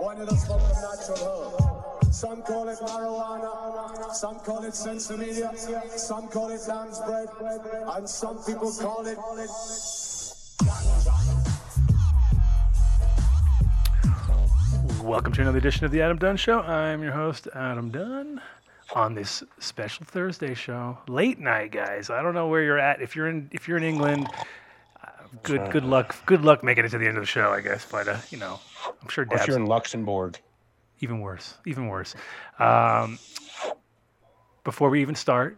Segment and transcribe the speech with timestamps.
[0.00, 1.56] Want you to smoke the natural
[2.02, 2.12] herb.
[2.12, 5.56] Some call it marijuana, some call it sinsemilla,
[5.96, 9.16] some call it lamb's bread, and some people call it
[15.04, 16.60] Welcome to another edition of the Adam Dunn Show.
[16.60, 18.40] I'm your host, Adam Dunn.
[18.94, 22.10] On this special Thursday show, late night, guys.
[22.10, 23.00] I don't know where you're at.
[23.00, 24.28] If you're in, if you're in England,
[25.42, 26.14] good, good luck.
[26.26, 27.86] Good luck making it to the end of the show, I guess.
[27.90, 28.60] But uh, you know,
[29.02, 30.38] I'm sure Dad's you're in Luxembourg.
[31.00, 32.14] even worse, even worse.
[32.58, 33.18] Um,
[34.64, 35.56] before we even start,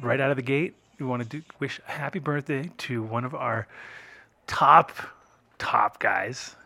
[0.00, 3.24] right out of the gate, we want to do, wish a happy birthday to one
[3.24, 3.66] of our
[4.46, 4.92] top,
[5.58, 6.56] top guys,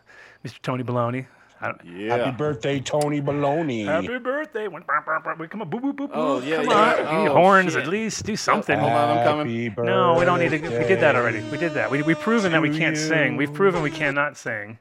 [0.45, 0.61] Mr.
[0.61, 1.27] Tony Baloney.
[1.61, 3.85] I don't, Happy birthday, Tony Baloney.
[3.85, 4.67] Happy birthday!
[4.67, 5.49] Went, burp, burp, burp.
[5.51, 6.13] Come on, boo, boo, boo, boo.
[6.13, 7.05] Oh, yeah, Come yeah.
[7.07, 7.15] on.
[7.15, 7.83] Oh, need horns shit.
[7.83, 8.25] at least.
[8.25, 8.79] Do something.
[8.79, 9.69] Hold on, I'm coming.
[9.69, 9.81] Happy.
[9.83, 10.57] No, we don't need to.
[10.59, 11.41] We did that already.
[11.51, 11.91] We did that.
[11.91, 13.37] We, we've proven that we can't sing.
[13.37, 14.79] We've proven we cannot sing.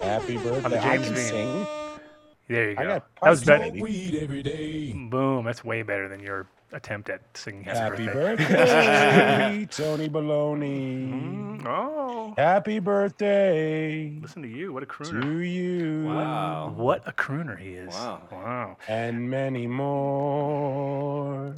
[0.00, 0.78] Happy birthday.
[0.78, 1.24] I James can Dean.
[1.24, 1.66] sing.
[2.48, 2.88] There you I go.
[2.88, 3.62] got That was parts better.
[3.64, 3.82] already.
[3.82, 4.92] weed every day.
[4.92, 5.44] Boom.
[5.44, 8.44] That's way better than your attempt at singing Happy, Happy Birthday.
[8.44, 11.10] birthday, Tony Baloney.
[11.60, 14.72] Mm, oh, Happy birthday listen to you.
[14.72, 15.22] What a crooner.
[15.22, 16.04] to you.
[16.06, 16.72] Wow.
[16.76, 17.92] What a crooner he is.
[17.94, 18.22] Wow.
[18.30, 18.76] Wow.
[18.88, 21.54] And many more.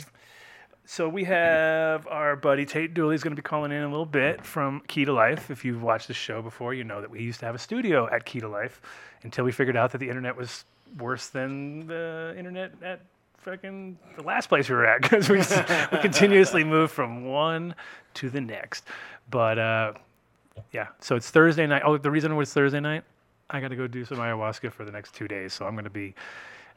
[0.86, 4.44] So we have our buddy Tate Dooley's going to be calling in a little bit
[4.44, 5.50] from Key to Life.
[5.50, 8.06] If you've watched the show before, you know that we used to have a studio
[8.12, 8.82] at Key to Life
[9.22, 10.64] until we figured out that the internet was
[10.98, 13.00] worse than the internet at
[13.44, 17.74] fucking the last place we were at because we, we continuously moved from one
[18.14, 18.86] to the next.
[19.30, 19.92] But uh,
[20.72, 21.82] yeah, so it's Thursday night.
[21.84, 23.04] Oh, the reason it was Thursday night,
[23.50, 25.52] I got to go do some ayahuasca for the next two days.
[25.52, 26.14] So I'm going to be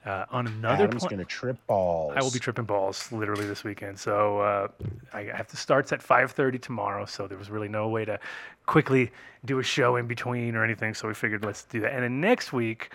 [0.06, 2.14] uh, on another Adam's going to trip balls.
[2.16, 3.98] I will be tripping balls literally this weekend.
[3.98, 4.68] So uh,
[5.14, 7.06] I have to starts at 5:30 tomorrow.
[7.06, 8.20] So there was really no way to
[8.66, 9.12] quickly
[9.46, 10.94] do a show in between or anything.
[10.94, 11.94] So we figured let's do that.
[11.94, 12.92] And then next week,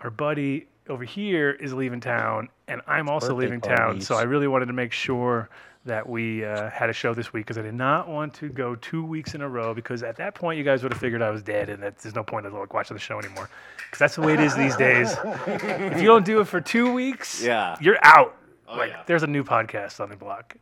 [0.00, 4.00] our buddy over here is leaving town, and I'm also birthday leaving town.
[4.00, 5.48] So I really wanted to make sure
[5.86, 8.74] that we uh, had a show this week because I did not want to go
[8.76, 11.30] two weeks in a row because at that point you guys would have figured I
[11.30, 13.48] was dead and that there's no point in like, watching the show anymore
[13.86, 15.16] because that's the way it is these days.
[15.46, 17.76] if you don't do it for two weeks, Yeah.
[17.80, 18.36] you're out.
[18.68, 19.02] Oh, like yeah.
[19.06, 20.54] there's a new podcast on the block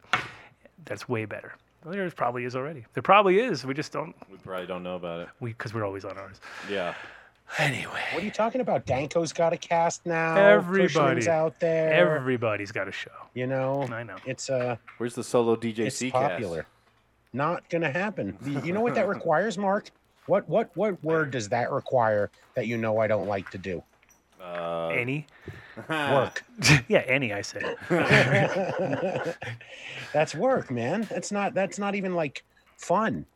[0.84, 1.52] that's way better.
[1.84, 2.84] Well, there probably is already.
[2.94, 3.64] There probably is.
[3.66, 5.28] We just don't We probably don't know about it.
[5.40, 6.40] we because we're always on ours.
[6.70, 6.94] Yeah.
[7.56, 8.84] Anyway, What are you talking about?
[8.86, 10.36] Danko's got a cast now.
[10.36, 10.88] Everybody.
[10.92, 11.92] Cushman's out there.
[11.92, 13.10] everybody's got a show.
[13.34, 14.16] you know, I know.
[14.26, 16.66] it's uh, Where's the solo DJ it's DJC popular.
[17.32, 18.36] Not gonna happen.
[18.44, 19.90] You you know what that requires, Mark?
[20.26, 23.82] What what what word does that require that you know I don't like to do?
[24.42, 25.26] Uh, Any?
[25.88, 26.44] Work.
[26.88, 27.32] yeah, any.
[27.32, 27.76] I said.
[30.12, 31.02] that's work, man.
[31.08, 32.44] That's not that's not even like
[32.76, 33.26] fun.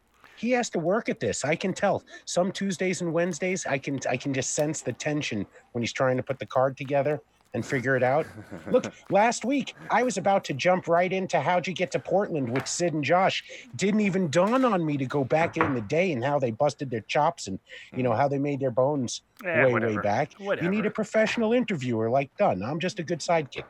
[0.43, 1.45] He has to work at this.
[1.45, 2.03] I can tell.
[2.25, 6.17] Some Tuesdays and Wednesdays, I can I can just sense the tension when he's trying
[6.17, 7.21] to put the card together
[7.55, 8.27] and figure it out.
[8.73, 12.49] Look, last week I was about to jump right into how'd you get to Portland
[12.49, 13.45] with Sid and Josh.
[13.77, 16.91] Didn't even dawn on me to go back in the day and how they busted
[16.91, 17.61] their chops and
[17.95, 19.95] you know how they made their bones Eh, way whatever.
[19.95, 20.33] way back.
[20.41, 22.65] You need a professional interviewer like Dunn.
[22.65, 23.63] I'm just a good sidekick.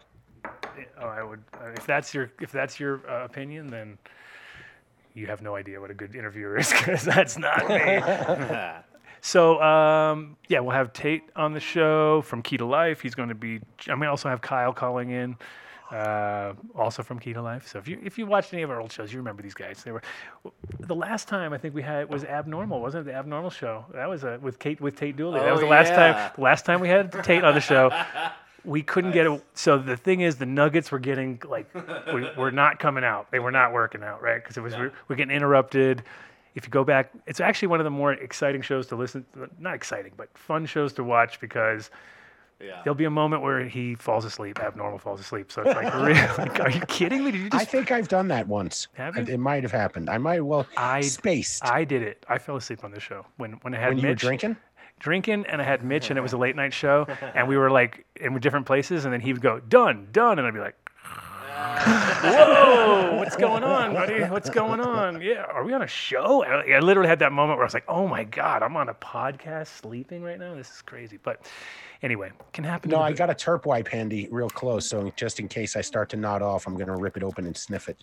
[0.99, 1.43] Oh, I would.
[1.61, 3.99] Uh, if that's your if that's your uh, opinion, then
[5.15, 8.01] you have no idea what a good interviewer is because that's not me.
[9.25, 13.01] So um, yeah, we'll have Tate on the show from Key to Life.
[13.01, 13.61] He's going to be.
[13.89, 15.37] I mean, also have Kyle calling in,
[15.93, 17.69] uh, also from Key to Life.
[17.69, 19.85] So if you if you watched any of our old shows, you remember these guys.
[19.85, 20.03] They were
[20.81, 23.13] the last time I think we had was Abnormal, wasn't it?
[23.13, 23.85] The Abnormal show.
[23.95, 25.39] That was uh, with Kate with Tate Dooley.
[25.39, 26.13] that Oh, was the last yeah.
[26.15, 26.33] time.
[26.35, 27.91] The last time we had Tate on the show.
[28.65, 29.45] We couldn't get it.
[29.55, 31.73] So the thing is, the Nuggets were getting like,
[32.13, 33.31] we, were not coming out.
[33.31, 34.43] They were not working out, right?
[34.43, 36.03] Because it was we're, we're getting interrupted.
[36.55, 39.25] If you go back, it's actually one of the more exciting shows to listen.
[39.59, 41.91] Not exciting, but fun shows to watch because
[42.63, 42.81] yeah.
[42.85, 45.51] there'll be a moment where he falls asleep, abnormal falls asleep.
[45.51, 47.33] So it's like, really, like, are you kidding me?
[47.33, 47.55] Did you just...
[47.55, 47.71] I just?
[47.71, 48.89] think I've done that once.
[48.95, 49.35] Have It- you?
[49.35, 50.09] It might have happened.
[50.09, 52.25] I might well I- spaced I did it.
[52.29, 54.57] I fell asleep on this show when when I had when you were drinking.
[55.03, 57.71] Drinking, and I had Mitch, and it was a late night show, and we were
[57.71, 60.77] like in different places, and then he would go done, done, and I'd be like.
[62.23, 64.23] Whoa, what's going on, buddy?
[64.25, 65.21] What's going on?
[65.21, 66.45] Yeah, are we on a show?
[66.45, 68.89] I, I literally had that moment where I was like, oh my God, I'm on
[68.89, 70.55] a podcast sleeping right now.
[70.55, 71.19] This is crazy.
[71.23, 71.45] But
[72.03, 72.91] anyway, can happen.
[72.91, 75.83] No, to I got a terp wipe handy real close, so just in case I
[75.83, 78.03] start to nod off, I'm gonna rip it open and sniff it,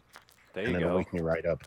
[0.54, 1.64] There and you it'll wake me right up.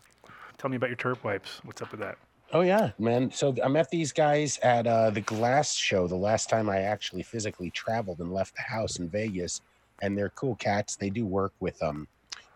[0.59, 1.61] Tell me about your terp wipes.
[1.65, 2.17] What's up with that?
[2.53, 3.31] Oh yeah, man.
[3.31, 7.23] So I met these guys at uh, the Glass Show the last time I actually
[7.23, 9.61] physically traveled and left the house in Vegas,
[10.03, 10.97] and they're cool cats.
[10.97, 12.07] They do work with um,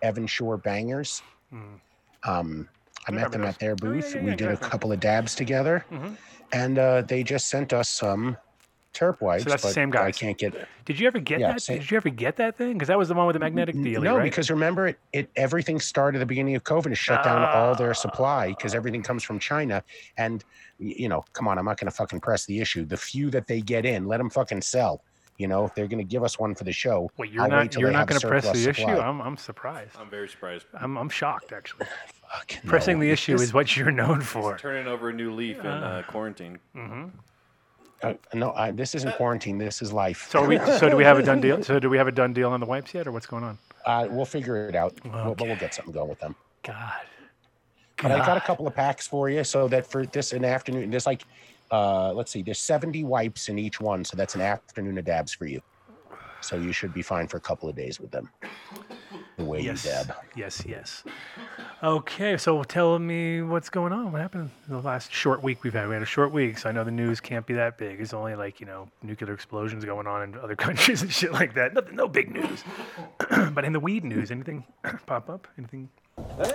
[0.02, 1.22] Evan Shore Bangers.
[1.52, 1.80] Mm.
[2.26, 2.68] Um,
[3.08, 4.14] I met them at their Oh, yeah, booth.
[4.14, 6.16] yeah, we did a couple of dabs together, Mhm.
[6.52, 8.36] and uh, they just sent us some
[8.96, 9.44] terp wipes.
[9.44, 10.06] that's the same guy.
[10.06, 10.54] I can't get
[10.84, 11.62] Did you ever get Yeah, that?
[11.62, 12.72] same- Did you ever get that thing?
[12.74, 14.22] Because that was the one with the magnetic N- deal, No, right?
[14.24, 17.72] because remember it, it everything started at the beginning of COVID to shut down all
[17.72, 17.74] Ah.
[17.74, 19.82] their supply because everything comes from China.
[20.16, 20.42] And
[20.78, 22.84] you know, come on, I'm not gonna fucking press the issue.
[22.84, 25.02] The few that they get in, let them fucking sell.
[25.38, 27.10] You know, they're gonna give us one for the show.
[27.18, 28.88] Wait, you're I'll not till you're not going to press the surplus issue?
[29.00, 29.94] I'm I'm surprised.
[30.00, 30.64] I'm very surprised.
[30.80, 31.86] I'm I'm shocked actually.
[32.32, 33.04] Fuck, Pressing no.
[33.04, 34.56] the issue This- is what you're known for.
[34.58, 36.58] Turning over a new leaf in uh, quarantine.
[36.74, 37.04] hmm
[38.02, 39.58] uh, no, I, this isn't quarantine.
[39.58, 40.28] This is life.
[40.30, 41.62] So we so do we have a done deal?
[41.64, 43.58] So do we have a done deal on the wipes yet, or what's going on?
[43.86, 44.92] uh, we'll figure it out.
[45.04, 46.34] We'll, but we'll get something going with them.
[46.64, 47.02] God.
[48.02, 50.90] But I got a couple of packs for you, so that for this an afternoon,
[50.90, 51.22] there's like,
[51.70, 55.32] uh, let's see, there's 70 wipes in each one, so that's an afternoon of dabs
[55.32, 55.62] for you.
[56.42, 58.28] So you should be fine for a couple of days with them.
[59.36, 59.84] The way Yes.
[59.84, 60.14] you dab.
[60.34, 61.04] Yes, yes.
[61.82, 64.10] Okay, so tell me what's going on.
[64.12, 65.88] What happened in the last short week we've had?
[65.88, 68.00] We had a short week, so I know the news can't be that big.
[68.00, 71.52] It's only like, you know, nuclear explosions going on in other countries and shit like
[71.54, 71.74] that.
[71.74, 72.64] Nothing, no big news.
[73.52, 74.64] but in the weed news, anything
[75.06, 75.46] pop up?
[75.58, 75.90] Anything?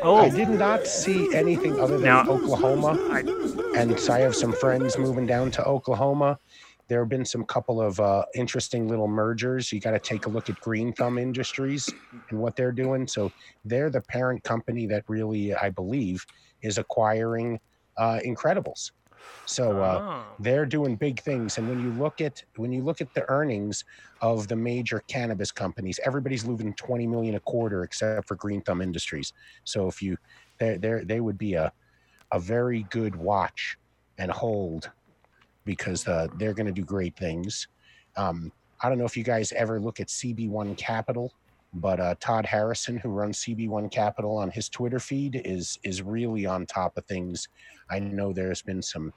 [0.01, 0.15] Oh.
[0.15, 2.93] I did not see anything other than Now- Oklahoma,
[3.77, 6.39] and so I have some friends moving down to Oklahoma.
[6.91, 9.71] There have been some couple of uh, interesting little mergers.
[9.71, 11.89] You got to take a look at Green Thumb Industries
[12.29, 13.07] and what they're doing.
[13.07, 13.31] So
[13.63, 16.25] they're the parent company that really, I believe,
[16.61, 17.61] is acquiring
[17.95, 18.91] uh, Incredibles.
[19.45, 20.33] So uh, oh.
[20.39, 23.85] they're doing big things and when you look at when you look at the earnings
[24.19, 28.81] of the major cannabis companies everybody's losing 20 million a quarter except for green thumb
[28.81, 29.31] industries
[29.63, 30.17] so if you
[30.57, 31.71] they they would be a
[32.31, 33.77] a very good watch
[34.17, 34.89] and hold
[35.65, 37.67] because uh, they're going to do great things
[38.17, 41.31] um, i don't know if you guys ever look at cb1 capital
[41.75, 46.45] but uh, todd harrison who runs cb1 capital on his twitter feed is is really
[46.45, 47.47] on top of things
[47.89, 49.13] i know there's been some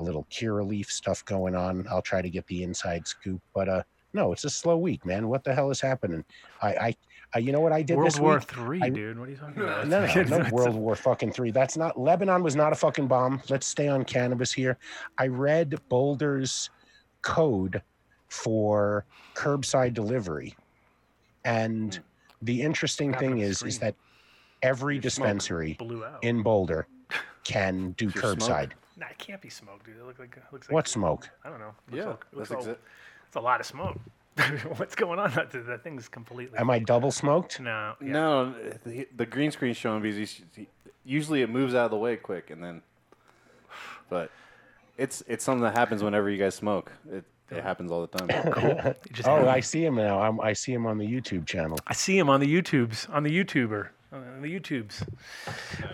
[0.00, 1.86] a little Curaleaf stuff going on.
[1.88, 3.82] I'll try to get the inside scoop, but uh,
[4.12, 5.28] no, it's a slow week, man.
[5.28, 6.24] What the hell is happening?
[6.60, 6.96] I, I,
[7.34, 8.42] I you know what I did World this War week?
[8.48, 9.18] Three, I- dude.
[9.18, 9.86] What are you talking about?
[9.86, 11.50] No, no, no, no World War fucking three.
[11.50, 13.40] That's not Lebanon was not a fucking bomb.
[13.48, 14.78] Let's stay on cannabis here.
[15.18, 16.70] I read Boulder's
[17.22, 17.82] code
[18.28, 19.04] for
[19.34, 20.56] curbside delivery,
[21.44, 22.02] and hmm.
[22.42, 23.68] the interesting thing is, screen.
[23.68, 23.94] is that
[24.62, 25.78] every Your dispensary
[26.22, 26.86] in Boulder
[27.44, 28.38] can do Your smoke?
[28.38, 28.70] curbside.
[28.96, 29.96] Nah, it can't be smoke, dude.
[29.96, 31.30] It look like it looks like What smoke?
[31.44, 31.72] I don't know.
[31.90, 32.78] Looks Yeah, like- looks that's all- exa-
[33.28, 33.98] It's a lot of smoke.
[34.76, 35.30] What's going on?
[35.32, 36.58] That, that thing's completely.
[36.58, 37.60] Am I double smoked?
[37.60, 37.94] No.
[38.00, 38.12] Yeah.
[38.12, 38.54] No,
[38.84, 40.40] the, the green screen's showing because
[41.04, 42.82] usually it moves out of the way quick, and then.
[44.08, 44.30] But
[44.98, 46.92] it's it's something that happens whenever you guys smoke.
[47.10, 48.28] It it happens all the time.
[49.04, 49.50] It just Oh, happened.
[49.50, 50.20] I see him now.
[50.20, 51.78] I'm, I see him on the YouTube channel.
[51.86, 55.06] I see him on the YouTubes, on the YouTuber, on the YouTubes.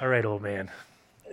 [0.03, 0.71] All right, old man.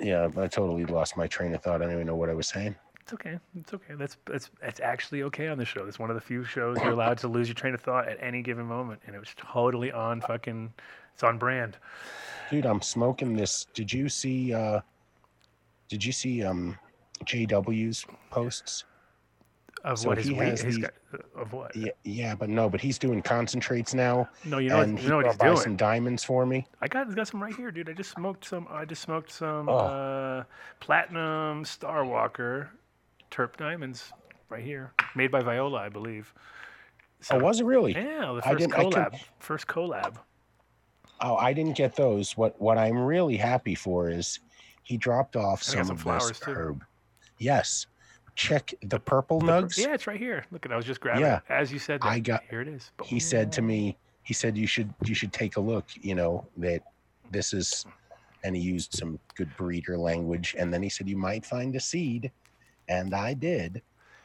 [0.02, 1.82] Yeah, I totally lost my train of thought.
[1.82, 2.76] I don't even know what I was saying.
[3.04, 3.38] It's okay.
[3.60, 3.96] It's okay.
[3.96, 5.86] That's that's it's actually okay on the show.
[5.86, 8.18] It's one of the few shows you're allowed to lose your train of thought at
[8.22, 10.74] any given moment, and it was totally on fucking.
[11.14, 11.78] It's on brand.
[12.50, 13.68] Dude, I'm smoking this.
[13.74, 14.80] Did you see uh
[15.90, 16.78] did you see um
[17.26, 18.86] JW's posts?
[19.84, 20.48] Of So what he weight?
[20.52, 20.94] has He's these- got,
[21.36, 21.76] of what?
[21.76, 24.30] Yeah, yeah, but no, but he's doing concentrates now.
[24.46, 25.58] No, you know what, and you know what he's by doing.
[25.58, 26.66] some diamonds for me.
[26.80, 27.90] I got got some right here, dude.
[27.90, 28.66] I just smoked some.
[28.72, 29.76] I just smoked some Oh.
[29.76, 30.44] uh,
[30.80, 32.70] platinum Star Walker
[33.34, 34.14] terp diamonds
[34.50, 36.34] right here, made by Viola, I believe.
[37.32, 37.94] Oh, was it really?
[37.94, 39.20] Yeah, the first collab.
[39.40, 40.16] First collab.
[41.22, 42.36] Oh, I didn't get those.
[42.38, 44.40] What what I'm really happy for is
[44.84, 46.52] he dropped off some some of flowers, this too.
[46.52, 46.84] herb.
[47.40, 47.88] Yes.
[48.36, 49.78] Check the purple The nugs.
[49.78, 50.44] Yeah, it's right here.
[50.52, 51.38] Look at I was just grabbing Yeah.
[51.38, 52.08] it as you said that.
[52.08, 52.92] I got- here it is.
[53.04, 56.48] he said to me he said you should you should take a look you know
[56.58, 56.82] that
[57.32, 57.86] this is
[58.44, 61.80] and he used some good breeder language and then he said you might find a
[61.80, 62.32] seed
[62.88, 63.82] and i did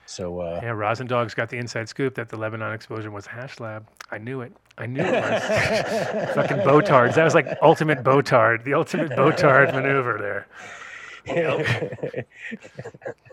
[0.07, 3.61] so uh Yeah, Rosin Dog's got the inside scoop that the Lebanon explosion was Hash
[3.61, 3.87] Lab.
[4.11, 4.55] I knew it.
[4.79, 5.43] I knew it was.
[6.35, 7.15] Fucking Botards.
[7.15, 10.47] That was like ultimate Botard, the ultimate Botard maneuver there.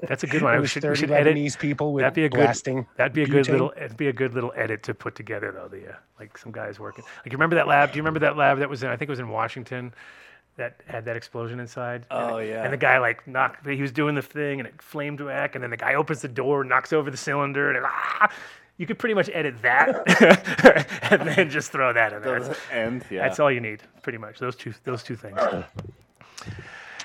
[0.07, 0.53] That's a good one.
[0.53, 1.35] I Those should, we should edit.
[1.35, 2.39] Lebanese people with That'd be a good.
[2.43, 2.85] blasting.
[2.97, 3.51] That'd be a good butane.
[3.51, 3.73] little.
[3.77, 5.67] It'd be a good little edit to put together though.
[5.69, 7.03] The uh, like some guys working.
[7.23, 7.91] Like you remember that lab?
[7.91, 8.89] Do you remember that lab that was in?
[8.89, 9.93] I think it was in Washington.
[10.57, 12.05] That had that explosion inside.
[12.09, 12.63] And Oh, the- yeah.
[12.63, 13.67] And the guy like knocked.
[13.67, 15.55] He was doing the thing, and it flamed back.
[15.55, 18.31] And then the guy opens the door, knocks over the cylinder, and it, ah!
[18.77, 20.03] You could pretty much edit that,
[21.11, 22.41] and then just throw that in there.
[22.41, 24.37] That's, and yeah, that's all you need, pretty much.
[24.39, 24.73] Those two.
[24.83, 25.37] Those two things.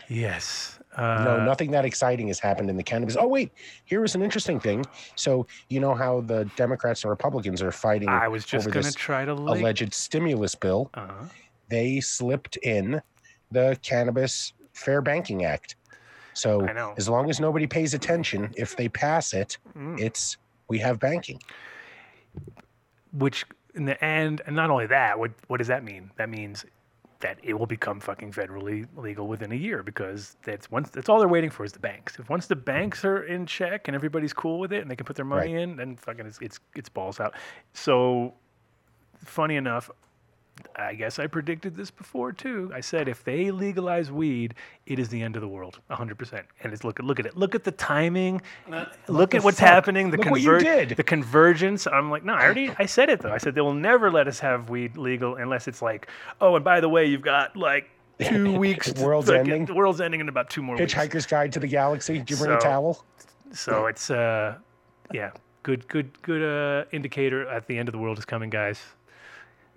[0.09, 0.79] yes.
[0.97, 3.17] Uh, No, nothing that exciting has happened in the cannabis.
[3.19, 3.53] Oh wait,
[3.85, 4.85] here was an interesting thing.
[5.15, 8.93] So you know how the Democrats and Republicans are fighting I was just over gonna
[8.93, 9.61] try to link.
[9.61, 10.91] alleged stimulus bill.
[10.95, 11.09] uh
[11.69, 13.01] They slipped in
[13.51, 15.77] the Cannabis Fair Banking Act.
[16.35, 16.65] So
[16.97, 19.99] as long as nobody pays attention, if they pass it, Mm.
[20.01, 20.37] it's
[20.69, 21.41] we have banking.
[23.13, 26.11] which in the end, and not only that, what what does that mean?
[26.17, 26.65] That means
[27.21, 31.19] that it will become fucking federally legal within a year because that's once that's all
[31.19, 32.19] they're waiting for is the banks.
[32.19, 35.05] If once the banks are in check and everybody's cool with it and they can
[35.05, 35.63] put their money Right.
[35.63, 37.35] in, then fucking it's, it's it's balls out.
[37.75, 38.35] So
[39.25, 39.91] funny enough,
[40.77, 42.71] I guess I predicted this before too.
[42.75, 44.55] I said if they legalize weed,
[44.87, 46.43] it is the end of the world, 100%.
[46.63, 47.37] And it's look at look at it.
[47.37, 48.41] Look at the timing.
[49.09, 49.69] look at what's fuck?
[49.69, 50.11] happening.
[50.11, 50.89] The Look what you conver- did.
[50.91, 51.87] The convergence.
[51.87, 53.33] I'm like, no, I already I said it though.
[53.33, 56.09] I said they will never let us have weed legal unless it's like,
[56.41, 57.91] oh, and by the way, you've got like
[58.21, 58.93] two weeks.
[58.93, 59.65] to World's fucking- ending?
[59.67, 60.93] The world's ending in about two more weeks.
[60.95, 62.19] Hitchhiker's Guide to the Galaxy.
[62.19, 63.05] Did you bring a towel?
[63.53, 64.57] So it's uh,
[65.13, 65.31] yeah,
[65.63, 68.81] good good good uh indicator at the end of the world is coming, guys.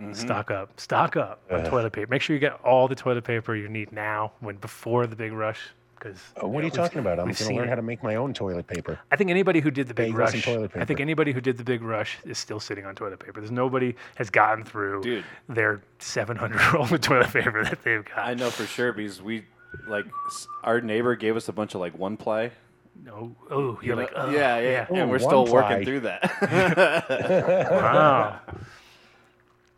[0.01, 0.13] Mm-hmm.
[0.13, 2.09] Stock up, stock up on toilet paper.
[2.09, 5.31] Make sure you get all the toilet paper you need now, when before the big
[5.33, 5.59] rush.
[5.95, 7.17] Because Oh, what are you talking about?
[7.19, 7.69] I'm we've going to learn it.
[7.69, 8.99] how to make my own toilet paper.
[9.11, 11.39] I think anybody who did the big Bagels and rush, toilet I think anybody who
[11.39, 13.39] did the big rush is still sitting on toilet paper.
[13.39, 15.23] There's nobody has gotten through Dude.
[15.47, 18.17] their 700 roll of toilet paper that they've got.
[18.17, 19.45] I know for sure because we
[19.87, 20.05] like
[20.63, 22.51] our neighbor gave us a bunch of like one ply.
[23.01, 25.53] No, oh, you're like, oh, yeah, yeah, Oh, and we're still ply.
[25.53, 26.21] working through that.
[27.71, 28.39] wow.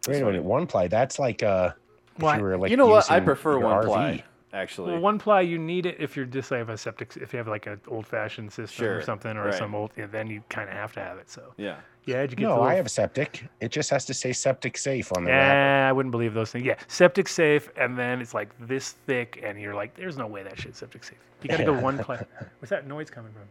[0.07, 0.87] Wait a minute, one ply.
[0.87, 1.71] That's like uh,
[2.15, 3.09] if Why- you were like you know what?
[3.11, 3.85] I prefer one RV.
[3.85, 4.23] ply
[4.55, 4.93] actually.
[4.93, 7.37] Well, one ply you need it if you're just like have a septic, if you
[7.37, 9.53] have like an old fashioned system or something, or right.
[9.53, 11.29] some old, yeah, then you kind of have to have it.
[11.29, 11.77] So yeah.
[12.05, 13.43] yeah, did you get No, the I have a septic.
[13.59, 15.53] It just has to say septic safe on the wrapper.
[15.53, 16.65] Yeah, I wouldn't believe those things.
[16.65, 20.41] Yeah, septic safe, and then it's like this thick, and you're like, there's no way
[20.43, 21.19] that shit's septic safe.
[21.43, 22.25] You gotta go one ply.
[22.59, 23.43] Where's that noise coming from?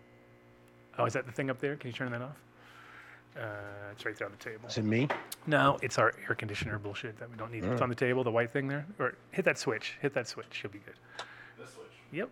[0.99, 1.77] Oh, is that the thing up there?
[1.77, 2.37] Can you turn that off?
[3.37, 3.41] Uh,
[3.93, 4.69] it's right there on the table.
[4.69, 5.09] Is it me?
[5.47, 7.65] No, it's our air conditioner bullshit that we don't need.
[7.65, 8.87] It's on the table, the white thing there.
[8.99, 9.95] Or hit that switch.
[10.01, 10.61] Hit that switch.
[10.63, 10.95] You'll be good.
[11.59, 11.87] This switch.
[12.13, 12.31] Yep.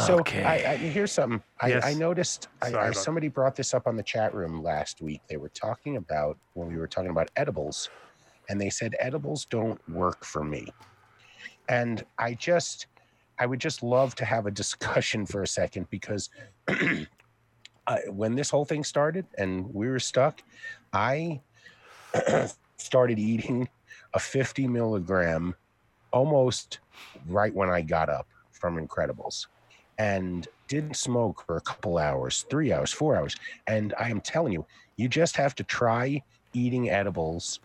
[0.00, 0.42] So Okay.
[0.42, 1.42] I, I, here's something.
[1.60, 1.96] I, I Yes.
[1.96, 2.48] noticed.
[2.62, 5.20] I, Sorry I, somebody brought this up on the chat room last week.
[5.28, 7.88] They were talking about when we were talking about edibles,
[8.48, 10.68] and they said edibles don't work for me.
[11.68, 12.86] And I just,
[13.38, 16.30] I would just love to have a discussion for a second because
[17.86, 20.42] I, when this whole thing started and we were stuck,
[20.92, 21.40] I
[22.76, 23.68] started eating
[24.14, 25.54] a 50 milligram
[26.12, 26.80] almost
[27.28, 29.46] right when I got up from Incredibles
[29.98, 33.36] and didn't smoke for a couple hours, three hours, four hours.
[33.66, 34.66] And I am telling you,
[34.96, 37.60] you just have to try eating edibles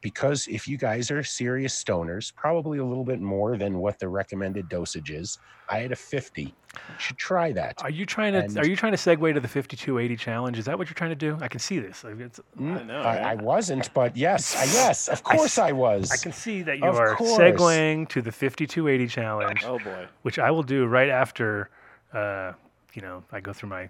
[0.00, 4.08] because if you guys are serious stoners, probably a little bit more than what the
[4.08, 5.38] recommended dosage is.
[5.68, 6.42] I had a 50.
[6.42, 6.50] You
[6.98, 7.82] should try that.
[7.82, 10.58] Are you trying to And- are you trying to segue to the 5280 challenge?
[10.58, 11.38] Is that what you're trying to do?
[11.40, 12.04] I can see this.
[12.04, 13.00] It's, I know.
[13.00, 16.10] I, I wasn't, but yes, I, yes, of course I, was.
[16.10, 17.38] I can see that you Of are course.
[17.38, 20.06] segueing to the 5280 challenge, oh boy.
[20.22, 21.70] which I will do right after
[22.12, 22.52] uh,
[22.94, 23.88] you know, I go through my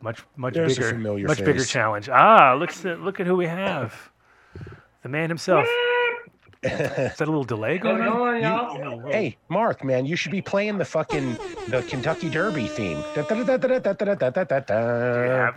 [0.00, 2.08] much much There's bigger familiar much bigger challenge.
[2.08, 4.10] Ah, look at look at who we have
[5.08, 5.66] the man himself.
[6.60, 8.42] Is that a little delay going on?
[8.42, 11.34] You, hey, Mark, man, you should be playing the fucking
[11.68, 13.00] the Kentucky Derby theme.
[13.14, 13.46] Do you have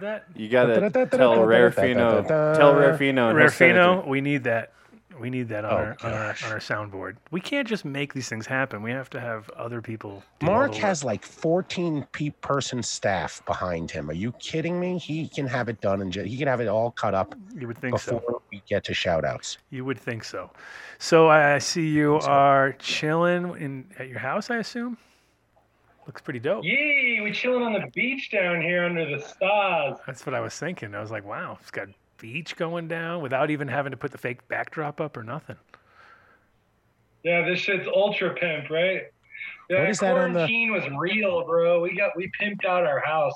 [0.01, 0.25] that?
[0.35, 2.27] You gotta tell Rarefino.
[2.27, 3.33] Tell Rarefino.
[3.33, 4.73] Rarefino, we need that.
[5.21, 7.15] We need that on, Oh, our, on, our, on our soundboard.
[7.29, 8.81] We can't just make these things happen.
[8.81, 10.23] We have to have other people.
[10.39, 14.09] do Mark has like 14 pe- person staff behind him.
[14.09, 14.97] Are you kidding me?
[14.97, 17.67] He can have it done and ju- he can have it all cut up You
[17.67, 18.41] would think before so.
[18.51, 19.59] we get to shout outs.
[19.69, 20.49] You would think so.
[20.97, 24.49] So I I see you are chilling in at your house.
[24.49, 24.97] I assume.
[26.07, 26.63] Looks pretty dope.
[26.63, 29.97] Yee, we chilling on the beach down here under the stars.
[30.07, 30.95] That's what I was thinking.
[30.95, 31.87] I was like, wow, it's got
[32.21, 35.57] beach going down without even having to put the fake backdrop up or nothing.
[37.23, 39.03] Yeah, this shit's ultra pimp, right?
[39.69, 41.81] Yeah, What is that on the- quarantine was real, bro.
[41.81, 43.33] We got we pimped out our house.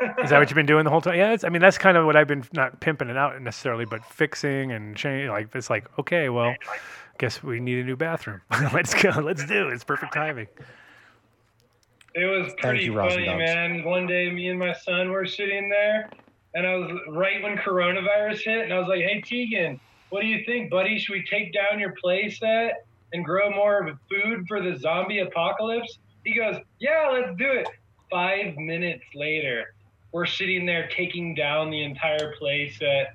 [0.18, 1.14] Is that what you've been doing the whole time?
[1.14, 3.84] Yeah, it's, I mean that's kind of what I've been not pimping it out necessarily,
[3.84, 5.30] but fixing and change.
[5.30, 6.54] Like it's like okay, well,
[7.18, 8.40] guess we need a new bathroom.
[8.72, 9.10] let's go.
[9.10, 9.72] Let's do it.
[9.72, 10.48] It's perfect timing.
[12.14, 13.84] It was pretty you, funny, man.
[13.84, 16.10] One day, me and my son were sitting there,
[16.56, 20.26] and I was right when coronavirus hit, and I was like, "Hey, Tegan, what do
[20.26, 20.98] you think, buddy?
[20.98, 22.72] Should we take down your playset
[23.12, 27.68] and grow more of food for the zombie apocalypse?" He goes, "Yeah, let's do it."
[28.10, 29.74] Five minutes later,
[30.12, 33.08] we're sitting there taking down the entire playset.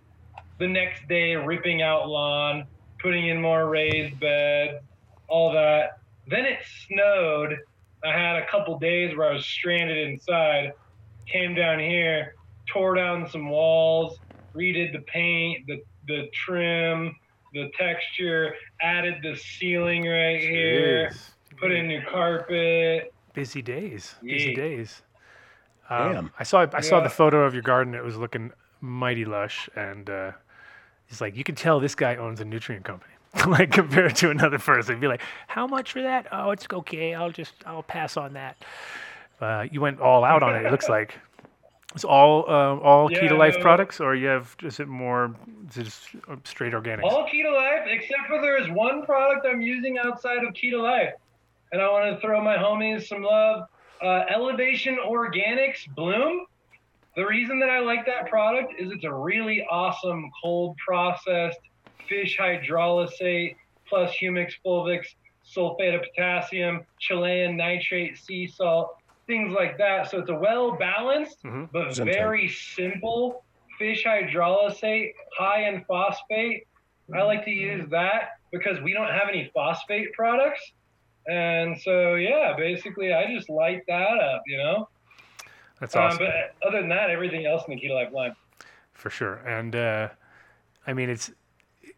[0.59, 2.67] The next day, ripping out lawn,
[2.99, 4.83] putting in more raised beds,
[5.27, 5.97] all that.
[6.27, 7.57] Then it snowed.
[8.03, 10.73] I had a couple days where I was stranded inside.
[11.25, 12.35] Came down here,
[12.67, 14.17] tore down some walls,
[14.55, 17.15] redid the paint, the the trim,
[17.53, 21.11] the texture, added the ceiling right here,
[21.57, 23.13] put in new carpet.
[23.33, 24.15] Busy days.
[24.21, 24.55] Busy Yeah.
[24.55, 25.01] days.
[25.89, 26.33] Um, Damn.
[26.39, 27.93] I saw I saw the photo of your garden.
[27.93, 28.51] It was looking
[28.81, 30.31] mighty lush, and uh,
[31.05, 33.13] he's like, you can tell this guy owns a nutrient company.
[33.47, 36.27] like compared to another person, be like, how much for that?
[36.33, 37.13] Oh, it's okay.
[37.13, 38.57] I'll just I'll pass on that.
[39.39, 40.65] Uh, you went all out on it.
[40.65, 41.17] It looks like
[41.93, 43.61] it's all uh, all Yeah, Key to Life no.
[43.61, 45.35] products, or you have is it more
[45.69, 47.03] is it just uh, straight organics?
[47.03, 50.71] All Key to Life, except for there is one product I'm using outside of Key
[50.71, 51.13] to Life.
[51.71, 53.63] And I want to throw my homies some love.
[54.01, 56.45] Uh, Elevation Organics Bloom.
[57.15, 61.59] The reason that I like that product is it's a really awesome cold processed
[62.07, 63.55] fish hydrolysate
[63.87, 65.05] plus humic fulvix,
[65.45, 68.95] sulfate of potassium, Chilean nitrate, sea salt,
[69.27, 70.09] things like that.
[70.09, 71.69] So it's a well balanced Mhm.
[71.71, 73.43] but very simple
[73.77, 76.67] fish hydrolysate, high in phosphate.
[77.13, 80.61] I like to use that because we don't have any phosphate products.
[81.27, 84.87] And so, yeah, basically, I just light that up, you know?
[85.79, 86.25] That's Um, awesome.
[86.25, 88.35] but other than that, everything else in the Key to Life line.
[88.93, 89.35] for sure.
[89.47, 90.09] And uh,
[90.85, 91.31] I mean, it's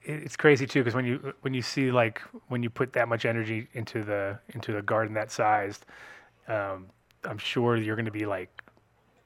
[0.03, 3.25] it's crazy too because when you when you see like when you put that much
[3.25, 5.85] energy into the into a garden that sized,
[6.47, 6.89] um,
[7.25, 8.61] I'm sure you're going to be like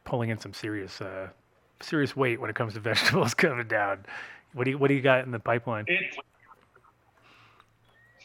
[0.03, 1.29] pulling in some serious uh,
[1.81, 4.05] serious weight when it comes to vegetables coming down.
[4.53, 5.85] What do you what do you got in the pipeline?
[5.87, 6.17] It's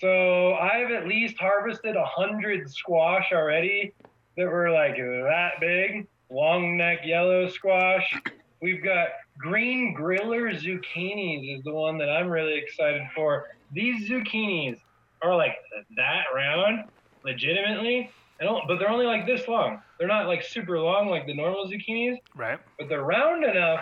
[0.00, 3.92] so I've at least harvested a hundred squash already
[4.36, 8.12] that were like that big, long neck yellow squash.
[8.60, 13.48] We've got green griller zucchinis is the one that I'm really excited for.
[13.72, 14.78] These zucchinis
[15.22, 15.54] are like
[15.96, 16.84] that round,
[17.24, 18.10] legitimately.
[18.42, 19.80] I don't, but they're only like this long.
[19.98, 22.58] They're not like super long like the normal zucchinis Right.
[22.76, 23.80] but they're round enough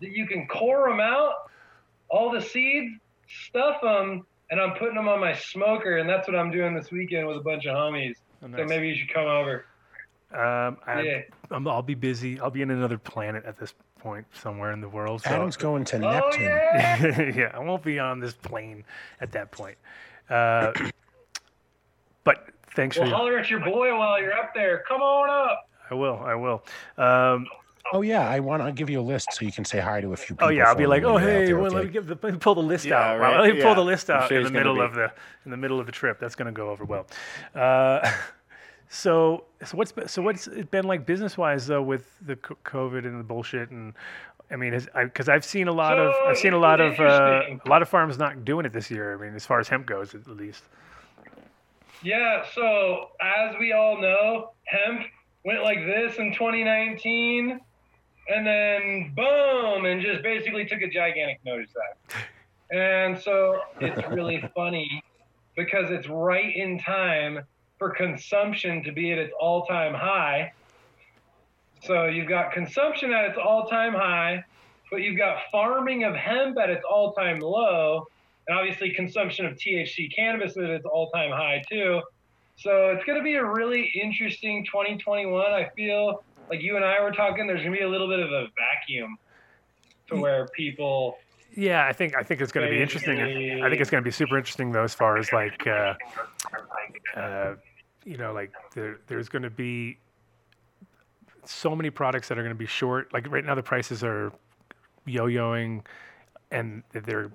[0.00, 1.32] that you can core them out,
[2.10, 2.94] all the seeds,
[3.48, 6.90] stuff them, and I'm putting them on my smoker, and that's what I'm doing this
[6.90, 8.16] weekend with a bunch of homies.
[8.44, 9.64] Oh, So maybe you should come over.
[10.32, 11.20] Um, I, Yeah.
[11.50, 12.38] I'm, I'll be busy.
[12.38, 15.22] I'll be in another planet at this point somewhere in the world.
[15.22, 15.30] So.
[15.30, 16.44] Adam's going to Oh Neptune.
[16.44, 17.32] yeah.
[17.36, 18.84] yeah, I won't be on this plane
[19.22, 19.78] at that point.
[20.28, 20.72] Uh,
[22.24, 23.14] but thanks well, for.
[23.14, 24.84] holler at your boy while you're up there.
[24.88, 25.68] Come on up.
[25.90, 26.18] I will.
[26.24, 26.62] I will.
[26.96, 27.46] Um,
[27.94, 30.12] Oh yeah, I want to give you a list so you can say hi to
[30.12, 30.48] a few people.
[30.48, 32.06] oh yeah, I'll be like, oh when you're out hey, there, well, let me give
[32.06, 33.18] the, let me pull the list Yeah, out.
[33.20, 35.12] right, Well, let me pull the list out sure in the middle be- of the
[35.44, 36.18] in the middle of the trip.
[36.18, 37.06] That's going to go over well.
[37.54, 38.10] Uh,
[38.88, 43.18] so so what's so what's it been like business wise though with the COVID and
[43.18, 43.94] the bullshit and.
[44.50, 47.68] I mean, because I've seen a lot of I've seen a lot of uh, a
[47.70, 49.14] lot of farms not doing it this year.
[49.14, 50.64] I mean, as far as hemp goes, at least.
[52.02, 55.02] Yeah, so as we all know, hemp
[55.44, 57.60] went like this in 2019,
[58.28, 62.24] and then boom, and just basically took a gigantic nosedive.
[62.72, 65.02] And so it's really funny
[65.56, 67.40] because it's right in time
[67.78, 70.52] for consumption to be at its all time high.
[71.82, 74.44] So you've got consumption at its all time high,
[74.90, 78.06] but you've got farming of hemp at its all time low,
[78.48, 82.00] and obviously consumption of THC cannabis is at its all time high too.
[82.56, 85.52] So it's going to be a really interesting 2021.
[85.52, 87.46] I feel like you and I were talking.
[87.46, 89.16] There's going to be a little bit of a vacuum
[90.08, 91.18] to where people.
[91.54, 93.20] Yeah, I think I think it's going to be interesting.
[93.20, 95.94] I think it's going to be super interesting though, as far as like, uh,
[97.16, 97.54] uh,
[98.04, 99.98] you know, like there, there's going to be
[101.44, 103.12] so many products that are going to be short.
[103.12, 104.32] Like right now, the prices are
[105.04, 105.82] yo-yoing,
[106.50, 107.30] and they're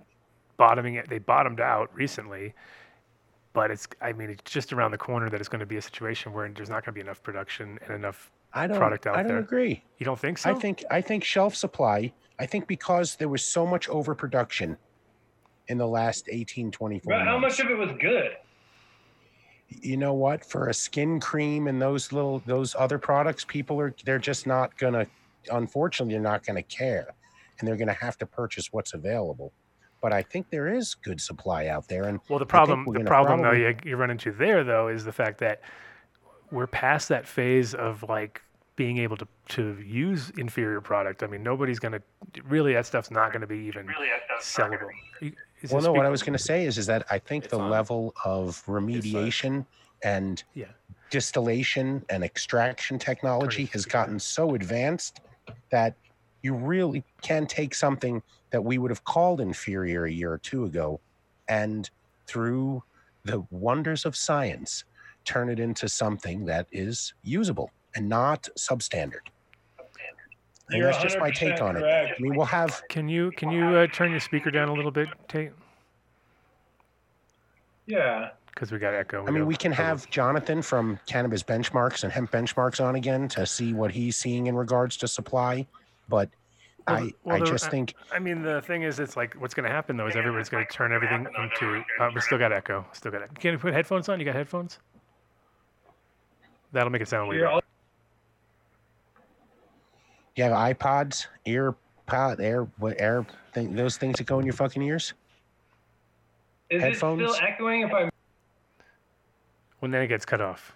[0.58, 0.96] bottoming.
[0.96, 1.10] it.
[1.10, 2.54] They bottomed out recently,
[3.54, 3.88] but it's.
[4.02, 6.50] I mean, it's just around the corner that it's going to be a situation where
[6.50, 8.32] there's not going to be enough production and enough.
[8.54, 8.78] I don't.
[8.78, 9.20] product out there.
[9.20, 9.39] I don't there.
[9.39, 9.84] agree.
[9.98, 10.50] You don't think so?
[10.50, 12.12] I think I think shelf supply.
[12.39, 14.78] I think because there was so much overproduction
[15.67, 17.58] in the last 18, 24 But how months.
[17.60, 18.32] much of it was good?
[19.70, 20.46] you know what?
[20.46, 24.78] For a skin cream and those little those other products, people are they're just not
[24.78, 25.06] gonna.
[25.52, 27.13] Unfortunately, they're not gonna care,
[27.60, 29.52] and they're gonna have to purchase what's available.
[30.01, 33.05] But I think there is good supply out there, and Well, the problem, the gonna
[33.05, 35.62] problem though you, you run into there though is the fact that
[36.51, 38.41] we're past that phase of like
[38.75, 41.23] being able to to use inferior product.
[41.23, 42.01] I mean, nobody's gonna
[42.43, 43.88] really that stuff's not gonna be even
[44.41, 44.89] sellable.
[45.21, 45.33] You-
[45.71, 47.51] Well, this no, what I was going to say is, is that I think It's
[47.51, 47.71] the on.
[47.71, 49.65] level of remediation
[50.03, 50.67] and Yeah.
[51.10, 53.73] distillation and extraction technology Correct.
[53.73, 55.19] has gotten so advanced
[55.71, 55.95] that
[56.43, 60.65] you really can take something that we would have called inferior a year or two
[60.65, 60.99] ago
[61.47, 61.89] and
[62.25, 62.83] through
[63.23, 64.86] the wonders of science
[65.25, 69.27] turn it into something that is usable and not substandard.
[70.69, 71.83] And that's just my take 100% on it.
[71.83, 74.91] I mean, we'll have Can you can you uh, turn your speaker down a little
[74.91, 75.51] bit, Tate?
[77.86, 78.31] Yeah.
[78.47, 79.25] Because we got echo.
[79.25, 79.89] I mean, we can trouble.
[79.89, 84.47] have Jonathan from Cannabis Benchmarks and Hemp Benchmarks on again to see what he's seeing
[84.47, 85.67] in regards to supply.
[86.10, 86.46] But Well,
[86.88, 89.54] I, well, I the- just I- think I mean, the thing is, it's like what's
[89.54, 91.84] going to happen though is everybody's going to turn everything into.
[92.00, 92.86] Uh, we still got echo.
[92.93, 93.38] Still got.
[93.39, 94.19] Can you put headphones on?
[94.19, 94.80] You got headphones?
[96.71, 97.50] That'll make it sound weird.
[100.36, 104.54] you have iPods, ear pod, air, what air thing, those things that go in your
[104.54, 105.13] fucking ears.
[106.69, 107.21] Is Headphones?
[107.21, 108.10] it still echoing if I'm
[109.80, 110.73] When then it gets cut off.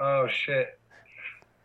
[0.00, 0.79] Oh shit.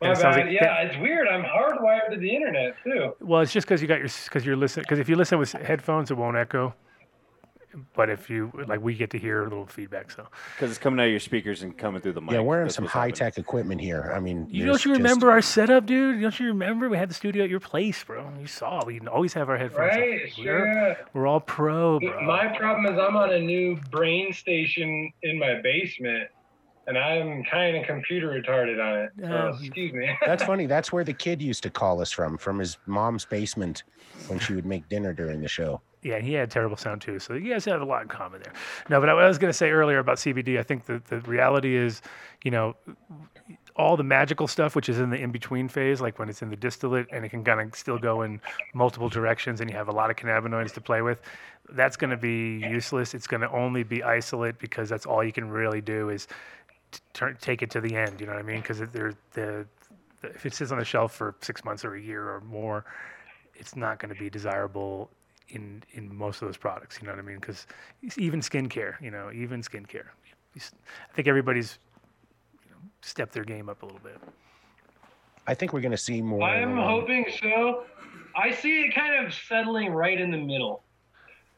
[0.02, 0.46] And My it bad.
[0.46, 1.28] like- yeah, it's weird.
[1.28, 3.14] I'm hardwired to the internet too.
[3.22, 4.84] Well, it's just because you got your because you're listening.
[4.84, 6.74] Because if you listen with headphones, it won't echo.
[7.94, 10.10] But if you like, we get to hear a little feedback.
[10.10, 12.32] So Because it's coming out of your speakers and coming through the mic.
[12.32, 14.14] yeah, we're in some high tech equipment here.
[14.16, 16.22] I mean, you don't you just- remember our setup, dude?
[16.22, 18.30] Don't you remember we had the studio at your place, bro?
[18.40, 19.92] You saw we always have our headphones.
[19.94, 20.00] on.
[20.00, 20.22] Right?
[20.38, 20.96] We're, Sure.
[21.14, 22.22] we're all pro, bro.
[22.22, 26.30] My problem is I'm on a new brain station in my basement,
[26.88, 29.12] and I'm kind of computer retarded on it.
[29.20, 30.10] So Oh, excuse me.
[30.26, 30.66] That's funny.
[30.66, 33.84] That's where the kid used to call us from, from his mom's basement
[34.28, 35.82] when she would make dinner during the show.
[36.04, 37.18] Yeah, he had terrible sound too.
[37.18, 38.54] So you guys have a lot in common there.
[38.90, 41.20] No, but what I was going to say earlier about CBD, I think the, the
[41.22, 42.04] reality is,
[42.44, 42.76] you know,
[43.76, 46.50] all the magical stuff, which is in the in between phase, like when it's in
[46.50, 48.40] the distillate and it can kind of still go in
[48.76, 51.22] multiple directions and you have a lot of cannabinoids to play with,
[51.72, 53.14] that's going to be useless.
[53.16, 56.34] It's going to only be isolate because that's all you can really do is t-
[57.14, 58.20] turn, take it to the end.
[58.20, 58.62] You know what I mean?
[58.62, 59.66] Because the, the,
[60.24, 62.86] if it sits on the shelf for six months or a year or more,
[63.56, 65.10] it's not going to be desirable
[65.50, 67.00] in in most of those products.
[67.00, 67.40] You know what I mean?
[67.40, 67.68] Because
[68.18, 70.08] even skincare, you know, even skincare,
[70.56, 71.80] I think everybody's
[72.64, 74.20] you know, stepped their game up a little bit.
[75.48, 76.42] I think we're going to see more.
[76.42, 77.86] I'm um, hoping so.
[78.36, 80.84] I see it kind of settling right in the middle,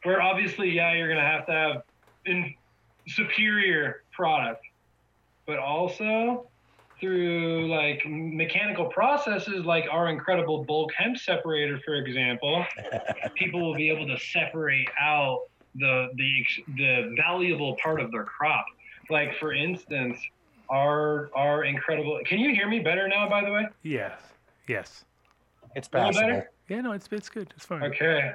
[0.04, 1.82] where obviously, yeah, you're gonna have to have
[2.26, 2.54] in
[3.08, 4.64] superior product,
[5.48, 6.46] but also
[7.00, 12.64] through like mechanical processes like our incredible bulk hemp separator, for example,
[13.34, 15.40] people will be able to separate out
[15.74, 16.44] the the
[16.76, 18.64] the valuable part of their crop.
[19.10, 20.18] Like for instance,
[20.70, 22.20] our our incredible.
[22.26, 23.28] Can you hear me better now?
[23.28, 23.66] By the way.
[23.82, 24.12] Yes,
[24.68, 25.04] yes,
[25.74, 26.50] It's A better?
[26.68, 26.80] yeah.
[26.82, 27.52] No, it's it's good.
[27.56, 27.82] It's fine.
[27.84, 28.32] Okay.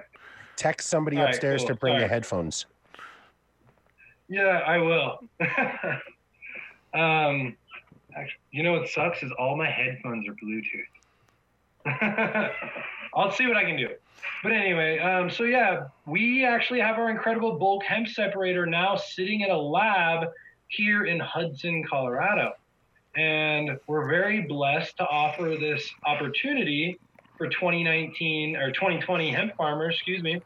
[0.56, 1.68] Text somebody All right, upstairs cool.
[1.70, 2.04] to bring Sorry.
[2.04, 2.66] you headphones.
[4.30, 5.20] Yeah, I will.
[6.94, 7.56] um,
[8.16, 10.84] actually, you know what sucks is all my headphones are Bluetooth.
[13.16, 13.90] I'll see what I can do.
[14.42, 19.42] But anyway, um, so yeah, we actually have our incredible bulk hemp separator now sitting
[19.42, 20.30] in a lab
[20.68, 22.54] here in Hudson, Colorado.
[23.16, 27.00] And we're very blessed to offer this opportunity
[27.38, 30.42] for 2019 or 2020 hemp farmers, excuse me.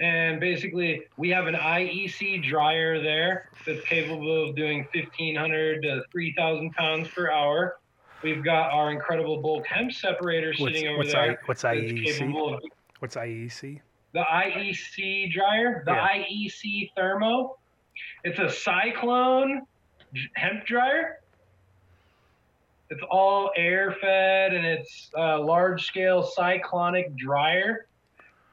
[0.00, 6.70] And basically, we have an IEC dryer there that's capable of doing 1,500 to 3,000
[6.72, 7.76] pounds per hour.
[8.22, 11.32] We've got our incredible bulk hemp separator What's sitting over what's, there.
[11.32, 12.54] I, what's IEC?
[12.54, 12.60] of
[13.00, 13.80] What's IEC?
[14.12, 16.08] the IEC dryer, the Yeah.
[16.24, 17.56] IEC thermo.
[18.24, 19.62] It's a cyclone
[20.34, 21.20] hemp dryer.
[22.88, 27.86] It's all air fed and it's a large scale cyclonic dryer.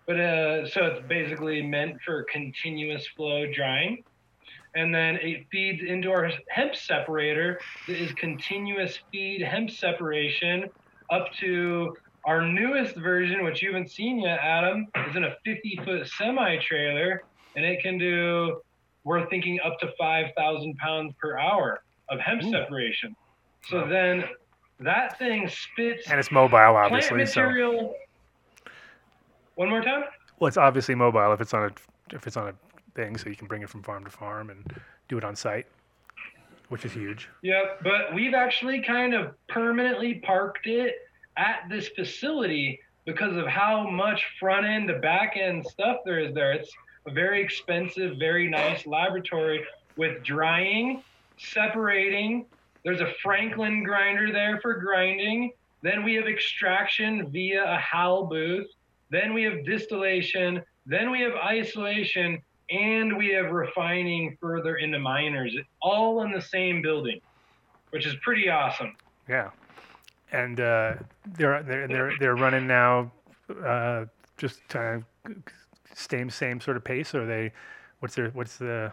[0.08, 4.04] But uh, so it's basically meant for continuous flow drying.
[4.74, 10.66] And then it feeds into our hemp separator that is continuous feed hemp separation
[11.12, 11.94] up to
[12.26, 16.58] our newest version, which you haven't seen yet, Adam, is in a 50 foot semi
[16.60, 17.24] trailer,
[17.56, 18.60] and it can do,
[19.04, 22.52] we're thinking up to 5,000 pounds per hour of hemp Ooh.
[22.52, 23.16] separation.
[23.64, 24.26] So then
[24.80, 27.26] that thing spits And it's mobile, plant obviously.
[27.26, 27.94] So material.
[29.58, 30.04] One more time?
[30.40, 32.54] well, it's obviously mobile if it's on a if it's on a
[32.96, 34.64] thing, so you can bring it from farm to farm and
[35.10, 35.68] do it on site,
[36.70, 37.28] which is huge.
[37.42, 40.96] Yep, but we've actually kind of permanently parked it
[41.38, 46.34] at this facility because of how much front end to back end stuff there is
[46.34, 46.54] there.
[46.54, 46.72] It's
[47.06, 49.66] a very expensive, very nice laboratory
[49.96, 51.04] with drying
[51.38, 52.46] separating.
[52.84, 55.52] There's a Franklin grinder there for grinding.
[55.82, 58.68] Then we have extraction via a Hal booth.
[59.10, 60.62] Then we have distillation.
[60.86, 62.42] Then we have isolation.
[62.70, 67.22] And we have refining further into minors, all in the same building,
[67.92, 68.94] which is pretty awesome.
[69.30, 69.52] Yeah,
[70.34, 70.96] and uh,
[71.38, 73.10] they're they're they're they're running now,
[73.66, 74.04] uh,
[74.36, 75.32] just kind of
[75.94, 77.16] same same sort of pace.
[77.16, 77.54] Or they,
[78.02, 78.92] what's their what's the?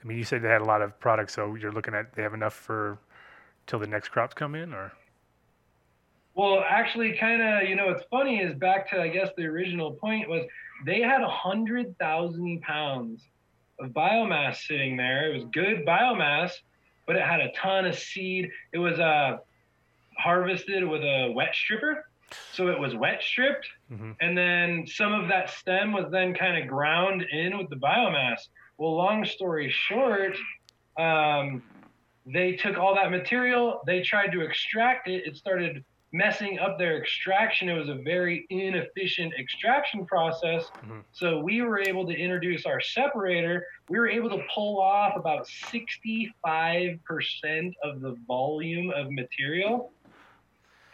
[0.00, 2.22] I mean, you said they had a lot of products, so you're looking at they
[2.22, 2.98] have enough for
[3.66, 4.92] till the next crops come in, or
[6.36, 9.92] Well, actually, kind of, you know, what's funny is back to, I guess, the original
[9.92, 10.44] point was
[10.84, 13.22] they had a hundred thousand pounds
[13.80, 15.30] of biomass sitting there.
[15.32, 16.52] It was good biomass,
[17.06, 18.50] but it had a ton of seed.
[18.74, 19.38] It was uh,
[20.18, 22.06] harvested with a wet stripper,
[22.52, 24.14] so it was wet stripped, Mhm.
[24.20, 28.48] and then some of that stem was then kind of ground in with the biomass.
[28.76, 30.36] Well, long story short,
[30.98, 31.62] um,
[32.26, 35.26] they took all that material, they tried to extract it.
[35.26, 37.68] It started messing up their extraction.
[37.68, 40.70] It was a very inefficient extraction process.
[40.82, 41.02] Mhm.
[41.12, 43.66] So we were able to introduce our separator.
[43.88, 49.92] We were able to pull off about 65% of the volume of material.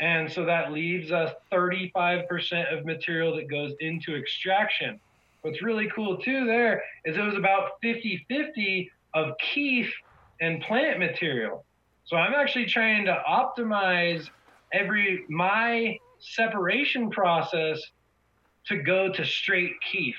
[0.01, 4.99] And so that leaves us 35% of material that goes into extraction.
[5.43, 9.95] What's really cool too there is it was about 50 50 of keef
[10.41, 11.65] and plant material.
[12.05, 14.31] So I'm actually trying to optimize
[14.73, 17.81] every my separation process
[18.67, 20.15] to go to straight keef.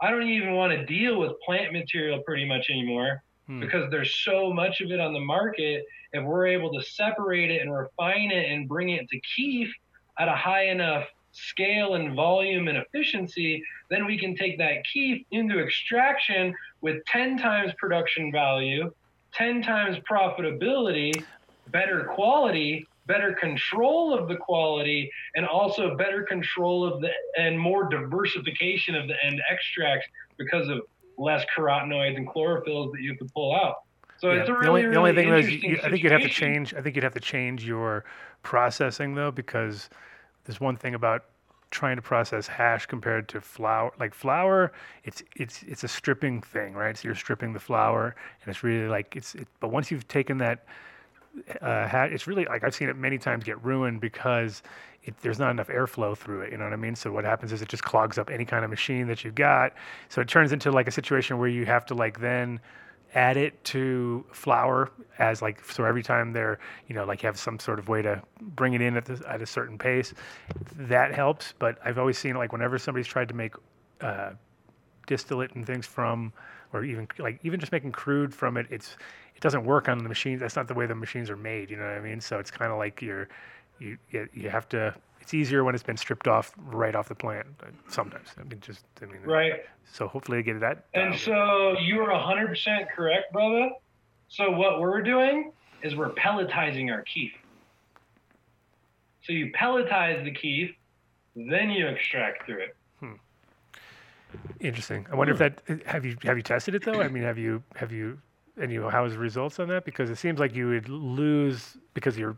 [0.00, 3.60] I don't even want to deal with plant material pretty much anymore Hmm.
[3.60, 5.84] because there's so much of it on the market.
[6.12, 9.70] If we're able to separate it and refine it and bring it to keef
[10.18, 15.26] at a high enough scale and volume and efficiency, then we can take that keef
[15.32, 18.90] into extraction with 10 times production value,
[19.34, 21.12] 10 times profitability,
[21.68, 27.88] better quality, better control of the quality, and also better control of the and more
[27.88, 30.80] diversification of the end extracts because of
[31.16, 33.76] less carotenoids and chlorophylls that you have to pull out.
[34.18, 36.02] So Yeah, it's a the really, the only really thing was, interesting you, I think
[36.02, 36.74] you'd have to change.
[36.74, 38.04] I think you'd have to change your
[38.42, 39.90] processing though, because
[40.44, 41.24] there's one thing about
[41.70, 43.92] trying to process hash compared to flower.
[43.98, 46.96] Like flower, it's it's it's a stripping thing, right?
[46.96, 49.34] So you're stripping the flower, and it's really like it's.
[49.34, 50.64] It, but once you've taken that
[51.60, 54.62] uh, it's really like I've seen it many times get ruined because
[55.04, 56.52] it, there's not enough airflow through it.
[56.52, 56.96] You know what I mean?
[56.96, 59.74] So what happens is it just clogs up any kind of machine that you've got.
[60.08, 62.60] So it turns into like a situation where you have to like then
[63.14, 67.58] add it to flower as like so every time they're you know like have some
[67.60, 70.12] sort of way to bring it in at, at a certain pace
[70.74, 73.54] that helps but i've always seen like whenever somebody's tried to make
[74.00, 74.30] uh,
[75.06, 76.32] distillate and things from
[76.72, 80.08] or even like even just making crude from it it's it doesn't work on the
[80.08, 82.38] machines that's not the way the machines are made you know what i mean so
[82.38, 83.28] it's kind of like you're
[83.78, 83.98] you,
[84.32, 87.66] you have to it's easier when it's been stripped off right off the plant uh,
[87.88, 89.60] sometimes i mean just i mean Right.
[89.92, 93.68] so hopefully I get that And so you are 100% correct, brother.
[94.28, 95.52] So what we're doing
[95.82, 97.32] is we're pelletizing our keef.
[99.26, 100.70] So you pelletize the keef,
[101.36, 102.76] then you extract through it.
[103.00, 103.12] Hmm.
[104.60, 105.06] Interesting.
[105.12, 107.00] I wonder if that have you have you tested it though?
[107.02, 108.18] I mean, have you have you
[108.60, 109.84] and you know how was the results on that?
[109.84, 112.36] Because it seems like you would lose because you're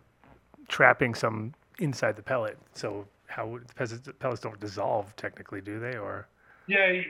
[0.69, 2.59] trapping some inside the pellet.
[2.75, 5.97] So how would- the pellets don't dissolve technically, do they?
[5.97, 6.27] Or
[6.67, 7.03] Yeah,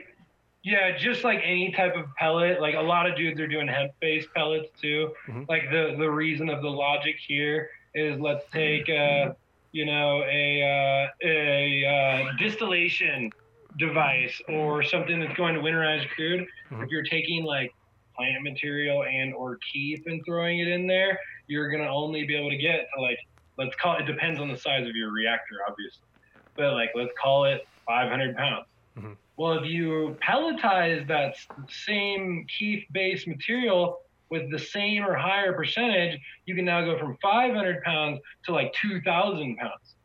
[0.63, 2.59] yeah, just like any type of pellet.
[2.61, 5.13] Like a lot of dudes are doing hemp-based pellets too.
[5.27, 5.47] Mhm.
[5.47, 9.33] Like the the reason of the logic here is let's take uh,
[9.71, 13.31] you know a uh, a uh, distillation
[13.77, 16.45] device or something that's going to winterize crude.
[16.71, 16.83] Mhm.
[16.83, 17.71] If you're taking like
[18.17, 22.49] plant material and or keef and throwing it in there, you're gonna only be able
[22.49, 23.17] to get to like
[23.57, 26.07] let's call it, it depends on the size of your reactor, obviously,
[26.55, 28.65] but like let's call it 500 pounds.
[28.97, 29.17] Mhm.
[29.37, 31.35] Well, if you pelletize that
[31.69, 33.97] same keef-based material
[34.29, 38.73] with the same or higher percentage, you can now go from 500 pounds to like
[38.73, 39.95] 2,000 pounds.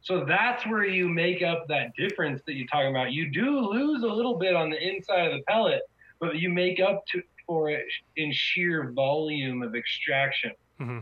[0.00, 3.12] So that's where you make up that difference that you're talking about.
[3.12, 5.82] You do lose a little bit on the inside of the pellet,
[6.18, 7.84] but you make up to for it
[8.16, 10.52] in sheer volume of extraction.
[10.80, 10.98] Mm-hmm.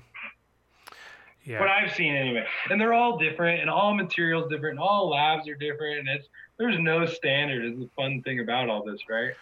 [1.45, 5.11] yeah, What I've seen anyway, and they're all different, and all materials different, and all
[5.11, 7.65] labs are different, and it's there's no standard.
[7.65, 9.33] Is the fun thing about all this, right?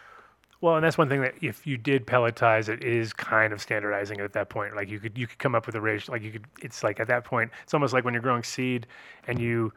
[0.60, 4.20] Well, and that's one thing that if you did pelletize it, is kind of standardizing
[4.20, 4.74] at that point.
[4.74, 6.12] Like you could you could come up with a ratio.
[6.12, 8.86] Like you could, it's like at that point, it's almost like when you're growing seed
[9.28, 9.72] and you,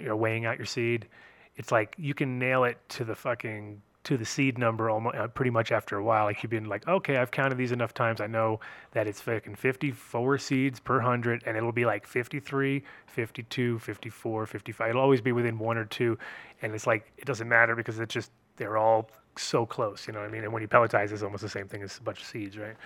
[0.00, 1.08] you're weighing out your seed.
[1.56, 5.28] It's like you can nail it to the fucking to the seed number almost uh,
[5.28, 6.24] pretty much after a while.
[6.24, 8.22] Like you've been like, okay, I've counted these enough times.
[8.22, 8.58] I know
[8.92, 14.88] that it's fucking 54 seeds per hundred, and it'll be like 53, 52, 54, 55.
[14.88, 16.18] It'll always be within one or two,
[16.62, 20.06] and it's like it doesn't matter because it's just they're all so close.
[20.06, 20.44] You know what I mean?
[20.44, 22.76] And when you pelletize, it's almost the same thing as a bunch of seeds, right?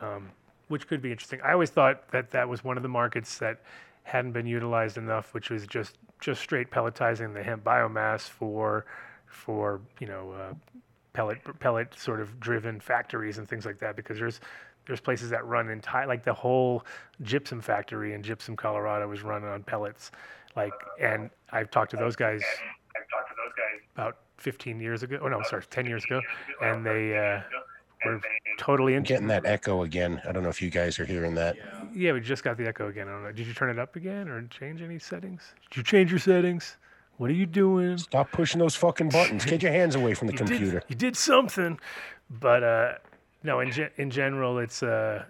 [0.00, 0.30] Um,
[0.68, 1.40] which could be interesting.
[1.42, 3.60] I always thought that that was one of the markets that
[4.04, 8.84] hadn't been utilized enough, which was just just straight pelletizing the hemp biomass for
[9.30, 10.54] for you know uh,
[11.12, 14.40] pellet pellet sort of driven factories and things like that because there's
[14.86, 16.84] there's places that run entire like the whole
[17.22, 20.10] gypsum factory in Gypsum, Colorado was run on pellets.
[20.56, 25.02] Like and I've talked to those guys I've talked to those guys about 15 years
[25.02, 26.20] ago oh no sorry 10 years ago
[26.62, 27.40] and they uh,
[28.04, 28.20] were
[28.58, 30.20] totally into Getting that echo again.
[30.26, 31.56] I don't know if you guys are hearing that.
[31.94, 33.06] yeah we just got the echo again.
[33.08, 33.32] I don't know.
[33.32, 35.54] Did you turn it up again or change any settings?
[35.70, 36.76] Did you change your settings
[37.20, 39.44] what are you doing Stop pushing those fucking buttons.
[39.44, 40.80] Get your hands away from the you computer.
[40.80, 41.78] Did, you did something,
[42.30, 42.94] but uh,
[43.42, 43.60] no.
[43.60, 45.24] In gen- in general, it's uh,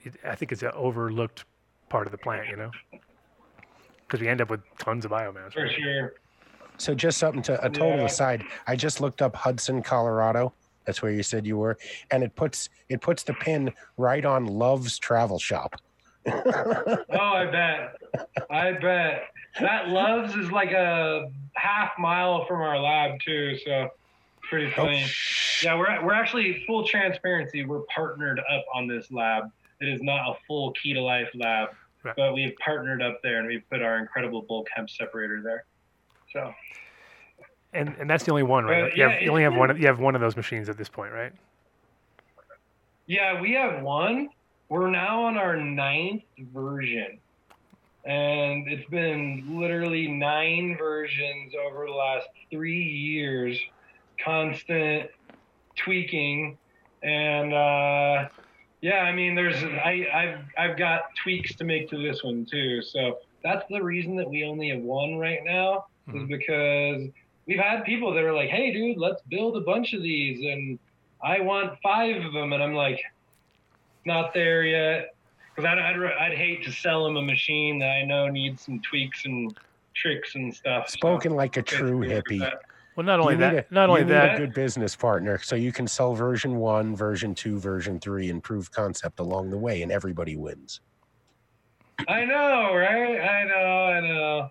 [0.00, 1.44] it, I think it's an overlooked
[1.90, 2.48] part of the plant.
[2.48, 2.70] You know,
[4.04, 5.52] because we end up with tons of biomass.
[5.52, 5.70] For right?
[5.80, 6.14] sure.
[6.76, 8.06] So just something to a total Yeah.
[8.06, 8.42] aside.
[8.66, 10.52] I just looked up Hudson, Colorado.
[10.86, 11.78] That's where you said you were,
[12.10, 15.76] and it puts it puts the pin right on Love's Travel Shop.
[17.10, 17.96] Oh, I bet.
[18.50, 19.24] I bet.
[19.60, 23.88] That Loves is like a half mile from our lab too, so
[24.42, 25.04] pretty Oh, funny.
[25.62, 27.64] Yeah, we're we're actually full transparency.
[27.64, 29.50] We're partnered up on this lab.
[29.80, 31.70] It is not a full key to life lab,
[32.04, 32.14] Right.
[32.16, 35.64] but we've partnered up there and we've put our incredible bulk hemp separator there.
[36.32, 36.52] So
[37.72, 38.84] And and that's the only one, right?
[38.84, 39.70] Uh, you, yeah, have, you only have one.
[39.70, 41.32] of- You have one of those machines at this point, right?
[43.06, 44.28] yeah, we have one.
[44.68, 47.18] We're now on our ninth version.
[48.04, 53.58] And it's been literally nine versions over the last three years,
[54.24, 55.10] constant
[55.76, 56.58] tweaking.
[57.02, 58.28] And uh,
[58.80, 62.82] yeah, I mean, there's I, I've I've got tweaks to make to this one too.
[62.82, 66.28] So that's the reason that we only have one right now is Mhm.
[66.28, 67.08] because
[67.46, 70.78] we've had people that are like, "Hey, dude, let's build a bunch of these," and
[71.22, 73.00] I want five of them, and I'm like,
[74.08, 75.14] not there yet.
[75.54, 75.96] Because I'd, I'd,
[76.32, 79.56] I'd hate to sell him a machine that I know needs some tweaks and
[79.94, 80.88] tricks and stuff.
[80.88, 82.40] so- Spoken like a true hippie.
[82.96, 85.38] Well, not only You need that, a- not only you that, a good business partner,
[85.40, 89.58] so you can sell version one, version two, version three, and prove concept along the
[89.58, 90.80] way, and everybody wins.
[92.08, 93.20] I know, right?
[93.20, 94.50] I know, I know.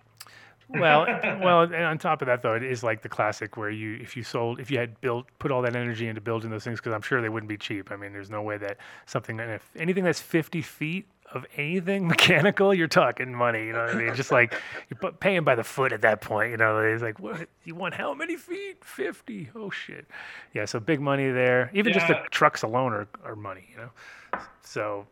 [0.68, 1.06] Well,
[1.42, 4.16] well, and on top of that, though, it is like the classic where you, if
[4.16, 6.92] you sold, if you had built, put all that energy into building those things, because
[6.92, 7.90] I'm sure they wouldn't be cheap.
[7.90, 12.06] I mean, there's no way that something, that if anything that's 50 feet of anything
[12.14, 13.66] mechanical, you're talking money.
[13.66, 14.14] You know what I mean?
[14.14, 14.54] Just like
[14.88, 16.50] you're paying by the foot at that point.
[16.50, 17.48] You know, it's like, what?
[17.64, 18.82] You want how many feet?
[18.84, 19.50] 50.
[19.54, 20.06] Oh shit.
[20.54, 20.64] Yeah.
[20.64, 21.70] So big money there.
[21.74, 23.68] Even just the trucks alone are, are money.
[23.70, 24.40] You know.
[24.62, 25.06] So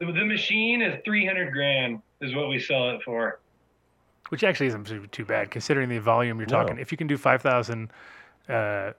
[0.00, 3.38] The, the machine is 300 grand, is what we sell it for.
[4.30, 6.62] Which actually isn't too- too bad considering the volume you're No.
[6.62, 6.78] talking.
[6.78, 7.90] If you can do five thousand,
[8.48, 8.92] uh,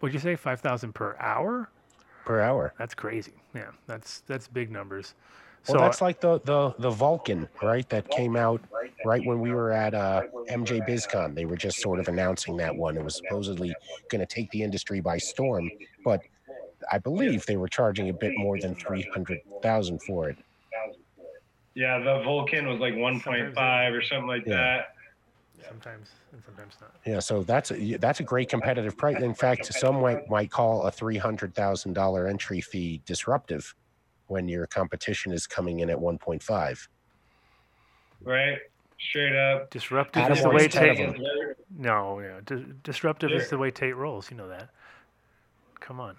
[0.00, 1.68] what'd you say, five thousand per hour?
[2.24, 2.72] per hour.
[2.78, 3.34] That's crazy.
[3.54, 5.14] Yeah, that's that's big numbers.
[5.68, 7.86] Well, So that's like the the the Vulcan, right?
[7.90, 8.62] That came out
[9.04, 11.34] right when we were at uh, MJ BizCon.
[11.34, 12.96] They were just sort of announcing that one.
[12.96, 13.74] It was supposedly
[14.10, 15.70] going to take the industry by storm,
[16.02, 16.22] but
[16.90, 20.38] I believe they were charging a bit more than three hundred thousand for it.
[21.74, 24.56] Yeah, the Vulcan was like 1.5 or something like Yeah.
[24.56, 24.94] that.
[25.68, 26.94] sometimes and sometimes not.
[27.06, 29.20] Yeah, so that's a, that's a great competitive price.
[29.22, 33.74] In fact, some might might call a three hundred thousand dollar entry fee disruptive
[34.26, 36.86] when your competition is coming in at one point five.
[38.22, 38.58] Right?
[39.00, 39.70] Straight up.
[39.70, 41.06] Disruptive Adam is the way 10 of Tate.
[41.16, 41.24] them.
[41.76, 44.30] No, yeah, di- disruptive is the way Tate rolls.
[44.30, 44.70] You know that.
[45.80, 46.16] Come on.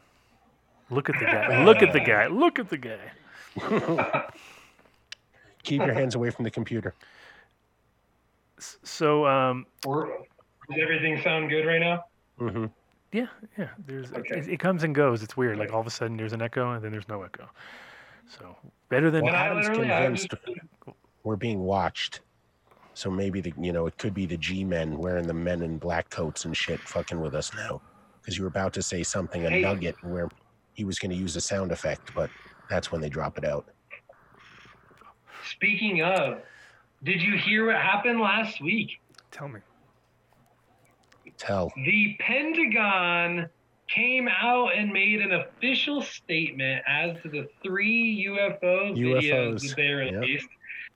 [0.89, 1.63] Look at the guy.
[1.63, 2.27] Look at the guy.
[2.27, 3.11] Look at the guy.
[5.65, 6.93] Keep your hands away from the computer.
[8.59, 12.05] So um, We're, does everything sound good right now?
[12.37, 12.65] hmm
[13.11, 13.69] Yeah, yeah.
[13.85, 14.39] There's Okay.
[14.39, 15.23] it, it comes and goes.
[15.23, 15.57] It's weird.
[15.57, 17.49] Like all of a sudden there's an echo and then there's no echo.
[18.27, 18.55] So
[18.89, 20.33] better than Well, Adam's literally- I convinced
[21.23, 22.21] we're being watched.
[22.93, 25.77] So maybe the you know it could be the G men wearing the men in
[25.77, 27.81] black coats and shit fucking with us now.
[28.21, 29.61] Because you were about to say something a Hey.
[29.61, 30.29] nugget where
[30.73, 32.29] he was going to use a sound effect, but
[32.69, 33.67] that's when they drop it out.
[35.49, 36.41] Speaking of,
[37.03, 38.99] did you hear what happened last week?
[39.31, 39.59] tell me.
[41.37, 41.71] Tell.
[41.75, 43.49] The Pentagon
[43.89, 49.75] came out and made an official statement as to the three UFO videos UFOs, that
[49.75, 50.13] they yep.
[50.13, 50.47] released.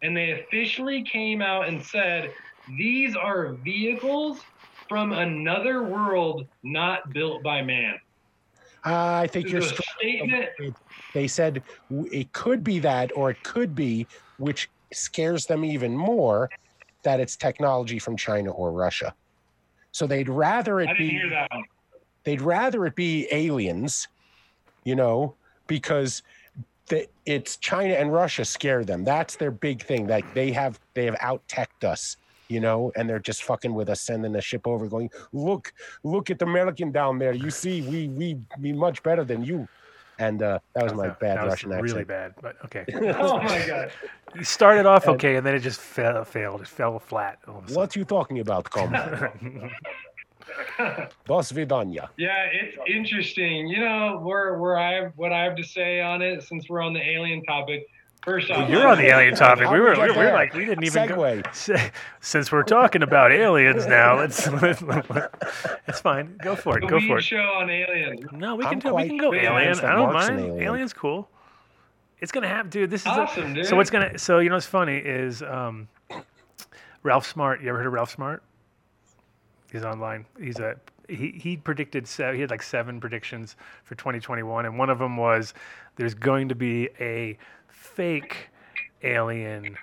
[0.02, 2.32] And they officially came out and said
[2.78, 4.40] these are vehicles
[4.88, 7.96] from another world not built by man.
[8.86, 9.60] Uh, I think you're.
[9.60, 10.50] There's a statement.
[11.14, 14.08] They said it could be that, or it could be,
[14.40, 16.50] which scares them even more,
[17.04, 19.14] that it's technology from China or Russia.
[19.92, 21.10] So they'd rather it be.
[21.10, 21.64] hear that one.
[22.24, 24.08] they'd rather it be aliens,
[24.84, 25.36] you know,
[25.68, 26.24] because
[26.88, 29.04] the, it's China and Russia scare them.
[29.04, 30.08] That's their big thing.
[30.08, 32.18] Like they have they have out teched us,
[32.48, 35.74] you know, and they're just fucking with us, sending a ship over, going, look,
[36.04, 37.34] look at the American down there.
[37.34, 39.68] You see, we we we much better than you.
[40.20, 41.94] And uh, that was my That bad was Russian really accent.
[41.94, 42.86] Really bad, but okay.
[43.20, 43.92] Oh my god.
[44.36, 46.62] You started off And- okay, and then it just fell, failed.
[46.62, 47.40] It fell flat.
[47.48, 47.76] all of a sudden.
[47.82, 49.72] What you talking about, comrade?
[51.26, 52.10] Dos vidania.
[52.18, 53.68] Yeah, it's interesting.
[53.68, 56.82] You know, where where I have what I have to say on it since we're
[56.82, 57.88] on the alien topic.
[58.22, 59.70] First off, You're on the alien topic.
[59.70, 61.42] We did were, we we were like, we didn't even go.
[62.20, 64.46] Since we're talking about aliens now, let's.
[65.88, 66.36] it's fine.
[66.44, 66.82] Go for it.
[66.82, 67.24] the Go weed for it.
[67.24, 68.26] show on aliens.
[68.34, 68.94] No, we can do.
[68.94, 69.54] We can go alien.
[69.56, 70.40] convinced I don't mind.
[70.40, 70.62] alien.
[70.68, 71.30] Alien's cool.
[72.20, 72.90] It's gonna happen, dude.
[72.90, 73.66] This is a- Awesome, dude.
[73.66, 73.78] so.
[73.78, 74.18] What's gonna?
[74.20, 75.88] So you know what's funny is um,
[77.04, 77.62] Ralph Smart.
[77.62, 78.44] You ever heard of Ralph Smart?
[79.72, 80.26] He's online.
[80.42, 80.76] He's a
[81.08, 81.32] he.
[81.42, 82.06] He predicted.
[82.06, 83.56] Se- he had like seven predictions
[83.86, 85.54] for 2021, and one of them was
[85.96, 87.38] there's going to be a
[87.80, 88.50] fake
[89.04, 89.78] alien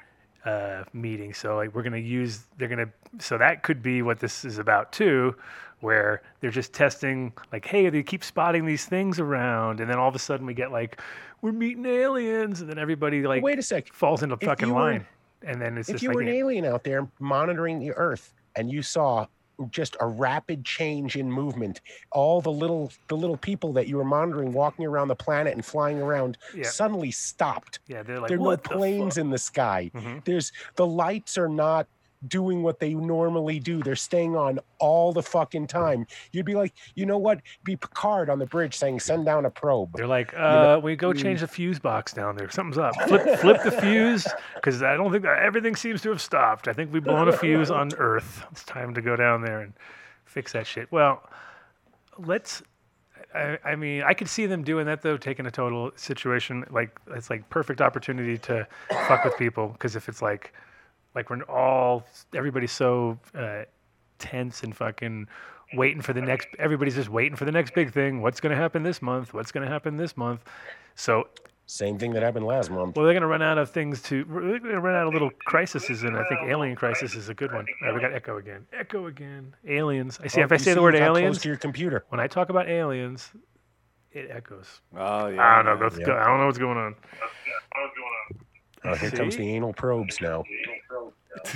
[0.44, 1.32] uh, meeting.
[1.34, 2.44] So like we're gonna use.
[2.59, 2.88] They're gonna.
[3.18, 5.34] So that could be what this is about too,
[5.80, 7.32] where they're just testing.
[7.53, 10.55] Like, hey, they keep spotting these things around, and then all of a sudden we
[10.55, 11.01] get like,
[11.42, 13.92] we're meeting aliens, and then everybody like Wait a sec.
[13.92, 15.07] falls into If fucking were- line,
[15.42, 18.32] and then it's just if you like were an alien out there monitoring the earth
[18.55, 19.26] and you saw
[19.70, 21.80] just a rapid change in movement
[22.12, 25.64] all the little the little people that you were monitoring walking around the planet and
[25.64, 26.64] flying around Yeah.
[26.64, 30.24] suddenly stopped yeah, they're like there are no the planes fuck?" in the sky Mhm.
[30.24, 31.86] there's the lights are not
[32.29, 36.72] doing what they normally do they're staying on all the fucking time you'd be like
[36.95, 40.35] you know what be picard on the bridge saying send down a probe They're like,
[40.35, 42.51] uh, know, we go change the fuse box down there.
[42.51, 42.95] Something's up.
[43.07, 46.68] Flip, flip the fuse, because I don't think everything seems to have stopped.
[46.68, 48.45] I think we've blown a fuse on Earth.
[48.51, 49.72] It's time to go down there and
[50.24, 50.91] fix that shit.
[50.91, 51.22] Well,
[52.18, 52.62] let's.
[53.35, 56.99] I, I mean, I could see them doing that though, taking a total situation like
[57.14, 58.66] it's like perfect opportunity to
[59.09, 59.68] fuck with people.
[59.68, 60.53] Because if it's like,
[61.16, 62.04] like we're all
[62.34, 63.62] everybody's so uh,
[64.20, 65.26] tense and fucking
[65.74, 68.22] waiting for the next everybody's just waiting for the next big thing.
[68.22, 69.34] What's going to happen this month?
[69.34, 70.44] What's going to happen this month?
[70.94, 71.26] So
[71.68, 72.94] same thing that happened last month.
[72.96, 75.12] Well they're going to run out of things to they're going to run out of
[75.12, 77.66] little crises and i think alien crisis is a good one.
[77.82, 78.64] All right, we got echo again.
[78.72, 79.52] Echo again.
[79.66, 80.20] Aliens.
[80.22, 82.04] I see Oh, if i say the you word got close aliens to your computer.
[82.10, 83.30] when i talk about aliens
[84.12, 84.80] it echoes.
[84.96, 85.42] Oh yeah.
[85.42, 86.06] i don't know that's Yeah.
[86.06, 86.94] go- i don't know what's going on
[88.87, 90.43] oh, here comes the anal probes now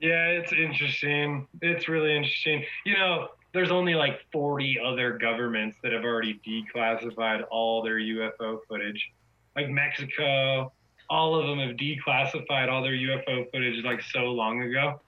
[0.00, 1.46] yeah, it's interesting.
[1.60, 2.64] It's really interesting.
[2.84, 8.60] You know, there's only like 40 other governments that have already declassified all their UFO
[8.68, 9.10] footage.
[9.56, 10.72] Like Mexico,
[11.08, 15.00] all of them have declassified all their UFO footage like so long ago.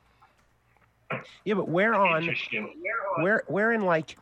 [1.44, 2.74] yeah but we're on Interesting.
[3.18, 4.16] we're we're in like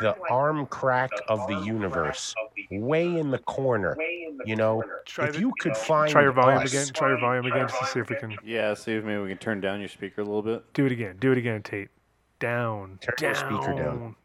[0.00, 2.34] the arm crack of the universe
[2.70, 3.96] way in the corner
[4.44, 7.18] you know Try if the- you could find try your volume us- again try your
[7.20, 8.74] volume again just to see if we can Yeah.
[8.74, 10.72] See if maybe we can turn down your speaker a little bit.
[10.72, 11.88] do it again do it again tate
[12.38, 13.28] down Turn down.
[13.28, 14.16] your speaker down.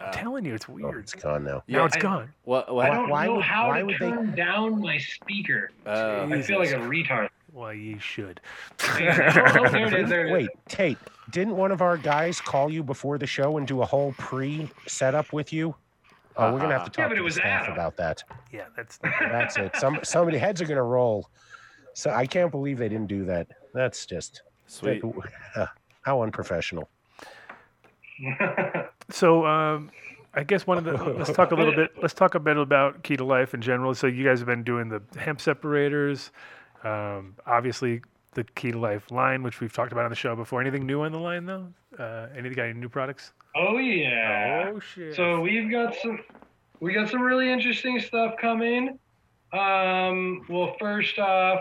[0.00, 2.68] i'm telling you it's oh, weird it's gone now now it's I- gone What?
[2.68, 5.70] I don't why know would- how why to would they- turn down my speaker.
[5.86, 7.28] Uh, I feel like a retard.
[7.54, 8.40] Well, you should.
[8.82, 10.08] oh, there it is.
[10.10, 10.32] There it is.
[10.32, 10.98] wait tate
[11.30, 14.68] didn't one of our guys call you before the show and do a whole pre
[14.88, 15.74] setup with you
[16.36, 17.72] oh we're gonna have to talk Yeah, but to it the was staff Adam.
[17.74, 18.98] about that Yeah, that's.
[19.20, 21.30] that's it some somebody heads are gonna roll
[21.94, 25.02] so i can't believe they didn't do that that's just sweet.
[25.56, 25.66] uh,
[26.02, 26.88] how unprofessional
[29.10, 29.90] So, um,
[30.34, 30.92] I guess one of the.
[30.92, 31.90] Let's talk a little bit.
[32.00, 33.94] Let's talk a bit about key to life in general.
[33.94, 36.30] So, you guys have been doing the hemp separators.
[36.84, 38.02] Um, obviously,
[38.34, 40.60] the key to life line, which we've talked about on the show before.
[40.60, 41.68] Anything new on the line though?
[41.98, 43.32] Uh, any got any new products?
[43.56, 44.70] oh yeah.
[44.72, 45.14] Oh shit.
[45.14, 46.20] So we've got some
[46.80, 48.98] we got some really interesting stuff coming.
[49.52, 51.60] Um, well, first off,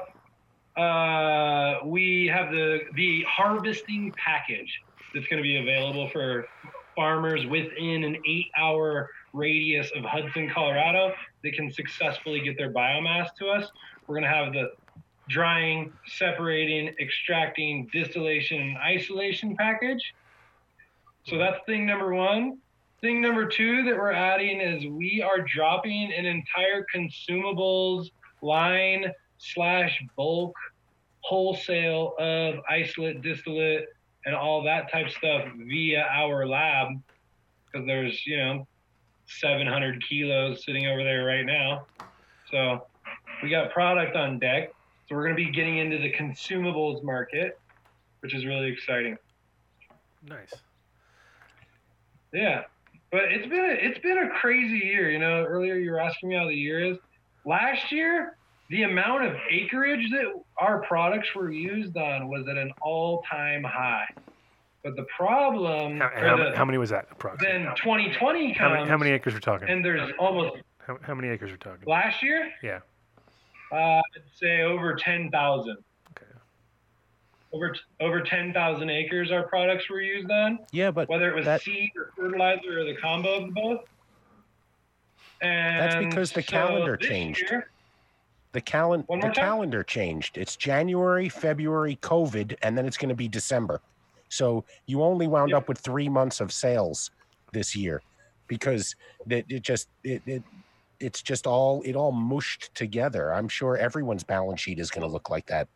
[0.75, 4.81] uh, we have the the harvesting package
[5.13, 6.45] that's going to be available for
[6.95, 11.13] farmers within an eight-hour radius of Hudson, Colorado,
[11.43, 13.71] that can successfully get their biomass to us.
[14.07, 14.71] We're going to have the
[15.29, 20.13] drying, separating, extracting, distillation, and isolation package.
[21.25, 22.57] So that's thing number one.
[23.01, 28.09] Thing number two that we're adding is we are dropping an entire consumables
[28.41, 30.55] line slash bulk
[31.21, 33.85] wholesale of isolate, distillate,
[34.25, 36.89] and all that type stuff via our lab
[37.65, 38.67] because there's you know
[39.25, 41.85] 700 kilos sitting over there right now.
[42.51, 42.85] So
[43.41, 44.73] we got product on deck.
[45.13, 47.59] So we're going to be getting into the consumables market,
[48.21, 49.15] which is really exciting.
[50.27, 50.51] Nice.
[52.33, 52.63] Yeah,
[53.11, 55.11] but it's been a, it's been a crazy year.
[55.11, 56.97] You know, earlier you were asking me how the year is.
[57.45, 58.37] Last year,
[58.71, 64.07] the amount of acreage that our products were used on was at an all-time high.
[64.83, 67.65] But the problem, How, how, the- how many was that approximately?
[67.65, 69.69] then 2020 How comes, many, how many acres we're talking?
[69.69, 71.87] and there's almost How, how many acres we're talking?
[71.87, 72.49] last year.
[72.63, 72.79] Yeah.
[73.73, 75.77] Uh, I'd say over 10,000.
[76.11, 76.25] Okay.
[77.51, 81.45] Over t- over 10,000 acres our products were used on, Yeah, but whether it was
[81.45, 83.81] that- seed or fertilizer or the combo of both.
[85.41, 87.49] And that's because the so calendar changed.
[87.49, 87.69] year-
[88.53, 90.37] the calendar One the calendar changed.
[90.37, 93.81] It's January, February, COVID, and then it's going to be December.
[94.29, 95.57] So you only wound Yep.
[95.57, 97.09] up with three months of sales
[97.51, 98.01] this year
[98.47, 98.95] because
[99.27, 100.43] it, it just it, it
[101.03, 103.33] it's just all it all mushed together.
[103.33, 105.67] I'm sure everyone's balance sheet is going to look like that.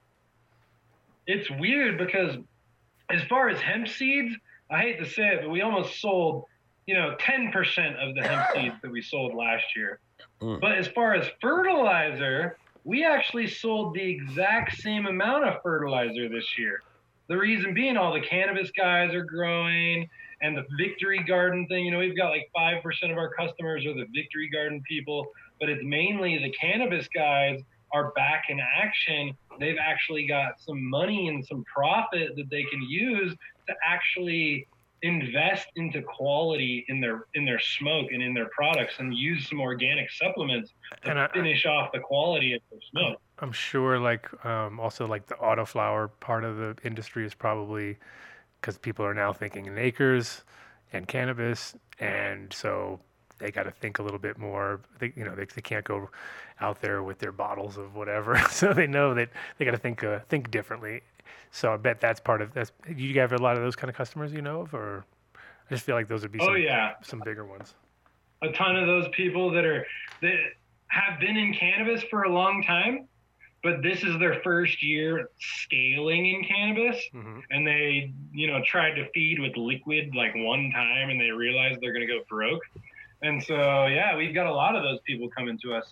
[1.27, 2.37] it's weird because
[3.09, 4.33] as far as hemp seeds,
[4.71, 6.45] I hate to say it, but we almost sold,
[6.85, 9.99] you know, 10% of the hemp seeds that we sold last year.
[10.41, 10.59] Mm.
[10.59, 16.57] But as far as fertilizer, we actually sold the exact same amount of fertilizer this
[16.57, 16.81] year.
[17.27, 20.09] The reason being all the cannabis guys are growing
[20.41, 23.93] and the victory garden thing, you know, we've got like 5% of our customers are
[23.93, 25.25] the victory garden people,
[25.59, 27.59] but it's mainly the cannabis guys
[27.93, 29.35] are back in action.
[29.59, 33.33] They've actually got some money and some profit that they can use
[33.67, 34.67] to actually
[35.03, 39.59] invest into quality in their in their smoke and in their products and use some
[39.61, 40.73] organic supplements
[41.03, 43.21] to And I- finish off the quality of their smoke.
[43.39, 47.97] I'm sure, like, um, also like the autoflower part of the industry is probably
[48.61, 50.43] because people are now thinking in acres
[50.93, 52.99] and cannabis, and so
[53.39, 54.81] they got to think a little bit more.
[54.99, 56.09] They, you know, they, they can't go
[56.59, 60.03] out there with their bottles of whatever, so they know that they got to think
[60.03, 61.01] uh, think differently.
[61.51, 62.71] So I bet that's part of that's.
[62.95, 65.05] You have a lot of those kind of customers you know of, or
[65.35, 67.75] I just feel like those would be Oh some, yeah, some bigger ones.
[68.41, 69.85] a ton of those people that are
[70.21, 70.35] that
[70.87, 73.07] have been in cannabis for a long time,
[73.67, 76.97] but this is their first year scaling in cannabis.
[77.11, 81.31] hmm and they you know tried to feed with liquid like one time and they
[81.31, 82.61] realized they're going to go broke
[83.23, 83.55] and so
[83.97, 85.87] yeah we've got a lot of those people coming to us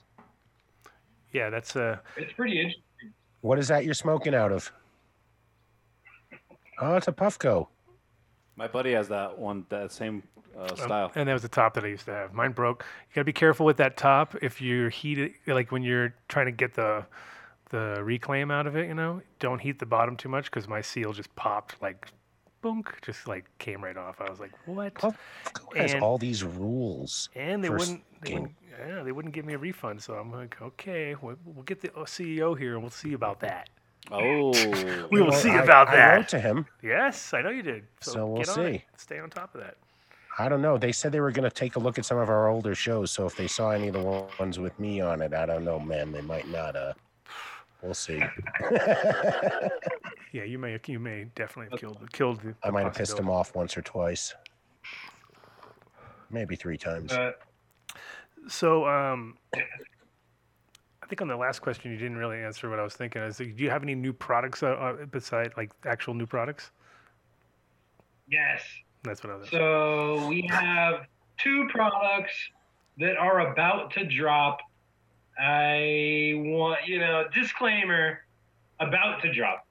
[1.33, 3.11] Yeah, that's uh, it's pretty interesting
[3.41, 4.71] What is that you're smoking out of?
[6.81, 7.67] Oh, it's a Puffco.
[8.55, 10.23] My buddy has that one, that same
[10.57, 11.11] uh, Um, style.
[11.15, 12.33] and that was the top that I used to have.
[12.33, 12.85] Mine broke.
[13.09, 16.51] You gotta be careful with that top if you're heated, like when you're trying to
[16.63, 17.05] get the
[17.69, 18.87] the reclaim out of it.
[18.87, 22.07] You know, don't heat the bottom too much because my seal just popped like,
[22.63, 24.21] boonk, just like came right off.
[24.21, 24.93] I was like, what?
[24.95, 27.29] Puffco has And- all these rules.
[27.35, 28.51] And they wouldn't, they wouldn't,
[28.87, 30.01] yeah, they wouldn't give me a refund.
[30.01, 33.69] So I'm like, okay, we'll, we'll get the CEO here and we'll see about that.
[34.11, 34.51] Oh,
[35.11, 36.15] We will Well, see I- about I that.
[36.15, 36.65] wrote to him.
[36.83, 37.83] Yes, I know you did.
[38.01, 38.79] So, So we'll get on it.
[38.79, 38.85] see.
[38.97, 39.77] Stay on top of that.
[40.37, 40.77] I don't know.
[40.77, 43.09] They said they were going to take a look at some of our older shows.
[43.09, 45.79] So if they saw any of the ones with me on it, I don't know,
[45.79, 46.11] man.
[46.11, 46.75] They might not.
[46.75, 46.93] Uh,
[47.85, 48.21] we'll see.
[50.35, 52.41] Yeah, you may, you may definitely have killed, killed.
[52.41, 54.35] The, I might have pissed him off once or twice,
[56.29, 57.13] maybe three times.
[57.13, 57.39] but
[58.49, 62.95] So, um, I think on the last question you didn't really answer what I was
[62.95, 63.21] thinking.
[63.21, 66.71] Is do you have any new products uh, uh, beside like actual new products?
[68.27, 68.61] yes
[69.03, 69.49] That's what I was.
[69.49, 71.05] so we have
[71.37, 72.33] two products
[72.97, 74.57] that are about to drop
[75.39, 78.19] i want you know disclaimer
[78.79, 79.65] about to drop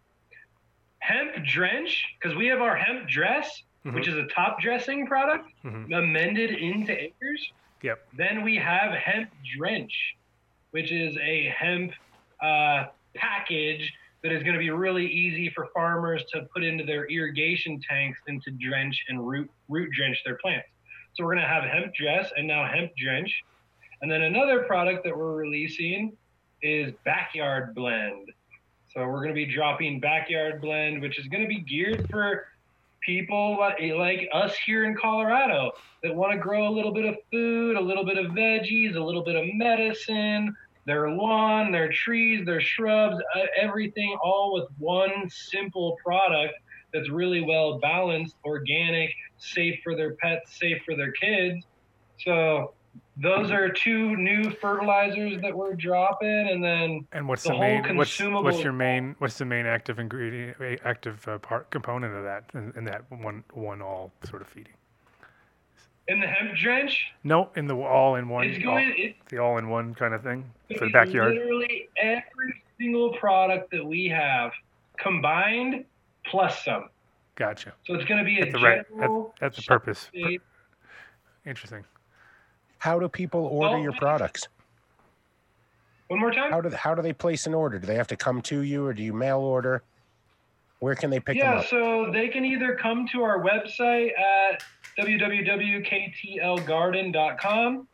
[0.99, 3.62] hemp drench because we have our hemp dress
[3.93, 5.95] which is a top dressing product Mhm.
[5.99, 7.53] amended into acres
[7.83, 7.99] Yep.
[8.17, 9.93] Then we have hemp drench,
[10.71, 11.93] which is a hemp
[12.41, 13.93] uh, package
[14.23, 18.19] that is going to be really easy for farmers to put into their irrigation tanks
[18.27, 20.67] and to drench and root root drench their plants.
[21.12, 23.31] So we're going to have hemp dress and now hemp drench.
[24.05, 26.15] And then another product that we're releasing
[26.61, 28.31] is backyard blend.
[28.93, 32.49] So we're going to be dropping backyard blend, which is going to be geared for
[33.01, 37.79] people like, us here in Colorado that want to grow a little bit of food,
[37.79, 42.61] a little bit of veggies, a little bit of medicine, their lawn, their trees, their
[42.61, 43.17] shrubs,
[43.59, 46.53] everything all with one simple product
[46.93, 51.65] that's really well balanced, organic, safe for their pets, safe for their kids.
[52.19, 52.75] So
[53.17, 57.97] those are two new fertilizers that we're dropping, and then And what's the the, main?
[57.97, 59.15] What's, consumable- what's your main?
[59.19, 63.45] What's the main active ingredient, active uh, part component of that in, in that one
[63.53, 64.75] one all sort of feeding?
[66.07, 68.45] in the hemp drench, No, in the all in one.
[68.47, 68.93] it's going.
[68.97, 70.45] It's the all in one kind of thing
[70.77, 71.33] for the backyard.
[71.35, 74.53] Literally every single product that we have
[74.99, 75.85] combined
[76.27, 76.91] plus some.
[77.37, 77.73] Gotcha.
[77.87, 78.89] So it's going to be a At the right.
[78.91, 79.33] general.
[79.41, 80.11] At, at the purpose.
[81.47, 81.85] Interesting.
[82.85, 84.47] How do people order your products?
[86.09, 86.51] One more time.
[86.51, 87.78] How do how do they place an order?
[87.78, 89.82] Do they have to come to you, or do you mail order?
[90.80, 91.64] Where can they pick them up?
[91.64, 94.62] yeah, so they can either come to our website at
[94.99, 97.89] www.ktlgarden.com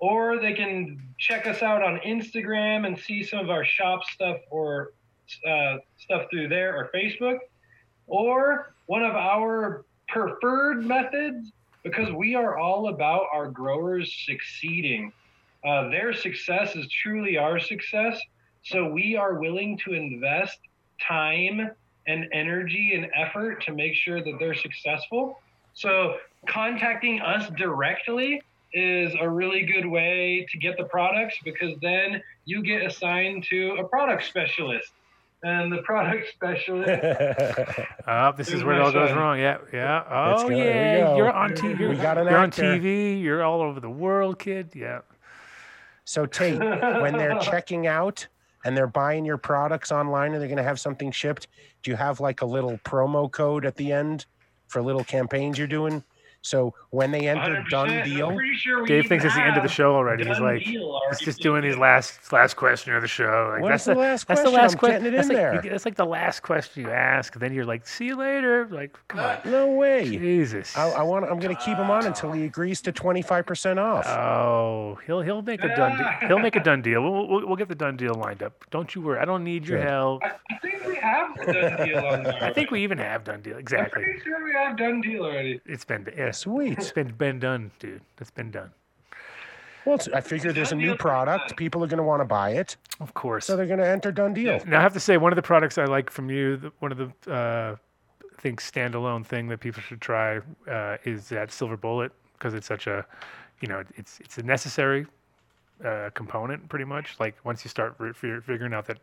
[0.00, 4.38] or they can check us out on Instagram and see some of our shop stuff
[4.50, 4.90] or
[5.48, 7.38] uh, stuff through there or Facebook.
[8.08, 11.52] Or one of our preferred methods,
[11.82, 15.12] because we are all about our growers succeeding.
[15.64, 18.20] Uh, their success is truly our success.
[18.62, 20.58] So we are willing to invest
[21.00, 21.70] time
[22.06, 25.40] and energy and effort to make sure that they're successful.
[25.74, 26.16] So
[26.48, 32.62] contacting us directly is a really good way to get the products because then you
[32.62, 34.92] get assigned to a product specialist.
[35.42, 36.88] And the product specialist
[38.06, 39.38] Oh, this is where it all goes wrong.
[39.38, 40.04] Yeah, yeah.
[40.08, 40.48] Oh, go.
[40.48, 41.00] Here we yeah.
[41.00, 41.16] go.
[41.16, 41.78] You're on TV.
[41.80, 42.50] You're, We got an you're on.
[42.50, 43.20] TV.
[43.20, 44.70] You're all over the world, kid.
[44.74, 45.00] Yeah.
[46.04, 48.26] So Tate, when they're checking out
[48.64, 51.48] and they're buying your products online and they're going to have something shipped,
[51.82, 54.26] do you have like a little promo code at the end
[54.68, 56.04] for little campaigns you're doing?
[56.42, 57.68] So when they enter 100%.
[57.70, 60.26] done I'm deal, pretty sure we Dave thinks it's the end of the show already.
[60.26, 63.50] He's like, deal he's just doing his last last question of the show.
[63.52, 64.60] Like, What's that's the last that's the question?
[64.62, 65.02] last I'm question.
[65.04, 65.70] getting it that's in like, there.
[65.72, 67.38] That's like the last question you ask.
[67.38, 68.66] Then you're like, see you later.
[68.70, 69.38] Like, come on.
[69.46, 70.08] no way.
[70.10, 70.76] Jesus.
[70.76, 71.24] I, I want.
[71.24, 74.06] I'm going to keep him on until he agrees to 25% off.
[74.08, 76.08] Oh, he'll he'll make a done deal.
[76.28, 77.02] He'll make a done deal.
[77.02, 78.64] We'll, we'll, we'll get the done deal lined up.
[78.70, 79.18] Don't you worry.
[79.20, 79.88] I don't need your Good.
[79.88, 80.22] help.
[80.24, 82.42] I think we have done deal on there.
[82.44, 83.54] I think we even have done deal.
[83.54, 84.02] I'm Exactly.
[84.02, 85.60] pretty sure we have done deal already.
[85.66, 86.78] It's been yeah, Sweet.
[86.78, 88.02] It's been been done, dude.
[88.20, 88.70] It's been done.
[89.84, 91.56] Well, I figure there's a new product.
[91.56, 93.46] People are going to want to buy it, Of course.
[93.46, 94.60] so they're going to enter done deal.
[94.64, 96.92] Now I have to say, one of the products I like from you, the, one
[96.92, 97.74] of the uh,
[98.22, 102.66] I think standalone thing that people should try uh, is that Silver Bullet because it's
[102.66, 103.04] such a,
[103.60, 105.06] you know, it's it's a necessary
[105.84, 107.16] uh, component pretty much.
[107.18, 108.98] Like once you start re- figuring out that,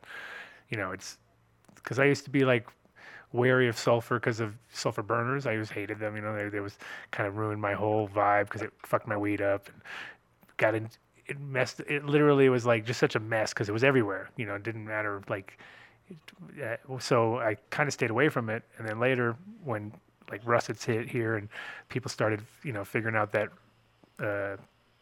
[0.70, 1.18] you know, it's
[1.76, 2.68] because I used to be like
[3.32, 5.46] wary of sulfur because of sulfur burners.
[5.46, 6.16] I always hated them.
[6.16, 6.78] You know, they, they was
[7.12, 9.82] kind of ruined my whole vibe because it fucked my weed up and
[10.58, 10.90] got in.
[11.28, 11.80] It messed.
[11.82, 14.30] It literally was like just such a mess because it was everywhere.
[14.36, 15.58] You know, it didn't matter like.
[16.64, 19.94] Uh, so I kind of stayed away from it, and then later when
[20.32, 21.50] like russets hit here and
[21.90, 23.50] people started, you know, figuring out that
[24.20, 24.58] uh,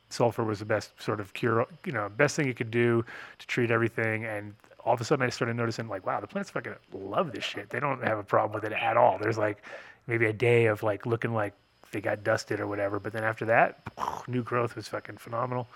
[0.10, 3.04] sulfur was the best sort of cure, you know, best thing you could do
[3.40, 4.26] to treat everything.
[4.26, 4.54] And
[4.88, 7.70] all of a sudden, I started noticing like, wow, the plants fucking love this shit.
[7.70, 9.18] They don't have a problem with it at all.
[9.20, 9.64] There's like
[10.08, 11.54] maybe a day of like looking like
[11.92, 13.80] they got dusted or whatever, but then after that,
[14.28, 15.68] new growth was fucking phenomenal.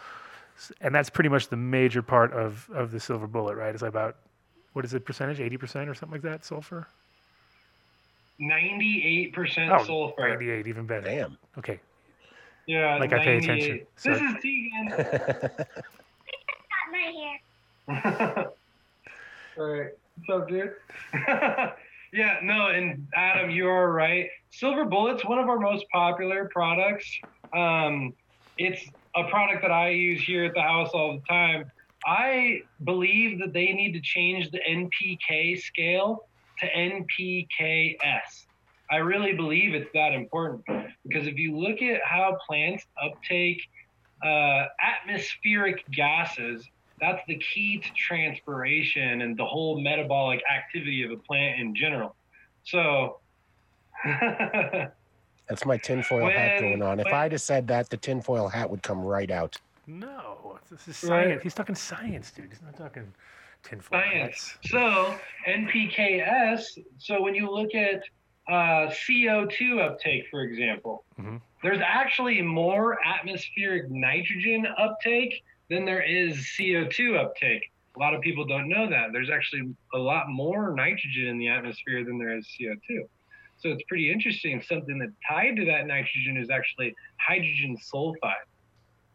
[0.82, 3.74] And that's pretty much the major part of of the silver bullet, right?
[3.74, 4.16] It's about
[4.74, 5.40] what is it percentage?
[5.40, 6.88] Eighty percent or something like that, sulfur.
[8.40, 9.36] 98%
[9.72, 10.30] Oh, sulfur.
[10.30, 11.06] 98, even better.
[11.06, 11.38] Damn.
[11.60, 11.80] Okay,
[12.66, 13.44] Yeah, Like I pay 98.
[13.44, 15.56] attention, so- This is Tegan.
[16.72, 17.38] Got my
[17.88, 18.48] hair.
[19.58, 19.90] All right.
[20.16, 20.72] What's up, dude?
[22.14, 24.30] yeah, no, and Adam, you are right.
[24.50, 27.20] Silver Bullet's one of our most popular products.
[27.54, 28.14] Um,
[28.58, 28.82] it's
[29.16, 31.70] a product that I use here at the house all the time.
[32.06, 36.28] I believe that they need to change the NPK scale
[36.60, 38.46] to NPKS.
[38.90, 40.64] I really believe it's that important
[41.06, 43.62] because if you look at how plants uptake
[44.24, 46.66] uh, atmospheric gases,
[47.02, 52.16] that's the key to transpiration and the whole metabolic activity of a plant in general.
[52.64, 53.18] So,
[54.06, 57.00] That's my tinfoil hat going on.
[57.00, 59.58] If when- I'd have said that, the tinfoil hat would come right out.
[59.88, 61.26] no, this is Right.
[61.26, 61.44] science.
[61.44, 62.50] He's talking science, dude.
[62.50, 63.12] He's not talking
[63.64, 64.52] tinfoil science.
[64.54, 64.58] hats.
[64.70, 65.16] So,
[65.48, 68.04] NPKS, so when you look at
[68.48, 71.42] uh, CO2 uptake, for example, Mhm.
[71.62, 77.72] there's actually more atmospheric nitrogen uptake than there is CO2 uptake.
[77.96, 79.14] A lot of people don't know that.
[79.14, 83.08] There's actually a lot more nitrogen in the atmosphere than there is CO2.
[83.58, 84.62] So it's pretty interesting.
[84.62, 88.48] Something that tied to that nitrogen is actually hydrogen sulfide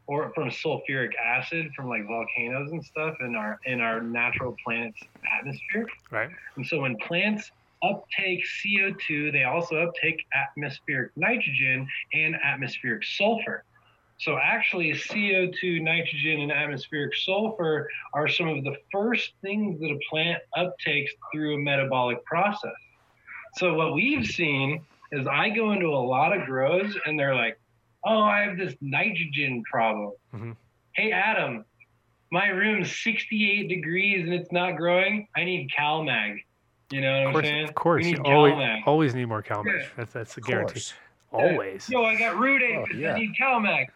[0.06, 5.00] or from sulfuric acid from like volcanoes and stuff in our in our natural planet's
[5.38, 5.86] atmosphere.
[6.10, 6.30] Right.
[6.56, 7.50] And so when plants
[7.82, 13.64] uptake CO2, they also uptake atmospheric nitrogen and atmospheric sulfur.
[14.18, 19.98] So actually, CO2, nitrogen, and atmospheric sulfur are some of the first things that a
[20.08, 22.72] plant uptakes through a metabolic process.
[23.56, 24.80] So what we've seen
[25.12, 27.58] is I go into a lot of grows and they're like,
[28.04, 30.56] "Oh, I have this nitrogen problem." Mhm.
[30.94, 31.64] Hey, Adam,
[32.30, 35.28] my room's 68 degrees and it's not growing.
[35.36, 36.42] I need CalMag.
[36.90, 37.64] You know what Of I'm saying?
[37.68, 38.04] of course.
[38.04, 38.82] We You need always, CalMag.
[38.86, 39.78] always need more CalMag.
[39.80, 39.86] Yeah.
[39.96, 40.72] That's that's a guarantee.
[40.74, 40.94] course.
[41.32, 41.88] Always.
[41.90, 43.14] Yo, I got root Oh, yeah.
[43.14, 43.88] I need CalMag.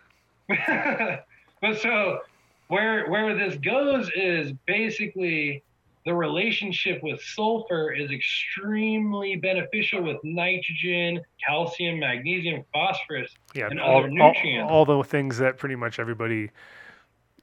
[1.61, 2.21] but so
[2.69, 5.63] where where this goes is basically
[6.07, 13.31] the relationship with sulfur is extremely beneficial with nitrogen, calcium, magnesium, phosphorus.
[13.55, 14.71] Yeah, and all, other nutrients.
[14.71, 16.51] all the things that pretty much everybody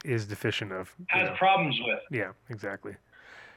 [0.04, 0.92] is deficient of.
[1.08, 1.36] Has know.
[1.36, 2.00] problems with.
[2.10, 2.96] Yeah, exactly.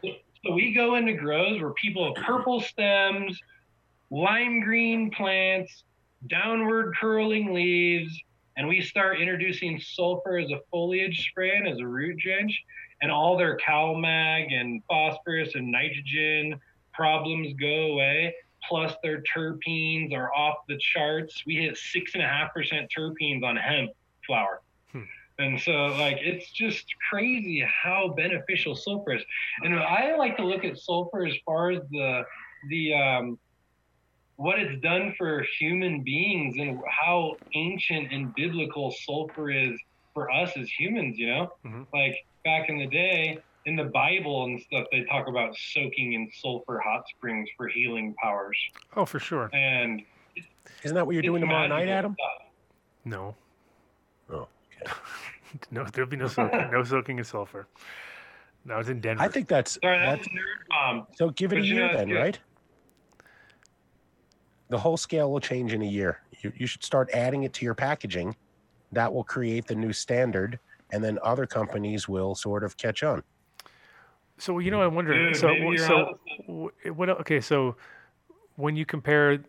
[0.03, 3.39] So we go into grows where people have purple stems,
[4.11, 5.83] lime green plants,
[6.27, 8.21] downward curling leaves,
[8.57, 12.63] and we start introducing sulfur as a foliage spray and as a root drench,
[13.01, 16.59] and all their CalMag and phosphorus and nitrogen
[16.93, 18.33] problems go away.
[18.67, 21.43] Plus, their terpenes are off the charts.
[21.47, 23.89] We hit six and a half percent terpenes on hemp
[24.25, 24.61] flower.
[24.91, 25.01] Hmm.
[25.39, 29.23] And so, like, it's just crazy how beneficial sulfur is.
[29.63, 32.23] And I like to look at sulfur as far as the
[32.69, 33.39] the um,
[34.41, 39.79] what it's done for human beings and how ancient and biblical sulfur is
[40.15, 41.15] for us as humans.
[41.17, 41.85] You know, Mhm.
[41.93, 46.27] like back in the day in the Bible and stuff, they talk about soaking in
[46.33, 48.57] sulfur hot springs for healing powers.
[48.95, 49.49] Oh, for sure.
[49.53, 50.01] And
[50.83, 52.13] Isn't that what you're doing tomorrow night, Adam?
[52.15, 52.47] stuff.
[53.05, 53.35] No,
[54.29, 54.47] Oh,
[54.81, 54.91] okay.
[55.71, 57.67] no, there'll be no soaking, no soaking in sulfur.
[58.65, 59.21] No, it's in Denver.
[59.23, 61.07] I think that's Sorry, that's that's a nerd bomb.
[61.15, 61.29] so.
[61.29, 62.15] Give it a But you know, year it's then, good.
[62.15, 62.39] right?
[64.71, 66.21] The whole scale will change in a year.
[66.39, 68.33] You, you should start adding it to your packaging.
[68.93, 70.59] That will create the new standard,
[70.91, 73.21] and then other companies will sort of catch on.
[74.37, 75.13] So you know, I wonder.
[75.13, 76.17] Dude, so so
[76.47, 77.09] onto what?
[77.09, 77.75] Okay, so
[78.55, 79.43] when you compare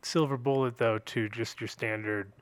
[0.00, 2.32] silver bullet though to just your standard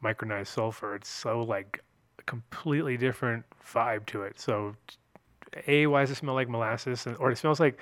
[0.00, 1.82] micronized sulfur, it's so like
[2.20, 4.38] a completely different vibe to it.
[4.38, 4.76] So,
[5.66, 7.80] a why does it smell like molasses, and, or it smells like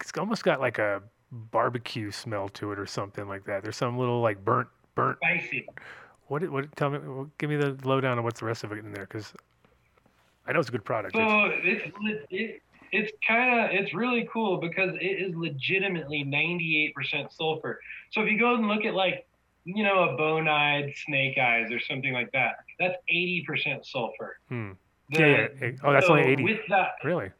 [0.00, 3.62] it's almost got like a barbecue smell to it or something like that.
[3.62, 5.18] There's some little like burnt burnt.
[5.18, 5.66] Spicy.
[6.28, 6.42] What?
[6.42, 6.74] it- What?
[6.76, 6.98] Tell me.
[7.38, 9.32] Give me the lowdown on what's the rest of it in there, because
[10.46, 11.14] I know it's a good product.
[11.16, 12.62] It's- So it's le- it,
[12.92, 17.80] it's kind of it's really cool because it is legitimately 98% sulfur.
[18.10, 19.26] So if you go and look at like
[19.64, 24.38] you know a Bonide snake eyes or something like that, that's 80% sulfur.
[24.48, 24.72] Hmm.
[25.10, 25.70] The- Yeah, yeah, yeah.
[25.82, 26.44] Oh, that's only 80.
[26.44, 27.30] With that, Really?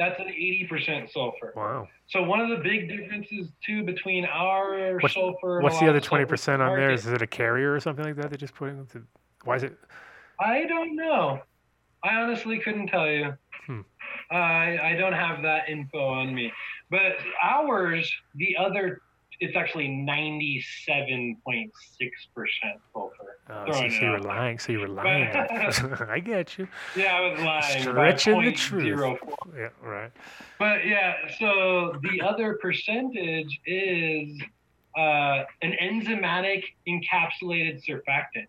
[0.00, 1.52] That's an 80% sulfur.
[1.54, 1.86] Wow.
[2.06, 5.60] So one of the big differences too between our What's- sulfur.
[5.60, 6.90] What's the other 20% on there?
[6.90, 8.30] Is it a carrier or something like that?
[8.30, 8.86] They just put in.
[8.86, 9.02] To,
[9.44, 9.76] why is it?
[10.40, 11.40] I don't know.
[12.02, 13.34] I honestly couldn't tell you.
[13.66, 13.80] Hmm.
[14.30, 16.50] I I don't have that info on me.
[16.90, 19.02] But ours, the other,
[19.40, 23.38] it's actually ninety-seven point six percent sulfur.
[23.48, 24.58] Oh, so, so you were lying.
[24.58, 25.28] So you were lying.
[26.08, 26.68] I get you.
[26.96, 27.82] Yeah, I was lying.
[27.82, 28.98] Stretching the truth.
[28.98, 29.18] 0.04.
[29.56, 29.68] Yeah.
[29.82, 30.10] Right.
[30.58, 34.40] But yeah, so the other percentage is
[34.96, 38.46] uh, an enzymatic encapsulated surfactant.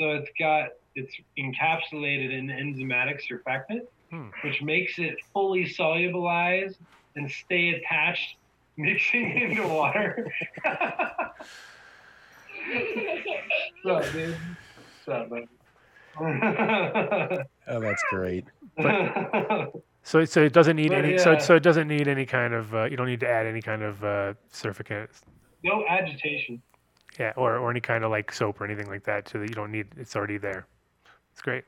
[0.00, 4.28] So it's got it's encapsulated in enzymatic surfactant, Hmm.
[4.42, 6.76] which makes it fully solubilized
[7.14, 8.36] and stay attached,
[8.78, 10.32] mixing into water.
[13.82, 14.36] What's up, dude?
[15.04, 15.48] What's up, man?
[17.68, 18.44] Oh, that's great.
[20.02, 21.18] So so it doesn't need But any.
[21.18, 21.36] So yeah.
[21.36, 22.74] it, so it doesn't need any kind of.
[22.74, 25.08] Uh, you don't need to add any kind of uh, surfactant.
[25.62, 26.62] no agitation.
[27.18, 27.32] Yeah.
[27.36, 29.28] Or or any kind of like soap or anything like that.
[29.28, 29.86] So that you don't need.
[29.96, 30.66] It's already there.
[31.32, 31.64] It's great.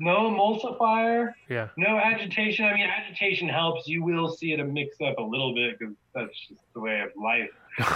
[0.00, 1.32] No emulsifier.
[1.48, 1.68] Yeah.
[1.76, 2.64] No agitation.
[2.64, 3.88] I mean, agitation helps.
[3.88, 7.10] You will see it mix up a little bit because that's just the way of
[7.20, 7.50] life.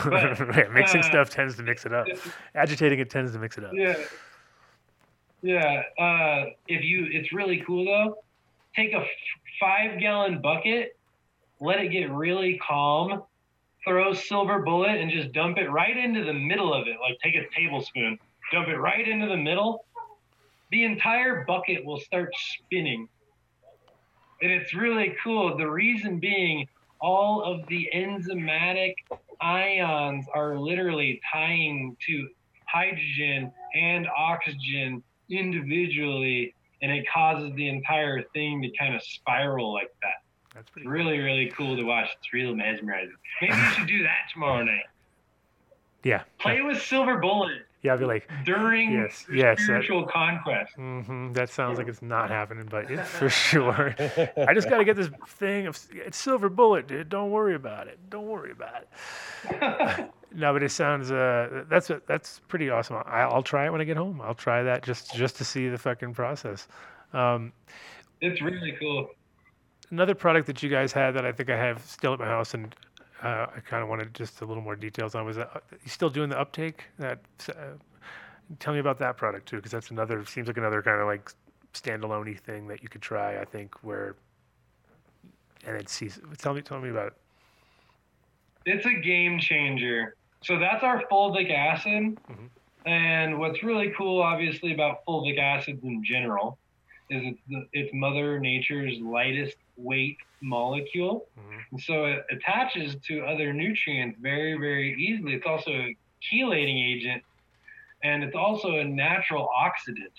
[0.04, 2.06] But, yeah, mixing uh, stuff tends to mix it up.
[2.54, 3.72] Agitating it tends to mix it up.
[3.74, 3.96] Yeah.
[5.42, 5.82] Yeah.
[5.98, 8.18] Uh, if you, it's really cool though.
[8.74, 9.06] Take a f-
[9.60, 10.96] five gallon bucket,
[11.60, 13.22] let it get really calm,
[13.86, 16.96] throw silver bullet, and just dump it right into the middle of it.
[17.00, 18.18] Like take a tablespoon,
[18.52, 19.84] dump it right into the middle.
[20.72, 23.06] The entire bucket will start spinning.
[24.40, 25.56] And it's really cool.
[25.56, 26.66] The reason being,
[26.98, 28.94] all of the enzymatic
[29.40, 32.28] ions are literally tying to
[32.66, 39.92] hydrogen and oxygen individually, and it causes the entire thing to kind of spiral like
[40.02, 40.22] that.
[40.54, 40.88] That's It's pretty.
[40.88, 42.08] really, really cool to watch.
[42.18, 43.14] It's real mesmerizing.
[43.42, 44.86] Maybe you should do that tomorrow night.
[46.02, 46.22] Yeah.
[46.38, 47.66] Play with silver bullet.
[47.82, 50.72] Yeah, I'll be like, during Yes, yes, that- spiritual conquest.
[50.76, 53.94] hmm that sounds like it's not happening, but it's for sure.
[54.36, 57.08] I just got to get this thing of it's silver bullet, dude.
[57.08, 57.98] Don't worry about it.
[58.08, 60.10] Don't worry about it.
[60.34, 62.96] no, but it sounds uh, that's that's pretty awesome.
[63.04, 64.20] I, I'll try it when I get home.
[64.22, 66.68] I'll try that just just to see the fucking process.
[67.12, 67.52] Um,
[68.20, 69.10] It's really cool.
[69.90, 72.54] another product that you guys had that I think I have still at my house,
[72.54, 72.74] and
[73.22, 75.88] uh, I kind of wanted just a little more details on was that uh, you
[75.88, 76.84] still doing the uptake?
[76.98, 77.76] That uh,
[78.58, 81.30] tell me about that product too, because that's another seems like another kind of like
[81.74, 83.40] standalone thing that you could try.
[83.40, 84.16] I think where
[85.64, 86.10] and then see.
[86.38, 87.12] Tell me, tell me about it.
[88.66, 90.16] It's a game changer.
[90.44, 92.18] So that's our fulvic acid.
[92.28, 92.48] Mhm.
[92.84, 96.58] And what's really cool, obviously, about fulvic acids in general
[97.10, 101.28] is it's, the, it's Mother Nature's lightest weight molecule.
[101.38, 101.58] Mhm.
[101.70, 105.34] And so it attaches to other nutrients very, very easily.
[105.34, 107.22] It's also a chelating agent,
[108.02, 110.12] and it's also a natural oxidant.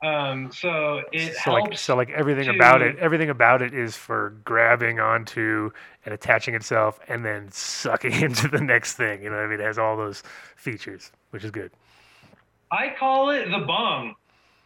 [0.00, 1.70] Um, so it so helps.
[1.70, 5.72] like so like everything about it everything about it is for grabbing onto
[6.04, 9.58] and attaching itself and then sucking into the next thing you know what i mean
[9.58, 10.22] it has all those
[10.54, 11.72] features which is good
[12.70, 14.14] I call it the bong,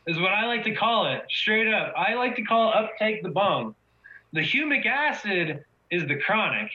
[0.06, 1.22] is what I like to call it.
[1.30, 1.94] Straight up.
[1.96, 3.74] I like to call uptake the bong.
[4.32, 6.70] The humic acid is the chronic.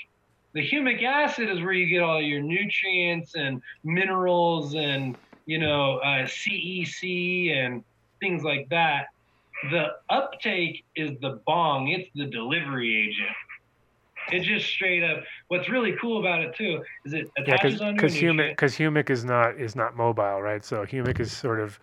[0.53, 5.97] The humic acid is where you get all your nutrients and minerals and, you know,
[5.97, 7.83] uh, CEC and
[8.19, 9.07] things like that.
[9.71, 13.35] The uptake is the bong, it's the delivery agent.
[14.31, 15.23] It just straight up.
[15.47, 19.09] What's really cool about it too is it yeah attaches a because humic because humic
[19.09, 21.79] is not is not mobile right so humic is sort of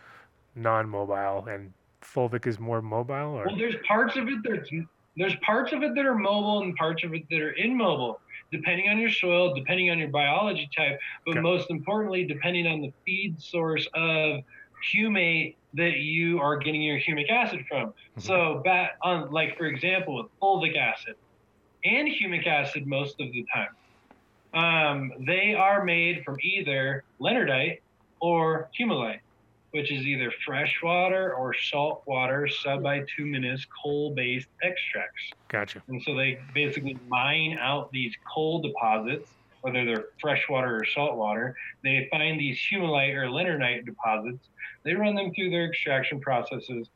[0.54, 1.72] non-mobile and
[2.02, 4.70] fulvic is more mobile or Well, there's parts of it that's
[5.16, 8.20] there's parts of it that are mobile and parts of it that are immobile,
[8.52, 11.40] depending on your soil, depending on your biology type, but Okay.
[11.40, 14.40] most importantly, depending on the feed source of
[14.92, 17.88] humate that you are getting your humic acid from.
[17.88, 18.20] Mm-hmm.
[18.20, 21.14] So, bat on like for example, with fulvic acid
[21.84, 23.68] and humic acid most of the time,
[24.54, 27.78] um, they are made from either leonardite
[28.20, 29.20] or humalite
[29.74, 35.32] which is either freshwater or saltwater subbituminous coal-based extracts.
[35.48, 39.28] gotcha And so they basically mine out these coal deposits,
[39.62, 41.56] whether they're freshwater or saltwater.
[41.82, 44.46] They find these humalite or leonardite deposits.
[44.84, 46.86] They run them through their extraction processes.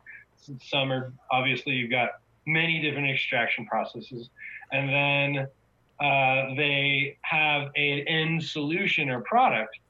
[0.62, 4.30] Some are obviously you've got many different extraction processes,
[4.70, 5.48] and then
[5.98, 9.80] uh, they have an end solution or product.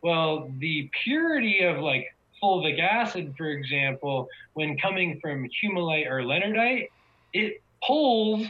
[0.00, 6.86] Well, the purity of like fulvic acid, for example, when coming from humalite or leonardite,
[7.32, 8.46] it pulls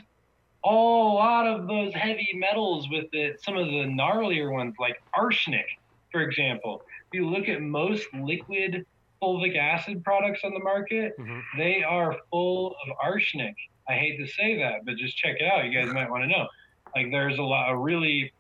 [0.65, 5.67] a lot of those heavy metals with it, some of the gnarlier ones like arsenic,
[6.11, 6.83] for example.
[7.13, 8.85] If you look at most liquid
[9.23, 11.43] fulvic acid products on the market, Mhm.
[11.57, 13.55] they are full of arsenic.
[13.89, 15.65] I hate to say that, but just check it out.
[15.65, 16.49] You guys might want to know.
[16.95, 18.33] Like there's a lot of really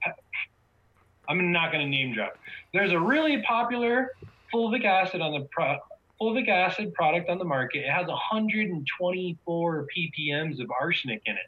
[1.28, 2.32] I'm not going to name drop.
[2.72, 4.10] There's a really popular
[4.52, 5.76] fulvic acid on the pro,
[6.20, 7.78] fulvic acid product on the market.
[7.84, 11.40] It has 124 ppms of arsenic in it.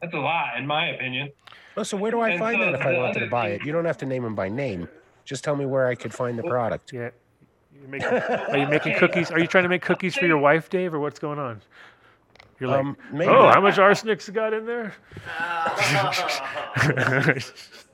[0.00, 1.30] That's a lot, in my opinion.
[1.76, 3.48] Oh, so where do I And find so that if I the wanted to buy
[3.50, 3.66] thing- it?
[3.66, 4.88] You don't have to name them by name.
[5.24, 6.92] Just tell me where I could find the product.
[6.92, 7.10] yeah
[7.78, 10.70] You're making, are you making cookies are you trying to make cookies for your wife
[10.70, 11.60] dave or what's going on
[12.58, 13.30] you're like Um, maybe.
[13.30, 14.94] oh how much arsenic's got in there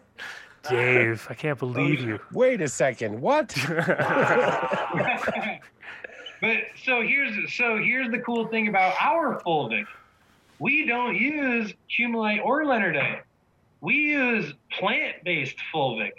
[0.69, 3.21] dave i can't oh, believe you Wait a second.
[3.21, 3.55] What?
[6.41, 9.87] But so here's so here's the cool thing about our fulvic.
[10.59, 13.23] We don't use humalite or leonardite.
[13.81, 16.11] We use plant-based fulvic.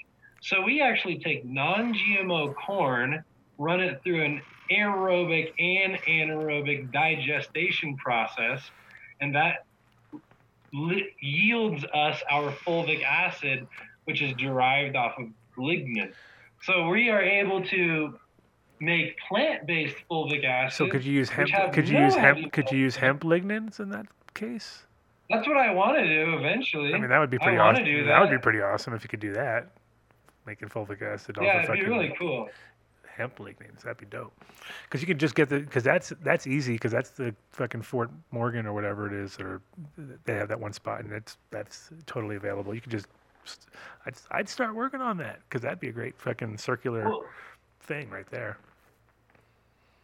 [0.42, 3.24] So we actually take non-GMO corn,
[3.60, 4.42] run it through an
[4.72, 8.62] aerobic and anaerobic digestion process,
[9.22, 9.66] and that
[10.74, 13.68] li- yields us our fulvic acid,
[14.06, 15.28] which is derived off of
[15.58, 16.12] lignin.
[16.64, 18.18] So we are able to
[18.80, 20.76] make plant-based fulvic acid.
[20.78, 23.80] so could you use hemp could you no use hemp could you use hemp lignins
[23.80, 24.84] in that case
[25.30, 26.94] That's what I want to do eventually.
[26.94, 27.86] I mean, that would be I pretty wanna awesome.
[27.86, 28.10] do that.
[28.10, 29.70] that would be pretty awesome if you could do that.
[30.46, 32.50] Making fulvic acid off yeah, it'd be really cool.
[33.08, 33.82] hemp lignins.
[33.82, 34.34] That'd be dope.
[34.84, 38.12] Because you could just get the because that's that's easy because that's the fucking Fort
[38.32, 39.62] Morgan or whatever it is, or
[40.26, 42.76] they have that one spot and it's that's totally available.
[42.76, 43.08] You could just
[44.06, 47.24] I'd I'd start working on that because that'd be a great fucking circular Well,
[47.82, 48.58] thing right there.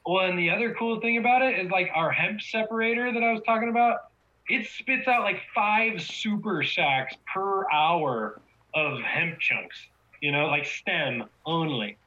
[0.06, 3.32] well, and the other cool thing about it is like our hemp separator that I
[3.32, 4.00] was talking about.
[4.48, 8.42] It spits out like five super sacks per hour
[8.74, 9.78] of hemp chunks.
[10.22, 12.00] You know, like stem only.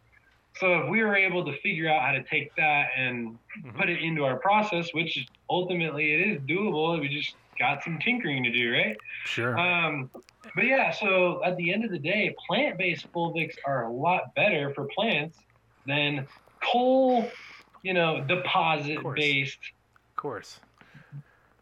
[0.57, 3.77] So if we were able to figure out how to take that and Mhm.
[3.77, 8.45] put it into our process, which ultimately it is doable, we just got some tinkering
[8.45, 8.97] to do, right?
[9.25, 9.59] Sure.
[9.59, 10.11] Um,
[10.55, 14.73] but yeah, so at the end of the day, plant-based fulvics are a lot better
[14.75, 15.39] for plants
[15.87, 16.27] than
[16.63, 17.31] coal,
[17.83, 19.59] you know, deposit-based
[20.17, 20.61] of course.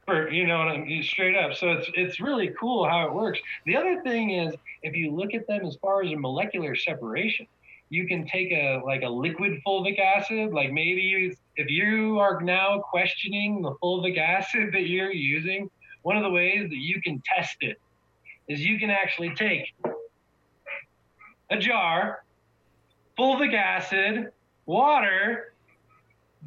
[0.06, 1.54] for you know what I mean, straight up.
[1.54, 3.40] So it's it's really cool how it works.
[3.66, 7.46] The other thing is if you look at them as far as a molecular separation,
[7.88, 12.40] you can take a like a liquid fulvic acid, like maybe you, if you are
[12.40, 15.68] now questioning the fulvic acid that you're using,
[16.02, 17.78] one of the ways that you can test it
[18.52, 19.74] is you can actually take
[21.50, 22.22] a jar,
[23.18, 24.30] fulvic acid,
[24.66, 25.54] water,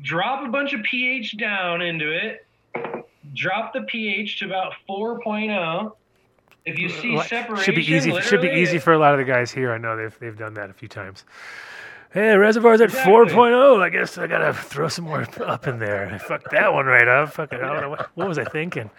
[0.01, 2.45] drop a bunch of pH down into it,
[3.33, 5.93] drop the pH to about 4.0.
[6.65, 8.19] If you see separation, should be easy.
[8.21, 9.71] Should be easy for a lot of the guys here.
[9.71, 11.23] I know they've they've done that a few times.
[12.11, 13.13] Hey, reservoir's at Exactly.
[13.13, 13.81] 4.0.
[13.81, 16.17] I guess I gotta throw some more up in there.
[16.27, 17.33] Fuck that one right up.
[17.33, 18.89] Fucking, I don't know what, what was I thinking.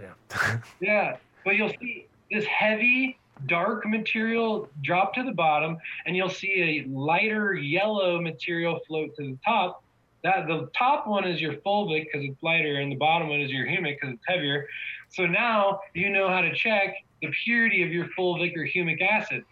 [0.00, 0.58] Yeah.
[0.80, 6.84] Yeah, but you'll see this heavy, dark material drop to the bottom, and you'll see
[6.86, 9.82] a lighter yellow material float to the top.
[10.22, 13.50] That the top one is your fulvic because it's lighter, and the bottom one is
[13.50, 14.66] your humic because it's heavier.
[15.08, 19.44] So now you know how to check the purity of your fulvic or humic acid.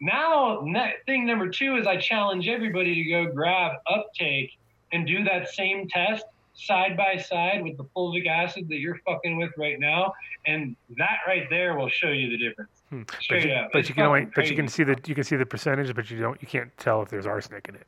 [0.00, 0.64] Now,
[1.06, 4.50] thing number two is I challenge everybody to go grab uptake
[4.92, 9.36] and do that same test side by side with the fulvic acid that you're fucking
[9.36, 10.12] with right now,
[10.46, 12.70] and that right there will show you the difference.
[12.90, 13.02] Hmm.
[13.02, 13.70] But Straight you, up.
[13.72, 15.94] but It's you can only, but you can see the you can see the percentage,
[15.94, 17.86] but you don't you can't tell if there's arsenic in it.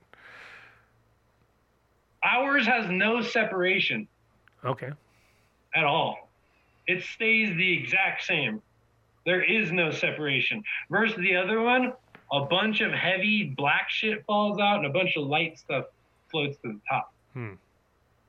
[2.24, 4.08] Ours has no separation
[4.64, 4.90] Okay.
[5.74, 6.28] at all.
[6.88, 8.60] It stays the exact same.
[9.24, 10.62] There is no separation.
[10.90, 11.92] Versus the other one,
[12.32, 15.86] a bunch of heavy black shit falls out and a bunch of light stuff
[16.30, 17.12] floats to the top.
[17.32, 17.52] Hmm.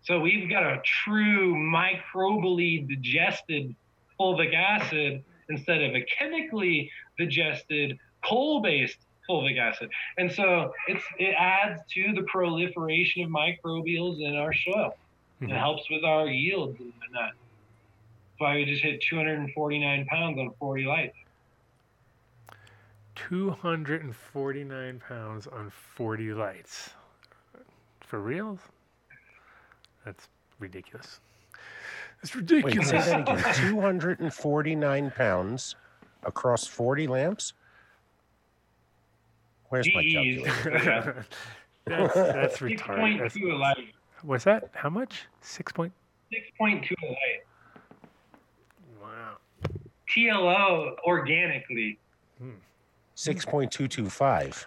[0.04, 3.76] So we've got a true microbially digested
[4.20, 6.90] fulvic acid instead of a chemically
[7.20, 8.98] digested coal-based
[9.30, 9.90] fulvic acid.
[10.18, 14.94] And so it's it adds to the proliferation of microbials in our soil.
[15.42, 15.60] It Mhm.
[15.60, 17.32] helps with our yields and whatnot.
[17.34, 21.18] That's why we just hit 249 pounds on 40 lights.
[23.16, 26.94] 249 pounds on 40 lights.
[28.02, 28.60] For real?
[30.08, 30.30] That's
[30.60, 31.20] ridiculous.
[32.24, 32.90] It's Wait, ridiculous.
[32.90, 33.72] say that again.
[33.72, 35.76] 249 pounds
[36.24, 37.52] across 40 lamps?
[39.68, 40.46] Where's my GEs.
[40.46, 41.26] calculator?
[41.86, 43.20] that's, that's retarded.
[43.20, 43.78] That's, 6.2 a light.
[44.22, 44.70] what's that?
[44.74, 45.26] How much?
[45.42, 45.92] Six point.
[46.32, 47.44] 6.2 a light.
[49.02, 49.38] Wow.
[50.10, 52.00] TLO organically.
[52.40, 52.52] Hmm.
[53.18, 54.66] 6.225.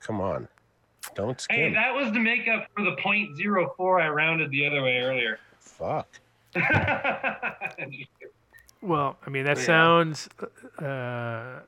[0.00, 0.46] Come on.
[1.14, 4.98] Don't Hey, that was to make up for the 0.04 I rounded the other way
[4.98, 5.38] earlier.
[5.58, 6.08] Fuck.
[8.82, 9.62] Well, I mean, that Yeah.
[9.64, 10.28] sounds.
[10.76, 11.60] Uh,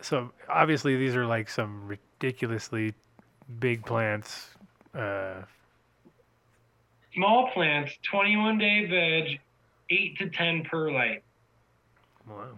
[0.00, 2.92] so obviously, these are like some ridiculously
[3.60, 4.50] big plants.
[4.92, 5.42] Uh,
[7.14, 9.38] Small plants, 21 day veg,
[9.90, 11.22] 8 to 10 per light.
[12.28, 12.48] wow.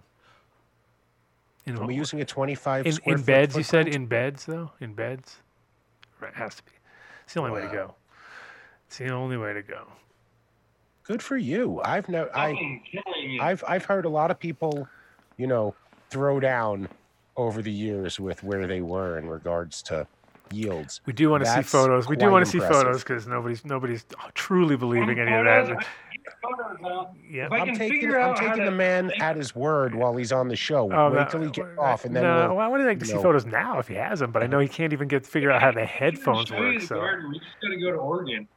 [1.66, 4.46] In, Are we using a 25 in, square in foot beds, you said in beds
[4.46, 4.70] though.
[4.80, 5.36] In beds,
[6.20, 6.34] right?
[6.34, 6.72] Has to be.
[7.24, 7.94] It's the only way to go.
[8.86, 9.86] It's the only way to go.
[11.04, 11.80] Good for you.
[11.84, 13.40] I've no I Fucking killing me.
[13.40, 14.88] I've I've heard a lot of people,
[15.36, 15.74] you know,
[16.10, 16.88] throw down
[17.36, 20.06] over the years with where they were in regards to
[20.52, 21.00] yields.
[21.06, 22.08] We do want to see photos.
[22.08, 22.82] We do want to see impressive.
[22.82, 24.04] photos because nobody's nobody's
[24.34, 25.86] truly believing any of that.
[26.84, 27.14] I can get photos out.
[27.30, 27.46] Yeah.
[27.46, 29.36] If I I'm can taking figure I'm out how taking to the man make- at
[29.36, 30.90] his word while he's on the show.
[30.92, 32.80] Oh, Wait no, till he gets well, off and then no, we'll, well, I would
[32.82, 33.22] like to see know.
[33.22, 35.60] photos now if he has them, but I know he can't even get figure out
[35.60, 36.80] how the I can headphones show you work.
[36.80, 37.30] the So garden.
[37.30, 38.48] We just got to go to Oregon.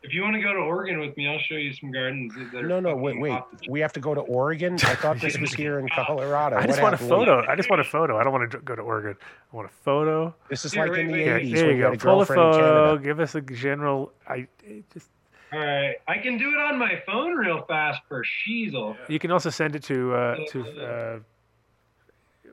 [0.00, 2.32] If you want to go to Oregon with me, I'll show you some gardens.
[2.52, 3.36] That are No, no, wait, wait.
[3.60, 4.74] the We have to go to Oregon.
[4.74, 6.54] I thought this was here in Colorado.
[6.54, 7.10] I What just want a happened?
[7.10, 7.44] photo.
[7.50, 8.16] I just want a photo.
[8.16, 9.16] I don't want to go to Oregon.
[9.52, 10.32] I want a photo.
[10.48, 11.26] This is Here, like in the wait.
[11.26, 11.92] Yeah, 80s there you you go.
[11.92, 12.96] a Pull a photo.
[12.98, 14.12] Give us a general.
[14.28, 14.46] I
[14.94, 15.08] just.
[15.52, 18.96] All right, I can do it on my phone real fast for Sheasel.
[19.08, 20.60] You can also send it to uh, to.
[20.60, 21.18] Uh,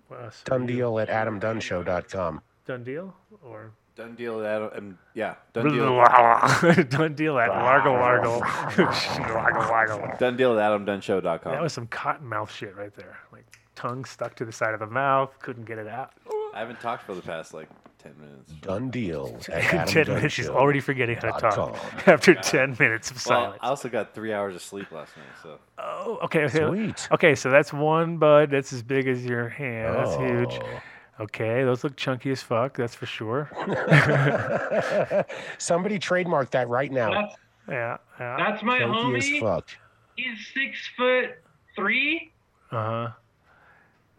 [0.07, 0.43] what else?
[0.45, 2.41] Done deal at adamdunnshow.com.
[2.65, 5.35] Done deal or Done deal at um, yeah.
[5.53, 6.83] Done deal.
[6.85, 8.39] done deal at Largo Largo.
[8.39, 10.17] Largo Largo.
[10.19, 11.51] Done deal at adamdunnshow.com.
[11.53, 13.17] That was some cottonmouth shit right there.
[13.31, 16.11] Like tongue stuck to the side of the mouth, couldn't get it out.
[16.53, 17.69] I haven't talked for the past like
[18.06, 18.51] ten minutes.
[18.62, 21.74] Done deal at ten minutes, she's already forgetting how to talk com.
[22.14, 23.60] after ten minutes of Well, silence.
[23.62, 26.45] I also got three hours of sleep last night, so Oh, okay.
[26.45, 26.68] okay.
[26.68, 27.08] Sweet.
[27.12, 29.95] Okay, so that's one bud that's as big as your hand.
[29.95, 30.60] That's huge.
[30.62, 31.24] Oh.
[31.24, 32.76] Okay, those look chunky as fuck.
[32.76, 33.49] That's for sure.
[35.58, 37.12] Somebody trademark that right now.
[37.12, 37.36] That's,
[37.70, 37.97] Yeah.
[38.20, 38.36] Yeah.
[38.38, 39.39] that's my Chunky as homie.
[39.39, 39.70] fuck.
[40.18, 41.30] He's six foot
[41.76, 42.34] three.
[42.72, 42.76] Uh
[43.08, 43.10] huh.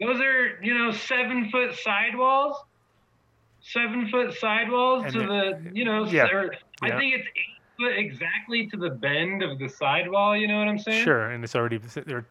[0.01, 2.63] Those are, you know, seven foot sidewalls.
[3.71, 5.27] Seven foot sidewalls And to it-
[5.63, 9.59] the, you know, yeah, or I think it's eight foot exactly to the bend of
[9.59, 10.37] the sidewall.
[10.37, 11.03] You know what I'm saying?
[11.03, 12.25] Sure, and it's already they're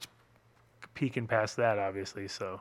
[0.94, 2.26] peeking past that, obviously.
[2.26, 2.60] So,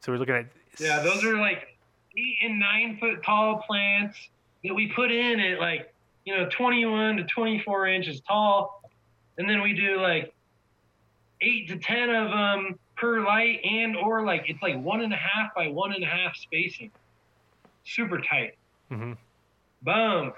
[0.00, 0.46] so we're looking at
[0.78, 1.76] Yeah, those are like
[2.16, 4.16] eight and nine foot tall plants
[4.64, 5.92] that we put in at like,
[6.24, 8.80] you know, 21 to 24 inches tall.
[9.38, 10.32] And then we do like
[11.40, 15.16] eight to 10 of them per light and or like it's like one and a
[15.16, 16.92] half by one and a half spacing.
[17.84, 18.56] Super tight.
[18.90, 19.16] Mhm.
[19.82, 20.32] Boom.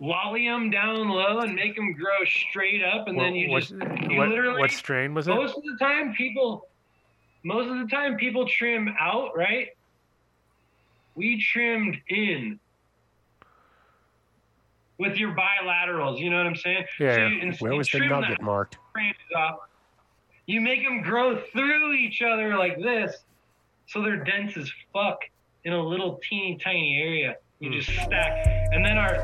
[0.00, 3.08] Lolly them down low and make them grow straight up.
[3.08, 5.34] And What- then you what, just, you what, literally, what strain was it?
[5.34, 6.68] most of the time people
[7.46, 9.68] most of the time people trim out right
[11.14, 12.58] we trimmed in
[14.98, 17.28] with your bilaterals you know what i'm saying Yeah, yeah.
[17.44, 18.78] you, Where was the nugget marked?
[20.46, 23.24] you make them grow through each other like this
[23.86, 25.18] so they're dense as fuck
[25.64, 29.14] in a little teeny tiny area you just stack and then our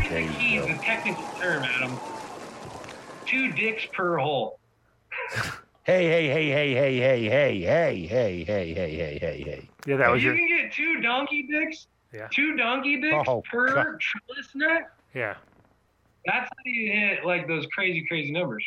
[0.00, 0.66] here's There the key go.
[0.66, 1.98] the technical term adam
[3.26, 4.58] two dicks per hole
[5.84, 9.68] Hey, hey, hey, hey, hey, hey, hey, hey, hey, hey, hey, hey, hey, hey.
[9.86, 10.38] Yeah, that If was you your.
[10.38, 12.26] can get two donkey dicks, Yeah.
[12.32, 14.00] two donkey dicks Oh, per God.
[14.00, 14.84] trellis nut,
[15.14, 15.34] Yeah.
[16.24, 18.64] that's how you hit like those crazy, crazy numbers.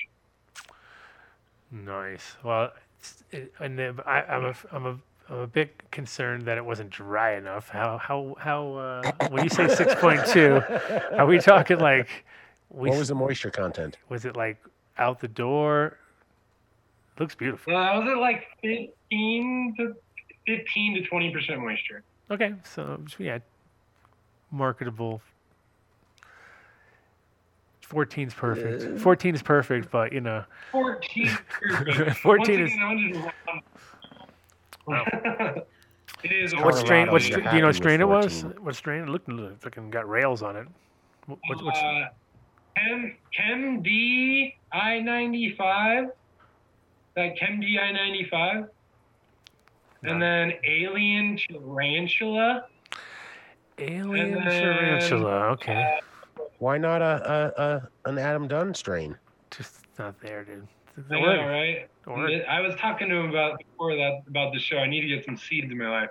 [1.71, 2.36] Nice.
[2.43, 2.65] Well,
[2.99, 4.97] it's- it, and then I, I'm a, I'm a,
[5.30, 7.67] I'm a bit concerned that it wasn't dry enough.
[7.69, 8.73] How, how, how?
[8.75, 12.07] Uh, when you say 6.2, are we talking like?
[12.69, 13.97] We, What was the moisture content?
[14.09, 14.57] was it like
[14.97, 15.97] out the door?
[17.19, 17.75] Looks beautiful.
[17.75, 19.95] Uh, was it like 15 to
[20.45, 22.03] 15 to 20 percent moisture.
[22.32, 23.39] Okay, so yeah,
[24.51, 25.21] marketable.
[27.89, 28.99] 14's perfect.
[28.99, 31.38] 14 is perfect, but you know, 14.
[31.61, 32.17] perfect.
[32.21, 33.34] 14 Once is- again,
[34.88, 35.61] I'm just wrong.
[36.23, 37.11] it is what strain?
[37.11, 38.43] What you're stra- do you know what strain it was?
[38.59, 39.03] What strain?
[39.03, 40.67] It looked like fucking got rails on it.
[41.25, 42.09] What, what, what's, uh,
[42.77, 46.09] Chem Chem D I ninety five.
[47.15, 48.65] That Chem D I ninety five.
[50.03, 52.65] And then Alien Tarantula.
[53.79, 55.49] alien then, tarantula?
[55.49, 55.99] Okay,
[56.59, 59.17] Why not a, a, a an Adam Dunn strain?
[59.49, 60.67] just not there, dude.
[60.97, 61.87] It's I know, right?
[62.05, 62.31] Don't work.
[62.49, 64.77] I was talking to him about before that about the show.
[64.77, 66.09] I need to get some seeds in my life.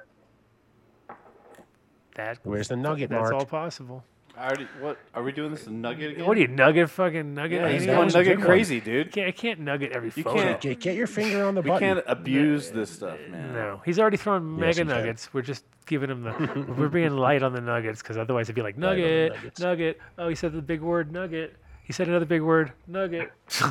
[2.14, 3.34] That Where's the nugget that's marked?
[3.34, 4.04] all possible.
[4.38, 6.26] I already, what are we doing this a nugget again?
[6.26, 6.90] What are you nugget?
[6.90, 7.62] Fucking nugget?
[7.62, 8.46] Yeah, he's mean, going was a nugget good one.
[8.46, 9.12] crazy, I dude.
[9.12, 10.42] can't, I can't nugget every You photo.
[10.42, 10.60] can't.
[10.60, 11.88] Get, get your finger on the We button.
[11.88, 13.54] You can't abuse this stuff, man.
[13.54, 14.86] No, he's already thrown Yes, mega he can.
[14.88, 15.32] nuggets.
[15.32, 16.74] We're just giving him the.
[16.76, 19.98] we're being light on the nuggets because otherwise it'd be like Light nugget, nugget.
[20.18, 21.56] Oh, he said the big word nugget.
[21.86, 23.30] He said another big word nugget.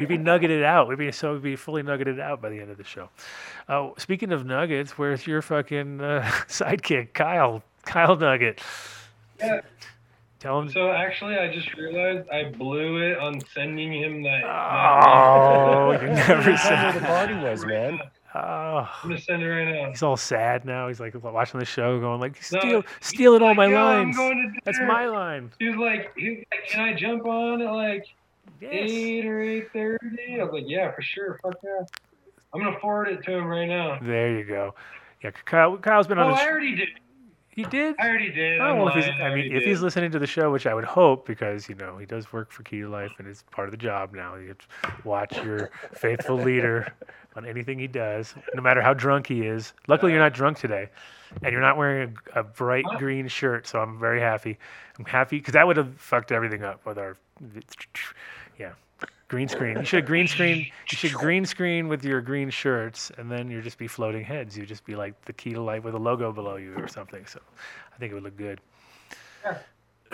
[0.00, 0.88] we'd be nuggeted out.
[0.88, 3.08] We'd be so we'd be fully nuggeted out by the end of the show.
[3.68, 7.62] Oh, speaking of nuggets, where's your fucking uh, sidekick, Kyle?
[7.86, 8.60] Kyle Nugget.
[9.38, 9.60] Yeah.
[10.40, 10.70] Tell him.
[10.70, 14.42] So actually, I just realized I blew it on sending him that.
[14.44, 18.00] Oh, you never said Where the party was, man.
[18.86, 18.90] Oh.
[19.02, 19.88] I'm gonna send it right now.
[19.90, 20.88] He's all sad now.
[20.88, 23.76] He's like watching the show, going like, No, "Steal, he's stealing all like, my "Yo,
[23.76, 24.56] I'm lines.
[24.64, 28.06] That's my line." He was like, he was like, "Can I jump on at like
[28.60, 28.72] Yes.
[28.90, 30.40] eight or eight thirty?
[30.40, 31.38] I was like, "Yeah, for sure.
[31.42, 31.84] Fuck yeah."
[32.54, 33.98] I'm gonna forward it to him right now.
[34.00, 34.74] There you go.
[35.22, 35.76] Yeah, Kyle.
[35.76, 36.36] Kyle's been Oh, on the.
[36.40, 36.88] I already did.
[37.58, 37.96] He did.
[37.98, 38.60] I already did.
[38.60, 40.74] Oh well, if he's, lying, I mean, if he's listening to the show, which I
[40.74, 43.66] would hope, because you know he does work for Key to Life and it's part
[43.66, 44.36] of the job now.
[44.36, 44.54] You
[45.02, 46.94] watch your faithful leader
[47.34, 49.72] on anything he does, no matter how drunk he is.
[49.88, 50.88] Luckily, you're not drunk today,
[51.42, 54.56] and you're not wearing a, a bright green shirt, so I'm very happy.
[54.96, 57.16] I'm happy because that would have fucked everything up with our,
[58.56, 58.74] yeah,
[59.28, 59.76] green screen.
[59.78, 60.66] You should green screen.
[60.90, 64.56] You should green screen with your green shirts, and then you'd just be floating heads.
[64.56, 67.26] You'd just be like the Key to light with a logo below you or something.
[67.26, 67.40] So,
[67.94, 68.60] I think it would look good.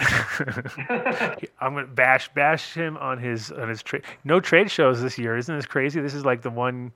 [1.60, 4.02] I'm gonna bash bash him on his on his trade.
[4.24, 6.00] No trade shows this year, isn't this crazy?
[6.00, 6.90] This is like the one,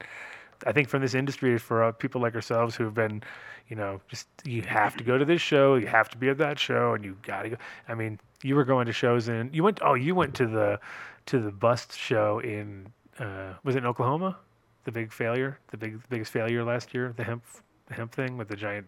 [0.66, 3.22] I think, from this industry for uh, people like ourselves who've been,
[3.68, 6.38] you know, just you have to go to this show, you have to be at
[6.38, 7.56] that show, and you gotta go.
[7.86, 9.78] I mean, you were going to shows and you went.
[9.82, 10.80] Oh, you went to the
[11.28, 14.36] to the bust show in uh, was it in Oklahoma?
[14.84, 17.44] The big failure, the big the biggest failure last year, the hemp
[17.86, 18.86] the hemp thing with the giant.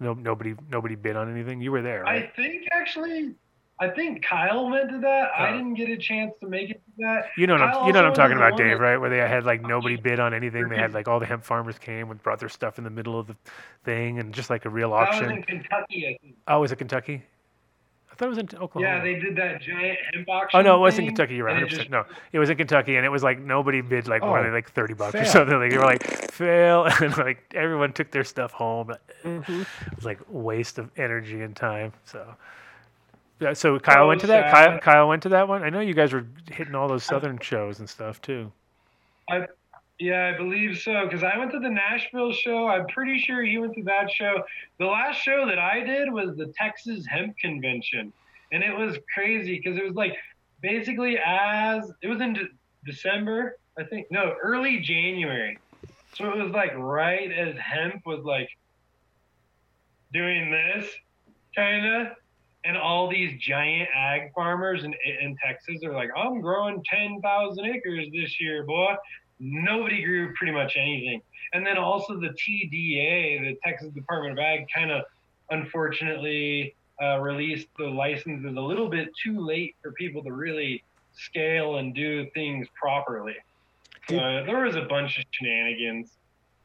[0.00, 1.60] No, nobody nobody bid on anything.
[1.60, 2.24] You were there, right?
[2.24, 3.34] I think actually,
[3.80, 5.30] I think Kyle went to that.
[5.36, 5.56] I Oh.
[5.56, 7.26] didn't get a chance to make it to that.
[7.36, 8.96] You know what I'm, you know what I'm talking about, Dave, right?
[8.96, 10.68] Where they had like nobody bid on anything.
[10.68, 13.18] They had like all the hemp farmers came and brought their stuff in the middle
[13.18, 13.36] of the
[13.84, 15.30] thing and just like a real That was auction.
[15.32, 16.36] in Kentucky, I think.
[16.48, 17.24] Oh, was it Kentucky?
[18.12, 18.80] I thought it was in Oklahoma.
[18.96, 20.60] Yeah, they did that giant hemp auction.
[20.60, 21.34] Oh no, it was in Kentucky.
[21.36, 21.62] You're right.
[21.62, 21.70] it 100%.
[21.70, 24.42] just- No, it was in Kentucky, and it was like nobody bid like more Oh,
[24.42, 25.58] than like thirty bucks or something.
[25.58, 28.92] Like they were like fail, and like everyone took their stuff home.
[29.24, 29.62] Mhm.
[29.62, 31.92] It was like waste of energy and time.
[32.04, 32.34] So,
[33.40, 33.54] yeah.
[33.54, 34.52] So Kyle Oh, went to that.
[34.52, 34.78] Kyle.
[34.78, 35.62] Kyle went to that one.
[35.62, 38.52] I know you guys were hitting all those southern shows and stuff too.
[40.02, 41.04] Yeah, I believe so.
[41.04, 42.66] Because I went to the Nashville show.
[42.66, 44.42] I'm pretty sure he went to that show.
[44.80, 48.12] The last show that I did was the Texas Hemp Convention,
[48.50, 50.16] and it was crazy because it was like
[50.60, 52.48] basically as it was in de-
[52.84, 54.08] December, I think.
[54.10, 55.56] No, early January.
[56.16, 58.48] So it was like right as hemp was like
[60.12, 60.90] doing this,
[61.54, 62.08] kind of.
[62.64, 68.06] And all these giant ag farmers in, in Texas are like, I'm growing 10,000 acres
[68.12, 68.94] this year, boy
[69.42, 71.20] nobody grew pretty much anything.
[71.52, 75.02] And then also the TDA, the Texas Department of Ag, kind of
[75.50, 80.82] unfortunately uh, released the licenses a little bit too late for people to really
[81.14, 83.34] scale and do things properly.
[84.06, 86.12] Did- Uh, there was a bunch of shenanigans.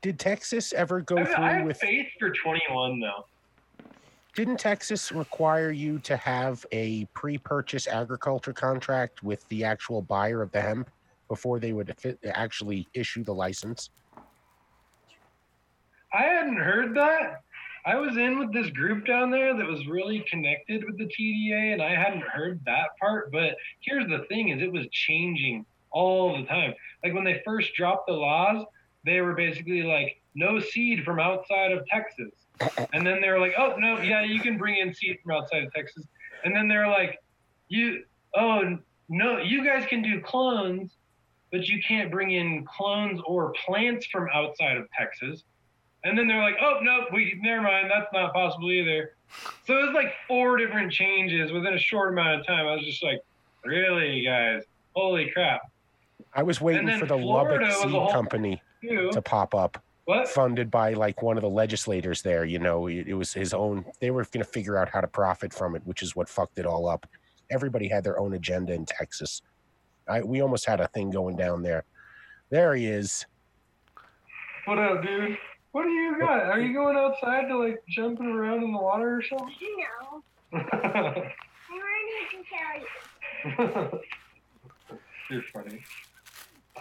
[0.01, 1.77] Did Texas ever go I, I through have with?
[1.79, 3.25] faith for 21 though.
[4.35, 10.51] Didn't Texas require you to have a pre-purchase agriculture contract with the actual buyer of
[10.51, 10.91] the hemp
[11.27, 11.95] before they would
[12.25, 13.89] actually issue the license?
[16.13, 17.41] I hadn't heard that.
[17.85, 21.71] I was in with this group down there that was really connected with the TDA,
[21.71, 23.31] and I hadn't heard that part.
[23.31, 26.73] But here's the thing: is it was changing all the time.
[27.03, 28.65] Like when they first dropped the laws,
[29.05, 32.33] they were basically like no seed from outside of Texas,
[32.93, 35.63] and then they were like, oh no, yeah, you can bring in seed from outside
[35.63, 36.05] of Texas,
[36.43, 37.19] and then they were like,
[37.69, 38.03] you,
[38.35, 38.77] oh
[39.07, 40.96] no, you guys can do clones,
[41.57, 45.43] but you can't bring in clones or plants from outside of Texas.
[46.03, 49.15] And then they're like, oh no, we never mind, that's not possible either.
[49.65, 52.67] So it was like four different changes within a short amount of time.
[52.67, 53.21] I was just like,
[53.65, 54.61] really, guys,
[54.95, 55.61] holy crap.
[56.33, 59.11] I was waiting for the Florida Lubbock Seed Company Ew.
[59.11, 60.27] to pop up, What?
[60.29, 62.45] funded by like one of the legislators there.
[62.45, 63.83] You know, it, it was his own.
[63.99, 66.59] They were going to figure out how to profit from it, which is what fucked
[66.59, 67.07] it all up.
[67.49, 69.41] Everybody had their own agenda in Texas.
[70.07, 71.83] I, we almost had a thing going down there.
[72.49, 73.25] There he is.
[74.65, 75.37] What up, dude?
[75.71, 76.43] What do you got?
[76.43, 79.53] Are you going outside to like jumping around in the water or something?
[80.51, 81.33] No, I
[81.69, 82.43] wanted to
[83.59, 84.01] tell you.
[85.29, 85.83] You're funny.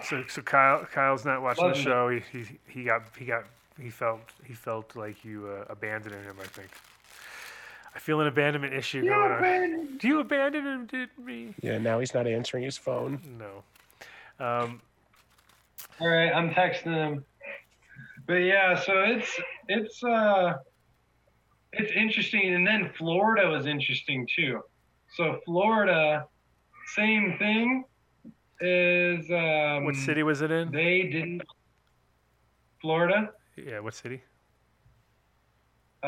[0.05, 2.09] So, so Kyle, Kyle's not watching the show.
[2.09, 3.45] He, he, he got, he got,
[3.81, 6.37] he felt, he felt like you uh, abandoned him.
[6.41, 6.71] I think.
[7.97, 10.85] I feel an abandonment issue You going abandoned- Do you abandon him?
[10.87, 11.55] Did me?
[11.63, 13.19] Yeah, now he's not answering his phone.
[13.39, 13.65] No.
[14.45, 14.83] Um,
[15.99, 17.25] All right, I'm texting him.
[18.27, 20.55] But yeah, so it's it's uh
[21.73, 24.61] it's interesting, and then Florida was interesting too.
[25.15, 26.27] So Florida,
[26.95, 27.85] same thing.
[28.61, 30.71] Is um, what city was it in?
[30.71, 31.43] They didn't.
[32.83, 33.31] Florida.
[33.57, 34.23] Yeah, what city?
[36.03, 36.07] Uh,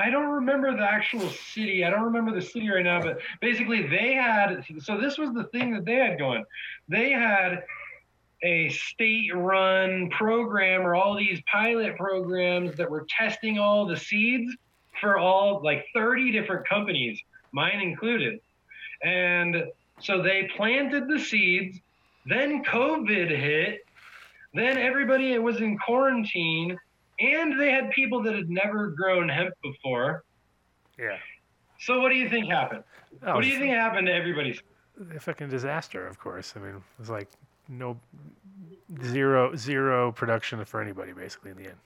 [0.00, 1.84] I don't remember the actual city.
[1.84, 4.64] I don't remember the city right now, but basically they had.
[4.82, 6.44] So this was the thing that they had going.
[6.88, 7.64] They had
[8.42, 14.56] a state-run program or all these pilot programs that were testing all the seeds
[15.00, 17.20] for all like 30 different companies,
[17.52, 18.40] mine included.
[19.02, 19.64] And
[20.00, 21.78] so they planted the seeds.
[22.26, 23.80] Then COVID hit.
[24.54, 26.78] Then everybody was in quarantine
[27.20, 30.24] and they had people that had never grown hemp before.
[30.98, 31.16] Yeah.
[31.78, 32.84] So what do you think happened?
[33.22, 34.58] Oh, what do you think happened to everybody?
[35.14, 36.54] a fucking disaster, of course.
[36.56, 37.28] I mean, it was like
[37.68, 37.98] no
[39.02, 41.78] zero zero production for anybody basically in the end.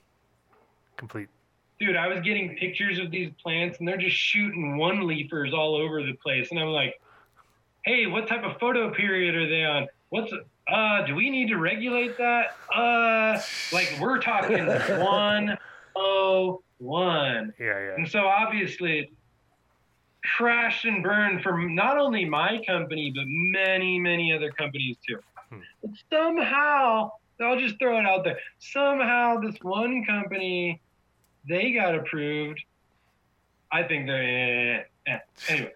[0.96, 1.28] Complete.
[1.78, 5.76] Dude, I was getting pictures of these plants and they're just shooting one leafers all
[5.76, 6.50] over the place.
[6.50, 7.00] And I'm like,
[7.84, 9.86] hey, what type of photo period are they on?
[10.10, 10.32] What's
[10.72, 12.56] uh do we need to regulate that?
[12.74, 13.40] Uh
[13.72, 15.56] like we're talking one
[15.96, 17.52] oh one.
[17.58, 17.94] Yeah, yeah.
[17.96, 19.10] And so obviously
[20.36, 25.18] crashed and burned for not only my company, but many, many other companies too.
[25.50, 25.58] Hmm.
[25.82, 27.10] But somehow,
[27.40, 28.38] I'll just throw it out there.
[28.58, 30.80] Somehow this one company,
[31.48, 32.62] they got approved.
[33.70, 34.22] I think they're,
[34.76, 35.18] eh, eh,
[35.48, 35.68] eh.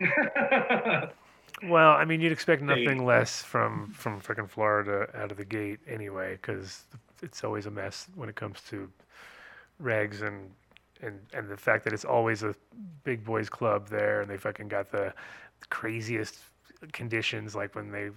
[0.00, 1.08] anyway.
[1.62, 5.80] Well, I mean, you'd expect nothing less from from freaking Florida out of the gate
[5.86, 6.84] anyway, because
[7.22, 8.90] it's always a mess when it comes to
[9.82, 10.50] regs and
[11.02, 12.54] and and the fact that it's always a
[13.04, 15.12] big boys club there, and they fucking got the
[15.68, 16.38] craziest
[16.92, 18.10] conditions, like when they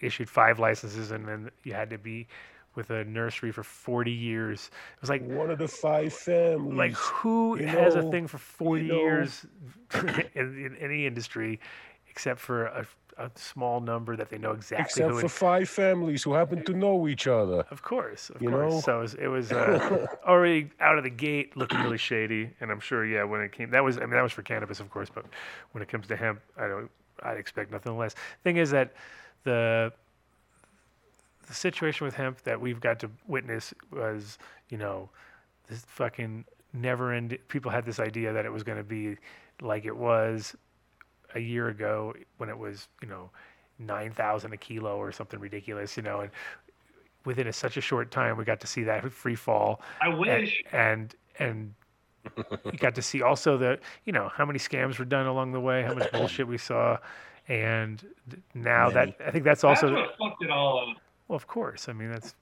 [0.00, 2.26] issued five licenses, and then you had to be
[2.74, 4.70] with a nursery for 40 years.
[4.96, 6.76] It was like One of the five families.
[6.78, 8.94] like who you has a thing for 40 know.
[8.94, 9.46] years
[10.34, 11.58] in, in any industry
[12.18, 12.84] except for a,
[13.16, 16.64] a small number that they know exactly Except who for it, five families who happen
[16.64, 17.64] to know each other.
[17.70, 18.80] of course of you course know?
[18.80, 22.70] so it was, it was uh, already out of the gate looking really shady and
[22.72, 24.90] i'm sure yeah when it came that was i mean that was for cannabis of
[24.90, 25.24] course but
[25.72, 26.90] when it comes to hemp i don't
[27.22, 28.92] i'd expect nothing less thing is that
[29.44, 29.92] the
[31.48, 34.38] the situation with hemp that we've got to witness was,
[34.68, 35.08] you know,
[35.68, 37.36] this fucking never end.
[37.48, 39.16] People had this idea that it was going to be
[39.60, 40.54] like it was
[41.34, 43.30] a year ago when it was, you know,
[43.78, 46.30] nine thousand a kilo or something ridiculous, you know, and
[47.24, 49.80] within a, such a short time we got to see that free fall.
[50.02, 50.62] I wish.
[50.72, 51.74] and and
[52.72, 55.60] you got to see also the you know how many scams were done along the
[55.60, 56.98] way, how much bullshit we saw,
[57.48, 58.04] and
[58.54, 59.14] now Many.
[59.16, 60.96] that I think that's That's also what fucked it all up.
[61.28, 61.88] well, of course.
[61.88, 62.34] I mean, that's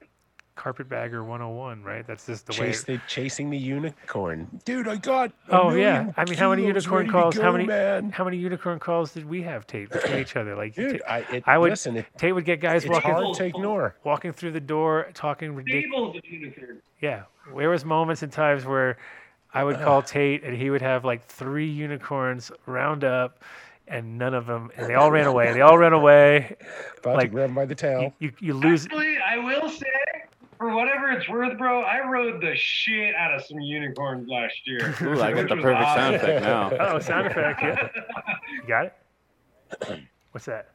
[0.57, 2.07] carpetbagger 101, right?
[2.07, 2.97] That's just the Chase way.
[2.97, 4.49] the, chasing the unicorn.
[4.65, 5.31] Dude, I got.
[5.49, 7.37] a Oh yeah, I mean, how many unicorn ready to calls?
[7.37, 7.65] how many?
[7.67, 8.11] Man.
[8.11, 10.57] How many unicorn calls did we have, Tate, between each other?
[10.57, 11.99] Like, Dude, Ta- I, it, I would- listen.
[11.99, 13.95] It, Tate would get guys it's walking hard to ignore.
[14.05, 15.85] walking through the door, talking ridiculous.
[15.91, 16.83] Stables of unicorn.
[17.01, 17.23] Yeah,
[17.57, 18.97] there was moments and times where
[19.55, 23.43] I would call Tate, and he would have like three unicorns round up,
[23.89, 25.53] and none of them, and they all ran away.
[25.53, 26.57] They all ran away.
[26.99, 28.13] About to like- grab him by the tail.
[28.19, 28.85] You you lose.
[28.87, 29.87] Actually, I will say,
[30.59, 34.95] for whatever it's worth, bro, I rode the shit out of some unicorns last year.
[35.03, 36.71] Ooh, I got the was perfect sound effect now.
[36.81, 37.63] Oh, sound effect.
[37.63, 37.89] Yeah,
[38.53, 40.01] you got it.
[40.33, 40.71] What's that?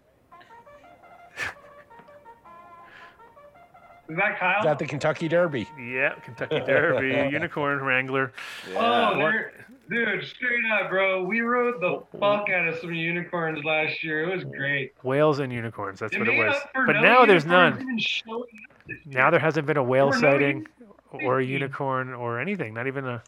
[4.10, 4.60] Is that Kyle?
[4.60, 5.68] Is that the Kentucky Derby?
[5.80, 8.34] Yeah, Kentucky Derby, Unicorn Wrangler.
[8.70, 9.16] Oh, Yeah.
[9.18, 9.53] they're-
[9.90, 11.24] dude, straight up, bro.
[11.24, 14.24] We rode the fuck out of some unicorns last year.
[14.30, 14.94] It was great.
[15.03, 15.99] Whales and unicorns.
[15.99, 16.56] That's They what it was.
[16.74, 18.45] But no now there's unicorns none.
[18.90, 20.68] Even showing up this Now there hasn't been a whale There were no sighting
[21.12, 22.74] or a unicorn or anything.
[22.74, 23.24] Not even a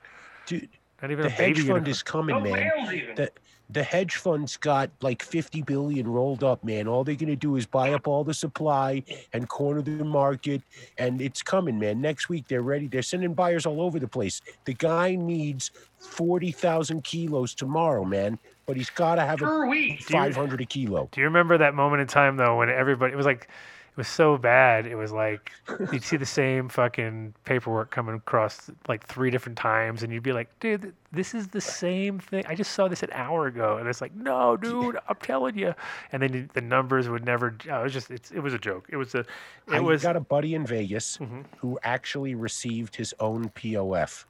[0.45, 0.69] Dude,
[1.01, 1.87] not even the a baby hedge fund unicorn.
[1.87, 2.71] is coming, no man.
[3.15, 3.31] The
[3.69, 6.87] the hedge fund's got like 50 billion rolled up, man.
[6.87, 9.03] All they're gonna do is buy up all the supply
[9.33, 10.61] and corner the market,
[10.97, 12.01] and it's coming, man.
[12.01, 12.87] Next week they're ready.
[12.87, 14.41] They're sending buyers all over the place.
[14.65, 18.37] The guy needs 40,000 kilos tomorrow, man.
[18.65, 20.03] But he's got to have a per week.
[20.03, 21.09] 500 a kilo.
[21.11, 23.49] Do you remember that moment in time though when everybody it was like
[23.93, 24.87] it was so bad.
[24.87, 25.51] It was like
[25.91, 30.33] you'd see the same fucking paperwork coming across like three different times, and you'd be
[30.33, 32.43] like, "Dude, this is the same thing.
[32.47, 35.75] I just saw this an hour ago." And it's like, "No, dude, I'm telling you."
[36.11, 37.55] And then the numbers would never.
[37.69, 38.87] Oh, it was just it's, it was a joke.
[38.89, 39.23] It was a
[39.69, 41.45] I it was got a buddy in Vegas Mhm.
[41.57, 44.25] who actually received his own POF,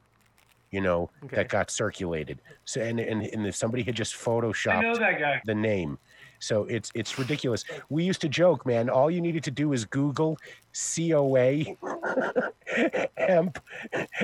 [0.71, 1.37] you know, Okay.
[1.37, 2.39] that got circulated.
[2.65, 5.41] So and and, and if somebody had just I know photoshopped that guy.
[5.45, 5.97] the name.
[6.43, 7.63] So it's it's ridiculous.
[7.89, 8.89] We used to joke, man.
[8.89, 10.37] All you needed to do is Google
[10.73, 11.63] COA
[13.17, 13.59] hemp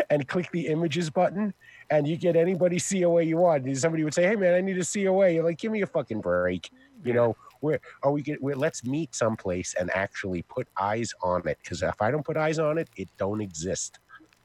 [0.10, 1.54] and click the images button,
[1.90, 3.66] and you get anybody COA you want.
[3.66, 5.88] And somebody would say, "Hey, man, I need a COA." You're like, "Give me a
[5.88, 6.70] fucking break."
[7.06, 8.22] You know, where are oh, we?
[8.22, 11.58] Get, where, let's meet someplace and actually put eyes on it.
[11.64, 14.00] Because if I don't put eyes on it, it don't exist.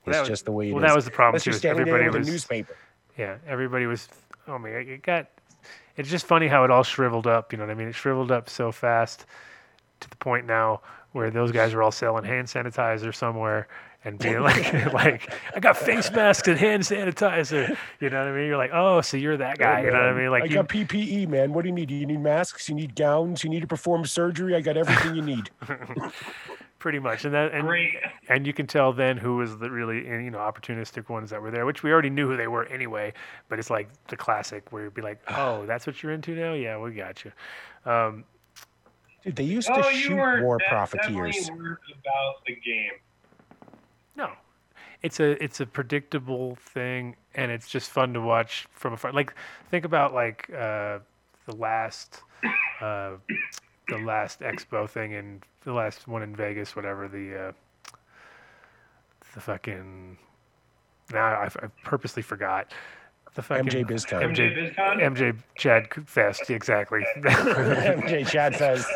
[0.07, 0.75] It's was- just the way it is.
[0.75, 1.51] well, that was the problem Let's too.
[1.51, 2.77] just is standing there Everybody was newspaper.
[3.19, 4.09] yeah, everybody was.
[4.47, 5.27] Oh my, it got.
[5.97, 7.53] It's just funny how it all shriveled up.
[7.53, 7.89] You know what I mean?
[7.89, 9.27] It shriveled up so fast
[10.01, 10.81] to the point now
[11.13, 13.69] where those guys are all selling hand sanitizer somewhere
[14.05, 17.77] and being like, like I got face masks and hand sanitizer.
[18.01, 18.47] You know what I mean?
[18.47, 19.83] You're like, oh, so you're that guy.
[19.83, 20.31] You know what I mean?
[20.31, 21.53] Like I you, got PPE, man.
[21.53, 21.91] What do you need?
[21.91, 22.69] You need masks.
[22.69, 23.45] You need gowns.
[23.45, 24.55] You need to perform surgery.
[24.55, 25.51] I got everything you need.
[26.85, 27.95] pretty much, and that and Great.
[28.29, 31.51] and you can tell then who was the really you know opportunistic ones that were
[31.51, 33.11] there, which we already knew who they were anyway.
[33.49, 36.53] But it's like the classic where you'd be like, oh, that's what you're into now?
[36.53, 37.33] Yeah, we got you.
[37.91, 38.25] Um,
[39.23, 40.45] Dude, they used Oh, to you shoot weren't.
[40.45, 41.49] war that profiteers.
[41.49, 42.93] about the game.
[44.15, 44.33] No,
[45.01, 49.11] it's a it's a predictable thing, and it's just fun to watch from afar.
[49.13, 49.33] Like
[49.71, 50.99] think about like uh,
[51.47, 52.21] the last
[52.83, 53.13] uh,
[53.89, 57.53] the last expo thing in the last one in Vegas, whatever the uh,
[59.35, 60.17] the fucking
[61.13, 62.73] now I, I purposely forgot
[63.35, 64.35] the fucking MJ BizCon.
[64.35, 65.01] MJ BizCon?
[65.01, 67.05] MJ Chad Fest exactly.
[67.17, 68.87] MJ Chad says,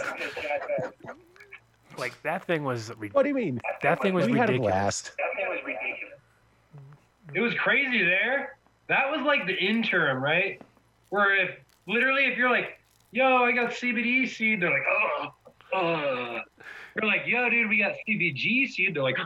[1.97, 3.61] like that thing was ri- "What do you mean?
[3.83, 4.73] that thing was we had a ridiculous.
[4.73, 5.13] blast."
[7.35, 8.57] It was crazy there.
[8.87, 10.63] That was like the interim, right?
[11.11, 11.51] Where if
[11.87, 12.81] literally if you're like,
[13.11, 14.83] yo, I got CBD seed, they're like,
[15.75, 16.41] oh, uh.
[17.01, 18.95] You're like, yo, dude, we got CBG seed.
[18.95, 19.19] They're like,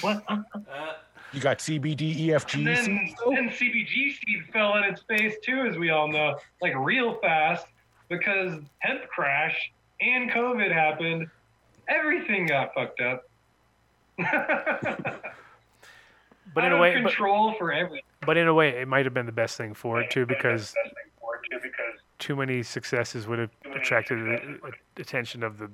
[0.00, 0.22] what?
[0.28, 0.92] Uh, uh."
[1.32, 2.54] You got CBD, EFG.
[2.56, 6.74] And then, then CBG seed fell in its face too, as we all know, like
[6.76, 7.66] real fast
[8.10, 9.72] because hemp crash
[10.02, 11.28] and COVID happened.
[11.88, 13.24] Everything got fucked up.
[16.54, 18.02] But in a of way, but, control for everything.
[18.26, 20.74] but in a way, it might have been the best thing for it too, because
[20.74, 21.62] Best thing for it,
[22.18, 24.58] too, many successes would have attracted the
[24.94, 25.70] the attention of the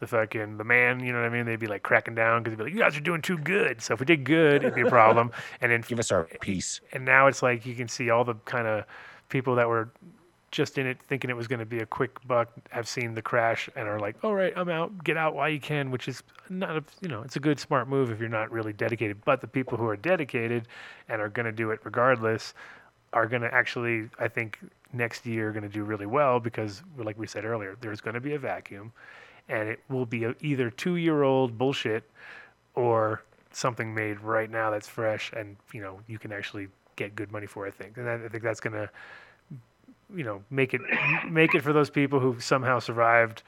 [0.00, 1.00] the fucking the man.
[1.00, 1.46] You know what I mean?
[1.46, 3.80] They'd be like cracking down because they'd be like, "You guys are doing too good."
[3.82, 5.30] So if we did good, it'd be a problem.
[5.60, 6.80] And then Give us our piece.
[6.92, 8.84] and now it's like you can see all the kind of
[9.28, 9.90] people that were
[10.50, 13.20] just in it thinking it was going to be a quick buck have seen the
[13.20, 16.22] crash and are like all right i'm out get out while you can which is
[16.48, 19.42] not a you know it's a good smart move if you're not really dedicated but
[19.42, 20.66] the people who are dedicated
[21.10, 22.54] and are going to do it regardless
[23.12, 24.58] are going to actually i think
[24.94, 28.20] next year going to do really well because like we said earlier there's going to
[28.20, 28.90] be a vacuum
[29.48, 32.04] and it will be either two year old bullshit
[32.74, 33.22] or
[33.52, 36.68] something made right now that's fresh and you know you can actually
[36.98, 37.66] get good money for.
[37.66, 38.90] I think, and I think that's gonna
[40.14, 40.82] you know make it
[41.30, 43.42] make it for those people who somehow survived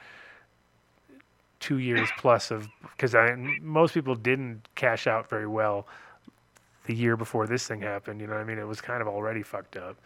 [1.59, 5.87] two years plus of because I most people didn't cash out very well
[6.85, 8.19] the year before this thing happened.
[8.19, 8.57] You know what I mean?
[8.57, 9.97] It was kind of already fucked up,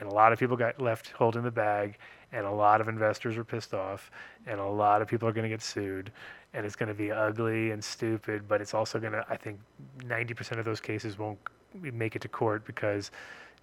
[0.00, 1.98] and a lot of people got left holding the bag,
[2.34, 4.10] and a lot of investors are pissed off,
[4.46, 6.10] and a lot of people are going to get sued,
[6.52, 8.48] and it's going to be ugly and stupid.
[8.48, 9.60] But it's also going to, I think,
[10.06, 11.38] ninety percent of those cases won't
[11.80, 13.10] make it to court because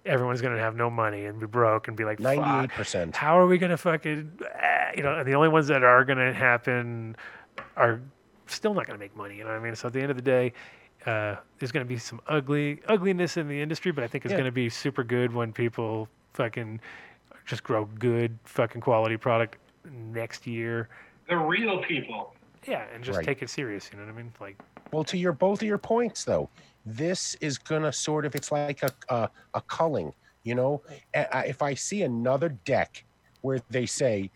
[0.04, 3.14] everyone's going to have no money and be broke and be like, "Fuck, Ninety-eight percent.
[3.16, 6.04] how are we going to fucking, ah," you know, and the only ones that are
[6.04, 7.14] going to happen
[7.76, 8.00] are
[8.46, 9.36] still not going to make money.
[9.36, 9.76] You know what I mean?
[9.76, 10.52] So at the end of the day,
[11.06, 14.32] uh, there's going to be some ugly ugliness in the industry, but I think it's
[14.32, 14.38] Yeah.
[14.38, 16.80] going to be super good when people fucking
[17.46, 19.56] just grow good fucking quality product
[19.90, 20.88] next year.
[21.28, 22.34] The real people.
[22.66, 23.26] Yeah, and just Right.
[23.26, 23.90] take it serious.
[23.92, 24.32] You know what I mean?
[24.40, 24.56] Like,
[24.92, 26.50] Well, to your both of your points, though,
[26.84, 30.12] this is gonna sort of it's like a a, a culling.
[30.44, 30.82] You know,
[31.14, 33.04] if I see another deck
[33.42, 34.30] where they say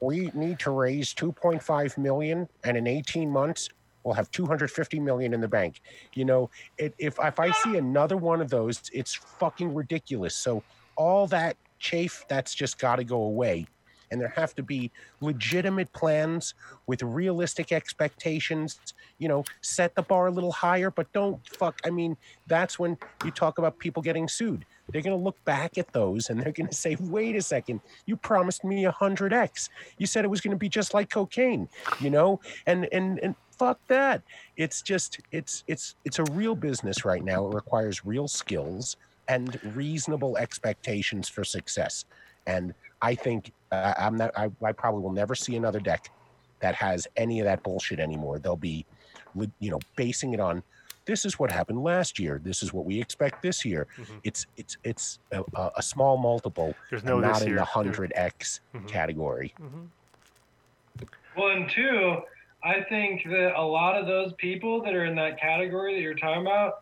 [0.00, 3.68] we need to raise 2.5 million, and in 18 months
[4.04, 5.80] we'll have 250 million in the bank.
[6.14, 10.34] You know, it, if if I see another one of those, it's fucking ridiculous.
[10.34, 10.62] So
[10.96, 13.66] all that chafe, that's just got to go away.
[14.10, 14.90] And there have to be
[15.20, 16.54] legitimate plans
[16.86, 18.80] with realistic expectations.
[19.18, 21.78] You know, set the bar a little higher, but don't fuck.
[21.84, 24.64] I mean, that's when you talk about people getting sued.
[24.90, 27.80] They're going to look back at those and they're going to say, wait a second,
[28.06, 29.68] you promised me a 100x.
[29.98, 31.68] You said it was going to be just like cocaine,
[32.00, 32.40] you know?
[32.66, 34.22] And, and, and, fuck that
[34.56, 38.96] it's just it's it's it's a real business right now it requires real skills
[39.28, 42.04] and reasonable expectations for success
[42.46, 46.10] and i think uh, i'm not I, I probably will never see another deck
[46.60, 48.86] that has any of that bullshit anymore they'll be
[49.60, 50.62] you know basing it on
[51.06, 54.20] this is what happened last year this is what we expect this year Mhm.
[54.24, 57.56] it's it's it's a, a a small multiple there's no not this in year.
[57.56, 58.88] the 100x Mhm.
[58.88, 59.90] category Mhm.
[61.36, 62.20] Well, and two,
[62.64, 66.14] I think that a lot of those people that are in that category that you're
[66.14, 66.72] talking about,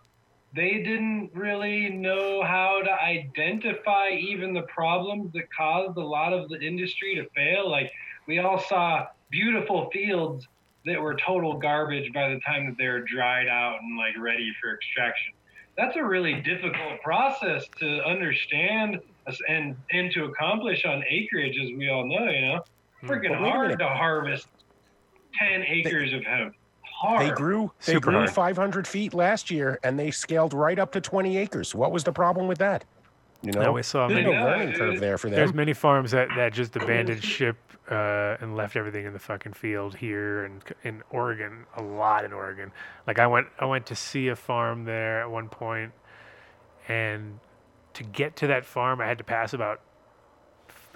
[0.56, 6.48] they didn't really know how to identify even the problems that caused a lot of
[6.48, 7.70] the industry to fail.
[7.70, 7.90] Like
[8.26, 10.46] we all saw beautiful fields
[10.86, 14.50] that were total garbage by the time that they were dried out and like ready
[14.60, 15.32] for extraction.
[15.76, 18.98] That's a really difficult process to understand
[19.48, 22.30] and and to accomplish on acreage, as we all know.
[22.30, 22.60] You know,
[23.02, 23.10] Hmm.
[23.10, 24.48] freaking But wait a hard to harvest
[25.38, 26.54] ten acres of hemp.
[26.98, 27.20] Hard.
[27.20, 28.30] They grew they Super grew hard.
[28.30, 31.74] 500 feet last year, and they scaled right up to 20 acres.
[31.74, 32.84] What was the problem with that?
[33.42, 35.52] You know, No, we saw there's many- no Yeah, learning it- curve there for There's
[35.52, 37.56] many farms that, that just abandoned ship
[37.90, 41.66] uh, and left everything in the fucking field here and in Oregon.
[41.76, 42.72] A lot in Oregon.
[43.06, 45.92] Like I went I went to see a farm there at one point,
[46.88, 47.38] and
[47.94, 49.80] to get to that farm, I had to pass about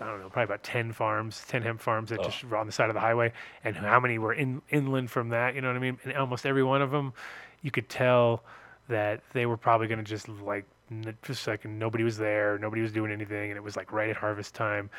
[0.00, 2.48] I don't know, probably about ten farms, ten hemp farms that just oh.
[2.48, 3.32] were on the side of the highway,
[3.64, 5.54] and how many were in inland from that?
[5.54, 5.98] You know what I mean?
[6.04, 7.12] And almost every one of them,
[7.62, 8.42] you could tell
[8.88, 12.82] that they were probably going to just like n- just like nobody was there, nobody
[12.82, 14.90] was doing anything, and it was like right at harvest time.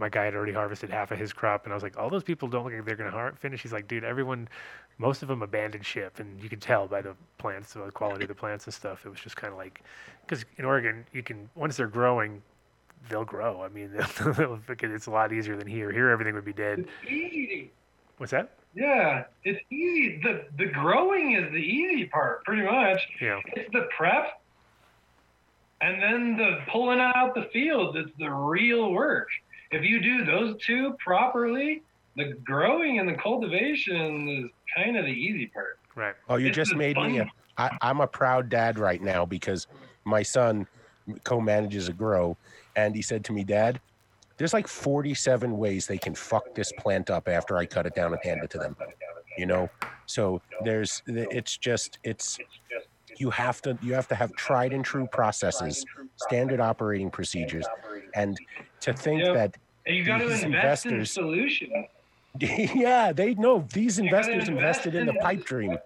[0.00, 2.22] My guy had already harvested half of his crop, and I was like, all those
[2.22, 3.62] people don't look like they're going to har- finish.
[3.62, 4.48] He's like, dude, everyone,
[4.98, 8.28] most of them abandoned ship, and you could tell by the plants, the quality of
[8.28, 9.04] the plants and stuff.
[9.04, 9.82] It was just kind of like,
[10.24, 12.42] because in Oregon, you can once they're growing,
[13.08, 13.62] they'll grow.
[13.62, 13.90] I mean,
[14.36, 15.90] they'll, it's a lot easier than here.
[15.92, 16.80] Here, everything would be dead.
[17.02, 17.72] It's easy.
[18.18, 18.54] What's that?
[18.74, 20.20] Yeah, it's easy.
[20.22, 23.00] The the growing is the easy part, pretty much.
[23.20, 23.40] Yeah.
[23.54, 24.40] It's the prep,
[25.80, 27.96] and then the pulling out the fields.
[27.98, 29.28] It's the real work.
[29.70, 31.82] If you do those two properly,
[32.16, 35.78] the growing and the cultivation is kind of the easy part.
[35.94, 36.14] Right.
[36.28, 39.26] Oh, you It's just made me a fun I, I'm a proud dad right now
[39.26, 39.66] because
[40.04, 40.66] my son
[41.24, 42.36] co-manages a grow,
[42.78, 43.80] and he said to me, "Dad,
[44.36, 48.12] there's like 47 ways they can fuck this plant up after I cut it down
[48.12, 48.76] and hand it to them."
[49.36, 49.68] You know,
[50.06, 52.38] so there's it's just it's
[53.16, 55.84] you have to you have to have tried and true processes,
[56.16, 57.66] standard operating procedures,
[58.14, 58.36] and
[58.80, 59.34] to think Yep.
[59.34, 59.50] that
[59.86, 61.72] And you got to invest in investors- solutions.
[62.40, 65.76] yeah, they know these investors invest invested in the pipe dream.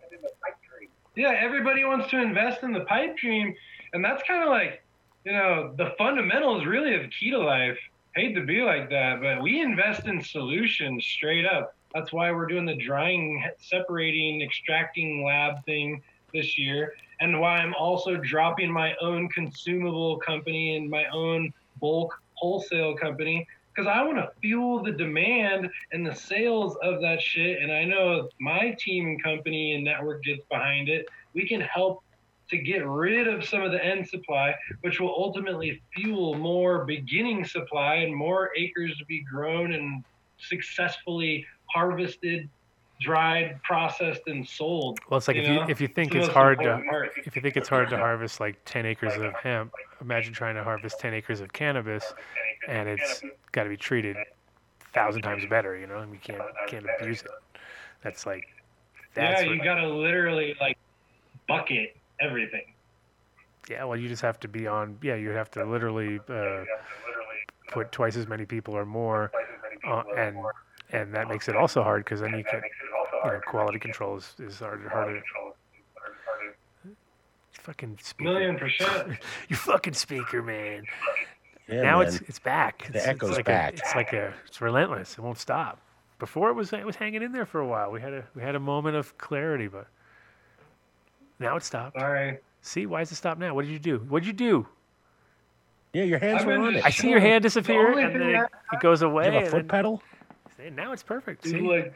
[1.14, 3.54] Yeah, everybody wants to invest in the pipe dream,
[3.92, 4.82] and that's kind of like,
[5.24, 7.78] you know, the fundamentals really of key to life.
[8.14, 11.74] Hate to be like that, but we invest in solutions straight up.
[11.94, 16.02] That's why we're doing the drying, separating, extracting lab thing
[16.34, 22.20] this year, and why I'm also dropping my own consumable company and my own bulk
[22.34, 27.62] wholesale company because I want to fuel the demand and the sales of that shit.
[27.62, 32.02] And I know my team and company and network gets behind it, we can help
[32.50, 37.44] to get rid of some of the end supply, which will ultimately fuel more beginning
[37.44, 40.04] supply and more acres to be grown and
[40.38, 42.48] successfully harvested,
[43.00, 44.98] dried, processed, and sold.
[45.08, 47.12] Well, it's like if You you if you think the it's hard to part.
[47.24, 50.64] if you think it's hard to harvest like 10 acres of hemp, imagine trying to
[50.64, 52.12] harvest 10 acres of cannabis,
[52.68, 54.24] and it's got to be treated a
[54.92, 55.76] thousand times better.
[55.76, 57.30] You know, and you can't can't abuse it.
[58.02, 58.46] That's like
[59.14, 60.76] that's yeah, you gotta literally like
[61.48, 62.64] bucket everything.
[63.70, 63.84] yeah.
[63.84, 64.98] Well, you just have to be on.
[65.02, 66.64] Yeah, you have to literally uh,
[67.70, 69.30] put twice as many people or more,
[69.86, 70.36] uh, and
[70.90, 72.60] and that makes it also hard because then you can
[73.24, 75.22] you know quality control is, is harder harder.
[77.52, 78.30] Fucking speaker.
[78.30, 79.18] Million percent.
[79.48, 80.84] you fucking speaker, man.
[81.68, 82.08] Yeah, now man.
[82.08, 82.88] it's it's back.
[82.92, 83.74] The It's, echo's it's like back.
[83.74, 85.12] A, it's like a it's relentless.
[85.12, 85.80] It won't stop.
[86.18, 87.90] Before it was it was hanging in there for a while.
[87.92, 89.86] We had a we had a moment of clarity, but
[91.42, 91.98] now it stopped.
[91.98, 92.38] Sorry.
[92.62, 93.54] See, why is it stopped now?
[93.54, 93.98] What did you do?
[94.08, 94.66] What did you do?
[95.92, 96.84] yeah, your hands I've were on it.
[96.84, 99.26] I see your hand disappear, only and then it, it goes away.
[99.26, 100.02] You have a foot then- pedal?
[100.56, 101.44] see, now it's perfect.
[101.44, 101.60] See?
[101.60, 101.92] like,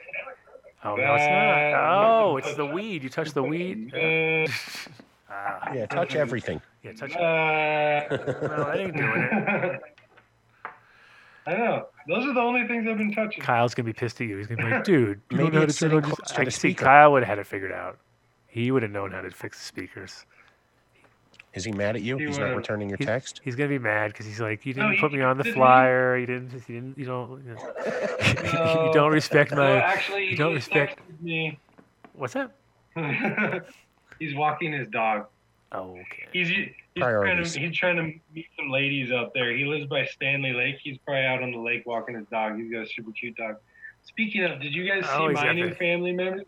[0.85, 2.21] oh no, it's not.
[2.23, 3.03] Oh, it's the weed.
[3.05, 3.95] You touch the weed.
[3.95, 4.47] uh,
[5.31, 6.61] Ah, Yeah, touch everything.
[6.83, 7.17] yeah, touch it.
[7.17, 8.17] uh,
[8.49, 9.81] No, that ain't doing it.
[11.49, 11.87] I know.
[12.09, 13.41] Those are the only things I've been touching.
[13.43, 14.37] Kyle's gonna be pissed at you.
[14.37, 16.17] He's gonna be like, dude, you Maybe don't know how to it's turn on your-"
[16.17, 16.75] close I the see.
[16.75, 17.99] Kyle would have had it figured out.
[18.57, 20.25] He would have known how to fix the speakers.
[21.53, 22.17] Is he mad at you?
[22.17, 23.43] He He's not returning your He's- text?
[23.45, 25.57] He's gonna be mad because he's like, you didn't he put me on the didn't.
[25.57, 26.17] flyer.
[26.17, 26.53] You didn't.
[26.55, 26.99] You didn't.
[26.99, 27.45] You don't.
[27.45, 29.77] You, know, you don't respect No, my.
[29.83, 31.59] actually, you don't respect- me.
[32.15, 32.51] What's that?
[34.19, 35.27] he's walking his dog.
[35.73, 36.27] Oh, okay.
[36.33, 38.03] He's he's trying, to, he's trying to
[38.35, 39.55] meet some ladies out there.
[39.55, 40.77] He lives by Stanley Lake.
[40.83, 42.57] He's probably out on the lake walking his dog.
[42.59, 43.57] He's got a super cute dog.
[44.07, 46.43] Speaking of, did you guys oh, see Oh, my new family member?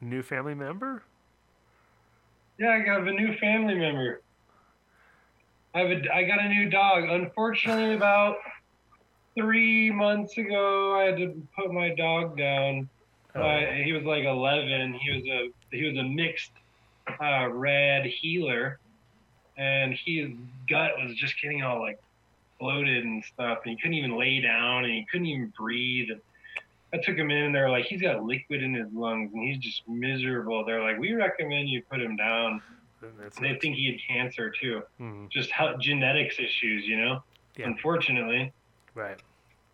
[0.00, 1.02] New family member?
[2.58, 4.20] Yeah, I got a new family member.
[5.74, 7.04] I have a, I got a new dog.
[7.04, 8.36] Unfortunately, about
[9.36, 12.88] three months ago, I had to put my dog down.
[13.34, 14.94] Oh, Uh, he was like 11.
[14.94, 16.52] He was a he was a mixed
[17.20, 18.78] uh, red heeler,
[19.56, 20.30] and his
[20.68, 22.00] gut was just getting all like
[22.58, 26.10] bloated and stuff, and he couldn't even lay down, and he couldn't even breathe.
[26.10, 26.20] And
[26.92, 29.58] I took him in, and they're like, he's got liquid in his lungs, and he's
[29.58, 30.64] just miserable.
[30.64, 32.62] They're like, we recommend you put him down.
[33.40, 37.22] they think he had cancer too, Mhm, just how, genetics issues, you know.
[37.56, 37.66] Yeah.
[37.66, 38.52] Unfortunately.
[38.94, 39.20] Right.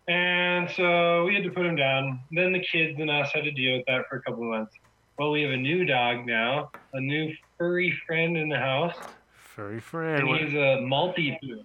[0.07, 2.19] And so we had to put him down.
[2.31, 4.73] Then the kids and us had to deal with that for a couple of months.
[5.17, 8.95] Well, we have a new dog now, a new furry friend in the house,
[9.33, 10.19] Furry friend.
[10.19, 11.63] and What, he's a Maltipoo.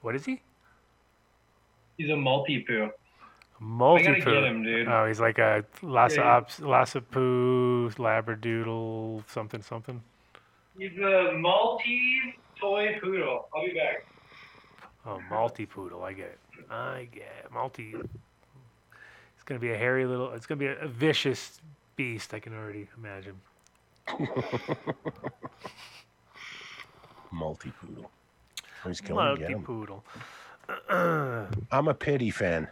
[0.00, 0.40] what is he?
[1.98, 2.90] He's a Maltipoo.
[3.60, 4.88] Multi I gotta get him, dude.
[4.88, 6.36] Oh, he's like a Lhasa Yeah.
[6.36, 10.00] Ops, Lhasa Poo, Labradoodle, something, something.
[10.78, 13.48] He's a Maltese toy poodle.
[13.54, 14.06] I'll be back.
[15.06, 16.04] Oh, multi poodle.
[16.04, 16.38] I get it.
[16.70, 17.52] I get it.
[17.52, 17.94] Multi.
[17.94, 20.32] It's gonna be a hairy little.
[20.32, 21.60] It's gonna be a, a vicious
[21.96, 22.32] beast.
[22.34, 23.40] I can already imagine.
[27.32, 28.10] Multi poodle.
[28.86, 30.04] He's going to get Multi poodle.
[31.72, 32.68] I'm a pity fan.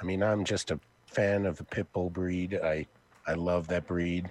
[0.00, 2.58] I mean, I'm just a fan of the pit bull breed.
[2.62, 2.86] I
[3.26, 4.28] I love that breed.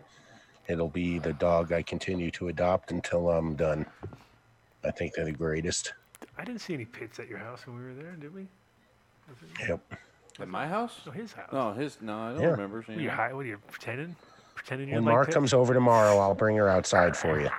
[0.67, 3.85] It'll be the dog I continue to adopt until I'm done.
[4.83, 5.93] I think they're the greatest.
[6.37, 8.47] I didn't see any pits at your house when we were there, did we?
[9.67, 9.79] Yep.
[10.39, 11.01] At my house?
[11.07, 11.49] Oh, his house.
[11.51, 11.97] No, his.
[12.01, 12.47] No, I don't Yeah.
[12.49, 12.77] remember.
[12.81, 14.15] What are you, hi- what are you pretending?
[14.55, 15.35] Pretending you're When like Mark pits?
[15.35, 17.49] comes over tomorrow, I'll bring her outside for you,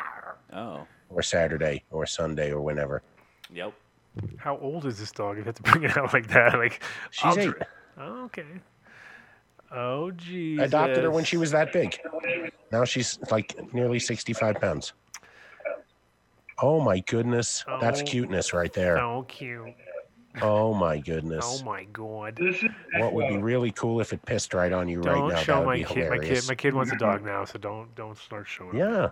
[0.52, 3.02] Oh, or Saturday, or Sunday, or whenever.
[3.50, 3.72] yep.
[4.36, 5.36] How old is this dog?
[5.38, 6.54] You have to bring it out like that.
[6.54, 7.50] Like She's I'll eight.
[7.52, 7.66] dr-
[8.00, 8.44] okay.
[9.70, 10.66] Oh, Jesus.
[10.66, 11.98] Adopted her when she was that big.
[12.72, 14.92] Now she's like nearly 65 pounds.
[16.60, 17.64] Oh my goodness.
[17.80, 18.04] That's Oh.
[18.04, 18.96] cuteness right there.
[18.96, 19.74] So cute.
[20.42, 21.44] Oh my goodness.
[21.46, 22.36] Oh my god.
[22.36, 25.28] This is What would be really cool if it pissed right on you right Don't
[25.28, 25.36] now?
[25.36, 26.10] show that would my be kid.
[26.10, 26.44] My kid.
[26.48, 28.76] My kid wants a dog now, so don't don't start showing.
[28.76, 29.10] him.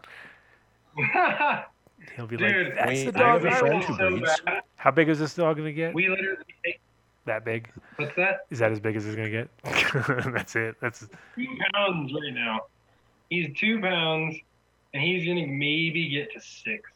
[0.97, 1.65] Yeah.
[2.17, 4.41] He'll be Dude, like, "That's we- the I dog." have a friend who so breeds.
[4.45, 4.63] bad.
[4.77, 5.95] How big is this dog gonna get?
[5.95, 6.81] We literally take,
[7.27, 7.69] That big?
[7.97, 8.47] what's that?
[8.51, 9.49] Is that as big as it's gonna get?
[10.33, 10.77] That's it.
[10.81, 11.01] That's
[11.35, 12.61] Two pounds right now.
[13.31, 14.37] He's two pounds,
[14.95, 16.91] and he's gonna maybe get to six.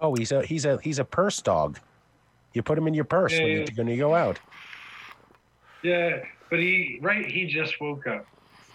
[0.00, 1.78] Oh, he's a he's a he's a purse dog.
[2.54, 3.56] You put him in your purse Yeah, when yeah.
[3.58, 4.38] you're going to go out.
[5.82, 6.20] Yeah,
[6.50, 8.26] but he right he just woke up.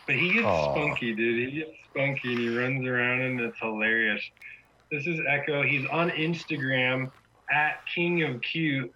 [0.06, 0.74] But he gets Aw.
[0.74, 1.50] spunky, dude.
[1.54, 4.22] He gets spunky and he runs around and it's hilarious.
[4.92, 5.62] This is Echo.
[5.64, 7.10] He's on Instagram
[7.52, 8.94] at King of Cute.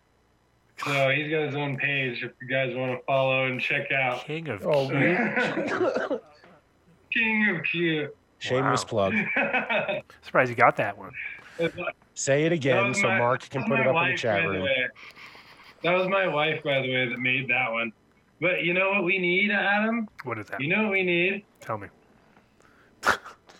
[0.84, 4.26] So he's got his own page if you guys want to follow and check out.
[4.26, 6.22] king of Oh, cute.
[7.14, 8.16] King of Cute.
[8.40, 9.12] Shameless Wow.
[9.12, 9.14] plug.
[10.24, 11.12] Surprised you got that one.
[12.16, 14.64] Say it again so my- Mark can put it my up in the chat room.
[14.64, 14.88] way.
[15.84, 17.92] That was my wife, by the way, that made that one.
[18.42, 20.08] But you know what we need, Adam?
[20.24, 20.60] What is that?
[20.60, 21.46] You know what we need?
[21.62, 21.88] Tell me.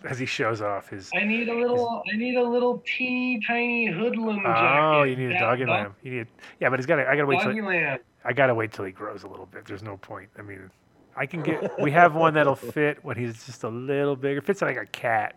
[0.04, 1.10] As he shows off his.
[1.16, 2.04] I need a little.
[2.14, 4.80] I need a little teeny tiny hoodlum jacket.
[4.82, 5.96] Oh, you need a doggy dog- lamb.
[6.04, 6.28] You need.
[6.60, 7.00] Yeah, but he's got.
[7.00, 7.66] I got to wait Doggy till.
[7.68, 8.00] lamb.
[8.26, 9.66] I got to wait till he grows a little bit.
[9.66, 10.30] There's no point.
[10.38, 10.70] I mean,
[11.16, 11.80] I can get.
[11.82, 14.42] We have one that'll fit when he's just a little bigger.
[14.42, 15.36] Fits like a cat,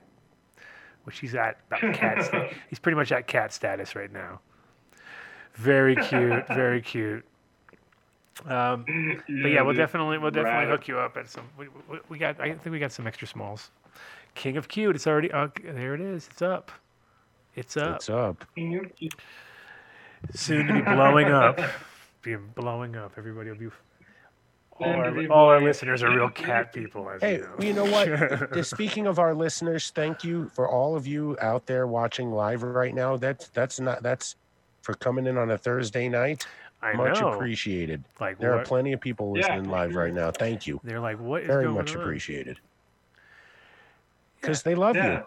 [1.04, 2.24] which he's at about cat.
[2.24, 4.40] sta- he's pretty much at cat status right now.
[5.54, 6.46] Very cute.
[6.48, 7.24] Very cute.
[8.46, 8.84] Um,
[9.28, 10.68] But yeah, we'll definitely we'll definitely Right.
[10.68, 11.44] hook you up at some.
[11.56, 13.70] We, we, we got I think we got some extra smalls.
[14.36, 14.94] King of cute.
[14.94, 15.94] It's already uh, there.
[15.94, 16.28] It is.
[16.30, 16.70] It's up.
[17.56, 17.96] It's up.
[17.96, 18.44] It's up.
[20.34, 21.60] Soon to be blowing up.
[22.22, 23.12] Be blowing up.
[23.16, 23.68] Everybody will be.
[24.78, 27.08] All our, all our listeners are real cat people.
[27.08, 27.56] As Hey, you know.
[27.60, 28.50] you know what?
[28.52, 32.62] The- Speaking of our listeners, thank you for all of you out there watching live
[32.62, 33.16] right now.
[33.16, 34.36] That's that's not that's
[34.82, 36.46] for coming in on a Thursday night.
[36.82, 37.32] I Much know.
[37.32, 38.04] appreciated.
[38.20, 39.46] Like There are plenty of people Yeah.
[39.54, 40.30] listening live right now.
[40.30, 40.78] Thank you.
[40.84, 42.02] They're like, what is Very going much on?
[42.02, 42.58] appreciated.
[44.46, 45.12] Because they love Yeah.
[45.18, 45.22] you.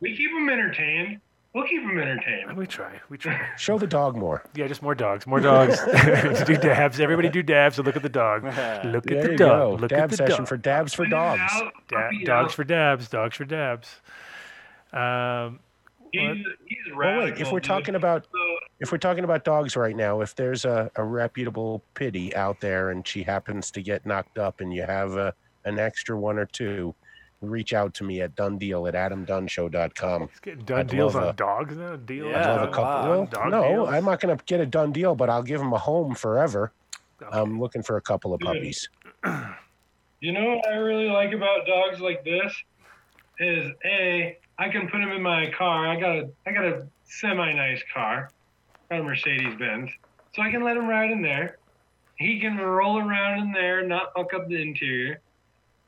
[0.00, 1.20] We keep them entertained.
[1.54, 2.54] We'll keep them entertained.
[2.56, 3.00] We try.
[3.08, 3.40] We try.
[3.56, 4.44] Show the dog more.
[4.54, 5.26] Yeah, just more dogs.
[5.26, 5.80] More dogs.
[6.46, 7.00] do dabs.
[7.00, 7.76] Everybody do dabs.
[7.76, 8.44] So look at the dog.
[8.44, 9.38] Look There at the you dog.
[9.38, 9.76] go.
[9.80, 10.48] Look Dab at the session dog.
[10.48, 11.40] for dabs for Find dogs.
[11.54, 12.52] out, Da- dogs out.
[12.52, 13.08] for dabs.
[13.08, 13.88] Dogs for dabs.
[14.92, 15.60] Um,
[16.12, 16.36] He's,
[16.66, 17.38] he's Well, wait.
[17.40, 18.38] If we're talking about So,
[18.80, 22.90] if we're talking about dogs right now, if there's a, a reputable pity out there
[22.90, 26.46] and she happens to get knocked up and you have a, an extra one or
[26.46, 26.94] two,
[27.40, 30.28] reach out to me at dunndeal at adamdunnshow.com.
[30.28, 31.96] he's getting done I'd deals love on a- dogs now.
[31.96, 32.26] Deal.
[32.26, 32.72] Yeah, I'd love a wow.
[32.72, 33.10] couple.
[33.10, 33.88] Well, Dog no, deals?
[33.90, 36.72] I'm not going to get a done deal, but I'll give them a home forever.
[37.22, 37.38] Okay.
[37.38, 38.88] I'm looking for a couple of puppies.
[40.20, 42.52] You know what I really like about dogs like this
[43.38, 45.86] is a I can put them in my car.
[45.88, 48.30] I got a I got a semi nice car,
[48.90, 49.90] got a Mercedes Benz,
[50.34, 51.58] so I can let him ride in there.
[52.16, 55.20] He can roll around in there, not fuck up the interior.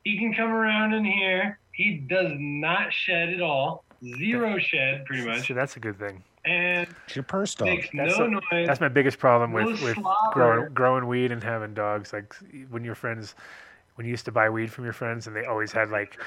[0.08, 1.58] He can come around in here.
[1.72, 3.84] He does not shed at all,
[4.16, 6.24] zero shed pretty much, So that's a good thing.
[6.46, 7.68] and It's your purse dog.
[7.68, 8.66] makes That's no a- noise.
[8.66, 10.32] That's my biggest problem No with, with slobber.
[10.32, 12.14] growing growing weed and having dogs.
[12.14, 12.34] Like
[12.70, 13.34] when your friends,
[13.96, 16.18] when you used to buy weed from your friends, and they always had like,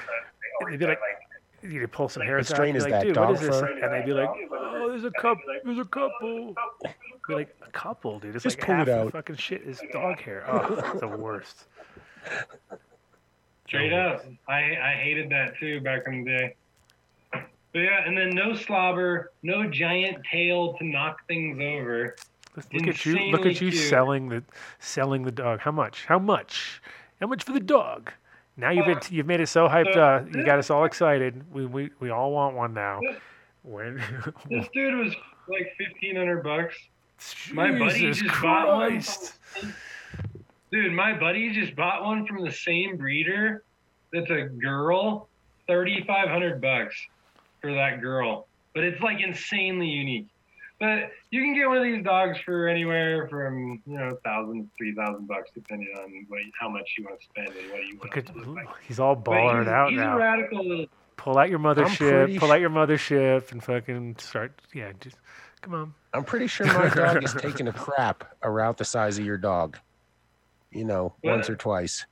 [0.70, 1.00] they'd be like,
[1.60, 2.56] you'd pull some hairs out.
[2.58, 3.58] strain and is be like, that, Dude, dog is this?
[3.60, 3.66] fur?
[3.66, 6.54] And they'd be like, oh, there's a couple, there's a couple.
[7.26, 8.36] Be like a couple, dude.
[8.36, 9.12] It's Just like pull half it the out.
[9.12, 10.44] fucking shit is dog hair.
[10.48, 11.64] Oh, it's the worst.
[13.72, 14.26] Straight up.
[14.48, 16.54] I I hated that too back in the day.
[17.72, 22.14] But yeah, and then no slobber, no giant tail to knock things over.
[22.54, 23.18] Look at you!
[23.30, 23.88] Look at you cute.
[23.88, 24.44] selling the
[24.78, 25.60] selling the dog.
[25.60, 26.04] How much?
[26.04, 26.82] How much?
[27.18, 28.12] How much for the dog?
[28.58, 29.94] Now you've been, you've made it so hyped.
[29.94, 31.42] so Uh, you got us all excited.
[31.50, 33.00] We we, we all want one now.
[33.62, 34.02] When
[34.50, 35.14] This dude was
[35.48, 36.76] like fifteen hundred bucks.
[37.54, 39.02] My buddy Jesus just bought one.
[40.72, 40.84] Christ!
[40.84, 43.62] Dude, my buddy just bought one from the same breeder.
[44.12, 45.28] That's a girl,
[45.66, 46.94] thirty five hundred bucks
[47.60, 48.46] for that girl.
[48.74, 50.26] But it's like insanely unique.
[50.80, 54.94] But you can get one of these dogs for anywhere from you know thousand, three
[54.94, 58.16] thousand bucks, depending on what, how much you want to spend and what you want
[58.16, 58.66] Look to at look like.
[58.86, 60.18] he's all But balling he's, it out he's a now.
[60.18, 60.86] radical little.
[61.16, 62.36] Pull out your mothership.
[62.38, 64.60] Pull sh- out your mothership and fucking start.
[64.74, 65.16] Yeah, just
[65.60, 65.94] come on.
[66.12, 69.78] I'm pretty sure my dog is taking a crap around the size of your dog.
[70.72, 71.32] You know, What?
[71.36, 72.06] once or twice.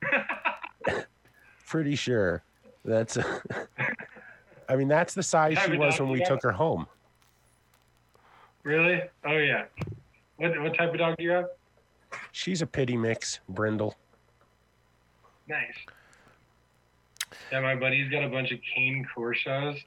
[1.67, 2.43] pretty sure.
[2.85, 3.17] That's.
[4.69, 6.87] I mean, that's the size she was when we took her home.
[8.63, 9.01] Really?
[9.25, 9.65] Oh yeah.
[10.37, 11.45] What what type of dog do you have?
[12.31, 13.95] She's a pity mix, Brindle.
[15.47, 15.73] Nice.
[17.51, 19.83] Yeah, my buddy's got a bunch of cane Corsos.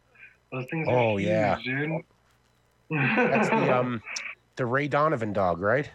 [0.53, 1.59] Those things are Oh, huge, yeah.
[1.65, 2.03] dude.
[2.91, 4.03] That's the um
[4.57, 5.89] the Ray Donovan dog, right?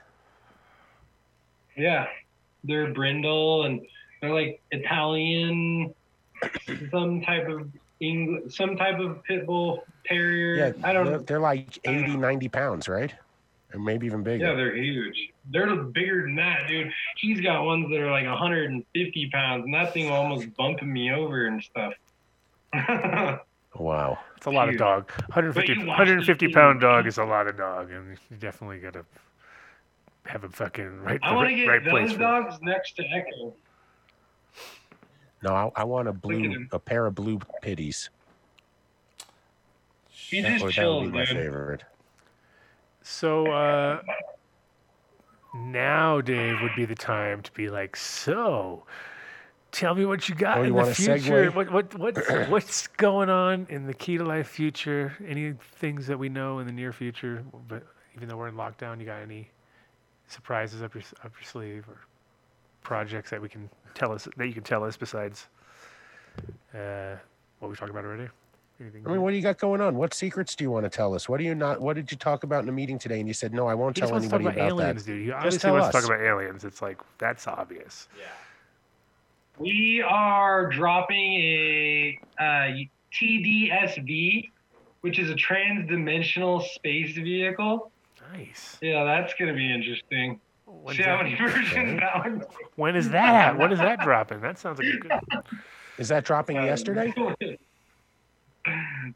[1.78, 2.08] Yeah,
[2.64, 3.82] they're brindle and
[4.22, 5.94] they're like Italian,
[6.92, 7.70] some type of
[8.00, 10.56] English, some type of pit bull terrier.
[10.56, 11.24] Yeah, I don't they're, know.
[11.24, 13.14] they're like 80, 90 pounds, right?
[13.74, 14.48] Or maybe even bigger.
[14.48, 15.32] Yeah, they're huge.
[15.52, 16.92] They're bigger than that, dude.
[17.18, 21.12] He's got ones that are like 150 pounds, and that thing will almost bumping me
[21.12, 21.94] over and stuff.
[23.76, 24.18] wow.
[24.38, 25.12] It's a lot of dog.
[25.28, 26.96] 150, you watch 150 this pound video.
[26.96, 29.06] dog is a lot of dog, and you definitely gotta
[30.30, 33.04] have a fucking right, I want to get right place those for dogs next to
[33.04, 33.54] Echo.
[35.42, 38.10] No, I, I want a blue, a pair of blue pitties.
[40.10, 41.84] He That just would, that would chills, be my favorite.
[43.02, 44.02] So uh,
[45.56, 48.84] now, Dave, would be the time to be like, so.
[49.72, 51.52] Tell me what you got Oh, you in want the future.
[51.52, 51.54] segue?
[51.56, 55.16] What what what what's going on in the key to life future?
[55.24, 57.44] Any things that we know in the near future?
[57.68, 57.84] But
[58.16, 59.52] even though we're in lockdown, you got any
[60.30, 61.98] surprises up your up your sleeve or
[62.82, 65.48] projects that we can tell us that you can tell us besides
[66.74, 67.16] uh,
[67.60, 68.28] what we talked about already?
[68.80, 69.06] Anything?
[69.06, 69.96] I mean, what do you got going on?
[69.96, 71.28] What secrets do you want to tell us?
[71.28, 71.82] What do you not?
[71.82, 73.20] What did you talk about in the meeting today?
[73.20, 75.06] And you said no, I won't he tell wants to talk anybody about about, aliens,
[75.06, 75.12] that.
[75.12, 75.22] dude.
[75.22, 75.94] He Just obviously tell wants us.
[75.96, 76.64] to talk about aliens.
[76.64, 78.08] It's like that's obvious.
[79.58, 82.72] We are dropping a uh,
[83.12, 84.50] TDSV,
[85.02, 87.92] which is a trans-dimensional space vehicle.
[88.32, 88.78] Nice.
[88.82, 90.40] Yeah, that's gonna be interesting.
[90.66, 92.44] When's See how that- many versions that one.
[92.76, 93.58] when is that?
[93.58, 94.42] When is that dropping?
[94.42, 95.12] That sounds like a good.
[95.98, 97.14] Is that dropping yesterday?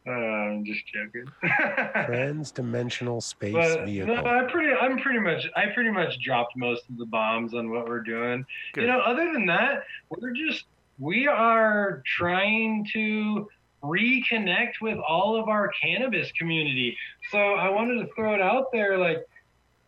[0.08, 1.26] Uh, I'm just joking.
[2.06, 4.16] Trans-dimensional space but vehicle.
[4.16, 7.70] no, I pretty, I'm pretty much, I pretty much dropped most of the bombs on
[7.70, 8.46] what we're doing.
[8.74, 8.82] Good.
[8.82, 10.64] You know, other than that, we're just,
[10.98, 13.48] we are trying to
[13.84, 16.98] reconnect with all of our cannabis community.
[17.32, 19.26] So I wanted to throw it out there, like.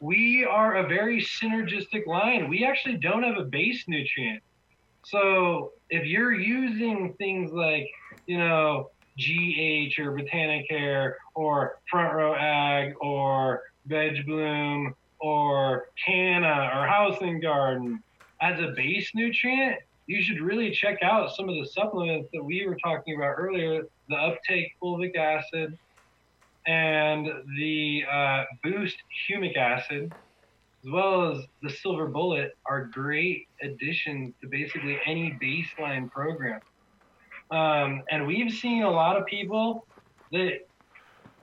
[0.02, 2.50] We are a very synergistic line.
[2.50, 4.44] We actually don't have a base nutrient.
[5.04, 7.90] So if you're using things like,
[8.28, 16.86] you know, GH or Botanicare or Front Row Ag or Veg Bloom or Canna or
[16.86, 18.04] House and Garden
[18.42, 22.66] as a base nutrient, you should really check out some of the supplements that we
[22.66, 25.78] were talking about earlier the uptake fulvic acid
[26.68, 27.28] and
[27.58, 28.98] the uh, boost
[29.30, 30.12] humic acid
[30.86, 36.62] as well as the silver bullet are great additions to basically any baseline program.
[37.50, 39.88] Um, and we've seen a lot of people
[40.32, 40.68] that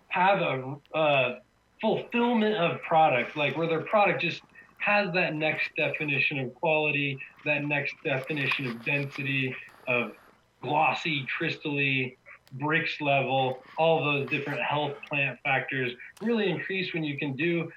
[0.09, 1.39] have a, a
[1.81, 4.43] fulfillment of product, like where their product just
[4.83, 9.55] has that next definition of quality, that next definition of density,
[9.87, 10.13] of
[10.61, 12.17] glossy, crystally,
[12.59, 17.71] Brix level, all those different health plant factors really increase when you can do.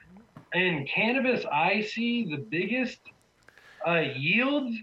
[0.54, 3.00] In cannabis, I see the biggest
[3.88, 4.76] uh, yields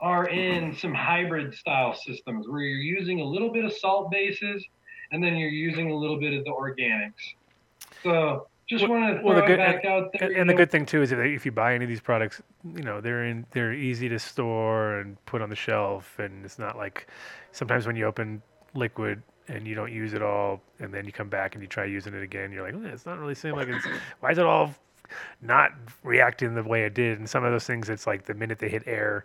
[0.00, 4.64] are in some hybrid style systems where you're using a little bit of salt bases
[5.12, 7.34] and then you're using a little bit of the organics.
[8.02, 10.28] So just Well- want to throw well, the good- back out there.
[10.28, 12.40] And, and the good thing too is that if you buy any of these products,
[12.64, 16.58] you know they're in they're easy to store and put on the shelf, and it's
[16.58, 17.06] not like
[17.52, 18.42] sometimes when you open
[18.74, 21.84] liquid and you don't use it all, and then you come back and you try
[21.84, 23.86] using it again, you're like, "Eh, it's not really seeming like it's
[24.20, 24.74] why is it all
[25.42, 25.70] not
[26.02, 27.18] reacting the way it did?
[27.18, 29.24] And some of those things, it's like the minute they hit air,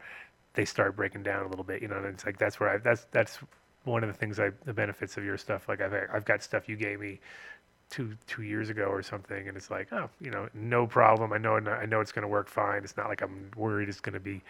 [0.55, 1.95] they start breaking down a little bit, you know.
[1.97, 3.39] And it's like that's where I that's that's
[3.85, 5.69] one of the things I the benefits of your stuff.
[5.69, 7.21] Like I've I've got stuff you gave me
[7.89, 11.33] two two years ago or something, and it's like, oh, you know, no problem.
[11.33, 12.83] I know I know it's going to work fine.
[12.83, 14.41] It's not like I'm worried it's going to be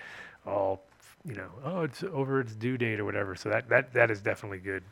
[0.45, 0.81] all,
[1.25, 3.35] you know, oh, it's over its due date or whatever.
[3.35, 4.83] So that that that is definitely good.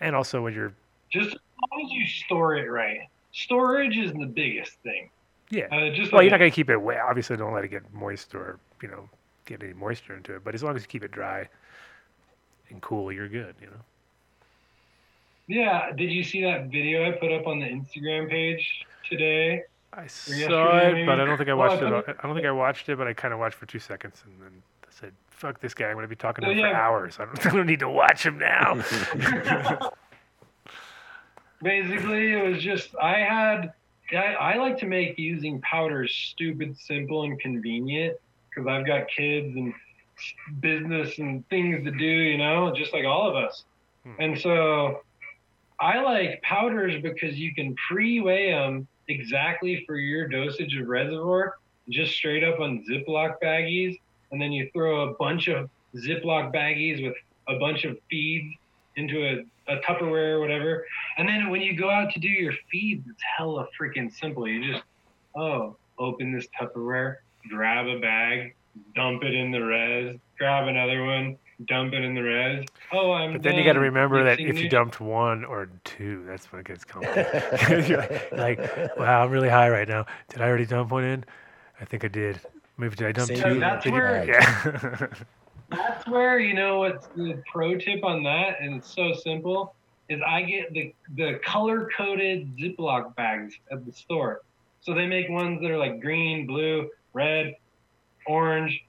[0.00, 0.74] And also when you're
[1.10, 1.38] Just as
[1.70, 3.00] long as you store it right.
[3.32, 5.10] Storage is the biggest thing.
[5.50, 7.00] yeah, Uh, just well, like you're not going to keep it wet.
[7.08, 9.08] Obviously, don't let it get moist or you know
[9.46, 10.44] get any moisture into it.
[10.44, 11.48] But as long as you keep it dry
[12.70, 13.54] and cool, you're good.
[13.60, 13.82] You know.
[15.48, 19.62] Yeah, did you see that video I put up on the Instagram page today?
[19.94, 21.86] I saw it, but I don't think I Well, watched it.
[21.86, 24.34] I don't think I watched it, but I kind of watched for two seconds, and
[24.40, 25.86] then I said, "Fuck this guy!
[25.86, 27.18] I'm going to be talking to Oh, him for hours.
[27.18, 28.74] I don't, I don't need to watch him now."
[31.62, 33.72] Basically, it was just I had
[34.12, 38.16] I, I like to make using powders stupid, simple, and convenient
[38.50, 39.72] because I've got kids and
[40.60, 43.64] business and things to do, you know, just like all of us.
[44.04, 44.12] Hmm.
[44.20, 45.00] And so
[45.80, 51.56] I like powders because you can pre-weigh them exactly for your dosage of reservoir,
[51.88, 53.98] just straight up on Ziploc baggies,
[54.32, 57.14] and then you throw a bunch of Ziploc baggies with
[57.48, 58.54] a bunch of feeds
[58.96, 60.84] into a, a Tupperware or whatever.
[61.16, 64.46] And then when you go out to do your feeds, it's hella freaking simple.
[64.48, 64.84] You just,
[65.36, 67.16] oh, open this Tupperware,
[67.48, 68.54] grab a bag,
[68.94, 72.64] dump it in the res, grab another one, dump it in the res.
[72.92, 75.68] Oh, I'm But then you got to remember that if you these- dumped one or
[75.84, 78.22] two, that's when it gets complicated.
[78.32, 78.58] Like,
[78.96, 80.06] wow, I'm really high right now.
[80.28, 81.24] Did I already dump one in?
[81.80, 82.40] I think I did.
[82.76, 83.54] Maybe did I dump Save two?
[83.54, 85.06] me that's where- Yeah.
[85.70, 89.74] That's where you know what's the pro tip on that, and it's so simple.
[90.08, 94.40] Is I get the the color coded Ziploc bags at the store.
[94.80, 97.54] So they make ones that are like green, blue, red,
[98.26, 98.82] orange,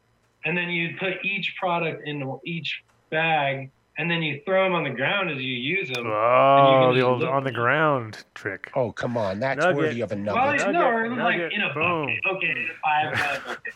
[0.45, 4.84] and then you put each product in each bag, and then you throw them on
[4.84, 6.06] the ground as you use them.
[6.07, 8.72] oh, the old on the ground trick.
[8.76, 9.40] Oh, come on.
[9.40, 9.78] That's Nugget.
[9.78, 10.60] worthy of a Well, nugget.
[10.61, 12.06] Nugget, no, or like nugget, in a boom.
[12.24, 12.36] bucket.
[12.38, 13.74] Okay, five gallon bucket.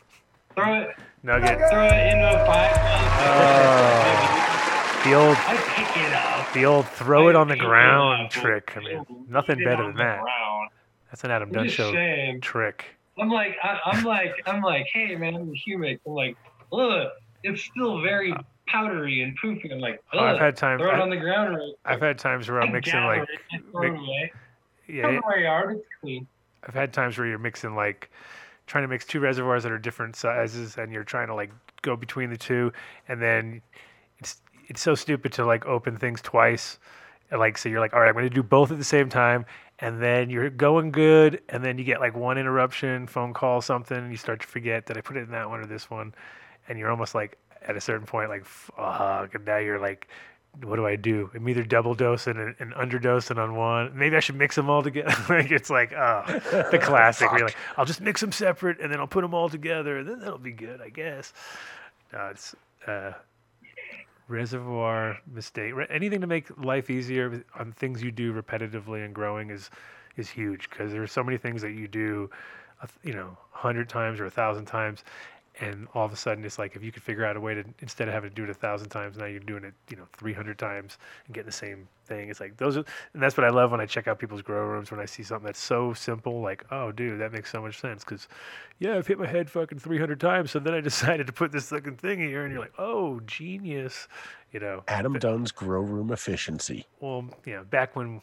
[0.55, 1.57] Throw it, Nugget.
[1.71, 4.29] throw it into a five gallon bucket.
[4.29, 4.29] Oh.
[5.03, 6.53] The old, I pick it up.
[6.53, 8.71] the old throw it on the ground up, trick.
[8.77, 10.21] I mean, nothing better than that.
[10.21, 10.69] ground.
[11.11, 12.39] That's an Adam I'm Dunn show saying.
[12.39, 12.85] trick.
[13.19, 15.99] I'm like, I, I'm like, I'm like, hey man, I'm humic.
[16.07, 16.37] I'm like,
[16.71, 17.13] look,
[17.43, 18.33] it's still very
[18.67, 19.71] powdery and poofy.
[19.71, 20.81] I'm like, Oh, I've had times.
[20.81, 21.55] throw it I, on the ground.
[21.55, 24.33] Real I've had times where I'm I mixing like, it and mix-
[24.87, 25.77] yeah, Throw it away, Art.
[25.77, 26.27] It's clean.
[26.65, 28.09] I've had times where you're mixing like
[28.67, 31.95] trying to mix two reservoirs that are different sizes and you're trying to like go
[31.97, 32.71] between the two
[33.09, 33.61] and then
[34.19, 36.79] it's it's so stupid to like open things twice.
[37.29, 39.45] And, Like so you're like, all right, I'm gonna do both at the same time
[39.79, 43.97] and then you're going good and then you get like one interruption, phone call, something,
[43.97, 46.13] and you start to forget that I put it in that one or this one?
[46.67, 50.07] And you're almost like at a certain point like fuck and now you're like
[50.61, 51.31] what do I do?
[51.33, 53.97] I'm either double dosing and, and underdosing on one.
[53.97, 55.15] Maybe I should mix them all together.
[55.29, 56.23] like it's like, oh,
[56.71, 57.29] the classic.
[57.31, 60.07] you're like, I'll just mix them separate and then I'll put them all together and
[60.07, 61.33] then that'll be good, I guess.
[62.11, 63.13] No, it's uh,
[64.27, 65.73] reservoir mistake.
[65.73, 69.69] Re- anything to make life easier on things you do repetitively and growing is
[70.17, 72.29] is huge because there are so many things that you do,
[73.03, 75.03] you know, a hundred times or a thousand times,
[75.59, 77.63] and all of a sudden it's like if you could figure out a way to
[77.79, 80.07] instead of having to do it a thousand times, now you're doing it, you know,
[80.17, 82.29] three hundred times and getting the same thing.
[82.29, 84.65] It's like those are, and that's what I love when I check out people's grow
[84.65, 87.79] rooms when I see something that's so simple, like, oh, dude, that makes so much
[87.79, 88.27] sense because,
[88.79, 91.51] yeah, I've hit my head fucking three hundred times, so then I decided to put
[91.51, 94.07] this fucking thing here, and you're like, oh, genius,
[94.51, 94.83] you know.
[94.87, 96.85] Adam Dunn's grow room efficiency.
[96.99, 98.21] Well, yeah back when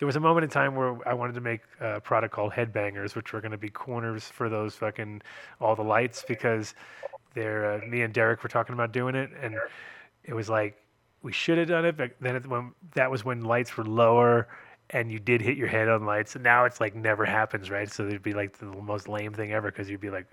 [0.00, 3.14] there was a moment in time where I wanted to make a product called Headbangers,
[3.14, 5.20] which were going to be corners for those fucking
[5.60, 6.74] all the lights because
[7.34, 9.56] they're uh, me and Derek were talking about doing it, and
[10.24, 10.78] it was like
[11.22, 14.48] we should have done it, but then it, when that was when lights were lower.
[14.92, 17.88] And you did hit your head on lights, and now it's like never happens, right?
[17.88, 20.26] So there'd be like the most lame thing ever because you'd be like,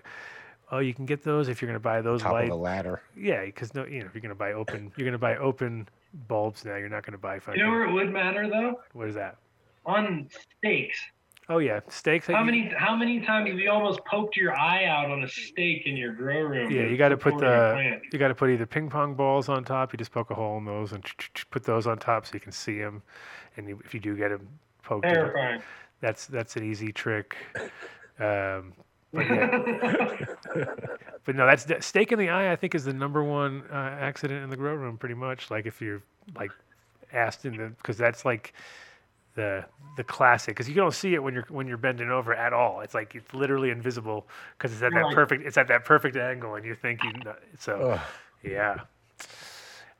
[0.72, 2.56] "Oh, you can get those if you're going to buy those Top lights." of the
[2.56, 3.00] ladder.
[3.16, 5.36] Yeah, because no, you know, if you're going to buy open, you're going to buy
[5.36, 5.86] open
[6.26, 6.74] bulbs now.
[6.74, 7.60] You're not going to buy fucking.
[7.60, 8.80] You know where it would matter though?
[8.94, 9.36] what is that?
[9.88, 10.28] On
[10.58, 10.98] stakes.
[11.50, 12.26] Oh yeah, stakes.
[12.26, 15.86] How many how many times have you almost poked your eye out on a stake
[15.86, 16.70] in your grow room?
[16.70, 19.64] Yeah, you got to put the you got to put either ping pong balls on
[19.64, 19.94] top.
[19.94, 21.02] You just poke a hole in those and
[21.50, 23.02] put those on top so you can see them.
[23.56, 24.46] And you, if you do get them
[24.82, 25.62] poked, in, Terrifying.
[26.02, 27.36] that's that's an easy trick.
[28.20, 28.72] Um,
[29.12, 30.24] but yeah,
[31.24, 32.50] but no, that's that stake in the eye.
[32.50, 34.98] I think is the number one uh, accident in the grow room.
[34.98, 36.02] Pretty much, like if you're
[36.34, 36.50] like
[37.12, 38.54] asked in the because that's like
[39.38, 39.64] the
[39.96, 42.80] the classic because you don't see it when you're when you're bending over at all.
[42.80, 46.54] It's like it's literally invisible because it's at that perfect it's at that perfect angle
[46.56, 48.00] and you think you uh, kn- so Ugh.
[48.42, 48.80] yeah.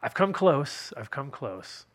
[0.03, 0.93] I've come close.
[0.97, 1.87] I've come close.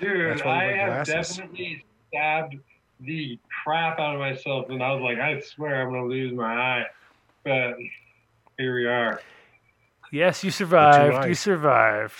[0.00, 1.36] Dude, That's why you I have glasses.
[1.36, 2.56] definitely stabbed
[3.00, 6.52] the crap out of myself, and I was like, I swear I'm gonna lose my
[6.54, 6.86] eye.
[7.44, 7.76] But
[8.58, 9.20] here we are.
[10.12, 11.26] Yes, you survived.
[11.28, 12.14] You survived.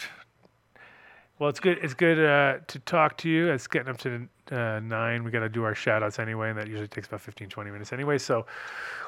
[1.38, 1.78] Well, it's good.
[1.82, 3.48] It's good uh, to talk to you.
[3.50, 5.22] It's getting up to uh, nine.
[5.22, 7.70] We got to do our shout outs anyway, and that usually takes about 15, 20
[7.70, 8.18] minutes anyway.
[8.18, 8.46] So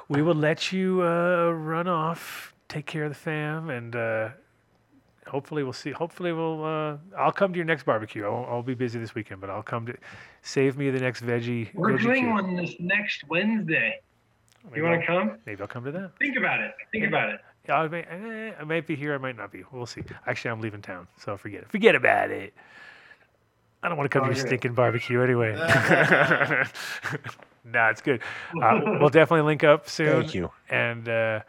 [0.08, 4.28] we will let you uh, run off, take care of the fam, and uh,
[5.26, 5.90] hopefully we'll see.
[5.90, 6.64] Hopefully we'll.
[6.64, 8.24] Uh, I'll come to your next barbecue.
[8.24, 9.96] I'll, I'll be busy this weekend, but I'll come to
[10.42, 11.74] save me the next veggie.
[11.74, 14.00] We're veggie doing one this next Wednesday.
[14.66, 15.38] Maybe You want to come?
[15.46, 16.12] Maybe I'll come to that.
[16.20, 16.74] Think about it.
[16.92, 17.40] Think about it.
[17.68, 19.14] I may, eh, I might be here.
[19.14, 19.64] I might not be.
[19.70, 20.02] We'll see.
[20.26, 21.70] Actually, I'm leaving town, so forget it.
[21.70, 22.54] Forget about it.
[23.82, 25.54] I don't want to come to your stinking barbecue anyway.
[27.64, 28.20] nah, it's good.
[28.60, 30.22] Uh, we'll definitely link up soon.
[30.22, 30.50] Thank you.
[30.68, 31.40] And uh,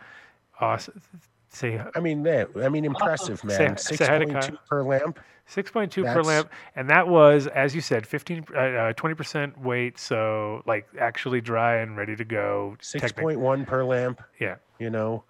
[0.59, 1.01] awesome.
[1.49, 2.49] Say I mean, that.
[2.55, 3.77] I mean, impressive, man.
[3.77, 5.19] say Six point two per lamp.
[5.49, 10.63] 6.2 per lamp, and that was, as you said, 15, uh, uh, 20% weight, so
[10.65, 12.77] like actually dry and ready to go.
[12.79, 14.21] Six point one per lamp.
[14.39, 15.25] Yeah, You know,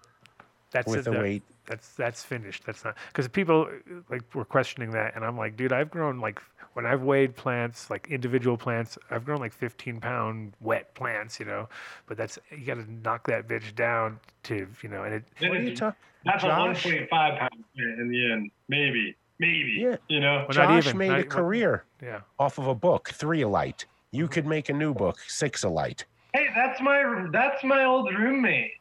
[0.72, 1.42] that's with it, the weight.
[1.66, 2.64] That's that's finished.
[2.66, 3.68] That's not because people
[4.10, 6.40] like were questioning that, and I'm like, dude, I've grown like
[6.74, 11.46] when I've weighed plants, like individual plants, I've grown like 15 pound wet plants, you
[11.46, 11.68] know.
[12.06, 15.24] But that's you got to knock that bitch down to you know, and it.
[15.40, 15.98] What are you talking?
[16.24, 16.86] That's Josh?
[16.86, 18.50] a 1.5 pound plant in the end.
[18.68, 19.16] Maybe.
[19.38, 19.78] Maybe.
[19.80, 19.96] Yeah.
[20.08, 20.46] You know?
[20.48, 22.20] Well, not Josh even, made not a even- career Yeah.
[22.38, 23.86] off of a book, three a light.
[24.12, 26.04] You could make a new book, six a light.
[26.32, 28.72] Hey, that's my that's my old roommate.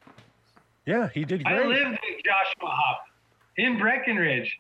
[0.86, 1.60] Yeah, he did great.
[1.60, 3.06] I lived with Joshua Hop
[3.58, 4.60] in Breckenridge.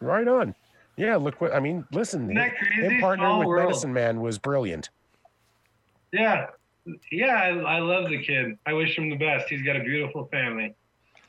[0.00, 0.54] Right on.
[0.96, 1.84] Yeah, look what I mean.
[1.92, 2.82] Listen, Isn't that crazy?
[2.82, 3.68] him partnering Small with world.
[3.68, 4.90] Medicine Man was brilliant.
[6.12, 6.46] Yeah.
[7.10, 8.58] Yeah, I, I love the kid.
[8.66, 9.48] I wish him the best.
[9.48, 10.74] He's got a beautiful family.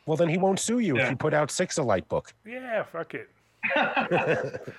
[0.05, 2.33] Well, then he won't sue you if you put out six a light book.
[2.45, 2.83] Yeah.
[2.83, 3.29] Fuck it.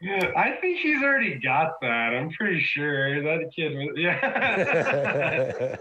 [0.00, 2.12] Yeah, I think he's already got that.
[2.12, 3.96] I'm pretty sure that kid was.
[3.96, 5.76] Yeah.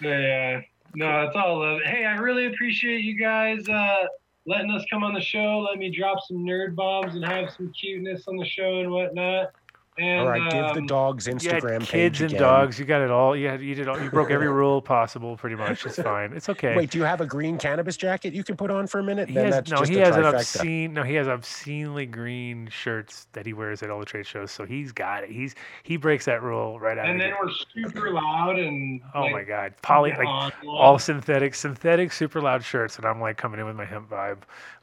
[0.00, 0.60] yeah.
[0.96, 1.80] No, it's all love.
[1.84, 4.06] Hey, I really appreciate you guys uh,
[4.46, 5.66] letting us come on the show.
[5.68, 9.52] Let me drop some nerd bombs and have some cuteness on the show and whatnot.
[9.96, 12.42] And All right, give the um, dogs Instagram had page kids and again.
[12.42, 12.80] dogs.
[12.80, 13.36] You got it all.
[13.36, 15.36] You had you did all, you broke every rule possible.
[15.36, 15.86] Pretty much.
[15.86, 16.32] It's fine.
[16.32, 16.74] It's okay.
[16.74, 19.28] Wait, do you have a green cannabis jacket you can put on for a minute?
[19.28, 20.94] He then has, that's no, just he a has an obscene.
[20.94, 24.50] No, he has obscenely green shirts that he wears at all the trade shows.
[24.50, 25.30] So he's got it.
[25.30, 25.54] He's
[25.84, 27.06] he breaks that rule right out.
[27.06, 29.00] And of the then we're super loud and.
[29.14, 33.20] oh like, my god, poly like on- all synthetic, synthetic, super loud shirts, and I'm
[33.20, 34.38] like coming in with my hemp vibe.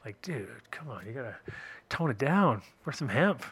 [0.06, 1.36] Like, dude, come on, you gotta
[1.90, 2.62] tone it down.
[2.86, 3.44] Wear some hemp.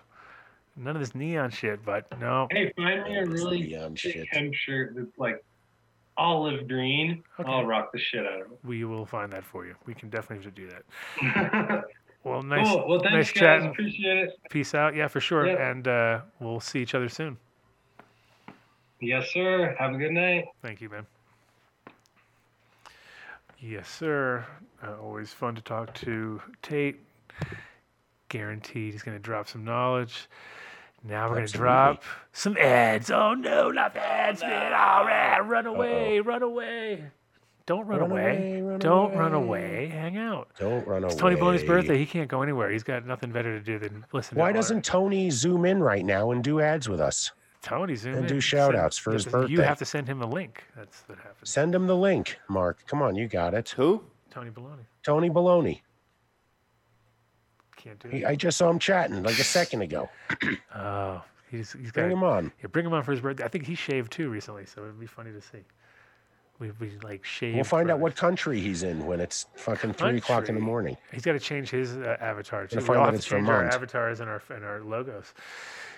[0.76, 1.84] None of this neon shit.
[1.84, 4.28] But no, Hey, find me a really neon thick shit.
[4.30, 5.44] hemp shirt that's like
[6.16, 7.22] olive green.
[7.38, 7.50] Okay.
[7.50, 8.58] I'll rock the shit out of it.
[8.64, 9.74] we will find that for you.
[9.86, 11.84] We can definitely do that.
[12.22, 12.86] Well, nice, cool.
[12.86, 13.40] Well, thanks, nice guys.
[13.40, 13.68] chatting.
[13.70, 14.38] Appreciate it.
[14.50, 14.94] Peace out.
[14.94, 15.46] Yeah, for sure.
[15.46, 15.70] Yeah.
[15.70, 17.38] And uh, we'll see each other soon.
[19.00, 19.74] Yes, sir.
[19.78, 20.44] Have a good night.
[20.60, 21.06] Thank you, man.
[23.58, 24.44] Yes, sir.
[24.82, 27.00] Uh, always fun to talk to Tate.
[28.30, 30.28] Guaranteed he's going to drop some knowledge.
[31.04, 32.02] Now we're going to drop
[32.32, 33.10] some ads.
[33.10, 34.72] Oh, no, not the ads, man.
[34.72, 37.04] All right, run away, run away.
[37.66, 38.22] Don't run, Run away.
[38.36, 39.84] away, run Don't run away.
[39.84, 39.86] away.
[39.88, 40.48] Hang out.
[40.58, 41.12] Don't run away.
[41.12, 41.98] It's Tony Baloney's birthday.
[41.98, 42.70] He can't go anywhere.
[42.70, 46.04] He's got nothing better to do than listen Why our- doesn't Tony zoom in right
[46.04, 47.30] now and do ads with us?
[47.62, 48.26] Tony zoom and in.
[48.28, 50.64] do Send- shout-outs for you his have to- You have to send him a link.
[50.76, 51.48] That's what happens.
[51.50, 52.84] Send him the link, Mark.
[52.86, 53.70] Come on, you got it.
[53.70, 54.02] Who?
[54.30, 54.84] Tony Baloney.
[55.02, 55.80] Tony Baloney.
[57.82, 58.24] Can't do it.
[58.24, 60.08] I just saw him chatting like a second ago.
[60.74, 62.02] Oh, he's he's got.
[62.02, 62.52] Bring him on.
[62.60, 63.44] Yeah, bring him on for his birthday.
[63.44, 65.58] I think he shaved too recently, so it'd be funny to see.
[66.58, 67.54] We we like shaved.
[67.56, 70.60] We'll find out what country he's in when it's fucking three o'clock in the Country.
[70.60, 70.96] morning.
[71.12, 72.76] He's got to change his uh, avatar too.
[72.78, 73.74] We find all out have it's to change our Vermont.
[73.74, 75.32] avatars and our and our logos.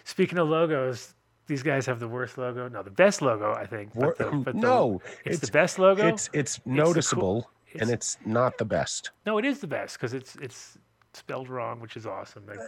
[0.05, 1.15] Speaking of logos,
[1.47, 2.69] these guys have the worst logo.
[2.69, 3.95] No, the best logo, I think.
[3.95, 6.07] Wor- the, no, it's, it's the best logo.
[6.07, 9.11] It's it's noticeable and it's- it's not the best.
[9.27, 10.79] No, it is the best because it's it's
[11.15, 12.45] spelled wrong, which is awesome.
[12.47, 12.59] Like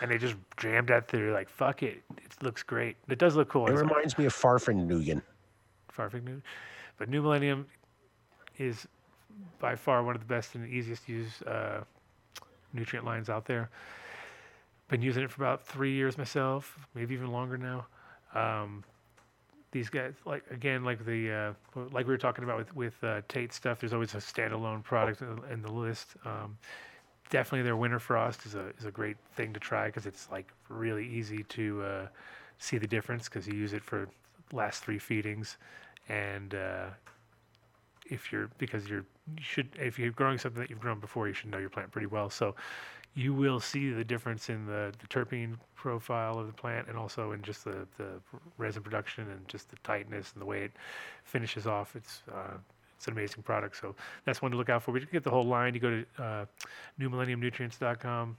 [0.00, 1.32] and they just jammed that through.
[1.32, 2.96] Like fuck it, it looks great.
[3.08, 3.66] It does look cool.
[3.66, 5.22] It reminds me of Fahrvergnügen.
[5.96, 6.40] Farfig New,
[6.98, 7.66] but New Millennium
[8.58, 8.86] is
[9.58, 11.82] by far one of the best and easiest to use uh,
[12.72, 13.70] nutrient lines out there.
[14.88, 17.86] Been using it for about three years myself, maybe even longer now.
[18.34, 18.84] Um,
[19.70, 21.30] these guys, like again, like the
[21.76, 23.80] uh, like we were talking about with with uh, Tate stuff.
[23.80, 26.14] There's always a standalone product in, in the list.
[26.24, 26.58] Um,
[27.32, 30.52] definitely, their Winter Frost is a is a great thing to try because it's like
[30.68, 32.06] really easy to uh,
[32.58, 34.08] see the difference because you use it for
[34.52, 35.56] last three feedings,
[36.08, 36.86] and uh,
[38.06, 39.06] if you're because you're
[39.36, 41.90] you should if you're growing something that you've grown before, you should know your plant
[41.90, 42.28] pretty well.
[42.28, 42.54] So
[43.14, 47.32] you will see the difference in the, the terpene profile of the plant and also
[47.32, 48.08] in just the, the
[48.56, 50.72] resin production and just the tightness and the way it
[51.24, 51.94] finishes off.
[51.94, 52.56] It's uh,
[53.02, 53.76] it's an amazing product.
[53.80, 54.92] So that's one to look out for.
[54.92, 55.74] We can get the whole line.
[55.74, 56.44] You go to uh,
[57.00, 58.36] newmillenniumnutrients.com,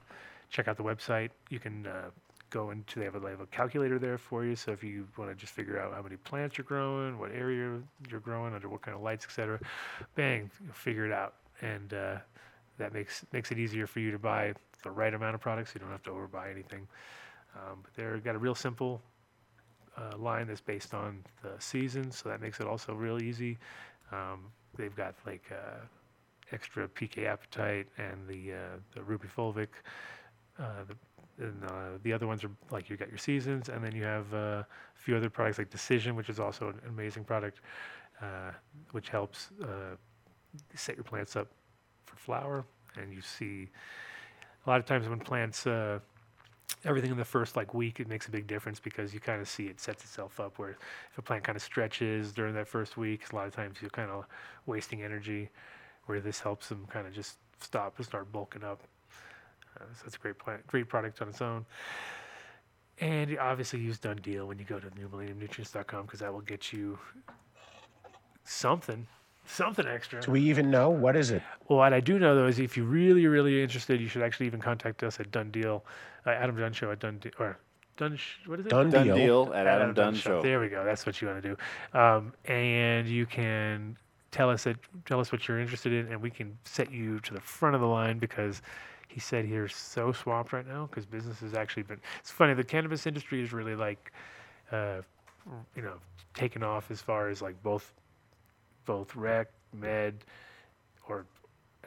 [0.49, 1.31] check out the website.
[1.49, 2.11] You can uh,
[2.49, 4.56] go into they have, a, they have a calculator there for you.
[4.56, 7.77] So if you want to just figure out how many plants you're growing, what area
[8.10, 9.60] you're growing, under what kind of lights, etc.,
[10.15, 11.34] bang, you'll figure it out.
[11.61, 12.15] And uh,
[12.77, 15.73] that makes makes it easier for you to buy the right amount of products.
[15.76, 16.88] You don't have to overbuy anything.
[17.53, 19.02] Um, but they've got a real simple
[19.98, 23.57] uh, line that's based on the season, so that makes it also real easy.
[24.14, 24.40] Um,
[24.77, 25.85] they've got like uh,
[26.52, 28.57] extra PK appetite and the uh,
[28.94, 29.69] the Ruby Fulvic.
[30.60, 30.95] Uh, the,
[31.40, 34.31] and uh, the other ones are like you got your seasons, and then you have
[34.34, 34.65] uh, a
[34.95, 37.61] few other products like Decision, which is also an amazing product,
[38.22, 38.52] uh,
[38.91, 39.95] which helps uh,
[40.76, 41.48] set your plants up
[42.06, 42.65] for flower.
[43.02, 43.69] And you see
[44.65, 45.65] a lot of times when plants
[46.85, 49.47] everything in the first like week it makes a big difference because you kind of
[49.47, 50.72] see it sets itself up where
[51.11, 53.89] if a plant kind of stretches during that first week a lot of times you're
[53.89, 54.26] kind of
[54.65, 55.49] wasting energy
[56.05, 58.81] where this helps them kind of just stop and start bulking up.
[59.80, 61.65] Uh, so it's a great plant, great product on its own.
[62.99, 66.72] And you obviously use Dunn Deal when you go to newmillenniumnutrients.com because that will get
[66.72, 66.99] you
[68.43, 69.07] something,
[69.45, 70.22] something extra.
[70.22, 71.41] Do we even know what is it?
[71.68, 74.45] Well, what I do know though is if you're really, really interested, you should actually
[74.45, 75.84] even contact us at Dunn Deal,
[76.25, 77.57] uh, Adam Dunn Show at Done or
[77.97, 78.17] Done.
[78.17, 78.69] Sh- what is it?
[78.69, 79.15] Done Done deal.
[79.15, 80.41] deal at At Adam Dunn Dunn Show.
[80.41, 80.83] There we go.
[80.83, 81.97] That's what you want to do.
[81.99, 83.97] Um, and you can
[84.31, 87.33] tell us that tell us what you're interested in, and we can set you to
[87.33, 88.61] the front of the line because
[89.07, 91.99] he said he's so swamped right now because business has actually been.
[92.19, 92.53] It's funny.
[92.55, 94.11] The cannabis industry is really like,
[94.71, 95.01] uh,
[95.75, 95.95] you know,
[96.33, 97.93] taken off as far as like both,
[98.85, 100.25] both rec, med,
[101.07, 101.25] or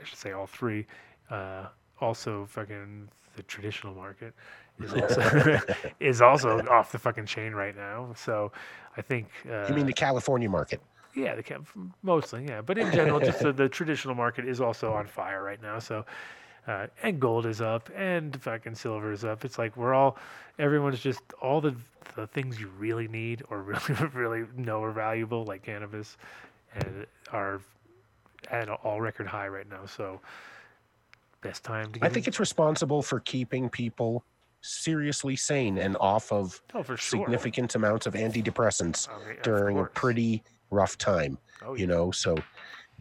[0.00, 0.86] I should say all three.
[1.30, 1.66] Uh,
[2.00, 4.34] also, fucking the traditional market
[4.82, 5.60] is also
[6.00, 8.12] is also off the fucking chain right now.
[8.16, 8.52] So,
[8.96, 9.28] I think.
[9.48, 10.80] Uh, You mean the California market?
[11.14, 11.62] yeah, the cap
[12.02, 12.60] mostly, yeah.
[12.60, 15.78] But in general, just the, the traditional market is also on fire right now.
[15.78, 16.04] So,
[16.66, 19.44] uh, and gold is up, and fucking silver is up.
[19.44, 20.18] It's like we're all,
[20.58, 21.74] everyone's just all the
[22.16, 26.18] the things you really need or really really know are valuable, like cannabis,
[26.74, 27.62] and are
[28.50, 29.86] at all record high right now.
[29.86, 30.20] So,
[31.46, 31.98] best time to.
[32.00, 34.24] Get I think in- it's responsible for keeping people
[34.62, 36.96] seriously sane and off of oh sure.
[36.96, 41.38] significant amounts of antidepressants I mean, of during a pretty rough time.
[41.64, 42.36] Oh, you know so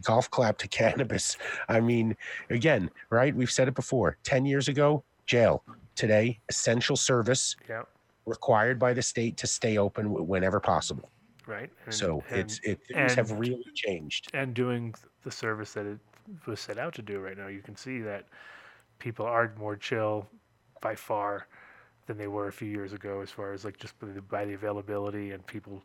[0.04, 1.36] golf clap to cannabis
[1.68, 2.16] i mean
[2.50, 5.62] again right we've said it before 10 years ago jail
[5.94, 7.82] today essential service yeah,
[8.26, 11.10] required by the state to stay open whenever possible
[11.46, 11.70] right.
[11.86, 15.98] And- so and- it's it things have really changed and doing the service that it
[16.46, 18.26] was set out to do right now, you can see that
[18.98, 20.26] people are more chill
[20.80, 21.46] by far
[22.06, 24.44] than they were a few years ago, as far as like just by the, by
[24.44, 25.82] the availability and people.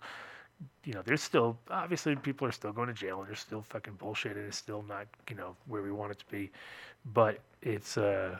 [0.84, 3.96] You know, there's still obviously people are still going to jail and there's still fucking
[3.96, 6.52] bullshit and it's still not you know where we want it to be,
[7.14, 8.38] but it's uh,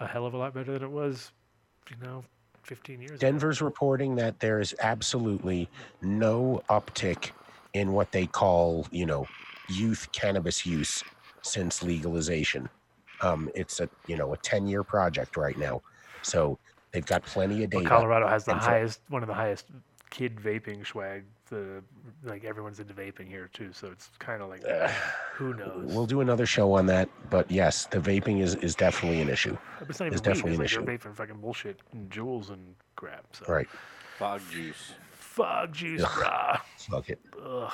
[0.00, 1.32] a hell of a lot better than it was,
[1.90, 2.22] you know,
[2.64, 3.18] 15 years ago.
[3.18, 5.68] denver's reporting that there is absolutely
[6.02, 7.30] no uptick
[7.74, 9.26] in what they call you know
[9.68, 11.02] youth cannabis use
[11.44, 12.68] since legalization
[13.20, 15.80] um it's a you know a 10 year project right now
[16.22, 16.58] so
[16.92, 19.34] they've got plenty of Well, data Colorado has the and so- highest, one of the
[19.34, 19.66] highest
[20.10, 21.24] kid vaping swag.
[21.50, 21.82] The
[22.22, 24.62] like everyone's into vaping here too, so it's kind of like
[25.34, 25.92] who knows.
[25.92, 29.56] We'll do another show on that, but yes, the vaping is is definitely an issue.
[29.82, 30.22] It's not even weed.
[30.24, 33.24] definitely It's an like they're vaping fucking bullshit and Juuls and crap.
[33.32, 33.68] So Right.
[34.18, 34.94] Fog juice.
[35.12, 36.08] fog juice, Ugh.
[36.10, 36.60] brah.
[36.90, 37.18] Fuck it.
[37.44, 37.72] Ugh.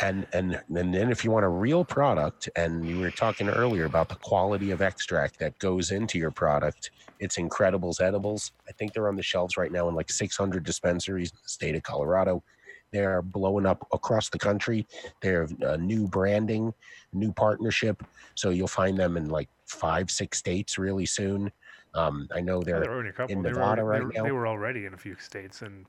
[0.00, 3.84] And and and then if you want a real product, and you were talking earlier
[3.84, 6.90] about the quality of extract that goes into your product,
[7.20, 8.52] it's Incredibles edibles.
[8.68, 11.74] I think they're on the shelves right now in like 600 dispensaries in the state
[11.74, 12.42] of Colorado.
[12.90, 14.86] They're blowing up across the country.
[15.20, 16.74] They're uh, new branding,
[17.12, 18.04] new partnership.
[18.34, 21.50] So you'll find them in like five, six states really soon.
[21.94, 23.34] Um, I know they're they're already a couple.
[23.34, 24.22] in they, were Nevada right they, were, now.
[24.24, 25.86] they were already in a few states, and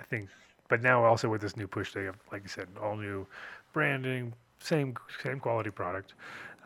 [0.00, 0.28] I think,
[0.68, 3.26] but now also with this new push, they have, like you said, all new
[3.72, 6.14] branding, same same quality product.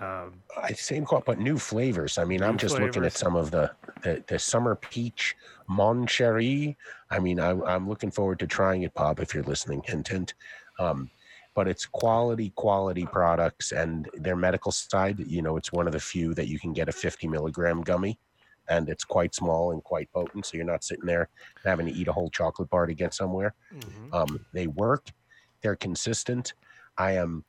[0.00, 0.32] Um,
[0.74, 2.16] same qual, but new flavors.
[2.16, 3.70] I mean, I'm just looking at some of the
[4.02, 5.36] the, the summer peach
[5.68, 6.76] Mon Cherie.
[7.10, 9.20] I mean, I'm I'm looking forward to trying it, Bob.
[9.20, 10.34] If you're listening, hint hint.
[10.78, 11.10] Um,
[11.54, 15.18] but it's quality quality products, and their medical side.
[15.18, 18.18] You know, it's one of the few that you can get a 50 milligram gummy,
[18.70, 20.46] and it's quite small and quite potent.
[20.46, 21.28] So you're not sitting there
[21.64, 23.54] having to eat a whole chocolate bar to get somewhere.
[23.74, 24.14] mhm.
[24.14, 25.10] Um, they work,
[25.60, 26.54] they're consistent.
[26.96, 27.44] I am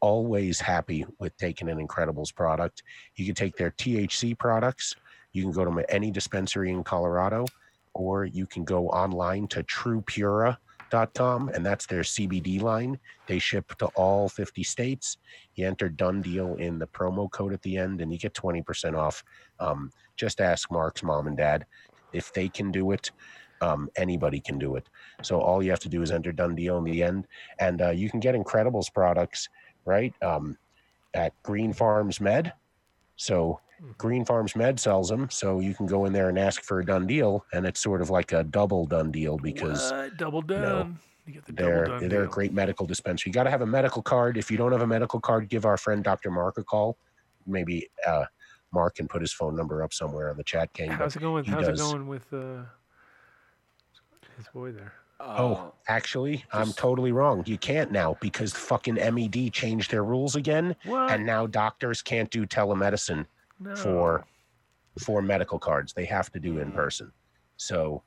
[0.00, 2.82] always happy with taking an Incredibles product.
[3.14, 4.96] You can take their THC products,
[5.32, 7.46] you can go to any dispensary in Colorado,
[7.94, 12.98] or you can go online to truepura.com, and that's their CBD line.
[13.26, 15.16] They ship to all 50 states.
[15.54, 18.96] You enter Dunn Deal in the promo code at the end, and you get 20%
[18.96, 19.24] off.
[19.58, 21.66] Um, just ask Mark's mom and dad
[22.12, 23.10] if they can do it.
[23.60, 24.88] Um, anybody can do it.
[25.22, 27.26] So all you have to do is enter Dunn Deal in the end,
[27.60, 29.48] and uh, you can get Incredibles products
[29.84, 30.58] right um,
[31.14, 32.52] at Green Farms Med.
[33.16, 33.60] So
[33.96, 36.84] Green Farms Med sells them, so you can go in there and ask for a
[36.84, 40.16] done deal, and it's sort of like a double done deal because What?
[40.16, 40.98] double done.
[41.26, 43.30] You get the double they're done they're a great medical dispensary.
[43.30, 44.36] You got to have a medical card.
[44.36, 46.30] If you don't have a medical card, give our friend Dr.
[46.30, 46.98] Mark a call.
[47.46, 48.24] Maybe uh,
[48.74, 50.88] Mark can put his phone number up somewhere on the chat game.
[50.88, 51.44] but- How's it going?
[51.44, 51.80] How's does.
[51.80, 52.64] it going with uh,
[54.36, 54.92] his boy there?
[55.20, 57.44] Oh, actually, I'm totally wrong.
[57.46, 61.12] You can't now because fucking MED changed their rules again, What?
[61.12, 63.24] and now doctors can't do telemedicine
[63.60, 63.76] no.
[63.76, 64.26] for
[64.98, 65.92] for medical cards.
[65.92, 67.12] They have to do in person.
[67.56, 68.02] So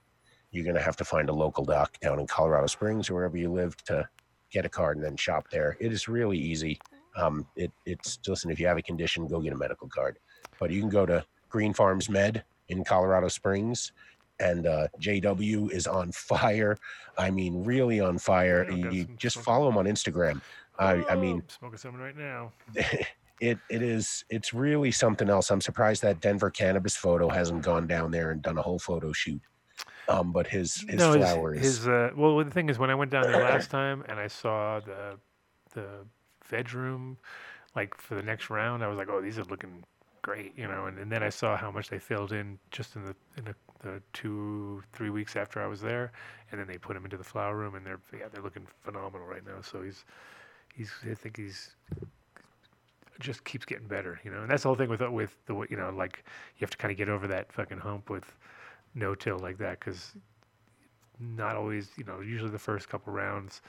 [0.51, 3.51] you're gonna have to find a local doc down in Colorado Springs or wherever you
[3.51, 4.07] live to
[4.51, 5.77] get a card and then shop there.
[5.79, 6.77] It is really easy.
[7.15, 10.19] Um, it, it's listen, if you have a condition, go get a medical card.
[10.59, 13.91] But you can go to Green Farms Med in Colorado Springs,
[14.39, 16.77] and uh, JW is on fire.
[17.17, 18.67] I mean, really on fire.
[18.69, 20.41] Yeah, I've You just follow him on Instagram.
[20.79, 22.51] I, I Oh, mean, I'm smoking something right now.
[23.39, 25.51] it it is it's really something else.
[25.51, 29.11] I'm surprised that Denver cannabis photo hasn't gone down there and done a whole photo
[29.11, 29.41] shoot.
[30.09, 31.59] Um, but his his no, flowers.
[31.59, 34.19] his, his uh, well, the thing is, when I went down there last time and
[34.19, 35.17] I saw the
[35.73, 36.05] the
[36.45, 37.17] veg room,
[37.75, 39.83] like for the next round, I was like, oh, these are looking
[40.27, 40.87] great, you know.
[40.87, 43.55] And, and then I saw how much they filled in just in the in the,
[44.11, 46.11] two three weeks after I was there,
[46.51, 49.25] and then they put him into the flower room, and they're yeah, they're looking phenomenal
[49.25, 49.61] right now.
[49.61, 50.03] So he's
[50.75, 51.75] he's I think he's
[53.21, 54.41] just keeps getting better, you know.
[54.41, 56.25] And that's the whole thing with with the you know like
[56.57, 58.25] you have to kind of get over that fucking hump with
[58.95, 60.13] no till like that because
[61.19, 63.61] not always you know usually the first couple rounds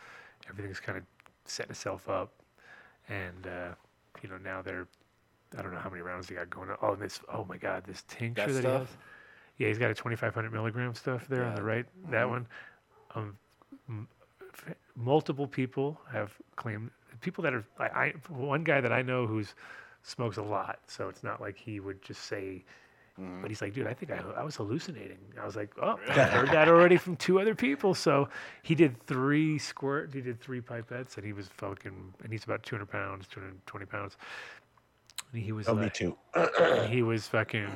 [0.48, 1.04] everything's kind of
[1.44, 2.32] setting itself up
[3.08, 3.68] and uh,
[4.22, 4.88] you know now they're
[5.56, 6.76] I don't know how many rounds he got going on.
[6.82, 8.88] Oh, and this oh my god, this tincture That that, he has.
[9.58, 11.86] Yeah, he's got a 2,500 milligram stuff there on the right.
[12.10, 12.46] That one.
[13.14, 13.36] Um,
[13.88, 14.08] m-
[14.52, 19.26] f- multiple people have claimed people that are I, I one guy that I know
[19.26, 19.54] who's
[20.02, 22.64] smokes a lot, so it's not like he would just say.
[23.42, 25.18] But he's like, dude, I think I, I was hallucinating.
[25.42, 27.92] I was like, oh, I heard that already from two other people.
[27.92, 28.28] So
[28.62, 32.62] he did three squirt, he did three pipettes, and he was fucking, and he's about
[32.62, 34.16] 200 pounds, 220 pounds.
[35.32, 36.16] And he was oh, me like, too.
[36.88, 37.70] he was fucking.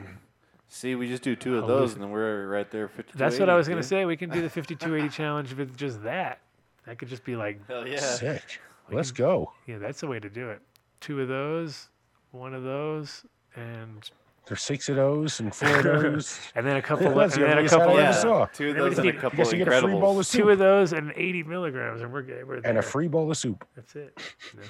[0.69, 2.89] See, we just do two of those, and then we're right there.
[2.89, 4.07] 52 That's what I was gonna say.
[4.07, 6.41] We can do the 5280 challenge with just that.
[6.87, 8.01] That could just be like, Hell yeah!
[8.01, 8.61] Sick.
[8.91, 9.53] Let's go.
[9.67, 10.61] yeah, that's the way to do it.
[11.01, 11.89] Two of those,
[12.31, 13.25] one of those,
[13.55, 14.11] and
[14.47, 16.39] There's six of those and four of those.
[16.55, 18.47] and then a couple, and That's the then a couple, I Yeah, saw.
[18.47, 20.27] two of those just and a couple Guess of you get a free bowl of
[20.27, 22.47] soup two of those, and 80 milligrams, and we're good.
[22.47, 22.71] We're there.
[22.71, 23.65] and a free bowl of soup.
[23.77, 24.19] That's it.
[24.53, 24.67] You know?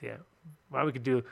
[0.00, 0.16] So, yeah.
[0.70, 1.22] Well, we could do.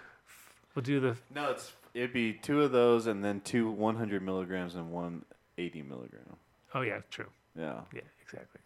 [0.74, 1.16] We'll do the.
[1.34, 5.24] No, it's it'd be two of those, and then two 100 milligrams and one
[5.58, 6.20] 80 milligram.
[6.74, 7.26] Oh yeah, true.
[7.58, 8.60] Yeah, Yeah, exactly.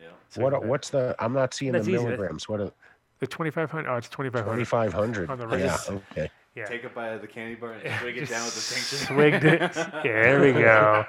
[0.00, 0.08] yeah.
[0.28, 0.64] So What?
[0.64, 1.16] What's the?
[1.18, 2.02] I'm not seeing the That's easy.
[2.04, 2.48] Milligrams.
[2.48, 2.60] What?
[2.60, 2.70] are
[3.18, 3.90] the 2500?
[3.90, 4.58] Oh, it's 2500.
[4.64, 5.30] 2,500.
[5.30, 5.60] On the right.
[5.60, 5.76] Yeah.
[5.88, 6.30] Okay.
[6.54, 6.66] Yeah.
[6.66, 9.06] Take a bite of the candy bar and swig it Just down with the tincture.
[9.06, 9.76] Swigged it.
[10.04, 11.04] Yeah, there we go.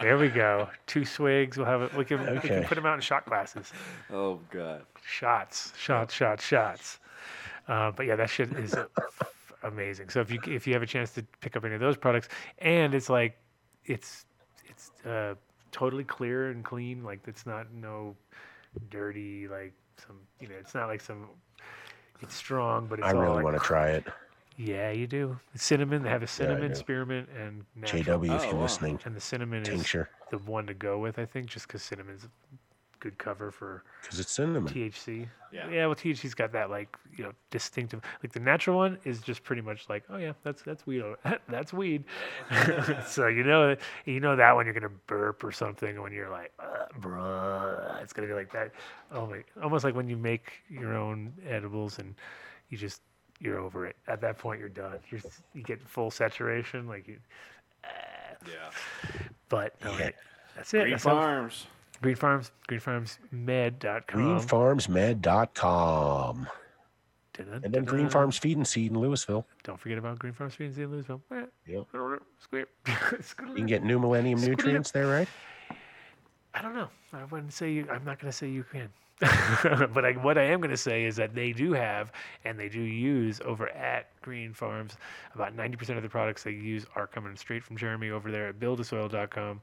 [0.00, 0.68] There we go.
[0.86, 1.56] Two swigs.
[1.56, 1.94] We'll have it.
[1.94, 2.64] We can, we can Okay.
[2.66, 3.72] put them out in shot glasses.
[4.12, 4.82] Oh god.
[5.06, 6.98] Shots, shots, shots, shots.
[7.68, 8.74] Uh, but yeah, that shit is
[9.64, 10.10] amazing.
[10.10, 12.28] So if you if you have a chance to pick up any of those products,
[12.58, 13.36] and it's like,
[13.84, 14.26] it's
[14.68, 15.34] it's uh,
[15.72, 17.02] totally clear and clean.
[17.04, 18.16] Like it's not no
[18.90, 19.72] dirty like
[20.06, 21.28] some you know it's not like some.
[22.20, 24.06] It's strong, but it's I really like want to try it.
[24.56, 25.38] Yeah, you do.
[25.56, 26.02] Cinnamon.
[26.02, 26.78] They have a cinnamon, do.
[26.78, 28.18] spearmint, and natural.
[28.18, 28.62] JW, if Oh, you're wow.
[28.62, 31.82] listening, And the cinnamon is tincture the one to go with, I think, just because
[31.82, 32.28] cinnamon's a
[33.04, 34.66] good cover for because it's cinnamon.
[34.66, 35.28] THC.
[35.52, 35.68] Yeah.
[35.70, 38.00] Yeah, well, THC's got that like you know distinctive.
[38.22, 41.04] Like the natural one is just pretty much like, oh yeah, that's that's weed.
[41.48, 42.04] that's weed.
[43.06, 43.76] so you know
[44.06, 48.12] you know that when you're gonna burp or something when you're like, uh, bruh, it's
[48.14, 48.72] gonna be like that.
[49.12, 52.14] Oh my, almost like when you make your own edibles and
[52.70, 53.02] you just
[53.38, 53.96] you're over it.
[54.08, 54.98] At that point, you're done.
[55.10, 57.18] You're, s- you get full saturation, like you.
[58.46, 58.70] Yeah.
[59.48, 60.10] But no, Yeah.
[60.56, 60.78] that's it.
[60.80, 61.66] Green That's how- Farms.
[62.04, 64.02] Green Farms, greenfarmsmed.com.
[64.06, 66.48] GreenFarmsMed.com.
[67.38, 68.08] And then Green.
[68.08, 69.46] Farms Feed and Seed in Louisville.
[69.64, 71.22] Don't forget about Green Farms Feed and Seed in Louisville.
[72.38, 72.66] Squeak.
[72.86, 74.58] You can get New Millennium Scoot it up.
[74.58, 75.28] nutrients there, right?
[76.54, 76.88] I don't know.
[77.12, 77.86] I wouldn't say you.
[77.90, 78.90] I'm not going to say you can.
[79.20, 82.12] but I, what I am going to say is that they do have
[82.44, 84.96] and they do use over at Green Farms.
[85.34, 88.60] About 90% of the products they use are coming straight from Jeremy over there at
[88.60, 89.60] buildasoil.com.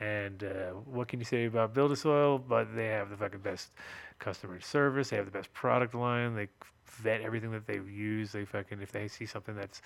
[0.00, 2.38] And uh, what can you say about Build a Soil?
[2.38, 3.70] But they have the fucking best
[4.18, 5.10] customer service.
[5.10, 6.34] They have the best product line.
[6.34, 6.48] They
[6.86, 8.32] vet everything that they use.
[8.32, 9.82] They fucking if they see something that's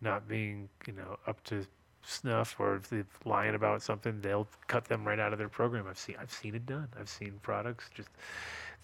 [0.00, 1.66] not being you know up to
[2.02, 5.86] snuff or if they're lying about something, they'll cut them right out of their program.
[5.88, 6.88] I've seen I've seen it done.
[6.98, 8.08] I've seen products just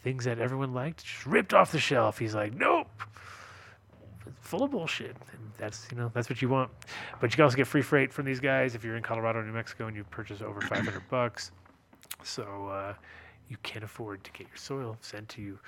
[0.02, 2.18] things that everyone liked just ripped off the shelf.
[2.18, 2.88] He's like, nope.
[4.44, 6.70] Full of bullshit, and that's you know that's what you want.
[7.20, 9.42] But you can also get free freight from these guys if you're in Colorado, or
[9.42, 11.50] New Mexico, and you purchase over 500 bucks.
[12.22, 12.94] So uh,
[13.48, 15.58] you can't afford to get your soil sent to you.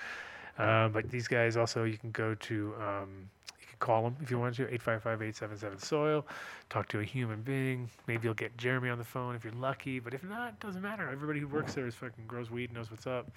[0.59, 3.29] Uh, but these guys also, you can go to, um,
[3.61, 6.27] you can call them if you want to, 855-877-SOIL,
[6.71, 7.91] talk to a human being.
[8.07, 10.81] Maybe you'll get Jeremy on the phone if you're lucky, but if not, it doesn't
[10.81, 11.11] matter.
[11.11, 13.31] Everybody who works there is fucking grows weed, and knows what's up.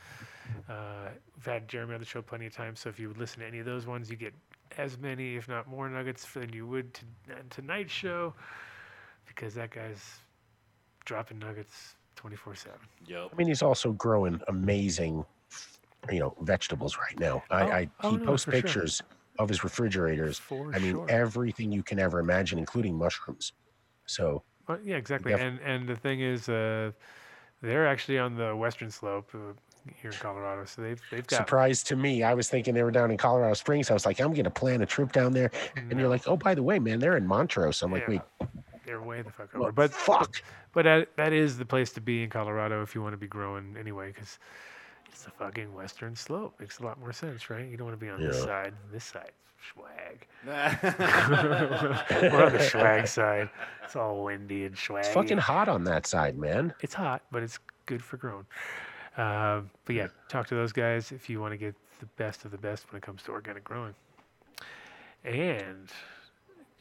[0.70, 3.42] Uh, we've had Jeremy on the show plenty of times, so if you would listen
[3.42, 4.34] to any of those ones, you get
[4.78, 7.04] as many, if not more, nuggets than you would to
[7.50, 8.34] tonight's show,
[9.26, 10.20] because that guy's
[11.06, 12.68] dropping nuggets 24/7.
[13.08, 13.30] Yep.
[13.32, 15.26] I mean, he's also growing amazing
[16.12, 17.44] you know vegetables right now.
[17.52, 18.62] Oh, I oh, he no, posts for sure.
[18.62, 19.02] pictures
[19.38, 20.38] of his refrigerators.
[20.38, 21.10] For I mean, sure.
[21.10, 23.54] everything you can ever imagine, including mushrooms.
[24.06, 25.32] So Well, yeah, exactly.
[25.32, 26.92] Def- and and the thing is, uh,
[27.62, 29.54] they're actually on the western slope uh,
[30.02, 31.38] here in Colorado, so they've they've got.
[31.38, 33.90] surprise to me, I was thinking they were down in Colorado Springs.
[33.90, 36.56] I was like, I'm gonna plan a trip down there, and you're like, oh, by
[36.56, 37.82] the way, man, they're in Montrose.
[37.82, 38.20] I'm like, Yeah.
[38.42, 38.50] wait,
[38.86, 39.62] They're way the fuck what?
[39.62, 39.72] over.
[39.72, 40.42] But fuck.
[40.74, 43.28] but that, that is the place to be in Colorado if you want to be
[43.28, 44.40] growing anyway, because
[45.08, 46.56] it's the fucking western slope.
[46.60, 47.68] Makes a lot more sense, right?
[47.68, 48.74] You don't want to be on this side.
[48.92, 49.32] This side,
[49.74, 50.28] swag.
[50.46, 53.50] We're on the swag side.
[53.84, 55.06] It's all windy and swag.
[55.06, 56.74] It's fucking hot on that side, man.
[56.82, 58.46] it's hot, but it's good for growing.
[59.18, 62.52] Uh, but yeah, talk to those guys if you want to get the best of
[62.52, 63.94] the best when it comes to organic growing.
[65.26, 65.90] And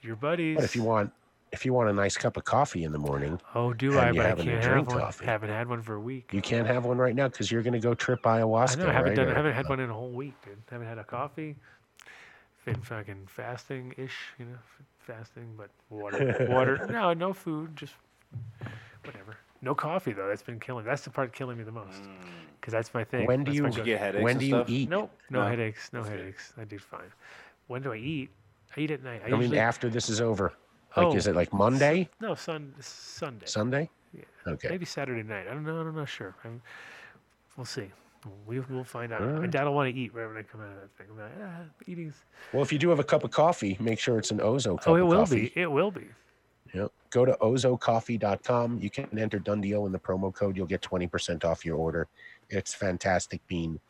[0.02, 0.56] your buddies.
[0.56, 1.12] But if you want,
[1.50, 4.12] if you want a nice cup of coffee in the morning, oh, do I?
[4.12, 4.98] But I can't have one.
[5.00, 5.24] coffee.
[5.24, 6.30] Haven't had one for a week.
[6.32, 8.88] you can't have one right now because you're gonna go trip I ayahuasca, know.
[8.88, 9.16] I haven't right?
[9.16, 9.28] done.
[9.28, 10.58] I Or- haven't had one in a whole week, dude.
[10.70, 11.56] Haven't had a coffee.
[12.64, 14.58] Been fucking fasting ish, you know,
[14.98, 16.86] fasting, but water, water.
[16.90, 17.94] No, no food, just
[19.04, 19.38] whatever.
[19.60, 20.28] No coffee though.
[20.28, 20.84] That's been killing.
[20.84, 22.02] That's the part killing me the most,
[22.60, 23.26] because that's my thing.
[23.26, 24.70] When do That's you you get headaches when do you stuff?
[24.70, 24.88] eat?
[24.88, 25.48] Nope, no, No.
[25.48, 26.20] headaches, no That's good.
[26.20, 26.52] headaches.
[26.56, 27.10] I do fine.
[27.66, 28.30] When do I eat?
[28.76, 29.22] I eat at night.
[29.24, 30.52] I, I mean, after this is over,
[30.96, 33.46] like, Oh, is it like Monday, no, sun, Sunday.
[33.46, 33.90] Sunday?
[34.14, 34.22] Yeah.
[34.46, 34.68] Okay.
[34.70, 35.46] Maybe Saturday night.
[35.48, 35.76] I don't know.
[35.80, 36.34] I'm not sure.
[36.44, 36.62] I'm,
[37.56, 37.90] we'll see.
[38.46, 39.20] We, we'll find out.
[39.20, 39.50] My Alright.
[39.50, 41.06] dad will want to eat right when I come out of that thing.
[41.10, 42.14] I'm like, ah, eating's.
[42.52, 44.78] Well, if you do have a cup of coffee, make sure it's an Ozo cup
[44.78, 44.90] of coffee.
[44.90, 45.52] Oh, it of will coffee.
[45.54, 45.60] be.
[45.60, 46.06] It will be.
[47.10, 48.78] Go to ozocoffee.com.
[48.80, 50.56] You can enter Dunn Deal in the promo code.
[50.56, 52.06] You'll get 20% off your order.
[52.50, 53.80] It's fantastic bean.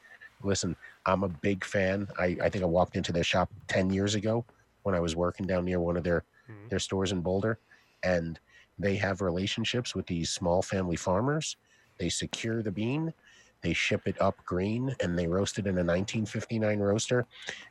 [0.44, 2.06] Listen, I'm a big fan.
[2.18, 4.44] I, I think I walked into their shop 10 years ago
[4.84, 6.68] when I was working down near one of their, Mhm.
[6.70, 7.58] their stores in Boulder.
[8.04, 8.38] And
[8.78, 11.56] they have relationships with these small family farmers.
[11.98, 13.12] They secure the bean,
[13.60, 17.26] they ship it up green, and they roast it in a 1959 roaster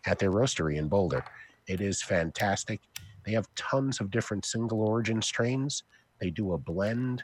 [0.06, 1.24] at their roastery in Boulder.
[1.68, 2.82] It is fantastic.
[3.28, 5.84] They have tons of different single origin strains.
[6.20, 7.24] They do a blend.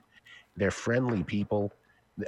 [0.57, 1.71] They're friendly people.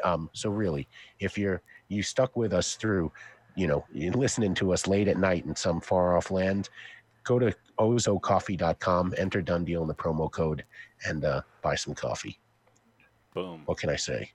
[0.02, 0.88] Um, so really,
[1.20, 3.12] if you're you stuck with us through,
[3.56, 6.70] you know, listening to us late at night in some far off land,
[7.26, 10.64] go to ozocoffee.com, enter Dunn Deal in the promo code,
[11.06, 12.40] and uh, buy some coffee.
[13.34, 13.64] Boom.
[13.66, 14.32] What can I say?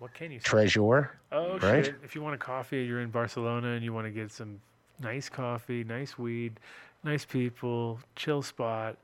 [0.00, 0.44] What can you say?
[0.44, 1.18] Treasure.
[1.32, 1.86] Oh, right?
[1.86, 1.94] shit.
[2.04, 4.60] If you want a coffee, you're in Barcelona and you want to get some
[5.00, 6.60] nice coffee, nice weed,
[7.04, 8.96] nice people, chill spot,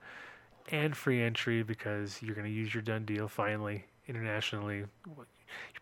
[0.70, 4.84] and free entry because you're going to use your Dunn Deal finally internationally.
[5.06, 5.26] You're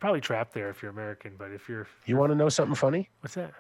[0.01, 1.87] probably trapped there if you're American, but if you're.
[2.07, 3.09] You want to know something funny?
[3.21, 3.53] What's that?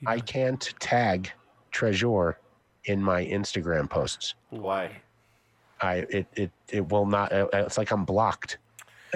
[0.00, 1.30] You I know- can't tag
[1.70, 2.36] Treasure
[2.84, 4.34] in my Instagram posts.
[4.50, 4.90] Why?
[5.80, 7.32] I it it it will not.
[7.32, 8.58] uh, It's like I'm blocked.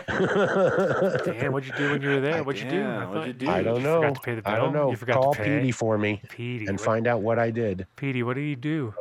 [0.06, 2.42] Damn, what'd you do when you were there?
[2.44, 2.80] What'd you do?
[2.82, 3.48] Damn, what'd you do?
[3.50, 4.00] I don't you know.
[4.02, 4.52] Forgot to pay the bill.
[4.52, 4.90] I don't know.
[4.90, 5.58] You forgot Call to pay.
[5.58, 6.66] Petey for me Petey.
[6.66, 7.86] and what, find out what I did.
[7.96, 8.94] Petey, what did you do?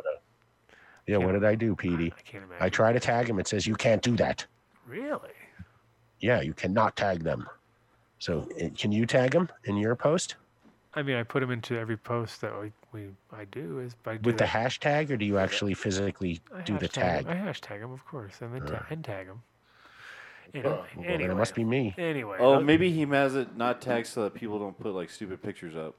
[1.07, 2.13] Yeah, what Can't- did I do, Petey?
[2.17, 2.63] I can't imagine.
[2.63, 3.39] I try to tag him.
[3.39, 4.45] It says you can't do that.
[4.87, 5.29] Really?
[6.19, 7.47] Yeah, you cannot tag them.
[8.19, 10.35] So uh, can you tag them in your post
[10.97, 14.17] I mean, I put them into every post that we, we I do is by
[14.23, 17.27] with the hashtag, or do you actually physically do the tag?
[17.27, 19.27] I hashtag them, of course, and then ta- and tag
[20.51, 20.61] them.
[20.63, 21.93] Anyway, Well, then anyway, it must be me.
[21.97, 22.37] Anyway.
[22.39, 25.41] Oh, tho- maybe he has it not tagged so that people don't put like stupid
[25.41, 25.95] pictures up.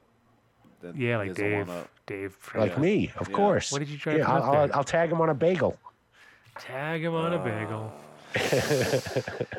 [0.81, 1.69] that Yeah, like Dave.
[2.05, 2.33] Dave.
[2.35, 2.79] from- Like Yeah.
[2.79, 3.35] me, of Yeah.
[3.35, 3.71] course.
[3.71, 4.75] What did you try to Yeah, put I'll, up I'll, there?
[4.77, 5.77] I'll tag him on a bagel.
[6.59, 7.91] Tag him on a bagel.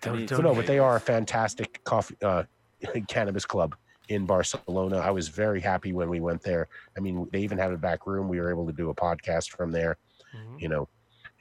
[0.00, 2.42] Don't, don't, no, but they are a fantastic coffee uh,
[3.08, 3.74] cannabis club
[4.08, 4.98] in Barcelona.
[4.98, 6.68] I was very happy when we went there.
[6.96, 8.28] I mean, they even had a back room.
[8.28, 9.96] We were able to do a podcast from there.
[10.36, 10.60] Mhm.
[10.60, 10.88] You know,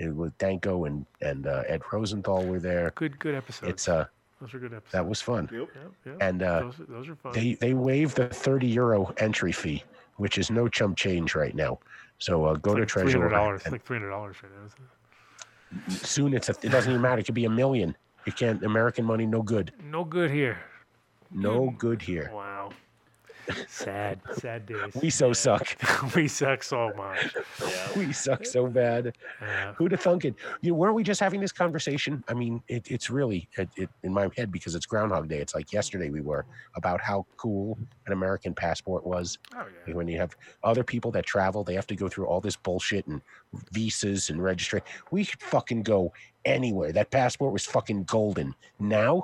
[0.03, 2.91] it was Danko and and uh, Ed Rosenthal were there.
[2.95, 3.69] good, good episode.
[3.69, 4.05] It's uh
[4.41, 4.91] those are good episodes.
[4.91, 5.49] that was fun.
[5.51, 5.69] Yep.
[5.73, 6.17] Yep, yep.
[6.19, 7.31] And uh, those, those are fun.
[7.33, 9.83] they they waived the 30 euro entry fee,
[10.17, 11.79] which is no chump change right now.
[12.19, 13.17] So uh, go it's to like three Treasure.
[13.19, 13.61] hundred dollars.
[13.65, 14.65] and Like three hundred dollars right now.
[14.67, 16.05] isn't it?
[16.05, 17.19] Soon it's a, it doesn't even matter.
[17.19, 17.95] It could be a million.
[18.25, 19.71] You can't American money no good.
[19.83, 20.57] No good here.
[21.31, 22.29] No good here.
[22.33, 22.69] Wow.
[23.67, 24.93] Sad, sad days.
[25.01, 25.33] We so Yeah.
[25.33, 26.13] suck.
[26.15, 27.35] we suck so much.
[27.95, 29.13] We suck so bad.
[29.41, 30.35] Uh, Who'd have thunk it?
[30.61, 32.23] You know, weren't we just having this conversation?
[32.27, 35.37] I mean, it, it's really it, it, in my head because it's Groundhog Day.
[35.39, 36.45] It's like yesterday we were
[36.75, 39.37] about how cool an American passport was.
[39.55, 39.93] oh yeah.
[39.93, 43.05] When you have other people that travel, they have to go through all this bullshit
[43.07, 43.21] and
[43.71, 44.81] visas and registry.
[45.11, 46.13] We could fucking go
[46.45, 46.91] anywhere.
[46.91, 48.55] That passport was fucking golden.
[48.79, 49.23] Now,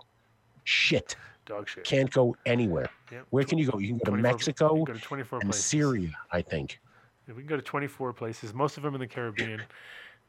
[0.63, 1.15] shit,
[1.49, 1.83] Dog shit.
[1.83, 2.89] can't go anywhere.
[3.11, 3.25] Yep.
[3.31, 3.79] Where can you go?
[3.79, 5.65] You can go to Mexico go to 24 and places.
[5.65, 6.79] Syria, I think.
[7.27, 8.53] Yeah, we can go to 24 places.
[8.53, 9.63] Most of them in the Caribbean.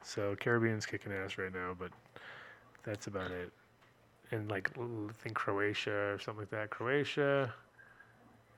[0.02, 1.90] So Caribbean's kicking ass right now, but
[2.84, 3.52] that's about it.
[4.30, 6.70] And like I think Croatia or something like that.
[6.70, 7.52] Croatia,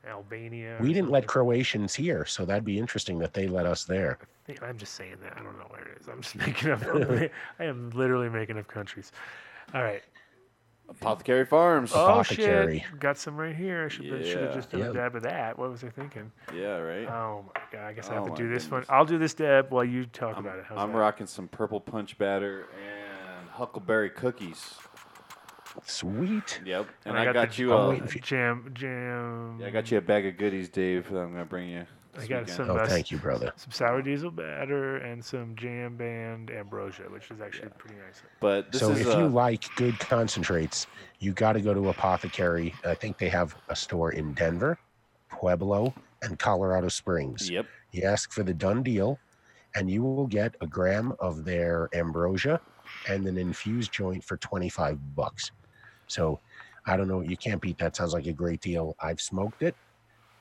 [0.08, 0.78] Albania.
[0.80, 1.26] We didn't let.
[1.26, 4.18] Croatians here, so that'd be interesting that they let us there.
[4.62, 5.32] I'm just saying that.
[5.36, 6.08] I don't know where it is.
[6.08, 6.80] I'm just making up.
[7.58, 9.10] I am literally making up countries.
[9.74, 10.02] All right.
[11.00, 11.92] Apothecary Farms.
[11.94, 12.80] Oh Apothecary.
[12.90, 13.00] shit!
[13.00, 13.84] Got some right here.
[13.84, 14.54] I should should have Yeah.
[14.54, 14.90] just done Yeah.
[14.90, 15.58] a dab of that.
[15.58, 16.30] What was I thinking?
[16.54, 17.08] Yeah, right.
[17.08, 17.84] Oh my god!
[17.86, 18.84] I guess I have Oh to do this one.
[18.88, 20.64] I'll do this dab while you talk I'm, about it.
[20.68, 20.98] How's I'm that?
[20.98, 24.74] rocking some purple punch batter and huckleberry cookies.
[25.84, 26.60] Sweet.
[26.64, 26.86] Yep.
[27.06, 28.20] And, And I I, got got, the- you a, waiting you.
[28.20, 29.56] Jam, jam.
[29.58, 31.08] yeah, I got you a bag of goodies, Dave.
[31.10, 31.86] That I'm gonna bring you.
[32.18, 32.90] I got some- Oh, Best.
[32.90, 33.52] thank you, brother.
[33.56, 38.22] some sour diesel batter and some jam band ambrosia, which is actually pretty nice.
[38.40, 40.86] But this so is if uh, you like good concentrates,
[41.20, 42.74] you got to go to Apothecary.
[42.84, 44.78] I think they have a store in Denver,
[45.30, 47.48] Pueblo, and Colorado Springs.
[47.48, 47.66] Yep.
[47.92, 49.18] You ask for the Dunn Deal,
[49.74, 52.60] and you will get a gram of their ambrosia
[53.08, 55.50] and an infused joint for 25 bucks.
[56.08, 56.40] So
[56.84, 57.22] I don't know.
[57.22, 57.96] You can't beat that.
[57.96, 58.96] Sounds like a great deal.
[59.00, 59.74] I've smoked it.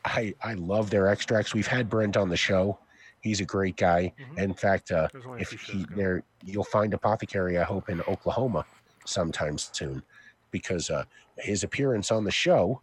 [0.06, 1.54] I, I love their extracts.
[1.54, 2.80] We've had Brent on the show.
[3.22, 4.14] He's a great guy.
[4.20, 4.38] Mhm.
[4.40, 7.58] In fact, uh, There's only a if he there, you'll find Apothecary.
[7.60, 8.66] I hope in Oklahoma
[9.06, 10.02] sometime soon,
[10.50, 11.04] because uh,
[11.38, 12.82] his appearance on the show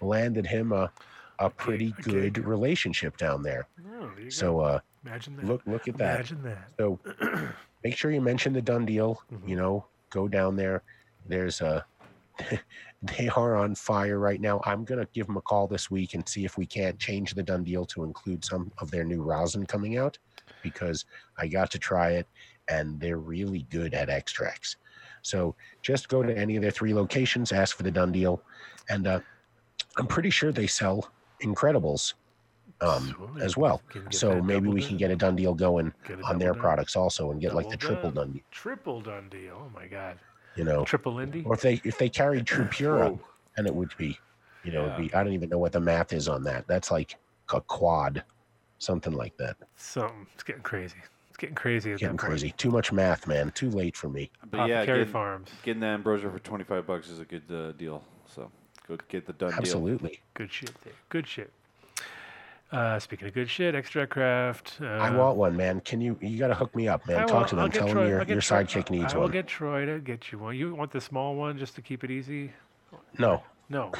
[0.00, 0.90] landed him a
[1.40, 3.66] a pretty good relationship down there.
[4.00, 5.44] Oh, there So uh, imagine that.
[5.44, 6.14] look look at that.
[6.14, 6.70] Imagine that.
[6.78, 6.98] So
[7.84, 9.20] make sure you mention the Dunn Deal.
[9.32, 9.48] Mhm.
[9.48, 10.82] You know, go down there.
[11.26, 11.84] There's a.
[13.16, 14.60] they are on fire right now.
[14.64, 17.42] I'm gonna give them a call this week and see if we can't change the
[17.42, 20.18] Dunn Deal to include some of their new rosin coming out,
[20.62, 21.04] because
[21.38, 22.26] I got to try it
[22.68, 24.76] and they're really good at extracts.
[25.22, 28.42] So just go to any of their three locations, ask for the Dunn Deal,
[28.88, 29.20] and uh,
[29.96, 31.10] I'm pretty sure they sell
[31.42, 32.14] Incredibles
[32.80, 33.82] um, as well.
[34.10, 35.92] So maybe we can get a Dunn Deal going
[36.24, 36.60] on their done.
[36.60, 38.14] products also and get like the triple done.
[38.14, 39.62] done, deal, Triple done deal.
[39.66, 40.18] Oh my god.
[40.56, 40.84] You know.
[40.84, 41.42] Triple Indy.
[41.44, 43.16] Or if they if they carried True Pura,
[43.56, 44.18] and it would be,
[44.62, 44.98] you know, it'd Yeah.
[45.08, 46.66] be I don't even know what the math is on that.
[46.66, 47.16] That's like
[47.52, 48.24] a quad,
[48.78, 49.56] something like that.
[49.76, 50.26] Something.
[50.34, 50.96] It's getting crazy.
[51.28, 52.30] It's getting crazy at Getting that point.
[52.30, 52.54] crazy.
[52.56, 53.50] Too much math, man.
[53.50, 54.30] Too late for me.
[54.50, 55.50] But yeah, Apothecary getting, Farms.
[55.64, 58.04] getting that ambrosia for 25 bucks is a good uh, deal.
[58.26, 58.50] So
[58.86, 59.58] go get the Dunn Deal.
[59.58, 60.20] Absolutely.
[60.34, 60.94] Good shit, Dave.
[61.08, 61.52] Good shit.
[62.74, 64.78] Uh, speaking of good shit, Extract Craft.
[64.80, 65.80] Uh, I want one, man.
[65.80, 66.18] Can you?
[66.20, 67.18] You got to hook me up, man.
[67.18, 67.70] I Talk will- to them.
[67.70, 69.12] Tell Troy- them your, your Troy- sidekick needs one.
[69.14, 69.30] I will one.
[69.32, 70.56] get Troy to get you one.
[70.56, 72.52] You want the small one just to keep it easy?
[73.18, 73.42] no.
[73.70, 73.90] No.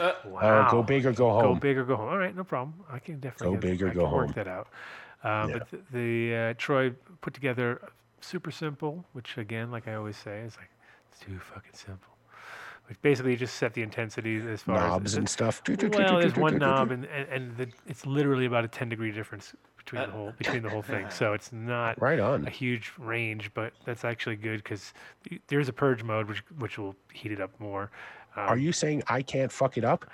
[0.00, 0.68] Uh, wow.
[0.70, 1.42] go big or go home.
[1.42, 1.58] Go home.
[1.60, 2.08] big or go home.
[2.08, 2.74] All right, no problem.
[2.90, 4.66] I can definitely Go get- big or I go can work that out.
[5.22, 5.58] Uh, Yeah.
[5.58, 6.90] But th- the uh, Troy
[7.20, 7.80] put together
[8.20, 10.70] super simple, which again, like I always say, is like
[11.10, 12.08] it's too fucking simple.
[12.90, 15.62] Which basically you just set the intensity as far as Knobs as and stuff.
[15.68, 19.54] well, there's one knob, and and, and the, it's literally about a 10 degree difference
[19.76, 21.06] between Uh, the whole between the whole thing.
[21.12, 22.48] So it's not Right on.
[22.48, 24.92] a huge range, but that's actually good because
[25.46, 27.92] there's a purge mode which which will heat it up more.
[28.36, 30.10] Um, Are you saying I can't fuck it up?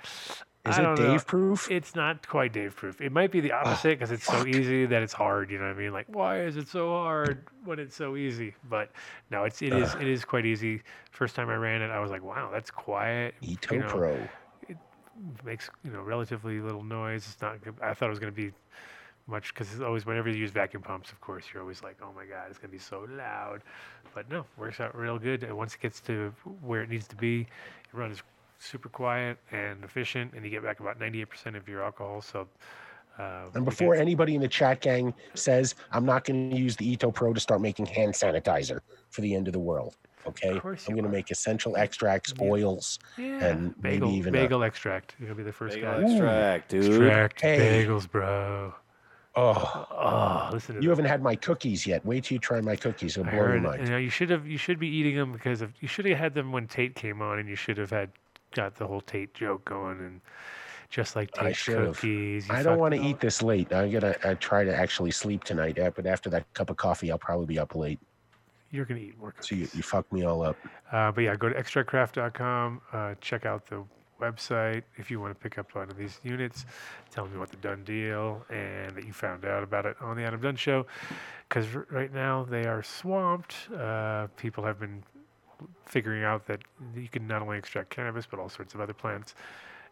[0.69, 1.11] Is it don't know.
[1.11, 1.69] Dave proof?
[1.71, 3.01] It's not quite Dave proof.
[3.01, 5.49] It might be the opposite because it's so easy that it's hard.
[5.49, 5.93] You know what I mean?
[5.93, 8.53] Like, why is it so hard when it's so easy?
[8.69, 8.91] But
[9.31, 10.81] no, it's it is it is quite easy.
[11.11, 13.35] First time I ran it, I was like, wow, that's quiet.
[13.43, 14.19] Eto you know, Pro.
[15.43, 17.27] makes you know relatively little noise.
[17.27, 17.57] It's not.
[17.81, 18.51] I thought it was going to be
[19.27, 22.11] much because it's always whenever you use vacuum pumps, of course, you're always like, oh
[22.15, 23.61] my god, it's going to be so loud.
[24.15, 25.43] But no, works out real good.
[25.43, 27.47] And once it gets to where it needs to be, it
[27.93, 28.23] runs
[28.59, 32.21] super quiet and efficient, and you get back about 98% of your alcohol.
[32.21, 32.47] So.
[33.19, 36.75] Uh, And before get- anybody in the chat gang says, I'm not going to use
[36.75, 38.79] the Eto Pro to start making hand sanitizer
[39.09, 39.95] for the end of the world.
[40.27, 40.49] Okay.
[40.51, 40.59] I'm
[40.93, 42.45] going to make essential extracts, Yeah.
[42.47, 42.99] oils.
[43.17, 45.15] yeah, and maybe bagel, even a- bagel extract.
[45.17, 46.01] You're gonna be the first Bagel guy.
[46.11, 46.85] extract, dude.
[46.85, 47.85] Extract Hey.
[47.87, 48.75] bagels, bro.
[49.35, 50.91] Oh, Oh, listen to you that.
[50.91, 52.05] haven't had my cookies yet.
[52.05, 53.17] Wait till you try my cookies.
[53.17, 53.63] It'll I blow your heard.
[53.63, 53.83] mind.
[53.83, 54.47] You know, you should have.
[54.47, 55.73] You should be eating them because of.
[55.79, 58.09] You should have had them when Tate came on, and you should have had
[58.53, 60.21] got the whole Tate joke going, and
[60.89, 61.95] just like I Tate should've.
[61.97, 62.49] cookies.
[62.49, 63.73] I don't want to eat this late.
[63.73, 65.77] I'm to I try to actually sleep tonight.
[65.79, 67.99] uh, But after that cup of coffee, I'll probably be up late.
[68.71, 69.75] You're gonna eat more So you, cookies.
[69.77, 70.57] you fucked me all up.
[70.91, 72.81] Uh, but yeah, go to extractcraft.com.
[72.91, 73.83] Uh, check out the
[74.19, 76.65] website if you want to pick up one of these units.
[77.11, 80.23] Tell me what the Dunn Deal and that you found out about it on the
[80.23, 80.85] Adam Dunn Show.
[81.47, 83.55] Because r- right now they are swamped.
[83.73, 85.03] Uh, people have been
[85.85, 86.61] figuring out that
[86.95, 89.35] you can not only extract cannabis but all sorts of other plants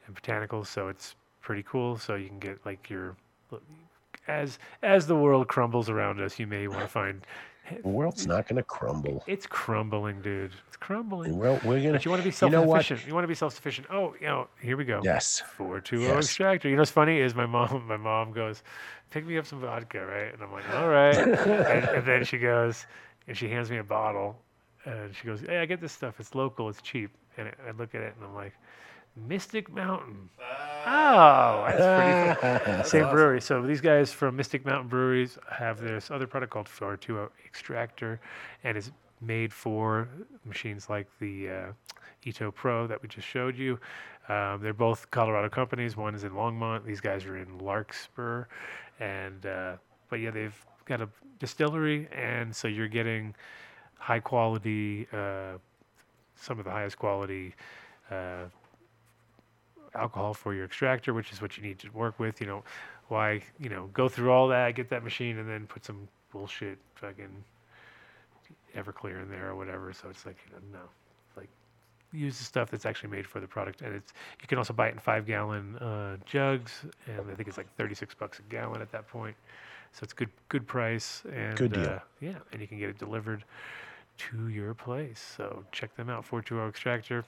[0.07, 0.67] and botanicals.
[0.67, 1.97] So it's pretty cool.
[1.97, 3.15] So you can get like your
[4.27, 7.25] as as the world crumbles around us, you may want to find
[7.83, 9.23] The world's not going to crumble.
[9.25, 10.51] it's crumbling, dude.
[10.67, 11.37] It's crumbling.
[11.37, 13.07] Well, we're going But you want to be You know self-sufficient.
[13.07, 13.87] You, want to be self-sufficient.
[13.91, 15.01] Oh, you know, here we go.
[15.03, 15.41] Yes.
[15.57, 16.25] Four two oh Yes.
[16.25, 16.69] extractor.
[16.69, 17.87] You know what's funny is my mom.
[17.87, 18.61] My mom goes,
[19.09, 22.37] "Pick me up some vodka, right?" And I'm like, "All right." and, and then she
[22.37, 22.85] goes,
[23.27, 24.37] and she hands me a bottle,
[24.85, 26.19] and she goes, "Hey, I get this stuff.
[26.19, 26.69] It's local.
[26.69, 28.53] It's cheap." And I look at it, and I'm like,
[29.15, 30.29] Mystic Mountain.
[30.85, 32.83] Oh, that's pretty cool.
[32.83, 33.41] Same brewery.
[33.41, 38.19] So these guys from Mystic Mountain Breweries have this other product called 420 Extractor,
[38.63, 38.91] and it's
[39.21, 40.07] made for
[40.43, 41.71] machines like the uh,
[42.25, 43.79] Eto Pro that we just showed you.
[44.27, 45.95] Um, they're both Colorado companies.
[45.95, 46.83] One is in Longmont.
[46.83, 48.45] These guys are in Larkspur,
[48.99, 49.75] and uh,
[50.09, 51.07] but yeah, they've got a
[51.39, 53.33] distillery, and so you're getting
[53.97, 55.57] high quality, uh,
[56.35, 57.53] some of the highest quality
[58.11, 58.45] uh,
[59.95, 62.41] alcohol for your extractor, which is what you need to work with.
[62.41, 62.63] You know,
[63.07, 66.77] why you know go through all that, get that machine, and then put some bullshit
[66.95, 67.43] fucking
[68.75, 69.93] Everclear in there or whatever.
[69.93, 70.85] So it's like you know, no,
[71.37, 71.49] like
[72.11, 74.89] use the stuff that's actually made for the product, and it's you can also buy
[74.89, 78.41] it in five gallon uh, jugs, and I think it's like thirty six bucks a
[78.43, 79.35] gallon at that point.
[79.95, 81.85] So it's good good price and Good deal.
[81.85, 83.45] Uh, yeah, and you can get it delivered
[84.17, 85.23] to your place.
[85.37, 86.25] So check them out.
[86.25, 87.23] 420 Extractor.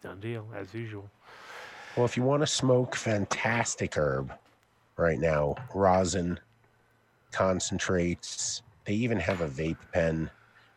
[0.00, 1.10] Dunn Deal as usual.
[1.96, 4.32] Well, if you want to smoke fantastic herb
[4.96, 6.38] right now, rosin,
[7.32, 10.30] concentrates, they even have a vape pen.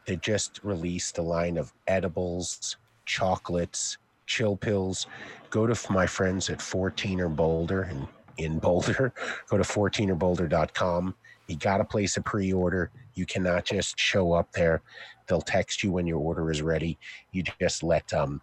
[0.06, 5.06] They just released a line of edibles, chocolates, chill pills.
[5.52, 8.08] Go to my friends at 14er Boulder and
[8.38, 9.14] in Boulder.
[9.50, 11.16] Go to 14erboulder.com.
[11.48, 12.92] You got to place a pre order.
[13.14, 14.82] You cannot just show up there.
[15.28, 16.98] They'll text you when your order is ready.
[17.32, 18.42] You just let um,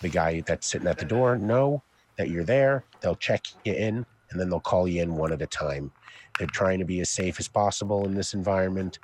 [0.00, 1.82] the guy that's sitting at the door know
[2.16, 2.84] that you're there.
[3.00, 5.90] They'll check you in and then they'll call you in one at a time.
[6.38, 8.98] They're trying to be as safe as possible in this environment.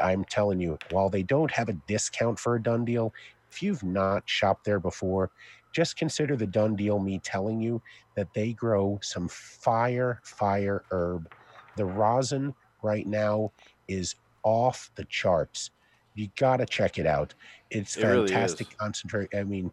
[0.00, 3.14] I'm telling you, while they don't have a discount for a Dunn Deal,
[3.50, 5.30] if you've not shopped there before,
[5.76, 7.82] just consider the Dunn Deal me telling you
[8.16, 11.28] that they grow some fire, fire herb.
[11.76, 13.52] The rosin right now
[13.86, 15.70] is off the charts.
[16.14, 17.34] You got to check it out.
[17.70, 18.76] It's It fantastic is.
[18.80, 19.28] concentrate.
[19.36, 19.70] I mean,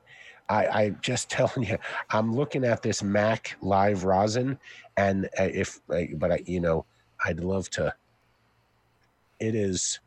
[0.50, 1.78] I, I just telling you,
[2.10, 4.60] I'm looking at this Mac Live rosin,
[4.98, 6.86] and uh, if, but I, you know,
[7.26, 7.96] I'd love to.
[9.40, 10.02] It is.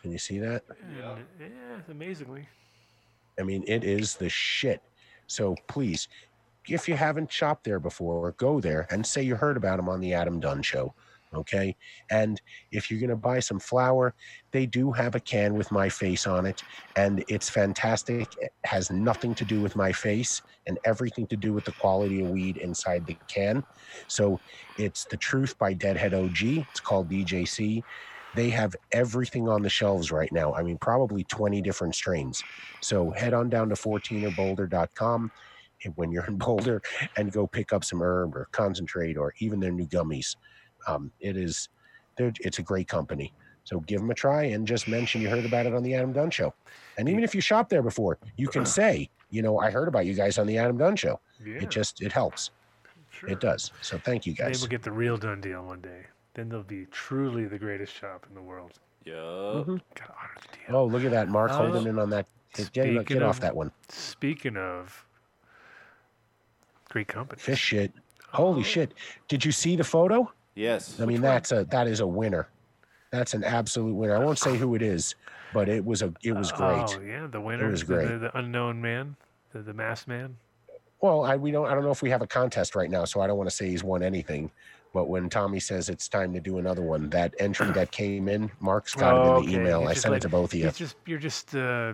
[0.00, 0.62] Can you see that?
[0.82, 2.48] And, yeah, amazingly.
[3.38, 4.82] I mean, it is the shit.
[5.26, 6.08] So please,
[6.68, 10.00] if you haven't shopped there before, go there and say you heard about them on
[10.00, 10.94] the Adam Dunn show.
[11.34, 11.76] Okay.
[12.10, 12.40] And
[12.72, 14.14] if you're going to buy some flour,
[14.50, 16.62] they do have a can with my face on it,
[16.96, 18.28] and it's fantastic.
[18.40, 22.22] It has nothing to do with my face and everything to do with the quality
[22.22, 23.62] of weed inside the can.
[24.06, 24.40] So
[24.78, 26.42] it's The Truth by Deadhead OG.
[26.42, 27.82] It's called DJC.
[28.34, 30.54] They have everything on the shelves right now.
[30.54, 32.42] I mean, probably 20 different strains.
[32.80, 35.30] So head on down to 14erboulder.com
[35.84, 36.82] and when you're in Boulder
[37.16, 40.36] and go pick up some herb or concentrate or even their new gummies.
[40.86, 41.68] Um, it is,
[42.18, 43.32] it's a great company.
[43.64, 46.12] So give them a try and just mention you heard about it on the Adam
[46.12, 46.54] Dunn show.
[46.96, 50.06] And even if you shop there before, you can say, you know, I heard about
[50.06, 51.20] you guys on the Adam Dunn show.
[51.44, 52.50] Yeah, It just, it helps.
[53.10, 53.28] sure.
[53.28, 53.72] It does.
[53.82, 54.60] So thank you Maybe guys.
[54.62, 56.06] we'll get the real Dunn Deal one day.
[56.34, 58.72] Then they'll be truly the greatest shop in the world.
[59.04, 59.16] Yup.
[59.16, 59.80] Mhm.
[59.94, 60.76] Gotta honor the deal.
[60.76, 61.28] Oh, look at that.
[61.28, 61.66] Mark Oh.
[61.66, 62.26] holding in on that.
[62.54, 63.72] Get, get, Speaking get off that one.
[63.88, 65.04] Speaking of
[66.88, 67.40] great company.
[67.40, 67.92] Fish shit.
[68.32, 68.92] Holy shit.
[69.28, 70.30] Did you see the photo?
[70.54, 71.00] Yes.
[71.00, 72.48] I mean, that's a that is a winner.
[73.10, 74.14] That's an absolute winner.
[74.16, 75.14] I won't say who it is,
[75.54, 76.84] but it was a it was great.
[76.88, 78.08] Oh yeah, the winner was is the, great.
[78.08, 79.16] the, the unknown man,
[79.52, 80.36] the, the masked man.
[81.00, 83.20] Well, I we don't I don't know if we have a contest right now, so
[83.20, 84.50] I don't want to say he's won anything.
[84.98, 88.50] But when Tommy says it's time to do another one, that entry that came in,
[88.58, 89.54] Mark's got it in Oh, the okay.
[89.54, 89.86] email.
[89.86, 90.68] I sent like- it to both of you.
[90.72, 91.92] Just you're just uh,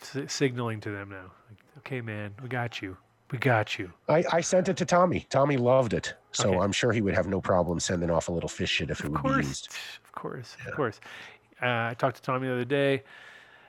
[0.00, 1.32] s- signaling to them now.
[1.50, 2.96] Like, okay, man, we got you.
[3.32, 3.90] We got you.
[4.08, 5.26] I, I sent it to Tommy.
[5.30, 6.58] Tommy loved it, so Okay.
[6.60, 9.06] I'm sure he would have no problem sending off a little fish shit if it
[9.06, 9.68] Of would be course, used.
[10.04, 11.00] of course, of course.
[11.60, 13.02] Uh, I talked to Tommy the other day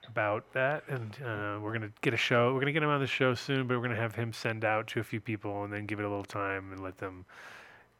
[0.07, 2.53] about that, and uh, we're gonna get a show.
[2.53, 4.85] We're gonna get him on the show soon, but we're gonna have him send out
[4.89, 7.25] to a few people, and then give it a little time and let them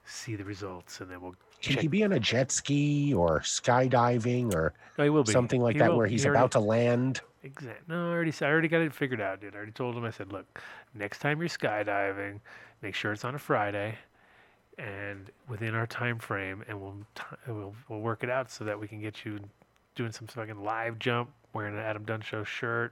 [0.06, 1.36] see the results, and then we'll.
[1.62, 1.82] Can check.
[1.82, 5.90] he be on a jet ski or skydiving or No, he something like He that
[5.90, 5.98] will.
[5.98, 7.22] where He he's already- about to land?
[7.44, 7.88] Exact.
[7.88, 9.54] No, I already, I already got it figured out, dude.
[9.54, 10.04] I already told him.
[10.04, 10.62] I said, look,
[10.94, 12.40] next time you're skydiving,
[12.82, 13.96] make sure it's on a Friday,
[14.78, 18.80] and within our time frame, and we'll t- we'll we'll work it out so that
[18.80, 19.40] we can get you
[19.96, 22.92] doing some fucking live jump, wearing an Adam Dunn show shirt,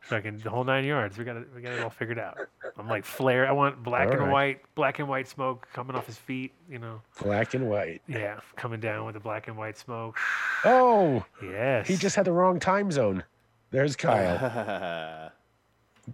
[0.00, 1.16] fucking the whole nine yards.
[1.18, 1.46] We got it.
[1.54, 2.36] We got it all figured out.
[2.78, 3.46] I'm like flare.
[3.46, 4.32] I want black All and right.
[4.32, 6.52] white, black and white smoke coming off his feet.
[6.68, 8.02] You know, Black and white.
[8.08, 10.16] yeah, coming down with the black and white smoke.
[10.64, 11.86] Oh, Yes.
[11.86, 13.22] he just had the wrong time zone.
[13.70, 15.30] There's Kyle.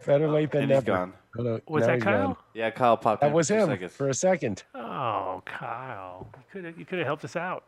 [0.06, 0.86] Better late than and he's never.
[0.86, 1.12] gone.
[1.36, 2.12] No, was now that he's gone.
[2.34, 2.38] Kyle?
[2.54, 3.92] Yeah, Kyle popped That in was for him seconds.
[3.92, 4.64] for a second.
[4.74, 7.64] Oh, Kyle, you could have you could have helped us out.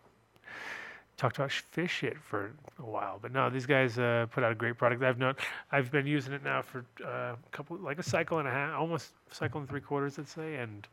[1.18, 3.18] Talked about fish shit for a while.
[3.20, 5.02] But no, these guys uh, put out a great product.
[5.02, 5.34] I've known,
[5.70, 8.78] I've been using it now for uh, a couple, like a cycle and a half,
[8.78, 10.86] almost cycle and three quarters, I'd say, and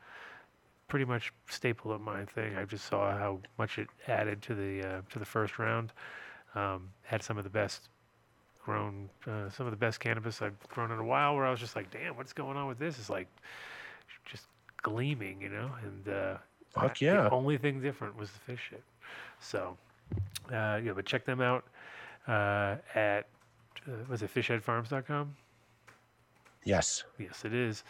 [0.87, 2.57] pretty much staple of my thing.
[2.57, 5.93] I just saw how much it added to the uh, to the first round.
[6.55, 7.89] Um, had some of the best
[8.63, 11.35] grown, uh, some of the best cannabis I've grown in a while.
[11.35, 12.97] Where I was just like, damn, what's going on with this?
[12.97, 13.27] It's like
[14.25, 14.45] just
[14.81, 15.69] gleaming, you know.
[15.83, 16.37] And uh,
[16.73, 17.29] Fuck the yeah.
[17.31, 18.83] only thing different was the fish shit.
[19.39, 19.77] So
[20.51, 21.63] uh, yeah, but check them out
[22.27, 23.27] uh, at
[23.87, 25.35] uh, was it fishheadfarms.com?
[26.63, 27.03] Yes.
[27.19, 27.83] Yes, it is.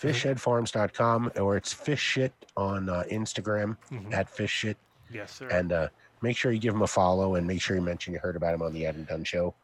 [0.00, 4.12] Fishheadfarms.com or it's fish shit on uh, Instagram Mhm.
[4.12, 4.76] at fish shit.
[5.10, 5.48] Yes, sir.
[5.48, 5.88] And uh,
[6.22, 8.54] make sure you give him a follow and make sure you mention you heard about
[8.54, 9.54] him on the Adam Dunn show.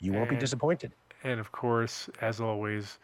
[0.00, 0.92] You won't be disappointed.
[1.24, 2.98] And of course, as always,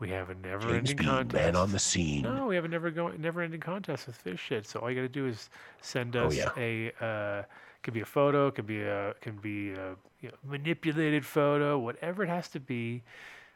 [0.00, 1.32] we have a never-ending contest.
[1.34, 2.22] man on the scene.
[2.22, 4.66] No, we have a never going, never-ending contest with fish shit.
[4.66, 5.50] So all you got to do is
[5.82, 6.50] send Oh, us yeah.
[6.56, 6.92] a.
[7.00, 7.42] Uh,
[7.84, 12.24] could be a photo, could be a can be a you know, manipulated photo, whatever
[12.24, 13.02] it has to be,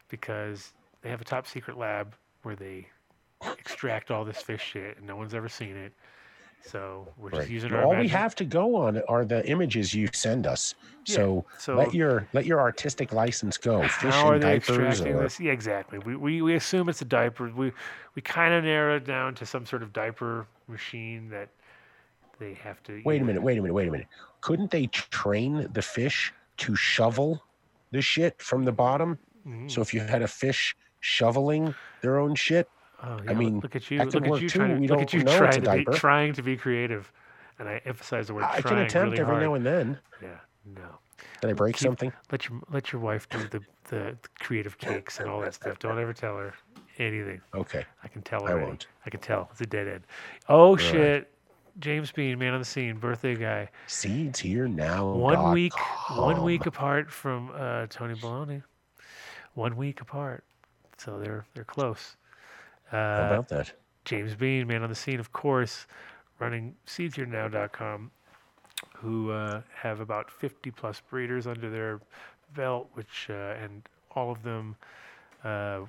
[0.09, 0.73] because
[1.03, 2.87] they have a top secret lab where they
[3.59, 5.93] extract all this fish shit, and no one's ever seen it.
[6.61, 7.51] So we're just Right.
[7.51, 7.85] using our.
[7.85, 10.75] All we have to go on are the images you send us.
[11.07, 13.83] Yeah, So, so- let your let your artistic license go.
[13.83, 15.41] Fish How are and they diapers extracting or this?
[15.41, 15.99] Yeah, exactly.
[16.01, 17.49] We, we, we assume it's a diaper.
[17.49, 17.73] We
[18.15, 21.49] we kind of narrow it down to some sort of diaper machine that
[22.39, 23.03] they have to.
[23.05, 24.07] wait a minute, wait a minute, wait a minute.
[24.41, 27.43] Couldn't they train the fish to shovel
[27.91, 29.19] the shit from the bottom?
[29.47, 29.71] Mhm.
[29.71, 32.69] So if you had a fish shoveling their own shit,
[33.01, 33.99] Oh, I yeah, look- mean, look at you.
[34.03, 37.13] Look at you trying look at you trying to be trying to be creative,
[37.61, 39.43] and I emphasize the word I can attempt really every hard.
[39.45, 39.99] now and then.
[40.21, 40.99] Yeah, no.
[41.41, 42.13] Did I break Keep- something?
[42.33, 45.79] Let your let your wife do the, the creative cakes and all that stuff.
[45.79, 46.55] Don't ever tell her
[46.99, 47.41] anything.
[47.55, 47.85] Okay.
[48.03, 48.49] I can tell her.
[48.49, 48.67] I already.
[48.67, 48.87] won't.
[49.07, 49.49] I can tell.
[49.53, 50.03] It's a dead end.
[50.49, 50.81] Oh right.
[50.85, 51.33] shit.
[51.81, 53.69] James Bean, man on the scene, birthday guy.
[53.87, 55.07] Seeds here now.
[55.13, 55.73] one week
[56.11, 58.63] one week apart from uh, Tony Baloney.
[59.55, 60.45] One week apart,
[60.97, 62.17] so they're they're close.
[62.91, 63.73] How Uh, about that?
[64.05, 65.87] James Bean, man on the scene, of course,
[66.39, 68.11] running seedsherenow.com,
[68.97, 72.01] who uh, have about 50 plus breeders under their
[72.55, 73.83] belt, which uh, and
[74.15, 74.77] all of them,
[75.45, 75.81] uh,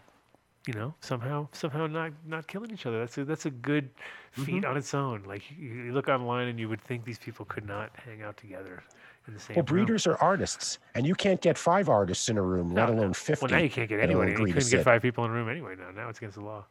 [0.68, 3.00] you know, somehow somehow not not killing each other.
[3.00, 3.90] That's a, that's a good
[4.32, 4.66] feat Mm-hmm.
[4.66, 5.24] on its own.
[5.26, 8.38] Like you, you look online and you would think these people could not hang out
[8.38, 8.84] together
[9.28, 9.86] in the same Well, room.
[9.86, 13.00] breeders are artists, and you can't get five artists in a room, let No, no.
[13.02, 13.46] alone fifty.
[13.46, 14.28] Well, now you can't get that'll.
[14.28, 15.76] You couldn't get five people in a room anyway.
[15.78, 16.66] Now, now it's against the law.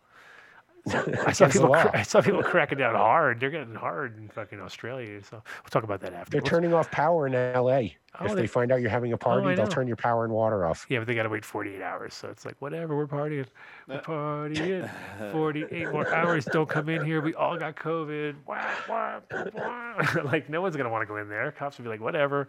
[1.27, 1.69] I saw people.
[1.69, 3.41] Cra- I saw people cracking down hard.
[3.41, 5.23] They're getting hard in fucking Australia.
[5.23, 6.31] So we'll talk about that after.
[6.31, 7.97] They're turning off power in L.A.
[8.21, 9.97] Oh, if they- they find out you're having a oh, party, I they'll turn your
[9.97, 10.87] power and water off.
[10.89, 12.15] Yeah, but they got to wait 48 hours.
[12.15, 13.47] So it's like, whatever, we're partying.
[13.87, 14.91] We're uh, partying.
[15.33, 16.45] 48 more hours.
[16.47, 17.21] Don't come in here.
[17.21, 18.35] We all got COVID.
[18.47, 19.21] Wah, wah,
[19.55, 20.23] wah.
[20.25, 21.53] like, no one's going to want to go in there.
[21.53, 22.49] Cops will be like, whatever.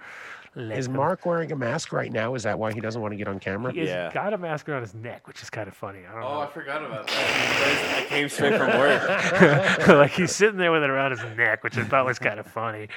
[0.55, 2.33] Let Is them- Mark wearing a mask right now?
[2.33, 3.71] Is that why he doesn't want to get on camera?
[3.71, 4.11] He has Yeah.
[4.11, 5.99] got a mask around his neck, which is kind of funny.
[6.09, 6.39] I don't Oh, know.
[6.41, 7.95] I forgot about that.
[7.99, 9.87] I came straight from work.
[9.87, 12.47] like he's sitting there with it around his neck, which I thought was kind of
[12.47, 12.87] funny.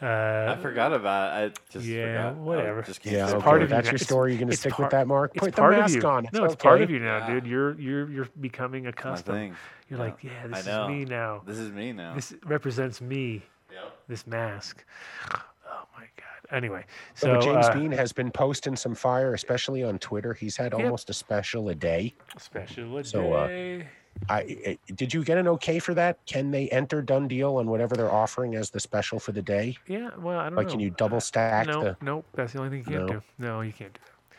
[0.00, 1.58] I Uh, forgot about it.
[1.58, 2.36] I just Yeah, forgot.
[2.42, 2.82] Whatever.
[2.82, 3.42] Just Yeah, It's okay.
[3.44, 3.92] part of you That's now.
[3.92, 4.32] your story.
[4.32, 5.30] You're going to it's stick part- with that, Mark?
[5.34, 6.02] it's Put the part of mask you.
[6.08, 6.28] on.
[6.32, 7.26] No, It's it's part of you now, Yeah.
[7.34, 7.46] dude.
[7.46, 9.54] You're you're you're becoming my accustomed.
[9.88, 11.42] You're like, yeah, this is me now.
[11.46, 12.14] This is me now.
[12.14, 13.42] This represents me.
[13.72, 13.96] Yep.
[14.08, 14.84] This mask.
[15.32, 16.54] Oh my god.
[16.56, 16.84] Anyway,
[17.14, 20.32] So, so but James uh, Bean has been posting some fire, especially on Twitter.
[20.34, 20.80] He's had Yep.
[20.84, 22.14] almost a special a day.
[22.38, 23.88] special So, uh, day.
[24.28, 26.24] I, I did you get an okay for that?
[26.26, 29.76] Can they enter Dunn Deal on whatever they're offering as the special for the day?
[29.86, 30.10] yeah.
[30.18, 30.72] Well, I don't Like, know.
[30.72, 31.96] can you double uh, stack no, the?
[32.00, 32.24] nope.
[32.34, 33.12] That's the only thing you can't No?
[33.14, 33.22] do.
[33.38, 34.36] No, you can't do that.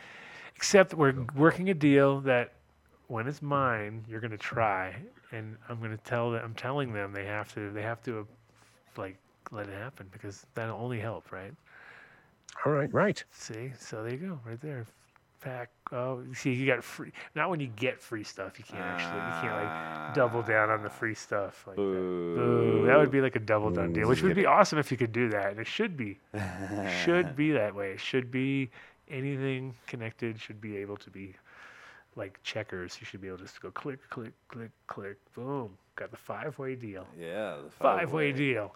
[0.55, 1.27] Except we're oh.
[1.35, 2.53] working a deal that
[3.07, 4.95] when it's mine, you're gonna try,
[5.31, 6.41] and I'm gonna tell them.
[6.43, 7.71] I'm telling them they have to.
[7.71, 8.23] They have to, uh,
[9.01, 9.17] like,
[9.51, 11.53] let it happen because that'll only help, right?
[12.65, 13.23] All right, right.
[13.31, 14.85] See, so there you go, right there.
[15.39, 15.69] Pack.
[15.91, 17.11] Oh, see, you got free.
[17.35, 18.57] Not when you get free stuff.
[18.57, 19.15] You can't actually.
[19.17, 21.63] You can't like double down on the free stuff.
[21.67, 21.81] Like that.
[21.81, 22.83] Boo.
[22.87, 25.11] That would be like a double done deal, which would be awesome if you could
[25.11, 26.19] do that, and it should be.
[27.03, 27.91] should be that way.
[27.91, 28.69] It should be
[29.09, 31.33] anything connected should be able to be
[32.15, 32.97] like checkers.
[32.99, 35.77] You should be able to just go click, click, click, click, boom.
[35.95, 37.07] Got the five way deal.
[37.19, 37.57] Yeah.
[37.63, 38.31] the Five way five-way.
[38.33, 38.75] deal.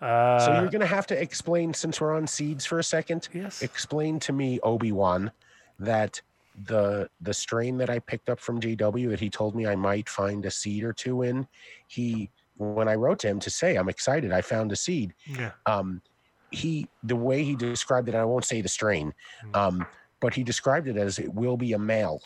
[0.00, 3.28] Uh, So you're going to have to explain, since we're on seeds for a second,
[3.32, 3.62] yes.
[3.62, 5.32] explain to me, Obi Wan,
[5.78, 6.20] that
[6.66, 10.08] the the strain that I picked up from JW that he told me I might
[10.08, 11.46] find a seed or two in,
[11.88, 15.14] he when I wrote to him to say I'm excited, I found a seed.
[15.26, 15.52] Yeah.
[15.66, 16.02] Um,
[16.50, 19.56] he the way he described it, I won't say the strain, Mm.
[19.56, 19.86] um,
[20.20, 22.22] but he described it as it will be a male.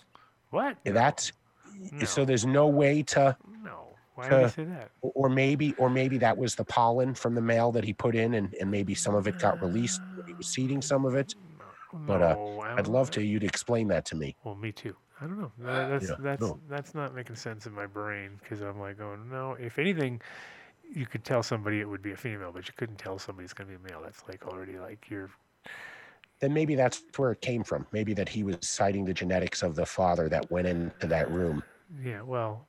[0.51, 0.77] What?
[0.85, 1.33] That's
[1.93, 2.05] No.
[2.05, 3.95] so there's no way to No.
[4.17, 4.91] Why did he say that?
[5.03, 8.17] or or maybe or maybe that was the pollen from the male that he put
[8.17, 11.35] in and, and maybe some of it got released he was seeding some of it
[12.07, 14.97] but, uh, No, i'd love to you to explain that to me Well, me too.
[15.21, 15.53] I don't know.
[15.59, 16.61] Tha- That's Yeah, that's no.
[16.69, 19.53] that's not making sense in my brain because I'm like going, no.
[19.59, 20.21] If anything,
[20.95, 23.55] you could tell somebody it would be a female, but you couldn't tell somebody it's
[23.55, 24.03] going to be a male.
[24.05, 25.31] That's like already like you're.
[26.41, 29.75] then maybe that's where it came from maybe that he was citing the genetics of
[29.75, 31.63] the father that went into that room
[32.05, 32.69] Yeah, well,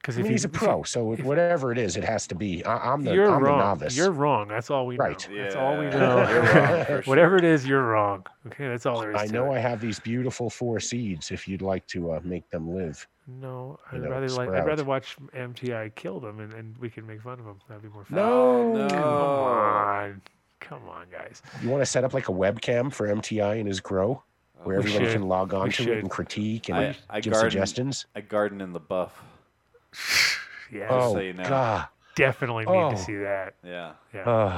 [0.00, 2.34] because I if mean, he's a pro so if- whatever it is it has to
[2.34, 3.58] be I, i'm the you're i'm wrong.
[3.58, 4.48] the novice You're wrong.
[4.48, 5.04] That's all we know.
[5.04, 5.28] Right.
[5.36, 6.28] That's all we know.
[6.30, 7.38] you're wrong, for Whatever sure.
[7.38, 8.24] it is, you're wrong.
[8.46, 9.20] Okay, that's all there is.
[9.20, 9.56] i to know it.
[9.56, 13.78] i have these beautiful four seeds if you'd like to uh, make them live No,
[13.92, 17.20] I'd know, rather like I'd rather watch MTI kill them and, and we can make
[17.20, 17.58] fun of them.
[17.68, 18.16] That'd be more fun.
[18.16, 18.88] no no.
[18.88, 20.22] Come on,
[20.60, 21.42] come on, guys.
[21.62, 24.22] you want to set up like a webcam for mti and his grow
[24.62, 25.12] where We everybody should.
[25.20, 25.88] can log on We to should.
[25.88, 27.50] it and critique and I, I give garden.
[27.50, 29.22] suggestions I garden in the buff.
[30.70, 31.48] Yeah, oh so you know.
[31.48, 32.90] god definitely need Oh.
[32.90, 33.54] to see that.
[33.64, 33.92] Yeah.
[34.12, 34.24] Yeah.
[34.26, 34.48] Oh,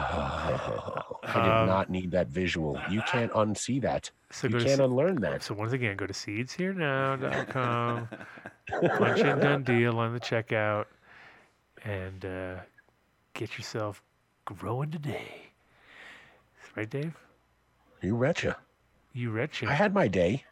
[1.22, 2.80] I did Um, not need that visual.
[2.90, 4.10] You can't unsee that.
[4.30, 5.42] so You can't se- unlearn that.
[5.42, 8.08] So once again, go to seedsherenow.com,
[8.98, 10.86] punch in Dunn Deal on the checkout,
[11.84, 12.56] and uh,
[13.34, 14.02] get yourself
[14.46, 15.50] growing today.
[16.76, 17.14] Right, Dave?
[18.00, 18.56] You betcha.
[19.12, 20.44] You read I had my day.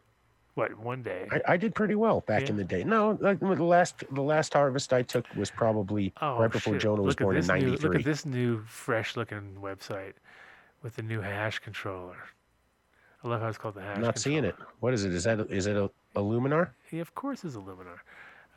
[0.58, 1.28] What one day?
[1.30, 2.48] I, I did pretty well back Yeah.
[2.50, 2.82] in the day.
[2.82, 6.82] No, like the last the last harvest I took was probably oh, right before shit.
[6.82, 10.14] Jonah was look born in this new, Look at this new, fresh-looking website
[10.82, 12.16] with the new hash controller.
[13.22, 13.96] I love how it's called the hash.
[13.96, 14.56] I'm not seeing it.
[14.80, 15.12] What is it?
[15.12, 15.84] Is that is it a,
[16.16, 16.70] a Luminar?
[16.90, 17.98] Yeah, of course, it's a Luminar.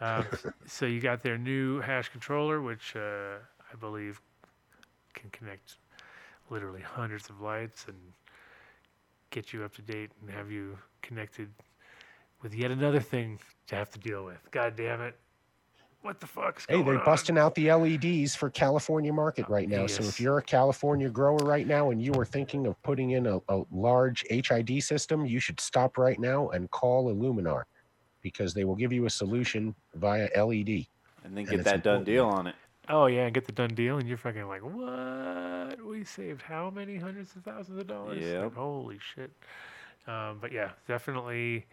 [0.01, 0.25] Um,
[0.65, 3.37] so you got their new hash controller, which uh,
[3.71, 4.19] I believe
[5.13, 5.75] can connect
[6.49, 7.97] literally hundreds of lights and
[9.29, 11.49] get you up to date and have you connected
[12.41, 14.39] with yet another thing to have to deal with.
[14.51, 15.15] God damn it!
[16.01, 17.05] What the fuck's Hey, they're on?
[17.05, 19.85] busting out the LEDs for California market right now.
[19.85, 23.27] So if you're a California grower right now and you are thinking of putting in
[23.27, 27.63] a, a large HID system, you should stop right now and call Illuminar
[28.21, 30.85] because they will give you a solution via LED.
[31.23, 32.05] And then get it's that done important.
[32.05, 32.55] deal on it.
[32.89, 35.85] Oh yeah, and get the Dunn Deal, and you're fucking like, what?
[35.85, 38.23] We saved how many hundreds of thousands of dollars?
[38.25, 39.31] Like, holy shit.
[40.07, 41.67] Um, but yeah, definitely.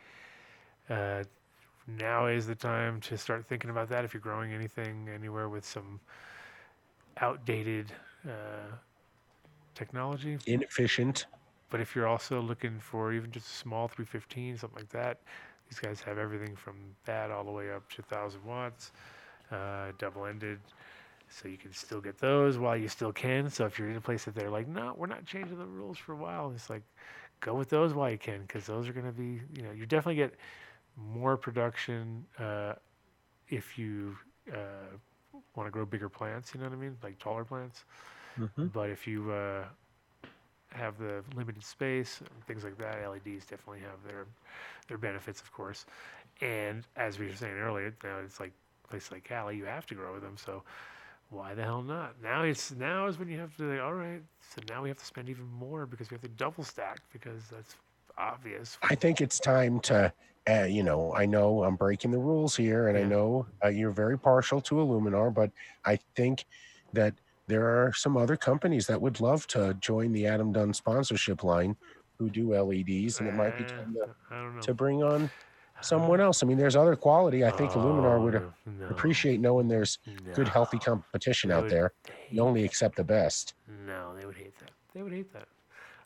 [0.89, 1.23] Uh,
[1.87, 4.05] now is the time to start thinking about that.
[4.05, 6.01] If you're growing anything anywhere with some
[7.21, 7.93] outdated
[8.27, 8.75] uh,
[9.75, 11.27] technology, Inefficient.
[11.71, 15.19] but if you're also looking for even just a small 315, something like that,
[15.69, 18.93] these guys have everything from that all the way up to 1,000 watts,
[19.51, 20.59] uh, double ended.
[21.31, 23.51] So you can still get those while you still can.
[23.51, 25.99] So if you're in a place that they're like, no, we're not changing the rules
[25.99, 26.83] for a while, it's like,
[27.41, 29.85] go with those while you can, because those are going to be, you know, you
[29.87, 30.35] definitely get
[30.99, 32.75] more production uh,
[33.49, 34.17] if you
[34.53, 34.97] uh,
[35.55, 36.55] want to grow bigger plants.
[36.55, 37.85] You know what I mean, like taller plants.
[38.37, 38.71] Mhm.
[38.73, 39.65] But if you uh,
[40.71, 44.27] have the limited space and things like that, LEDs definitely have their
[44.89, 45.87] their benefits, of course.
[46.41, 48.53] And as we were saying earlier, now it's like
[48.89, 50.37] places like Cali, you have to grow with them.
[50.37, 50.63] So
[51.31, 52.17] why the hell not?
[52.23, 53.65] Now it's now is when you have to.
[53.65, 56.29] Like, All right, so now we have to spend even more because we have to
[56.29, 57.77] double stack because that's
[58.19, 58.79] obvious.
[58.83, 60.13] I think it's time to,
[60.49, 63.91] uh, you know, I know I'm breaking the rules here, and I know uh, you're
[63.91, 65.51] very partial to Illuminar, but
[65.85, 66.45] I think
[66.93, 67.15] that
[67.47, 71.77] there are some other companies that would love to join the Adam Dunn sponsorship line
[72.19, 74.61] who do LEDs, and it might be Uh, time to, know.
[74.61, 75.31] to bring on
[75.81, 76.43] someone else.
[76.43, 77.45] I mean, there's other quality.
[77.45, 79.99] I think Illuminar would Oh, no, appreciate knowing there's
[80.35, 81.93] good, healthy competition They out there.
[82.31, 83.55] You only accept the best.
[83.87, 84.73] No, they would hate that.
[84.93, 85.47] They would hate that.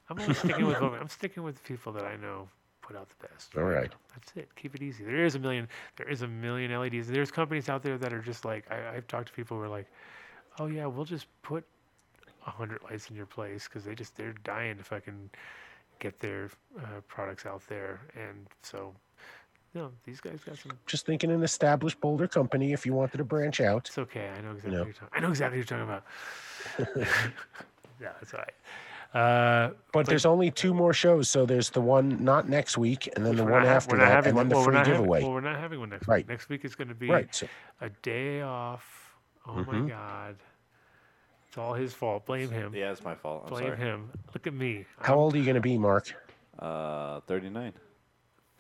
[0.09, 2.49] I'm only sticking with what- I'm sticking with people that I know
[2.83, 3.57] put out the best.
[3.57, 3.93] All right.
[4.15, 4.49] That's it.
[4.57, 5.05] Keep it easy.
[5.05, 5.69] There is a million.
[5.97, 7.09] There is a million LEDs.
[7.09, 9.69] There's companies out there that are just like I, I've talked to people who are
[9.69, 9.87] like,
[10.59, 11.65] oh yeah, we'll just put
[12.47, 15.31] a hundred lights in your place because they just they're dying to fucking
[16.01, 18.93] get their uh, products out there, and so.
[19.75, 20.73] No, these guys got some.
[20.85, 23.89] Just thinking an established Boulder company if you wanted to branch out.
[23.89, 24.29] It's okay.
[24.29, 24.71] I know exactly.
[24.71, 24.79] know.
[24.81, 27.07] What you're talking, I know exactly what you're talking about.
[27.99, 28.53] yeah, that's all right.
[29.15, 33.27] Uh, But there's only two more shows, so there's the one not next week, and
[33.27, 35.01] then the one ha- after that, having and then one- the well, free not having-
[35.03, 35.23] giveaway.
[35.23, 36.19] well, we're not having one next Right.
[36.25, 36.29] week.
[36.29, 37.35] Next week is going to be Right.
[37.35, 37.47] So
[37.83, 39.15] a day off.
[39.47, 39.67] Oh Mhm.
[39.85, 40.37] my God.
[41.49, 42.25] It's all his fault.
[42.25, 42.75] Blame him.
[42.75, 43.43] Yeah, it's my fault.
[43.45, 43.77] I'm Blame sorry.
[43.77, 44.11] him.
[44.33, 44.87] Look at me.
[45.01, 46.15] how old are you going to be, Mark?
[46.59, 47.75] Uh, 39.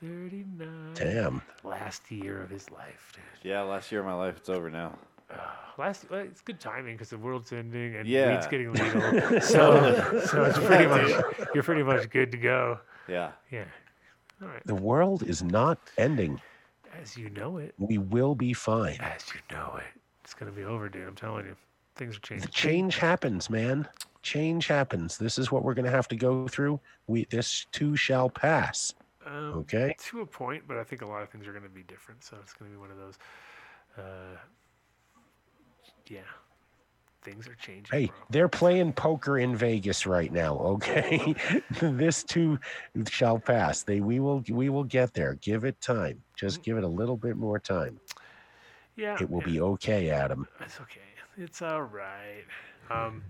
[0.01, 0.93] 39.
[0.95, 1.41] Damn.
[1.65, 3.51] Last year of his life, dude.
[3.51, 4.99] Yeah, last year of my life, it's over now.
[5.78, 8.35] Last, well, it's good timing because the world's ending and Yeah.
[8.35, 9.01] weed's getting legal.
[9.41, 11.11] so, so it's pretty much
[11.55, 12.78] you're pretty much good to go.
[13.09, 13.33] Yeah.
[13.51, 13.65] Yeah.
[14.43, 14.65] All right.
[14.67, 16.41] The world is not ending.
[17.01, 17.75] As you know it.
[17.78, 18.99] We will be fine.
[19.01, 19.85] As you know it.
[20.23, 21.09] it's gonna be over, dude.
[21.09, 21.57] I'm telling you,
[21.97, 22.47] things are changing.
[22.47, 23.89] The change happens, man.
[24.23, 25.17] Change happens.
[25.17, 26.78] This is what we're going to have to go through.
[27.09, 28.94] We this too shall pass.
[29.27, 29.97] Um, Okay.
[30.11, 32.23] To a point, but I think a lot of things are going to be different.
[32.23, 33.19] So it's going to be one of those.
[33.99, 34.36] Uh,
[36.13, 36.21] yeah,
[37.23, 37.87] things are changing.
[37.91, 38.15] Hey, bro.
[38.31, 40.57] they're playing poker in Vegas right now.
[40.59, 41.35] Okay,
[41.81, 42.59] this too
[43.09, 43.83] shall pass.
[43.83, 45.35] They we will we will get there.
[45.35, 46.23] Give it time.
[46.37, 48.01] Just give it a little bit more time.
[48.97, 50.47] yeah, It will yeah, be okay, Adam.
[50.61, 51.01] It's okay.
[51.39, 52.45] It's all right.
[52.91, 53.23] Um,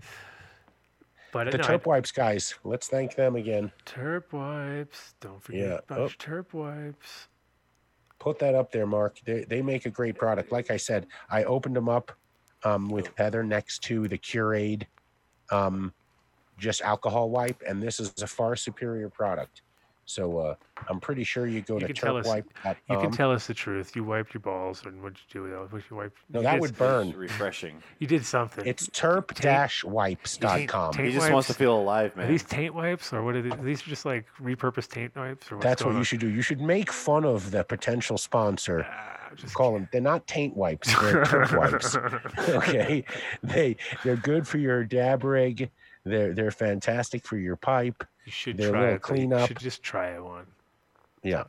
[1.31, 2.53] but The no, Terp Wipes guys.
[2.63, 3.71] Let's thank them again.
[3.85, 5.15] Terp wipes.
[5.21, 6.07] Don't forget Yeah, about oh.
[6.19, 7.27] Terp wipes.
[8.19, 9.19] Put that up there, Mark.
[9.25, 10.51] They they make a great product.
[10.51, 12.11] Like I said, I opened them up
[12.63, 14.83] um, with Heather next to the Curad,
[15.51, 15.93] um,
[16.57, 19.62] just alcohol wipe, and this is a far superior product.
[20.05, 20.55] So uh,
[20.89, 22.75] I'm pretty sure you go You to can tell us- terpwipe.com.
[22.89, 23.95] You can tell us the truth.
[23.95, 25.71] You wiped your balls, and what'd you do with those?
[25.71, 26.17] What you wiped?
[26.29, 27.11] No, you that did would burn.
[27.13, 27.81] Refreshing.
[27.99, 28.65] You did something.
[28.67, 30.97] It's terp-wipes.com.
[30.97, 32.25] He just wants to feel alive, man.
[32.25, 33.53] Are these taint wipes, or what are these?
[33.53, 36.03] Are these are just like repurposed taint wipes, or what's That's what going you on?
[36.05, 36.29] should do.
[36.29, 38.85] You should make fun of the potential sponsor.
[38.89, 39.89] Ah, just Call them.
[39.91, 40.87] They're not taint wipes.
[41.01, 41.95] They're terp wipes.
[42.53, 43.05] Okay,
[43.41, 45.69] they they're good for your dab rig.
[46.05, 48.03] They're they're fantastic for your pipe.
[48.25, 49.29] You should They're a try little it.
[49.29, 49.39] though.
[49.41, 50.45] You should just try one.
[51.23, 51.43] Yeah.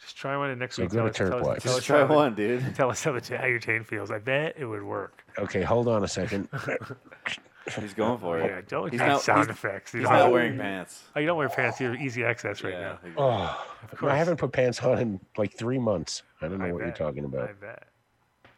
[0.00, 2.00] Just try one, and next So week go tell to us, tell, us, Just try
[2.00, 2.74] how the- one, dude.
[2.74, 4.10] tell us how, the, how your taint feels.
[4.10, 5.22] I bet it would work.
[5.38, 6.48] Okay, hold on a second.
[7.78, 8.46] He's going for it.
[8.46, 9.92] Yeah, don't He's use not- sound he's- effects.
[9.92, 11.04] He's These not are- wearing pants.
[11.14, 11.78] Oh, you don't wear pants.
[11.80, 12.80] You're easy access right yeah.
[12.80, 12.98] now.
[13.04, 16.22] he- Oh, Of I haven't put pants on in like three months.
[16.40, 16.96] I don't know I what you're bet.
[16.96, 17.60] talking I about.
[17.60, 17.82] bet.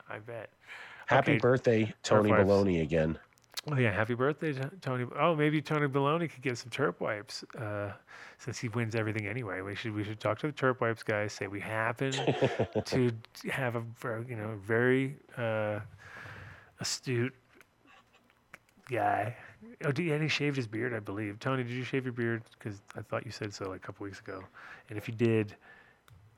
[0.08, 0.48] I bet.
[1.06, 2.44] Happy Okay, birthday, Tony Wipes.
[2.48, 3.18] Baloney again.
[3.70, 5.06] Oh yeah, happy birthday, Tony.
[5.16, 7.92] Oh, maybe Tony Baloney could get some Terp wipes, uh,
[8.38, 9.60] since he wins everything anyway.
[9.60, 11.32] We should we should talk to the Terp wipes guys.
[11.32, 12.12] Say we happen
[12.84, 13.12] to
[13.50, 13.84] have a
[14.28, 15.78] you know very uh,
[16.80, 17.34] astute
[18.90, 19.36] guy.
[19.84, 21.38] Oh, did, and he shaved his beard, I believe.
[21.38, 22.42] Tony, did you shave your beard?
[22.58, 24.42] Because I thought you said so like a couple weeks ago.
[24.88, 25.54] And if you did,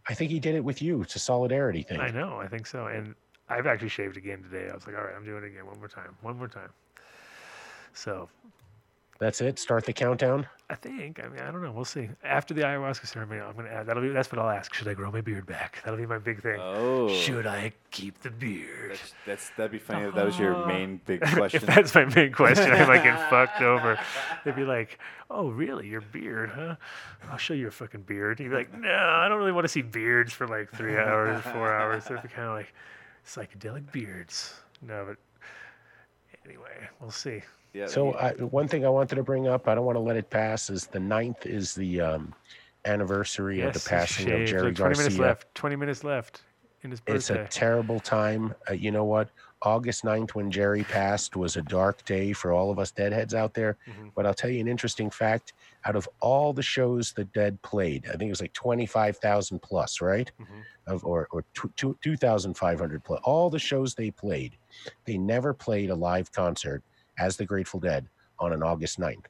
[0.08, 1.00] I think he did it with you.
[1.00, 2.00] It's a solidarity thing.
[2.00, 2.86] I know, I think so.
[2.86, 3.14] And
[3.48, 4.68] I've actually shaved again today.
[4.70, 6.68] I was like, all right, I'm doing it again one more time, one more time.
[7.94, 8.28] So
[9.18, 9.58] That's it.
[9.58, 10.46] Start the countdown.
[10.70, 11.22] I think.
[11.22, 11.72] I mean, I don't know.
[11.72, 12.08] We'll see.
[12.24, 13.86] After the ayahuasca ceremony, I'm gonna add.
[13.86, 14.08] That'll be.
[14.08, 14.72] That's what I'll ask.
[14.72, 15.80] Should I grow my beard back?
[15.84, 16.58] That'll be my big thing.
[16.58, 17.08] Oh.
[17.10, 18.92] Should I keep the beard?
[18.92, 20.06] That's, that's that'd be funny.
[20.06, 20.66] if That was your uh-huh.
[20.66, 21.62] main big question.
[21.62, 23.98] if that's my main question, I might get fucked over.
[24.44, 24.98] They'd be like,
[25.30, 25.86] "Oh, really?
[25.86, 26.76] Your beard, huh?
[27.30, 29.68] I'll show you a fucking beard." You'd be like, "No, I don't really want to
[29.68, 32.72] see beards for like three hours, four hours." They'd be kind of like
[33.26, 34.54] psychedelic beards.
[34.80, 35.16] No, but
[36.46, 37.42] anyway, we'll see.
[37.74, 40.16] Yeah, So I, one thing I wanted to bring up, I don't want to let
[40.16, 42.34] it pass, is the 9th is the um,
[42.84, 44.46] anniversary of the passing of.
[44.46, 45.54] Jerry Like Twenty minutes left.
[45.54, 46.42] Twenty minutes left
[46.82, 47.16] in his birthday.
[47.16, 48.54] It's a terrible time.
[48.70, 49.28] Uh, you know what?
[49.62, 53.54] August 9th, when Jerry passed, was a dark day for all of us deadheads out
[53.54, 53.78] there.
[53.88, 54.10] Mhm.
[54.14, 55.54] But I'll tell you an interesting fact.
[55.86, 60.02] Out of all the shows the Dead played, I think it was like 25,000 plus,
[60.02, 60.30] right?
[60.38, 60.46] Mhm.
[60.86, 63.20] Of, or or tw- tw- 2,500 plus.
[63.24, 64.58] All the shows they played,
[65.06, 66.82] they never played a live concert
[67.18, 69.26] as the Grateful Dead on an August 9th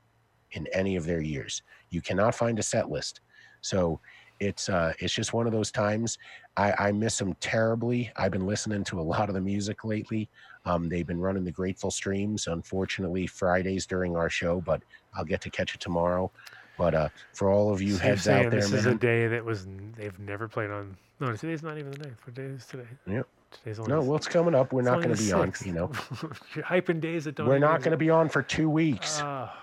[0.52, 1.62] in any of their years.
[1.90, 3.20] You cannot find a set list.
[3.60, 4.00] So
[4.40, 6.18] it's uh, it's just one of those times.
[6.56, 8.10] I, I miss them terribly.
[8.16, 10.28] I've been listening to a lot of the music lately.
[10.64, 14.82] Um, they've been running the Grateful streams, unfortunately, Fridays during our show, but
[15.14, 16.30] I'll get to catch it tomorrow.
[16.76, 19.44] But uh, for all of you So heads out there, this is a day that
[19.44, 20.96] was they've never played on.
[21.20, 22.18] No, today's not even the ninth.
[22.24, 22.88] What day is today?
[23.06, 23.28] Yep.
[23.55, 23.91] Today's only.
[23.92, 24.73] no, the- well, it's coming up.
[24.73, 25.52] We're not going to the be on.
[25.65, 25.91] You know,
[26.55, 27.47] You're hyping days that don't.
[27.47, 29.20] we're not going to be on for two weeks.
[29.23, 29.57] Ah.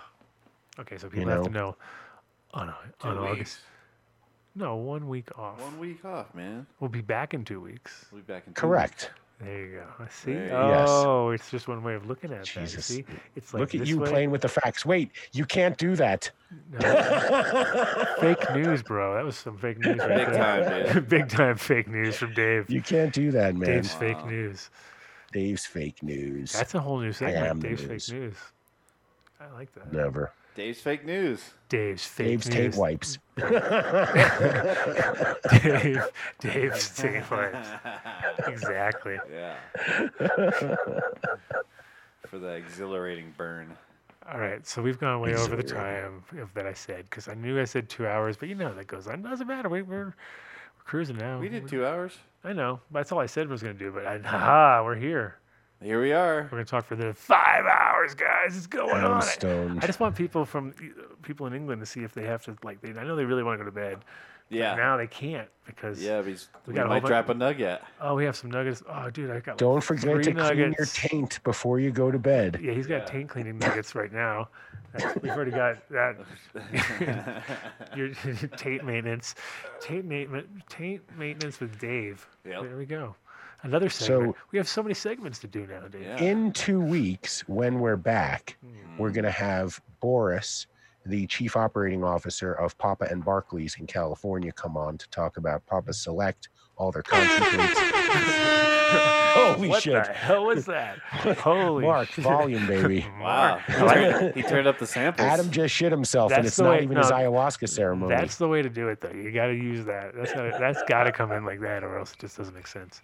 [0.79, 1.75] okay, so people have to know
[2.53, 3.37] on Two on August.
[3.37, 3.61] weeks.
[4.53, 5.61] No, one week off.
[5.61, 6.67] One week off, man.
[6.79, 8.05] We'll be back in two weeks.
[8.11, 8.53] We'll be back in.
[8.53, 9.11] two Correct.
[9.43, 9.83] There you go.
[10.03, 10.33] I see.
[10.33, 10.85] There you go.
[10.87, 12.87] Oh, it's just one way of looking at Jesus.
[12.87, 12.97] that.
[12.97, 14.09] you See, it's like Look at you way.
[14.09, 14.85] playing with the facts.
[14.85, 16.29] Wait, you can't do that.
[16.71, 19.15] No, fake news, bro.
[19.15, 20.83] That was some fake news right Big there.
[20.85, 21.07] time, dude.
[21.09, 22.69] Big time fake news from Dave.
[22.69, 23.67] You can't do that, man.
[23.69, 24.69] Dave's fake news.
[25.31, 26.51] Dave's fake news.
[26.51, 27.61] That's a whole new am segment.
[27.61, 28.05] the Dave's news.
[28.09, 28.35] fake news.
[29.39, 29.91] I like that.
[29.93, 30.31] Never.
[30.55, 31.51] Dave's fake news.
[31.69, 32.55] Dave's fake Dave's news.
[32.55, 33.17] tape wipes.
[35.63, 36.01] Dave,
[36.39, 37.67] Dave's tape wipes.
[38.47, 39.17] Exactly.
[39.31, 39.55] Yeah.
[42.25, 43.75] For the exhilarating burn.
[44.31, 47.33] All right, so we've gone way over the time of that I said because I
[47.33, 49.07] knew I said two hours, but you know how that goes.
[49.07, 49.67] It doesn't matter.
[49.69, 50.13] We, we're we're
[50.85, 51.39] cruising now.
[51.39, 52.17] We did We're- two hours.
[52.43, 52.79] I know.
[52.91, 53.91] That's all I said was going to do.
[53.91, 55.35] But I, haha, we're here.
[55.81, 56.43] Here we are.
[56.43, 58.55] We're going to talk for the five hours, guys.
[58.55, 59.21] It's going I'm on.
[59.21, 59.79] I- stoned.
[59.83, 60.73] I just want people from
[61.23, 62.81] people in England to see if they have to like.
[62.81, 64.05] They, I know they really want to go to bed,
[64.49, 64.75] Yeah.
[64.75, 66.35] Now they can't because Yeah, but We
[66.67, 67.81] we, got might bu- drop a nugget.
[67.99, 68.83] oh we have some nuggets.
[68.87, 72.11] Oh dude, I got like Don't forget three to clean your taint before you go
[72.11, 72.59] to bed.
[72.61, 74.49] Yeah, he's got taint cleaning nuggets right now.
[75.21, 76.17] We've already got that.
[77.95, 78.09] Your
[78.57, 79.35] taint maintenance,
[79.79, 82.27] taint maintenance, taint maintenance with Dave.
[82.45, 82.63] Yep.
[82.63, 83.15] There we go.
[83.63, 84.35] Another segment.
[84.35, 86.01] So- we have so many segments to do now, Dave.
[86.03, 86.17] Yeah.
[86.17, 88.97] In two weeks, when we're back, hmm.
[88.97, 90.67] we're going to have Boris,
[91.05, 95.65] the chief operating officer of Papa and Barkley's in California, come on to talk about
[95.65, 97.79] Papa Select, all their concentrates.
[99.33, 100.03] Holy what shit.
[100.03, 100.99] the hell was that?
[100.99, 102.23] Holy Mark, shit.
[102.23, 103.05] volume, baby.
[103.21, 103.61] Wow.
[103.79, 104.35] Mark.
[104.35, 105.25] He turned, up the samples.
[105.25, 108.13] Adam just shit himself, and it's not way- even no, his ayahuasca ceremony.
[108.13, 109.11] That's the way to do it, though.
[109.11, 110.13] You got to use that.
[110.15, 112.67] That's gotta, that's got to come in like that, or else it just doesn't make
[112.67, 113.01] sense.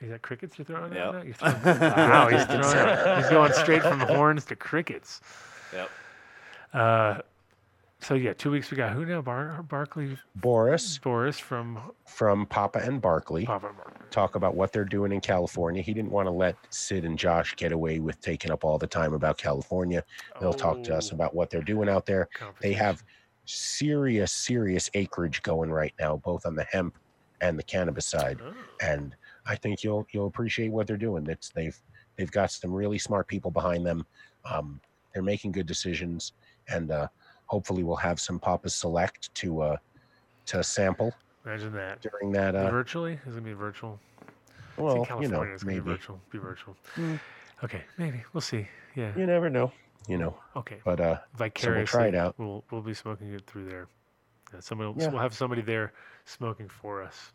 [0.00, 1.02] Is that crickets you're throwing Yep.
[1.02, 1.22] out now?
[1.22, 3.16] You're throwing, wow, he's throwing.
[3.18, 5.20] He's going straight from horns to crickets.
[5.72, 5.90] Yep.
[6.72, 7.18] Uh,
[8.00, 9.22] so yeah, two weeks we got who now?
[9.22, 14.06] Bar- Barkley Boris Boris from from Papa and Barkley Papa Barkley.
[14.10, 15.80] talk about what they're doing in California.
[15.80, 18.86] He didn't want to let Sid and Josh get away with taking up all the
[18.86, 20.04] time about California.
[20.40, 22.28] They'll talk to us Oh, about what they're doing out there.
[22.60, 23.02] They have
[23.46, 26.98] serious, serious acreage going right now, both on the hemp
[27.40, 28.40] and the cannabis side.
[28.44, 28.52] Oh,
[28.82, 29.16] And
[29.48, 31.26] I think you'll you'll appreciate what they're doing.
[31.28, 31.78] It's they've
[32.16, 34.06] they've got some really smart people behind them.
[34.50, 34.80] Um,
[35.12, 36.32] they're making good decisions,
[36.68, 37.08] and uh,
[37.46, 39.76] hopefully we'll have some Papa Select to uh,
[40.46, 41.12] to sample
[41.44, 42.00] imagine that.
[42.02, 42.54] during that.
[42.54, 43.14] Uh, virtually?
[43.26, 43.98] Is it gonna be virtual?
[44.20, 46.20] It's in well, you know, California, it's gonna be maybe virtual.
[46.30, 46.76] Be virtual.
[46.96, 47.20] Mm.
[47.64, 48.68] Okay, maybe we'll see.
[48.94, 49.12] Yeah.
[49.16, 49.72] you never know.
[50.08, 50.78] You know, Okay.
[50.84, 52.34] but uh, Vicariously, try it out.
[52.38, 53.88] We'll we'll be smoking it through there.
[54.52, 55.08] Yeah, somebody Yeah.
[55.08, 55.92] we'll have somebody there
[56.26, 57.32] smoking for us,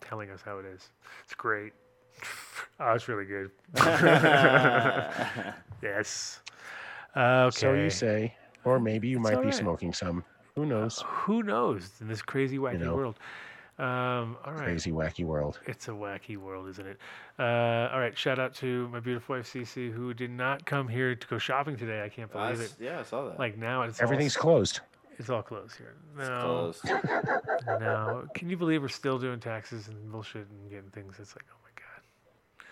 [0.00, 0.90] telling us how it is.
[1.24, 1.72] It's great.
[2.82, 3.50] Oh, it's really good.
[5.82, 6.40] yes.
[7.16, 7.50] Okay.
[7.56, 9.54] so you say, or maybe you It's might be right.
[9.54, 10.24] smoking some.
[10.56, 11.02] Who knows?
[11.06, 12.94] Who knows in this crazy wacky know.
[12.94, 13.18] world?
[13.78, 14.64] Um, all right.
[14.64, 15.58] Crazy wacky world.
[15.66, 16.98] It's a wacky world, isn't it?
[17.38, 18.16] Uh, all right.
[18.16, 21.76] Shout out to my beautiful wife Cece, who did not come here to go shopping
[21.76, 22.02] today.
[22.02, 22.84] I can't believe s- it.
[22.84, 23.38] yeah, I saw that.
[23.38, 24.80] Like now, it's Everything's all, closed.
[25.20, 25.94] It's all closed here.
[26.18, 26.80] No, Close.
[27.66, 28.26] no.
[28.34, 31.16] Can you believe we're still doing taxes and bullshit and getting things?
[31.20, 32.66] It's like, oh my god.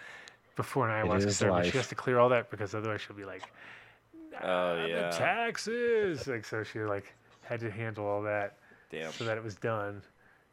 [0.57, 3.43] Before an ayahuasca ceremony, she has to clear all that because otherwise she'll be like,
[4.43, 5.11] Oh, "Ah, the yeah.
[5.11, 6.27] taxes.
[6.27, 7.13] Like so, she like
[7.43, 8.57] had to handle all that
[8.91, 9.13] Damn.
[9.13, 10.03] so that it was done,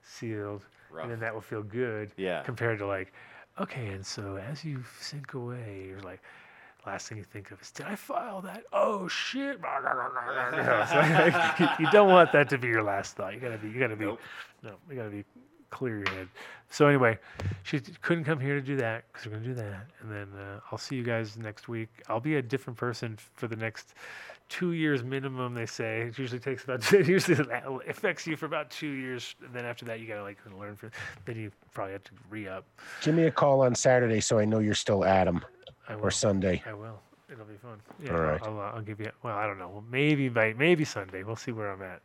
[0.04, 1.04] sealed, Rough.
[1.04, 2.12] and then that will feel good.
[2.18, 2.42] Yeah.
[2.44, 3.14] Compared to like,
[3.60, 6.22] okay, and so as you sink away, you're like,
[6.86, 8.64] last thing you think of is, did I file that?
[8.74, 9.58] Oh shit!
[9.58, 13.34] You, know, so, you- you don't want that to be your last thought.
[13.34, 14.20] You gotta be, you gotta be, Nope.
[14.64, 15.24] no, you gotta be
[15.72, 16.28] clear your head.
[16.70, 17.18] So anyway,
[17.64, 20.60] she couldn't come here to do that because we're gonna do that, and then uh,
[20.72, 21.90] I'll see you guys next week.
[22.08, 23.94] I'll be a different person for the next
[24.48, 25.54] two years minimum.
[25.56, 27.38] They say it usually takes about it usually
[27.88, 30.92] affects you for about two years, and then after that you gotta like learn for.
[31.26, 32.66] Then you probably have to re up.
[33.02, 35.44] Give me a call on Saturday so I know you're still Adam
[35.90, 36.06] I will.
[36.06, 36.62] or Sunday.
[36.66, 37.00] I will.
[37.32, 37.82] It'll be fun.
[38.04, 39.10] Yeah, All I'll- I'll, uh, I'll give you.
[39.24, 39.70] Well, I don't know.
[39.70, 41.24] Well, maybe by maybe Sunday.
[41.24, 42.02] We'll see where I'm at.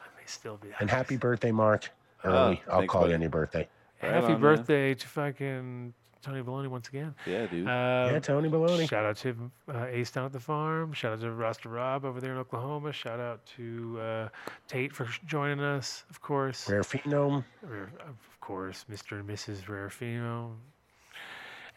[0.00, 0.68] I may still be.
[0.80, 1.90] And happy birthday, Mark.
[2.24, 2.62] Early.
[2.70, 3.68] I'll thanks, call you on your birthday.
[4.02, 4.40] Right Happy on, man.
[4.40, 7.14] birthday to fucking Tony Baloney once again.
[7.26, 7.66] Yeah, dude.
[7.66, 8.88] Uh, yeah, Tony Baloney.
[8.88, 10.92] Shout out to uh, Ace down at the farm.
[10.92, 12.92] Shout out to Rasta Rob over there in Oklahoma.
[12.92, 14.28] Shout out to uh,
[14.68, 16.68] Tate for joining us, of course.
[16.70, 17.44] Rare Phenome.
[17.62, 19.18] Rare- Of course, Mr.
[19.20, 19.64] and Mrs.
[19.64, 20.52] Rarefino.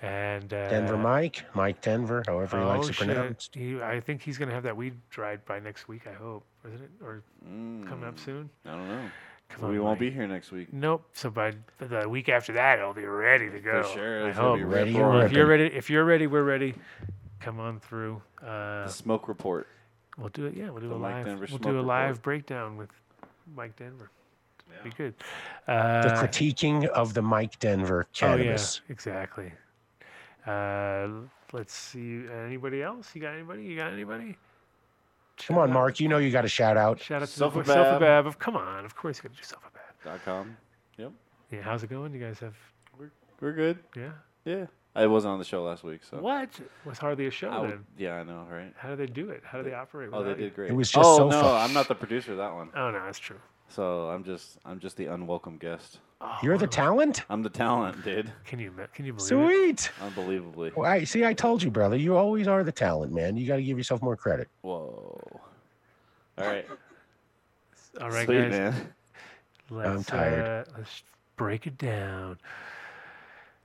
[0.05, 1.43] And uh, Denver Mike.
[1.53, 3.07] Mike Denver, however he likes oh, to shit.
[3.07, 3.49] pronounce.
[3.53, 6.03] He, I think he's gonna have that weed dried by next week.
[6.07, 6.89] I hope, isn't it?
[7.01, 8.49] Or coming up Mm, soon?
[8.65, 9.09] I don't know.
[9.49, 10.09] Come we on, won't Mike.
[10.09, 10.71] be here next week.
[10.73, 11.07] Nope.
[11.13, 13.83] So by the week after that, it'll be ready to go.
[13.83, 14.57] For sure, I hope.
[14.57, 15.25] be Ready rip.
[15.25, 16.75] If you're ready, if you're ready, we're ready.
[17.39, 18.21] Come on through.
[18.41, 19.67] Uh, The smoke report.
[20.17, 20.55] we'll do it.
[20.55, 21.25] Yeah, we'll do The a Mike live.
[21.25, 22.23] Denver We'll do a live Report.
[22.23, 22.89] breakdown with
[23.55, 24.09] Mike Denver.
[24.83, 25.13] Be good.
[25.67, 28.79] The Uh, critiquing of the Mike Denver cannabis.
[28.79, 29.51] Oh yeah, exactly.
[30.45, 31.07] Uh,
[31.53, 32.23] let's see.
[32.45, 33.09] Anybody else?
[33.15, 33.63] You got anybody?
[33.63, 34.37] You got anybody?
[35.47, 35.99] Come on, out- Mark.
[35.99, 36.99] You know you got a shout out.
[37.01, 37.63] Shout out to Sulfabab.
[37.65, 37.99] Sulfabab.
[37.99, 38.27] Sulfabab.
[38.27, 40.03] of- Come on, of course you got to do Sulfabab.
[40.03, 40.55] Dot com.
[40.97, 41.11] Yep.
[41.51, 42.13] Yeah, how's it going?
[42.13, 42.55] You guys have
[43.41, 43.79] We're good.
[43.95, 44.11] yeah.
[44.45, 44.65] Yeah.
[44.97, 46.19] I wasn't on the show last week, so.
[46.19, 46.49] What
[46.85, 47.85] was hardly a show I would- then?
[47.97, 48.71] yeah, I know, right?
[48.77, 49.43] How do they do it?
[49.43, 50.09] How do they operate?
[50.13, 50.45] Oh, they without you?
[50.45, 50.69] did great.
[50.71, 52.69] It was just oh so no, fu- I'm not the producer of that one.
[52.75, 53.39] Oh no, that's true.
[53.67, 55.99] So I'm just I'm just the unwelcome guest.
[56.27, 57.21] Oh, You're the talent?
[57.29, 58.31] I'm the talent, dude.
[58.45, 59.79] Can you can you believe it?
[59.79, 59.91] Sweet.
[60.01, 60.71] Unbelievably.
[60.75, 61.23] Well, I see.
[61.23, 61.95] I told you, brother.
[61.95, 63.37] You always are the talent, man.
[63.37, 64.47] You got to give yourself more credit.
[64.61, 65.21] Whoa.
[66.37, 66.65] All right.
[68.01, 68.51] All right, Sweet guys.
[68.51, 68.93] man.
[69.69, 70.67] Let's tired.
[70.67, 71.03] Uh, let's
[71.37, 72.37] break it down.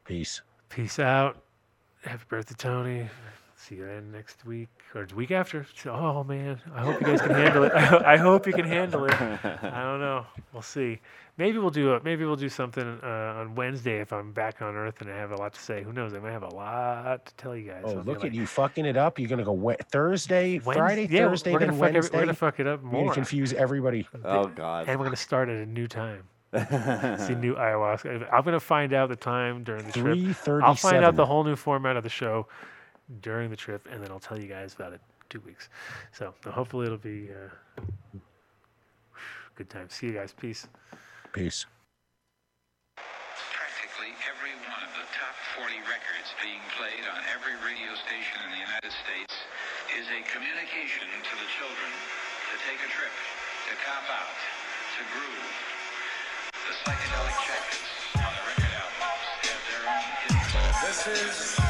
[0.04, 0.42] Peace.
[0.68, 1.42] Peace out.
[2.02, 3.08] Happy birthday, Tony.
[3.60, 5.66] See you then next week or the week after.
[5.76, 7.72] So- Oh man, I hope you guys can handle it.
[7.74, 9.12] I hope you can handle it.
[9.20, 10.24] I don't know.
[10.52, 11.00] We'll see.
[11.36, 13.06] Maybe we'll do a, maybe we'll do something uh,
[13.38, 15.82] on Wednesday if I'm back on Earth and I have a lot to say.
[15.82, 16.12] Who knows?
[16.14, 17.82] I might have a lot to tell you guys.
[17.84, 19.18] Oh, I'll be look like, at you fucking it up.
[19.18, 22.16] You're gonna go we- Thursday, Wednes- Friday, yeah, Thursday, we're gonna then fuck every- Wednesday.
[22.18, 22.94] we're gonna fuck it up more.
[22.94, 24.06] You're gonna confuse everybody.
[24.24, 24.88] Oh God.
[24.88, 26.24] and we're gonna start at a new time.
[26.52, 28.28] See new ayahuasca.
[28.32, 30.62] I'm gonna find out the time during the trip.
[30.62, 32.48] I'll find out the whole new format of the show
[33.20, 35.68] during the trip, and then I'll tell you guys about it two weeks.
[36.12, 38.18] So hopefully it'll be uh,
[39.54, 39.88] good time.
[39.88, 40.32] See you guys.
[40.32, 40.66] Peace.
[41.32, 41.66] Peace.
[42.96, 48.50] Practically every one of the top 40 records being played on every radio station in
[48.56, 49.34] the United States
[49.94, 51.90] is a communication to the children
[52.50, 53.14] to take a trip,
[53.70, 54.34] to cop out,
[54.98, 55.50] to groove.
[56.50, 57.86] The psychedelic jackets
[58.18, 60.42] on the record albums have their own hidden
[60.82, 61.69] This is a